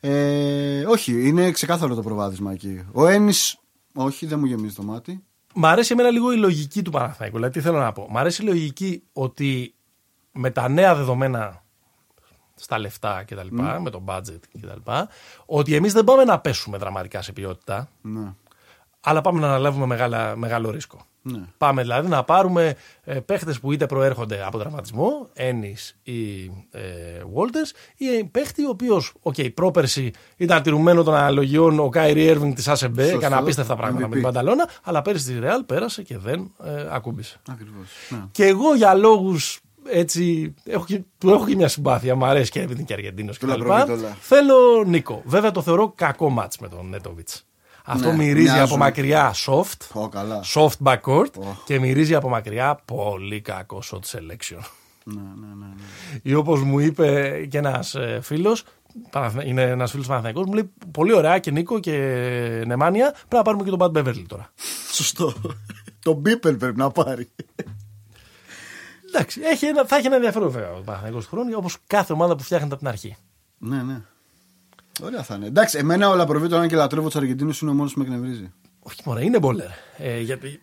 Ε, 0.00 0.84
όχι, 0.86 1.28
είναι 1.28 1.50
ξεκάθαρο 1.50 1.94
το 1.94 2.02
προβάδισμα 2.02 2.52
εκεί. 2.52 2.84
Ο 2.92 3.06
Έννη, 3.06 3.32
όχι, 3.94 4.26
δεν 4.26 4.38
μου 4.38 4.44
γεμίζει 4.46 4.74
το 4.74 4.82
μάτι. 4.82 5.22
Μ' 5.54 5.66
αρέσει 5.66 5.92
εμένα 5.92 6.10
λίγο 6.10 6.32
η 6.32 6.36
λογική 6.36 6.82
του 6.82 6.90
Παναθηναϊκού. 6.90 7.36
Δηλαδή, 7.36 7.52
τι 7.52 7.60
θέλω 7.60 7.78
να 7.78 7.92
πω. 7.92 8.06
Μ' 8.10 8.18
αρέσει 8.18 8.42
η 8.42 8.46
λογική 8.46 9.02
ότι 9.12 9.74
με 10.32 10.50
τα 10.50 10.68
νέα 10.68 10.94
δεδομένα 10.94 11.62
στα 12.54 12.78
λεφτά 12.78 13.24
κτλ., 13.26 13.46
με 13.82 13.90
το 13.90 14.02
budget 14.06 14.38
κτλ., 14.52 14.90
ότι 15.46 15.74
εμείς 15.74 15.92
δεν 15.92 16.04
πάμε 16.04 16.24
να 16.24 16.38
πέσουμε 16.40 16.78
δραματικά 16.78 17.22
σε 17.22 17.32
ποιότητα, 17.32 17.88
Ναι. 18.00 18.34
Αλλά 19.00 19.20
πάμε 19.20 19.40
να 19.40 19.46
αναλάβουμε 19.46 19.86
μεγάλα, 19.86 20.36
μεγάλο 20.36 20.70
ρίσκο. 20.70 21.06
Ναι. 21.22 21.40
Πάμε 21.58 21.82
δηλαδή 21.82 22.08
να 22.08 22.24
πάρουμε 22.24 22.74
ε, 23.04 23.20
παίχτες 23.20 23.60
που 23.60 23.72
είτε 23.72 23.86
προέρχονται 23.86 24.44
από 24.46 24.58
τραυματισμό, 24.58 25.28
Έννη 25.32 25.76
ή 26.02 26.44
ε, 26.70 26.80
Walters, 27.34 27.96
ή 27.96 28.24
παίχτη 28.24 28.64
ο 28.64 28.68
οποίος, 28.68 29.12
οκ, 29.22 29.34
πρόπερση 29.54 30.10
ήταν 30.36 30.62
τηρουμένο 30.62 31.02
των 31.02 31.14
αναλογιών 31.14 31.78
ο 31.78 31.88
Κάιρι 31.88 32.26
Ίρβινγκ 32.26 32.54
της 32.54 32.68
ACB, 32.68 33.02
Σωστό. 33.02 33.16
έκανε 33.16 33.34
απίστευτα 33.34 33.76
πράγματα 33.76 34.06
MVP. 34.06 34.08
με 34.08 34.14
την 34.14 34.22
Μπανταλόνα, 34.22 34.68
αλλά 34.82 35.02
πέρυσι 35.02 35.24
στη 35.24 35.38
Ρεάλ 35.38 35.64
πέρασε 35.64 36.02
και 36.02 36.18
δεν 36.18 36.52
ε, 36.64 36.86
ακούμπησε. 36.90 37.40
Ακριβώς. 37.50 37.88
Ναι. 38.08 38.24
Και 38.30 38.46
εγώ 38.46 38.74
για 38.74 38.94
λόγους 38.94 39.60
έτσι. 39.90 40.54
Έχω 40.64 40.84
και, 40.84 41.00
του 41.18 41.30
έχω 41.30 41.46
και 41.46 41.56
μια 41.56 41.68
συμπάθεια, 41.68 42.14
μου 42.14 42.24
αρέσει 42.26 42.50
και 42.50 42.60
επειδή 42.60 42.74
είναι 42.74 42.84
και 42.86 42.92
Αργεντίνος 42.92 43.38
Του 43.38 43.46
κτλ. 43.46 43.58
Λαπροβίτολα. 43.58 44.16
Θέλω 44.20 44.84
Νίκο. 44.86 45.22
Βέβαια 45.24 45.50
το 45.50 45.62
θεωρώ 45.62 45.92
κακό 45.96 46.30
μάτ 46.30 46.52
με 46.60 46.68
τον 46.68 46.88
Νέντοβιτς. 46.88 47.47
Αυτό 47.90 48.08
Ναι, 48.10 48.16
μυρίζει 48.16 48.42
μοιάζουν. 48.44 48.62
από 48.64 48.76
μακριά 48.76 49.34
soft. 49.46 49.80
Ω, 49.92 50.08
καλά. 50.08 50.40
Soft 50.54 50.76
backcourt 50.84 51.30
Ω. 51.38 51.44
και 51.64 51.78
μυρίζει 51.78 52.14
από 52.14 52.28
μακριά 52.28 52.80
πολύ 52.84 53.40
κακό 53.40 53.82
shot 53.90 54.00
selection. 54.16 54.58
Ναι, 55.04 55.20
ναι, 55.20 55.46
ναι, 55.46 55.64
ναι. 55.66 56.20
Ή 56.22 56.34
όπως 56.34 56.62
μου 56.62 56.78
είπε 56.78 57.30
και 57.50 57.58
ένας 57.58 57.96
φίλος, 58.20 58.64
είναι 59.44 59.62
ένας 59.62 59.90
φίλος 59.90 60.06
Παναθηναϊκός, 60.06 60.44
μου 60.46 60.52
λέει 60.52 60.70
πολύ 60.90 61.12
ωραία 61.12 61.38
και 61.38 61.50
Νίκο 61.50 61.78
και 61.80 61.92
Νεμάνια. 62.66 63.10
Πρέπει 63.10 63.34
να 63.34 63.42
πάρουμε 63.42 63.64
και 63.64 63.70
τον 63.70 63.78
Bad 63.80 63.98
Beverly 63.98 64.24
τώρα. 64.28 64.52
Σωστό. 64.92 65.32
το 66.02 66.12
μπίπελ 66.12 66.56
πρέπει 66.56 66.76
να 66.78 66.90
πάρει. 66.90 67.28
Εντάξει, 69.08 69.40
έχει 69.44 69.66
ένα, 69.66 69.84
θα 69.86 69.96
έχει 69.96 70.06
ένα 70.06 70.14
ενδιαφέρον 70.16 70.50
βέβαια 70.50 70.72
ο 70.72 70.80
Παναθηναϊκός 70.84 71.24
του 71.24 71.30
χρόνου, 71.30 71.50
όπως 71.56 71.76
κάθε 71.86 72.12
ομάδα 72.12 72.36
που 72.36 72.42
φτιάχνεται 72.42 72.72
από 72.74 72.82
την 72.82 72.92
αρχή. 72.92 73.16
ναι, 73.58 73.82
ναι. 73.82 74.00
Ωραία 75.02 75.22
θα 75.22 75.34
είναι. 75.34 75.46
Εντάξει, 75.46 75.78
εμένα 75.78 76.08
ο 76.10 76.14
Λαπροβίτο, 76.14 76.56
αν 76.56 76.68
και 76.68 76.76
λατρεύω 76.76 77.06
τους 77.06 77.16
Αργεντίνους, 77.16 77.60
είναι 77.60 77.70
ο 77.70 77.74
μόνος 77.74 77.92
που 77.92 77.98
με 77.98 78.04
εκνευρίζει. 78.04 78.52
Όχι, 78.80 79.00
μωρέ, 79.04 79.24
είναι 79.24 79.38
μπόλερ. 79.38 79.66
Ε, 79.98 80.20
γιατί, 80.20 80.60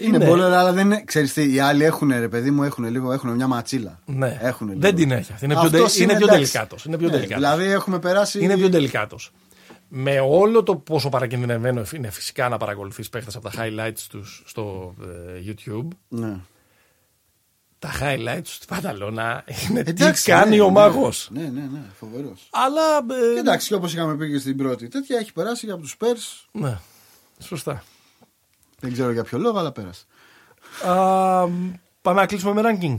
Είναι 0.00 0.18
μπόλερ, 0.26 0.52
αλλά 0.52 0.72
δεν 0.72 0.84
είναι. 0.86 1.02
Ξέρεις 1.04 1.32
τι, 1.32 1.54
οι 1.54 1.60
άλλοι 1.60 1.84
έχουν 1.84 2.08
ρε 2.10 2.28
παιδί 2.28 2.50
μου, 2.50 2.62
έχουν 2.62 2.84
λίγο, 2.84 3.12
έχουν 3.12 3.30
μια 3.30 3.46
ματσίλα. 3.46 3.98
Ναι. 4.04 4.38
Έχουν 4.40 4.68
λίγο. 4.68 4.80
Δεν 4.80 4.94
την 4.94 5.10
έχει 5.10 5.32
αυτή. 5.32 5.44
Είναι 5.44 5.54
πιο, 5.54 5.62
Αυτός 5.62 5.92
τε- 5.92 6.02
είναι 6.02 6.16
πιο 6.16 6.26
εντάξει. 6.26 6.52
τελικάτος. 6.52 6.84
Είναι 6.84 6.96
πιο 6.98 7.06
Ναι, 7.06 7.12
τελικάτος. 7.12 7.42
Δηλαδή 7.44 7.64
έχουμε 7.70 7.98
περάσει. 7.98 8.40
Είναι 8.44 8.56
πιο 8.56 8.68
τελικάτος. 8.68 9.32
Με 9.88 10.20
όλο 10.20 10.62
το 10.62 10.76
πόσο 10.76 11.08
παρακινδυνευμένο 11.08 11.82
είναι 11.96 12.10
φυσικά 12.10 12.48
να 12.48 12.56
παρακολουθείς 12.56 13.08
παίχτες 13.08 13.36
από 13.36 13.50
τα 13.50 13.52
highlights 13.64 14.06
τους 14.10 14.42
στο 14.46 14.94
ε, 15.02 15.40
YouTube, 15.52 15.88
Ναι. 16.08 16.36
Τα 17.78 17.90
highlights 18.00 18.40
του 18.42 18.50
στην 18.52 18.68
Πανταλώνα 18.68 19.44
είναι 19.68 19.82
Εντάξει, 19.86 20.24
τι 20.24 20.30
κάνει 20.30 20.56
ναι, 20.56 20.62
ο 20.62 20.66
ναι. 20.66 20.70
μάγος. 20.72 21.28
Ναι, 21.32 21.40
ναι, 21.40 21.60
ναι, 21.60 21.80
φοβερός. 21.98 22.48
Αλλά. 22.50 22.96
ε, 23.36 23.38
Εντάξει, 23.38 23.68
και 23.68 23.74
όπως 23.74 23.92
είχαμε 23.92 24.14
πει 24.16 24.30
και 24.30 24.38
στην 24.38 24.56
πρώτη, 24.56 24.88
τέτοια 24.88 25.18
έχει 25.18 25.32
περάσει 25.32 25.70
από 25.70 25.80
τους 25.82 25.96
Πέρ. 25.96 26.16
Ναι, 26.52 26.78
σωστά. 27.38 27.82
Δεν 28.80 28.92
ξέρω 28.92 29.10
για 29.10 29.24
ποιο 29.24 29.38
λόγο, 29.38 29.58
αλλά 29.58 29.72
πέρασε. 29.72 30.04
Α, 30.86 30.92
πάμε 32.02 32.20
να 32.20 32.26
κλείσουμε 32.26 32.62
με 32.62 32.62
ranking. 32.64 32.96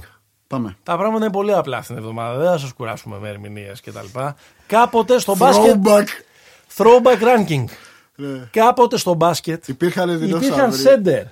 Πάμε. 0.47 0.77
Τα 0.83 0.97
πράγματα 0.97 1.23
είναι 1.25 1.33
πολύ 1.33 1.53
απλά 1.53 1.77
αυτήν 1.77 1.95
την 1.95 2.03
εβδομάδα. 2.03 2.37
Δεν 2.37 2.51
θα 2.51 2.57
σας 2.57 2.73
κουράσουμε 2.73 3.17
με 3.19 3.29
ερμηνείες 3.29 3.81
κτλ. 3.81 4.19
Κάποτε 4.67 5.19
στο 5.19 5.35
μπάσκετ. 5.35 5.75
Throwback. 5.85 6.05
Throwback 6.77 7.21
ranking. 7.21 7.63
Ναι. 8.15 8.47
Κάποτε 8.51 8.97
στο 8.97 9.13
μπάσκετ 9.13 9.67
Υπήρχαν 9.67 10.09
υπήρχαν 10.09 10.39
δεινόσαυροι. 10.41 10.75
σέντερ. 10.81 11.23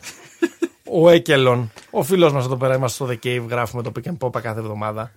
Ο 0.91 1.09
Έκελον, 1.09 1.71
ο 1.91 2.03
φίλος 2.03 2.33
μας 2.33 2.45
εδώ 2.45 2.55
πέρα, 2.57 2.75
είμαστε 2.75 3.03
στο 3.05 3.13
The 3.13 3.25
Cave, 3.27 3.45
γράφουμε 3.49 3.81
το 3.83 3.91
Pick 3.95 4.07
and 4.07 4.17
Pop 4.27 4.41
κάθε 4.41 4.59
εβδομάδα. 4.59 5.11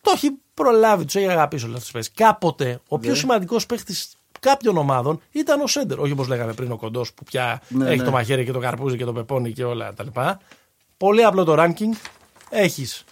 Το 0.00 0.12
έχει 0.14 0.30
προλάβει, 0.54 1.04
τους 1.04 1.14
έχει 1.14 1.28
αγαπήσει 1.28 1.64
όλες 1.64 1.76
αυτές 1.76 1.92
τις 1.92 2.08
παίξει. 2.10 2.24
Κάποτε 2.30 2.80
ο 2.88 2.98
πιο 2.98 3.10
Ναι. 3.10 3.16
σημαντικός 3.16 3.66
παίχτης 3.66 4.16
κάποιων 4.40 4.76
ομάδων 4.76 5.20
ήταν 5.32 5.60
ο 5.60 5.66
Σέντερ. 5.66 5.98
Όχι 6.00 6.12
όπως 6.12 6.28
λέγαμε 6.28 6.52
πριν 6.52 6.72
ο 6.72 6.76
κοντός 6.76 7.12
που 7.12 7.24
πια 7.24 7.62
Ναι, 7.68 7.88
έχει 7.88 7.98
ναι. 7.98 8.04
το 8.04 8.10
μαχαίρι 8.10 8.44
και 8.44 8.52
το 8.52 8.58
καρπούζι 8.58 8.96
και 8.96 9.04
το 9.04 9.12
πεπόνι 9.12 9.52
και 9.52 9.64
όλα 9.64 9.94
τα 9.94 10.04
λοιπά. 10.04 10.40
Πολύ 10.96 11.24
απλό 11.24 11.44
το 11.44 11.54
ranking. 11.62 11.96
Έχεις 12.50 13.04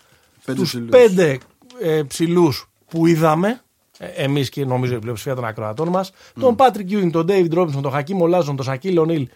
Πέντε 0.44 0.58
τους 0.60 0.68
ψηλούς. 0.68 0.88
πέντε 0.90 1.38
ε, 1.80 2.02
ψηλούς 2.02 2.68
που 2.88 3.06
είδαμε. 3.06 3.60
Εμείς 3.98 4.48
και 4.48 4.64
νομίζω 4.64 4.94
η 4.94 4.98
πλειοψηφία 4.98 5.34
των 5.34 5.44
ακροατών 5.44 5.88
μας. 5.88 6.10
Τον 6.40 6.56
Patrick 6.58 6.90
Ewing, 6.90 7.10
τον 7.12 7.26
David 7.28 7.52
Robinson, 7.54 7.80
τον 7.82 7.90
Χακίμ 7.90 8.20
Ολάζον, 8.20 8.56
τον 8.56 8.64
Σακίλ 8.64 8.98
Ονίλ. 8.98 9.28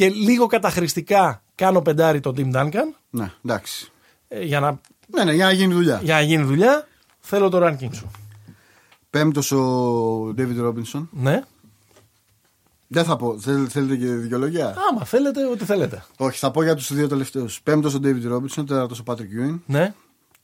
Και 0.00 0.08
λίγο 0.08 0.46
καταχρηστικά 0.46 1.42
κάνω 1.54 1.80
πεντάρι 1.82 2.20
τον 2.20 2.34
Tim 2.36 2.54
Duncan. 2.56 2.94
Ναι, 3.10 3.32
εντάξει. 3.44 3.92
ε, 4.28 4.42
για, 4.44 4.60
να, 4.60 4.80
Ναι, 5.06 5.24
ναι, 5.24 5.32
για 5.32 5.44
να 5.44 5.52
γίνει 5.52 5.74
δουλειά. 5.74 6.00
για 6.02 6.14
να 6.14 6.20
γίνει 6.20 6.42
δουλειά. 6.42 6.86
Θέλω 7.20 7.48
το 7.48 7.66
ranking 7.66 7.88
σου. 7.92 8.10
Πέμπτος 9.10 9.52
ο 9.52 10.34
David 10.38 10.60
Robinson. 10.66 11.06
Ναι. 11.10 11.42
Δεν 12.86 13.04
θα 13.04 13.16
πω. 13.16 13.38
Θέλ- 13.40 13.68
Θέλετε 13.70 13.96
και 13.96 14.06
δικαιολογία; 14.06 14.74
Άμα 14.90 15.04
θέλετε, 15.04 15.46
ό,τι 15.46 15.64
θέλετε. 15.64 16.04
Όχι, 16.16 16.38
θα 16.38 16.50
πω 16.50 16.62
για 16.62 16.74
τους 16.74 16.92
δύο 16.94 17.08
τελευταίους. 17.08 17.60
Πέμπτος 17.62 17.94
ο 17.94 17.98
David 18.02 18.32
Robinson, 18.32 18.66
τέταρτος 18.66 18.98
ο 18.98 19.02
Patrick 19.06 19.18
Ewing, 19.46 19.58
Ναι. 19.66 19.94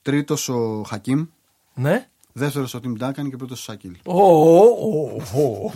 τρίτος 0.03 0.49
ο 0.49 0.83
Χακίμ, 0.89 1.27
Ναι. 1.75 2.09
Δεύτερος 2.39 2.75
ο 2.75 2.81
Tim 2.83 3.03
Duncan 3.05 3.29
και 3.31 3.37
πρώτος 3.37 3.59
ο 3.61 3.63
Σακίλ. 3.63 3.97
Ω, 4.05 4.21
ω, 4.21 5.23
ω, 5.35 5.41
ω, 5.41 5.73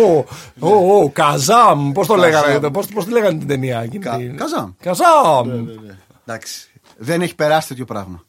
ω, 0.00 0.24
ω, 0.68 0.96
ω, 1.02 1.10
Καζάμ. 1.10 1.92
Πώς 1.92 2.06
το 2.06 2.14
λέγανε, 2.14 2.70
πώς, 2.70 2.86
πώς 2.86 3.04
τη 3.04 3.10
λέγανε 3.10 3.38
την 3.38 3.46
ταινία 3.48 3.80
εκείνη. 3.80 4.04
Κα- 4.04 4.16
την- 4.16 4.36
Καζάμ. 4.36 4.70
Καζάμ. 4.80 5.48
Ναι, 5.48 5.54
ναι. 5.72 5.98
Εντάξει. 6.26 6.68
Δεν 6.98 7.22
έχει 7.22 7.34
περάσει 7.34 7.68
τέτοιο 7.68 7.84
πράγμα. 7.84 8.24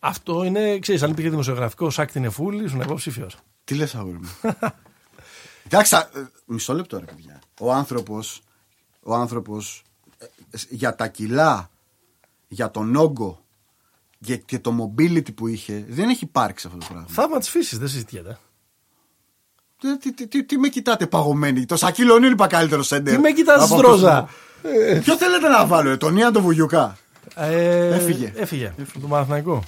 Αυτό 0.00 0.44
είναι, 0.44 0.78
ξέρεις, 0.78 1.02
αν 1.02 1.10
υπήρχε 1.10 1.30
δημοσιογραφικός 1.30 1.94
σάκ 1.94 2.10
την 2.12 2.24
εφούλη, 2.24 2.64
ήσουν 2.64 2.80
υποψήφιο. 2.80 3.28
Τι 3.64 3.74
λες, 3.74 3.94
αγόρι 3.94 4.18
μου; 4.22 4.30
Εντάξει, 5.66 5.94
α, 5.96 5.98
ε, 6.14 6.28
μισό 6.44 6.74
λεπτό 6.74 6.98
ρε 6.98 7.04
παιδιά. 7.04 7.40
Ο 7.60 7.72
άνθρωπος 7.72 8.40
ο 9.02 9.14
άνθρωπος, 9.14 9.82
ε, 10.18 10.26
για 10.70 10.94
τα 10.94 11.06
κιλά, 11.08 11.70
για 12.48 12.70
τον 12.70 12.96
όγκο 12.96 13.40
και, 14.24 14.36
και 14.36 14.58
το 14.58 14.74
mobility 14.96 15.34
που 15.34 15.46
είχε, 15.46 15.84
δεν 15.88 16.08
έχει 16.08 16.24
υπάρξει 16.24 16.66
αυτό 16.66 16.78
το 16.78 16.86
πράγμα. 16.88 17.06
Θαύμα 17.08 17.38
της 17.38 17.48
φύσης, 17.48 17.78
δεν 17.78 17.88
συζητιέται. 17.88 18.38
Τι, 19.80 19.98
τι, 19.98 20.12
τι, 20.12 20.26
τι, 20.28 20.44
τι 20.44 20.58
με 20.58 20.68
κοιτάτε 20.68 21.06
παγωμένοι, 21.06 21.66
το 21.66 21.76
Σακύλο 21.76 22.14
Ονίλ 22.14 22.30
είπα 22.30 22.46
καλύτερο 22.46 22.82
σέντερ. 22.82 23.14
Τι 23.14 23.20
με 23.20 23.30
κοιτάς 23.30 23.64
από 23.64 23.76
στρόζα; 23.78 24.16
αυτό. 24.16 25.00
Ποιο 25.00 25.16
θέλετε 25.16 25.48
να 25.48 25.66
βάλω, 25.66 25.90
ε, 25.90 25.96
τον 25.96 26.16
Ιαν 26.16 26.32
τον 26.32 26.42
Βουγιουκά; 26.42 26.96
Ε, 27.34 27.94
Έφυγε. 27.94 28.32
Έφυγε. 28.36 28.74
Το 29.00 29.06
Παναθηναϊκό. 29.06 29.62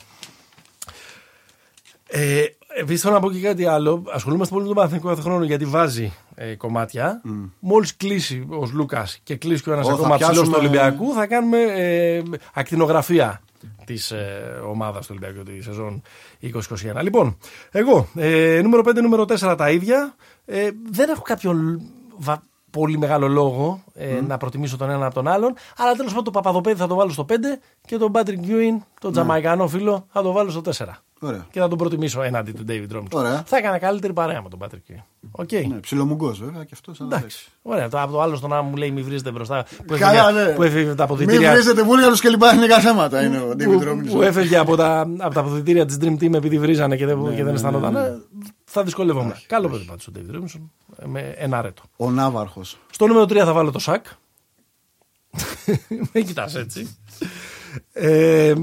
Ε, 2.07 2.43
Επίσης 2.81 3.03
θέλω 3.03 3.15
να 3.15 3.21
πω 3.21 3.31
και 3.31 3.41
κάτι 3.41 3.67
άλλο. 3.67 4.05
Ασχολούμαστε 4.13 4.55
πολύ 4.55 4.67
με 4.69 4.75
τον 4.75 4.77
Παναθηναϊκό 4.83 5.09
κάθε 5.09 5.29
χρόνο 5.29 5.45
γιατί 5.45 5.65
βάζει 5.65 6.13
ε, 6.35 6.55
κομμάτια. 6.55 7.21
Mm. 7.25 7.51
Μόλις 7.59 7.97
κλείσει 7.97 8.47
ο 8.51 8.71
Λούκας 8.73 9.19
και 9.23 9.37
κλείσει 9.37 9.63
και 9.63 9.71
ο 9.71 9.73
ένας 9.73 9.87
Ω, 9.87 9.89
θα 9.89 9.95
ακόμα 9.95 10.15
ψηλό 10.15 10.31
πιάσουμε- 10.31 10.53
του 10.59 10.63
Ολυμπιακού, 10.65 11.13
θα 11.13 11.27
κάνουμε 11.27 11.59
ε, 11.63 12.23
ακτινογραφία 12.55 13.41
της 13.85 14.11
ε, 14.11 14.61
ομάδας 14.67 15.07
του 15.07 15.17
Ολυμπιακού 15.19 15.51
τη 15.51 15.63
σεζόν 15.63 16.03
2021. 16.43 17.03
Λοιπόν, 17.03 17.37
εγώ 17.71 18.09
ε, 18.17 18.61
νούμερο 18.63 18.83
5, 18.87 18.95
νούμερο 19.03 19.23
4 19.29 19.55
τα 19.59 19.71
ίδια. 19.71 20.15
Ε, 20.47 20.69
δεν 20.91 21.09
έχω 21.09 21.23
κάποιο 21.23 21.53
λ- 21.53 21.81
βα- 22.19 22.43
πολύ 22.71 22.99
μεγάλο 22.99 23.29
λόγο 23.29 23.83
ε, 23.95 24.21
να 24.27 24.37
προτιμήσω 24.37 24.77
τον 24.77 24.91
ένα 24.91 25.07
από 25.07 25.15
τον 25.15 25.29
άλλον. 25.29 25.55
Αλλά 25.77 25.93
τέλος 25.93 26.09
πάντων 26.09 26.25
το 26.25 26.31
Παπαδοπέδη 26.31 26.79
θα 26.79 26.87
το 26.87 26.95
βάλω 26.95 27.11
στο 27.11 27.27
5 27.29 27.33
και 27.87 27.97
τον 27.97 28.13
Patrick 28.15 28.47
Ewing, 28.49 28.77
τον 29.01 29.13
Τζαμαϊκανό 29.13 29.69
φίλο, 29.69 30.07
θα 30.13 30.23
το 30.23 30.33
βάλω 30.33 30.51
στο 30.51 30.61
4. 30.65 30.85
Ωραία. 31.21 31.47
Και 31.51 31.61
θα 31.61 31.69
τον 31.69 31.79
προτιμήσω 31.79 32.23
έναντι 32.23 32.53
του 32.53 32.65
David 32.69 32.97
Robinson. 32.97 33.03
Ωραία. 33.13 33.43
Θα 33.47 33.57
έκανα 33.57 33.79
καλύτερη 33.79 34.13
παρέα 34.13 34.43
με 34.43 34.49
τον 34.49 34.59
Patrick 34.63 34.93
Ewing. 34.93 35.03
Οκ. 35.31 35.53
Ναι, 35.53 35.75
ψιλομουγκός 35.81 36.39
βέβαια 36.41 36.65
και 36.65 36.71
αυτός. 36.75 37.01
Εντάξει. 37.01 37.47
Ωραία. 37.63 37.89
Το, 37.89 38.01
από 38.01 38.13
το 38.13 38.21
άλλο 38.21 38.37
στο 38.37 38.49
να 38.49 38.63
μου 38.63 38.77
λέει 38.77 38.91
μη 38.91 39.03
βρίζετε 39.03 39.31
μπροστά. 39.31 39.65
Που 39.87 39.97
Καλά, 39.99 40.29
έφευγε, 40.29 40.45
ναι. 40.49 40.55
που 40.55 40.63
έφευγε 40.63 40.85
τα 40.85 40.91
Μην 40.93 41.01
αποδυτήρια. 41.01 41.53
βρίζετε 41.53 41.83
βούλγαρους 41.83 42.21
και 42.21 42.29
λοιπά 42.29 42.51
εθνικά 42.51 42.81
θέματα 42.81 43.25
είναι 43.25 43.39
ο 43.39 43.51
David 43.51 43.65
που, 43.65 43.79
που 44.09 44.19
Robinson. 44.19 44.23
έφευγε 44.23 44.57
από 44.57 44.77
τα, 44.77 45.01
από 45.19 45.35
τα 45.35 45.41
αποδυτήρια 45.41 45.85
της 45.87 45.99
Dream 46.01 46.13
Team 46.23 46.35
επειδή 46.35 46.59
βρίζανε 46.59 46.97
και 46.97 47.07
δεν, 47.07 47.35
και 47.37 47.45
δεν 47.45 47.55
αισθανόταν. 47.55 47.97
ε, 47.97 48.19
Θα 48.65 48.83
δυσκολεύομαι. 48.83 49.41
Καλό 49.47 49.69
παιδί 49.69 49.85
πάντως 49.85 50.07
ο 50.07 50.13
David 50.17 50.35
Robinson. 50.37 50.61
ε, 51.03 51.07
Με 51.07 51.21
ένα 51.37 51.59
αρέτο. 51.59 51.83
Ο 51.97 52.11
Ναύαρχος. 52.11 52.79
Στο 52.91 53.07
νούμερο 53.07 53.25
3 53.25 53.37
θα 53.37 53.53
βάλω 53.53 53.71
το 53.71 53.79
Σακ. 53.79 54.07
Με 56.13 56.21
κοιτάς 56.21 56.55
έτσι. 56.55 56.97
Ε, 57.93 58.55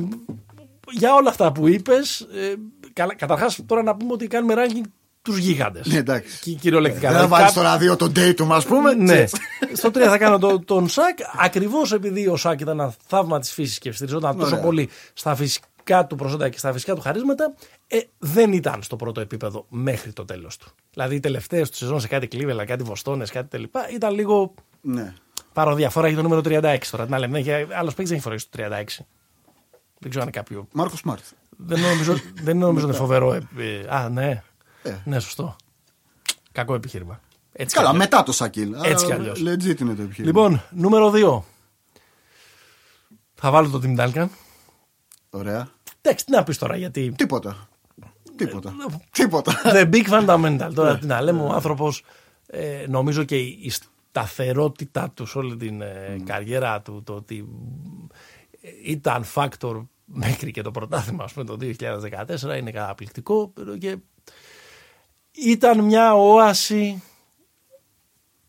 για 0.91 1.13
όλα 1.13 1.29
αυτά 1.29 1.51
που 1.51 1.67
είπες, 1.67 2.19
ε, 2.19 2.53
καλά- 2.93 3.15
καταρχάς 3.15 3.59
τώρα 3.65 3.83
να 3.83 3.95
πούμε 3.95 4.11
ότι 4.13 4.27
κάνουμε 4.27 4.53
ranking 4.57 4.85
τους 5.21 5.37
γίγαντες. 5.37 5.87
Ναι, 5.87 5.97
εντάξει. 5.97 6.39
Κι- 6.41 6.55
Κυριολεκτικά. 6.55 7.11
Δεν 7.11 7.17
θα 7.19 7.25
Δηλαδή, 7.25 7.31
βάλεις 7.31 7.45
κά- 7.53 7.53
στο 7.53 7.61
ραδίο 7.71 7.95
τον 7.95 8.11
Dayton, 8.15 8.47
ας 8.51 8.65
πούμε. 8.65 8.93
ναι. 8.93 9.13
Τσες. 9.23 9.33
Στο 9.73 9.91
3 9.91 10.09
θα 10.09 10.17
κάνω 10.17 10.37
το- 10.39 10.59
τον 10.59 10.87
Σακ, 10.89 11.17
ακριβώς 11.39 11.91
επειδή 11.93 12.27
ο 12.27 12.35
Σακ 12.35 12.59
ήταν 12.59 12.79
ένα 12.79 12.93
θαύμα 13.07 13.39
της 13.39 13.51
φύσης 13.51 13.77
και 13.79 13.91
στηριζόταν 13.91 14.37
τόσο 14.37 14.51
Ωραία. 14.51 14.65
πολύ 14.65 14.89
στα 15.13 15.35
φυσικά 15.35 16.05
του 16.09 16.15
προσόντα 16.15 16.49
και 16.49 16.57
στα 16.57 16.71
φυσικά 16.73 16.95
του 16.95 17.01
χαρίσματα, 17.01 17.53
ε, 17.87 17.97
δεν 18.19 18.53
ήταν 18.53 18.83
στο 18.83 18.95
πρώτο 18.95 19.21
επίπεδο 19.21 19.65
μέχρι 19.69 20.13
το 20.13 20.25
τέλος 20.25 20.57
του. 20.57 20.67
Δηλαδή 20.93 21.15
οι 21.15 21.19
τελευταίες 21.19 21.69
του 21.69 21.75
σεζόν 21.77 21.99
σε 21.99 22.07
κάτι 22.07 22.27
κλίβελα, 22.27 22.65
κάτι 22.65 22.83
βοστόνες, 22.83 23.31
κάτι 23.31 23.47
τελειπά, 23.47 23.89
ήταν 23.93 24.13
λίγο 24.13 24.53
Ναι. 24.81 25.13
Παροδία. 25.53 25.89
Φοράει 25.89 26.15
το 26.15 26.21
νούμερο 26.21 26.41
36 26.41 26.77
τώρα. 26.91 27.05
Να 27.09 27.19
λέμε, 27.19 27.39
άλλος 27.77 27.93
παίκτης 27.93 27.95
δεν 27.95 28.13
έχει 28.13 28.21
φορέσει 28.21 28.45
το 28.49 28.57
36. 28.57 29.05
Δεν 29.99 30.09
ξέρω 30.09 30.23
αν 30.25 30.29
είναι 30.33 30.37
κάποιο. 30.43 30.67
Μάρκος 30.71 30.99
Σμαρτ. 30.99 31.23
Δεν 31.57 31.79
νομίζω, 31.79 32.15
δεν 32.41 32.57
νομίζω 32.57 32.85
ότι 32.85 32.95
είναι 32.95 33.05
φοβερό. 33.05 33.33
ε, 33.33 33.39
ε, 33.57 33.85
α, 33.95 34.09
ναι. 34.09 34.43
Ε. 34.83 34.95
Ναι, 35.05 35.19
σωστό. 35.19 35.55
Κακό 36.51 36.73
επιχείρημα. 36.73 37.19
Έτσι 37.53 37.75
Καλά, 37.75 37.87
κι 37.89 37.93
αλλιώς. 37.95 38.09
μετά 38.11 38.23
το 38.23 38.31
Σακίλ. 38.31 38.73
Έτσι 38.83 39.05
κι 39.05 39.11
Α, 39.11 39.15
αλλιώς. 39.15 39.39
Legit 39.41 39.79
είναι 39.81 39.93
το 39.93 40.01
επιχείρημα. 40.01 40.25
Λοιπόν, 40.25 40.61
νούμερο 40.71 41.11
2. 41.15 41.41
Θα 43.35 43.51
βάλω 43.51 43.69
το 43.69 43.81
Tim 43.83 43.99
Duncan. 43.99 44.27
Ωραία. 45.29 45.67
Εντάξει, 46.01 46.25
τι 46.25 46.31
να 46.31 46.43
πεις 46.43 46.57
τώρα, 46.57 46.75
γιατί. 46.75 47.13
Τίποτα. 47.17 47.67
Τίποτα. 48.35 48.69
Ε, 48.89 48.95
Τίποτα. 49.11 49.61
The 49.63 49.89
big 49.93 50.07
fundamental. 50.09 50.71
Τώρα 50.75 50.91
Ναι. 50.93 50.99
τι 50.99 51.05
να 51.05 51.21
λέμε, 51.21 51.41
ο 51.41 51.49
άνθρωπος 51.53 52.03
νομίζω 52.87 53.23
και 53.23 53.37
η 53.37 53.71
σταθερότητά 54.11 55.09
του 55.13 55.25
σε 55.25 55.37
όλη 55.37 55.55
την 55.57 55.81
ε, 55.81 56.17
καριέρα 56.25 56.81
του, 56.81 57.01
το 57.05 57.13
ότι 57.13 57.47
ε, 58.11 58.15
ήταν 58.83 59.25
factor 59.35 59.85
μέχρι 60.05 60.51
και 60.51 60.61
το 60.61 60.71
πρωτάθλημα 60.71 61.23
ας 61.23 61.33
πούμε, 61.33 61.45
το 61.45 61.57
2014 61.61 62.57
είναι 62.57 62.71
καταπληκτικό 62.71 63.53
και 63.79 63.97
ήταν 65.31 65.79
μια 65.83 66.13
όαση 66.15 67.03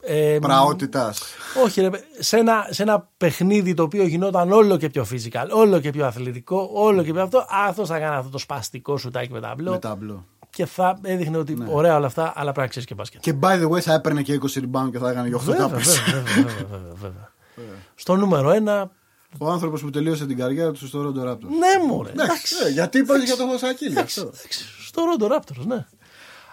ε, 0.09 0.39
Πραότητας. 0.41 1.23
όχι, 1.65 1.81
ρε, 1.81 1.91
σε, 2.19 2.37
ένα, 2.37 2.67
σε 2.71 2.83
ένα 2.83 3.09
παιχνίδι 3.17 3.75
το 3.75 3.83
οποίο 3.83 4.07
γινόταν 4.07 4.53
όλο 4.53 4.77
και 4.77 4.89
πιο 4.91 5.07
physical, 5.11 5.47
όλο 5.51 5.81
και 5.81 5.91
πιο 5.91 6.07
αθλητικό, 6.07 6.71
όλο 6.73 7.03
και 7.03 7.13
πιο 7.13 7.23
αυτό. 7.23 7.47
Αυτό 7.51 7.87
θα 7.87 7.99
κάνει 7.99 8.17
αυτό 8.17 8.31
το 8.31 8.39
σπαστικό 8.39 8.97
σουτάκι 8.97 9.33
με 9.33 9.41
ταμπλό. 9.41 9.71
Με 9.71 9.79
ταμπλό. 9.79 10.25
Και 10.51 10.67
θα 10.67 10.99
έδειχνε 11.03 11.37
ότι 11.39 11.55
Ναι. 11.55 11.67
ωραία 11.71 11.97
όλα 11.97 12.07
αυτά, 12.07 12.25
αλλά 12.37 12.45
πρέπει 12.45 12.61
να 12.61 12.67
ξέρεις 12.67 12.89
και 12.89 12.95
μπάσκετ. 12.95 13.21
Και 13.21 13.35
by 13.41 13.63
the 13.63 13.71
way 13.71 13.81
θα 13.81 13.93
έπαιρνε 13.95 14.23
και 14.23 14.39
20 14.43 14.61
rebound 14.61 14.91
και 14.93 14.99
θα 14.99 15.11
έκανε 15.11 15.29
και 15.29 15.35
8 15.35 15.39
Βέβαια, 15.41 15.69
τάπες. 15.69 16.01
βέβαια, 16.01 16.23
βέβαια, 16.23 16.53
βέβαια, 16.55 16.95
βέβαια, 16.97 17.31
βέβαια. 17.57 17.79
Στο 17.95 18.17
νούμερο 18.17 18.51
ένα, 18.51 18.91
Ο 19.39 19.51
άνθρωπος 19.51 19.81
που 19.81 19.91
τελείωσε 19.91 20.27
την 20.27 20.37
καριέρα 20.37 20.73
του 20.73 20.87
στο 20.87 21.01
Rondo 21.17 21.29
Raptors. 21.29 21.41
ναι, 21.59 21.87
μωρέ. 21.89 22.11
Εντάξει, 22.11 22.55
ε, 22.67 22.71
γιατί 22.71 22.99
είπα 22.99 23.17
για 23.17 23.37
τον 23.37 23.59
Σακίλ. 23.59 23.91
Εντάξει, 23.91 24.21
αυτό. 24.21 24.33
εντάξει, 24.39 24.65
Στο 24.87 25.03
Rondo 25.19 25.33
Raptors, 25.37 25.67
ναι. 25.67 25.87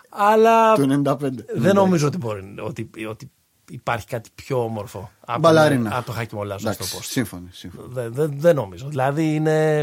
Αλλά 0.09 0.75
Το 0.75 1.01
95. 1.05 1.17
δεν 1.55 1.75
νομίζω 1.75 2.07
ότι, 2.07 2.17
μπορεί, 2.17 2.55
ότι, 2.59 2.89
ότι 3.09 3.31
υπάρχει 3.69 4.05
κάτι 4.07 4.29
πιο 4.35 4.63
όμορφο 4.63 5.11
από, 5.25 5.39
Μπαλαρίνα. 5.39 5.97
από 5.97 6.05
το 6.05 6.11
Χάκη 6.11 6.35
Μολάζο 6.35 6.59
στο 6.59 6.69
Εντάξει, 6.69 6.97
post. 6.97 7.03
σύμφωνοι. 7.03 7.47
σύμφωνοι. 7.51 7.87
Δεν, 7.91 8.13
δεν, 8.13 8.33
δεν 8.37 8.55
νομίζω. 8.55 8.87
Δηλαδή 8.87 9.33
είναι, 9.35 9.77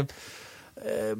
ε, 0.75 1.13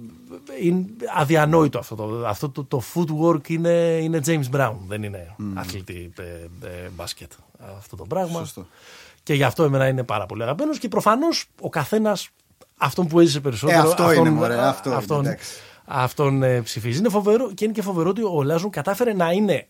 είναι 0.62 0.86
αδιανόητο 1.16 1.80
αυτό. 1.80 1.96
Το, 1.96 2.24
αυτό 2.28 2.50
το, 2.50 2.64
το 2.64 2.82
footwork 2.94 3.50
είναι, 3.50 4.00
είναι 4.02 4.20
James 4.26 4.50
Brown. 4.56 4.76
Δεν 4.88 5.04
είναι 5.04 5.36
αθλητή 5.54 6.14
ε, 6.18 6.24
ε, 6.68 6.90
μπάσκετ 6.96 7.32
αυτό 7.78 7.96
το 7.96 8.06
πράγμα. 8.06 8.40
Σωστό. 8.40 8.68
Και 9.24 9.34
γι' 9.34 9.44
αυτό 9.44 9.64
εμένα 9.64 9.88
είναι 9.88 10.04
πάρα 10.04 10.26
πολύ 10.26 10.44
αγαπημένος 10.44 10.78
και 10.78 10.88
προφανώς 10.88 11.46
ο 11.62 11.70
καθένας 11.70 12.30
αυτόν 12.78 13.08
που 13.08 13.20
έζησε 13.20 13.40
περισσότερο. 13.40 13.78
Ε, 13.78 13.82
αυτό 13.82 14.04
αυτόν, 14.04 14.26
είναι, 14.26 14.36
μωρέ, 14.36 14.58
αυτό 14.68 14.90
είναι, 14.90 14.98
αυτόν, 14.98 15.26
εντάξει. 15.26 15.60
αυτόν 15.86 16.44
ε, 16.44 16.62
ψηφίζει. 16.62 17.00
Είναι 17.00 17.10
φοβερό 17.10 17.54
και 17.54 17.64
είναι 17.64 17.74
και 17.74 17.82
φοβερό 17.82 18.10
ότι 18.10 18.22
ο 18.24 18.44
Λάζον 18.44 18.70
κατάφερε 18.70 19.14
να 19.14 19.32
είναι 19.32 19.68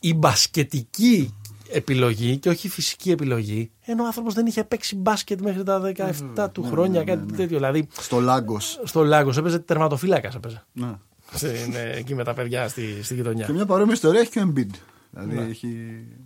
η 0.00 0.14
μπασκετική 0.14 1.34
επιλογή 1.72 2.36
και 2.36 2.48
όχι 2.48 2.66
η 2.66 2.70
φυσική 2.70 3.10
επιλογή. 3.10 3.70
Ενώ 3.80 4.02
ο 4.02 4.06
άνθρωπος 4.06 4.34
δεν 4.34 4.46
είχε 4.46 4.64
παίξει 4.64 4.96
μπάσκετ 4.96 5.40
μέχρι 5.40 5.62
τα 5.62 5.92
17 6.36 6.48
του 6.52 6.62
χρόνια, 6.62 7.04
κάτι 7.04 7.32
τέτοιο. 7.32 7.56
Δηλαδή 7.56 7.88
Στο 7.98 8.20
Λάγκος. 8.20 8.80
στο 8.84 9.02
Λάγκος 9.04 9.36
έπαιζε 9.36 9.58
τερματοφύλακας. 9.58 10.34
Έπαιζε. 10.34 10.64
Ναι. 10.72 10.92
Στην, 11.34 11.74
ε, 11.74 11.92
εκεί 11.96 12.14
με 12.14 12.24
τα 12.24 12.34
παιδιά 12.34 12.68
στη, 12.68 13.02
στη 13.02 13.14
γειτονιά. 13.14 13.46
Και 13.46 13.52
μια 13.52 13.66
παρόμοια 13.66 13.94
ιστορία 13.94 14.20
έχει 14.20 14.30
και 14.30 14.40
ο 14.40 14.52
Embiid. 14.54 14.70
Δηλαδή 15.10 15.50
έχει 15.50 15.76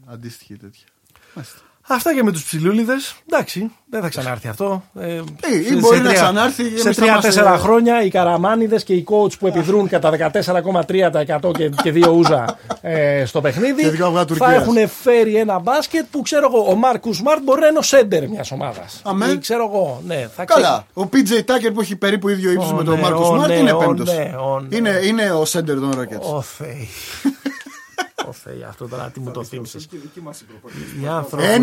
αντίστοιχη 0.04 0.56
τέτοια. 0.56 0.86
Μάλιστα. 1.34 1.58
Αυτά 1.86 2.14
και 2.14 2.22
με 2.22 2.32
τους 2.32 2.44
ψηλούλιδες. 2.44 3.14
Εντάξει, 3.30 3.70
δεν 3.90 4.02
θα 4.02 4.08
ξανάρθει 4.08 4.48
αυτό. 4.48 4.82
Ε, 5.00 5.14
ή 5.70 5.76
μπορεί 5.78 6.00
να 6.00 6.12
ξανάρθει, 6.12 6.66
εμείς 6.66 6.80
Σε 6.82 6.92
θα 6.92 7.00
τρία-τέσσερα 7.02 7.48
είμαστε- 7.48 7.66
χρόνια 7.68 8.02
οι 8.04 8.08
καραμάνιδες 8.10 8.84
και 8.84 8.92
οι 8.92 9.04
coach 9.08 9.38
που 9.38 9.46
επιδρούν 9.46 9.88
κατά 9.88 10.10
14,3% 10.10 11.50
και, 11.56 11.68
και 11.82 11.90
δύο 11.92 12.10
ούζα 12.12 12.44
ε, 12.80 13.24
στο 13.24 13.40
παιχνίδι 13.40 13.82
Και 13.82 13.90
δικό 13.90 14.06
αυγά 14.06 14.18
θα 14.18 14.24
Τουρκίας. 14.24 14.52
έχουν 14.54 14.88
φέρει 15.02 15.36
ένα 15.36 15.58
μπάσκετ 15.58 16.04
που 16.10 16.22
ξέρω 16.22 16.48
εγώ, 16.54 16.70
ο 16.70 16.74
Μάρκους 16.74 17.16
Σμαρτ 17.16 17.42
μπορεί 17.42 17.60
να 17.60 17.66
είναι 17.66 17.78
ο 17.78 17.82
σέντερ 17.82 18.28
μιας 18.28 18.50
ομάδας. 18.50 19.00
Αμέ. 19.04 19.36
Ξέρω 19.40 19.64
εγώ, 19.72 20.02
ναι. 20.06 20.28
Θα 20.36 20.44
Καλά. 20.44 20.86
Ο 20.94 21.02
PJ 21.12 21.32
Tucker 21.38 21.70
που 21.74 21.80
έχει 21.80 21.96
περίπου 21.96 22.28
ίδιο 22.28 22.50
ύψος 22.50 22.70
Ω, 22.70 22.74
με 22.74 22.84
τον 22.84 22.94
ναι, 22.94 23.00
Μάρκο 23.00 23.20
ω, 23.20 23.24
Σμαρτ 23.24 23.48
ναι, 23.48 23.54
είναι 23.54 23.72
ω, 23.72 23.76
πέμπτος. 23.78 24.14
ναι, 24.14 24.34
ω, 24.38 24.60
ναι. 24.60 24.76
Είναι, 24.76 25.00
είναι 25.04 25.30
ο 25.30 25.44
σέντερ 25.44 25.74
των 25.78 25.92
Rockets. 26.00 26.34
Ω 26.34 26.40
Θεέ. 26.40 26.76
Ω 28.28 28.32
Θεέ, 28.32 28.64
αυτό 28.68 28.88
τώρα 28.88 29.10
τι 29.10 29.20
μου 29.20 29.30
το 29.30 29.44
θύμισες. 29.44 29.86
Δική 29.90 30.20
μας 30.20 30.40
η 30.40 30.44
προπονητική. 30.44 31.02
Οι 31.02 31.06
άνθρωποι. 31.06 31.44
Ε, 31.46 31.56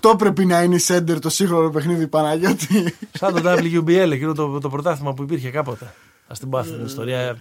1,98 0.00 0.14
πρέπει 0.18 0.44
να 0.44 0.62
είναι 0.62 0.74
η 0.74 0.78
σέντερ 0.78 1.18
το 1.18 1.28
σύγχρονο 1.30 1.70
παιχνίδι 1.70 2.06
Παναγιώτη. 2.06 2.94
Σαν 3.12 3.34
το 3.42 3.52
WBL, 3.52 4.10
εκείνο 4.12 4.32
το, 4.34 4.58
το 4.60 4.68
πρωτάθλημα 4.68 5.14
που 5.14 5.22
υπήρχε 5.22 5.50
κάποτε. 5.50 5.84
Α 6.26 6.34
την 6.38 6.50
πω 6.50 6.58
αυτή 6.58 6.72
την 6.72 6.84
ιστορία. 6.84 7.38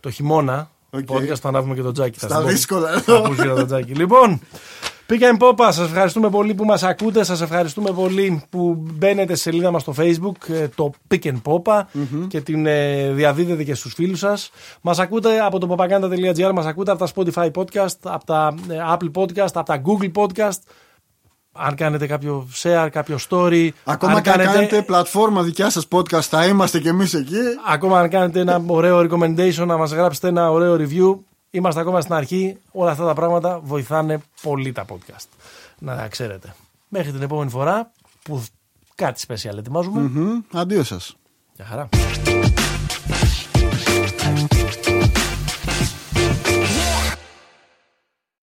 Το 0.00 0.10
χειμώνα. 0.10 0.70
Οκ. 0.90 1.04
Podcast 1.08 1.34
θα 1.40 1.48
ανάβουμε 1.48 1.74
και 1.74 1.82
τον 1.82 1.92
Τζάκι. 1.92 2.18
θα 2.18 2.26
Στα 2.26 2.34
στην 2.34 2.46
πω. 2.46 2.52
δύσκολα 2.54 2.88
Θα 2.90 3.12
εδώ. 3.12 3.24
ακούς 3.24 3.36
για 3.36 3.54
τον 3.54 3.66
Τζάκι. 3.66 3.92
Λοιπόν, 3.94 4.40
Pick 5.12 5.22
and 5.22 5.38
Popa, 5.38 5.68
σας 5.70 5.78
ευχαριστούμε 5.78 6.30
πολύ 6.30 6.54
που 6.54 6.64
μας 6.64 6.82
ακούτε, 6.82 7.24
σας 7.24 7.40
ευχαριστούμε 7.40 7.90
πολύ 7.90 8.42
που 8.50 8.76
μπαίνετε 8.78 9.34
στη 9.34 9.42
σελίδα 9.42 9.70
μας 9.70 9.82
στο 9.82 9.94
facebook, 9.98 10.48
ε, 10.48 10.68
το 10.68 10.90
Pick 11.10 11.22
and 11.22 11.42
Popa 11.44 11.82
και 12.28 12.40
την 12.40 12.66
ε, 12.66 13.10
διαδίδετε 13.12 13.64
και 13.64 13.74
στους 13.74 13.94
φίλους 13.94 14.18
σας. 14.18 14.50
Μας 14.80 14.98
ακούτε 14.98 15.40
από 15.40 15.58
το 15.58 15.76
popaganda.gr, 15.76 16.50
μας 16.54 16.66
ακούτε 16.66 16.90
από 16.90 17.04
τα 17.04 17.08
Spotify 17.14 17.50
podcast, 17.50 17.96
από 18.02 18.24
τα 18.24 18.54
ε, 18.68 18.76
Apple 18.92 19.10
podcast, 19.20 19.52
από 19.54 19.64
τα 19.64 19.82
Google 19.84 20.12
podcast. 20.14 20.58
αν 21.52 21.74
κάνετε 21.74 22.06
κάποιο 22.06 22.48
share, 22.62 22.88
κάποιο 22.92 23.18
story. 23.28 23.68
Ακόμα 23.84 24.12
αν 24.12 24.22
και 24.22 24.30
αν 24.30 24.36
κάνετε, 24.36 24.52
κάνετε 24.52 24.82
πλατφόρμα 24.82 25.42
δικιά 25.42 25.70
σας 25.70 25.88
podcast, 25.90 26.20
θα 26.20 26.46
είμαστε 26.46 26.80
κι 26.80 26.88
εμείς 26.88 27.14
εκεί. 27.14 27.38
ακόμα 27.68 28.00
αν 28.00 28.08
κάνετε 28.08 28.40
ένα 28.40 28.62
ωραίο 28.66 29.00
recommendation, 29.00 29.66
να 29.66 29.76
μας 29.76 29.92
γράψετε 29.92 30.28
ένα 30.28 30.50
ωραίο 30.50 30.76
review. 30.76 31.29
Είμαστε 31.50 31.80
ακόμα 31.80 32.00
στην 32.00 32.14
αρχή. 32.14 32.56
Όλα 32.72 32.90
αυτά 32.90 33.06
τα 33.06 33.14
πράγματα 33.14 33.60
βοηθάνε 33.62 34.20
πολύ 34.42 34.72
τα 34.72 34.84
podcast. 34.88 35.26
Να 35.78 36.08
ξέρετε. 36.08 36.54
Μέχρι 36.88 37.12
την 37.12 37.22
επόμενη 37.22 37.50
φορά 37.50 37.90
που 38.22 38.44
κάτι 38.94 39.24
special 39.28 39.56
ετοιμάζουμε. 39.58 40.00
Μμμ. 40.00 40.40
Αντίο 40.52 40.82
σας. 40.84 41.16
Γεια 41.54 41.64
χαρά. 41.64 41.88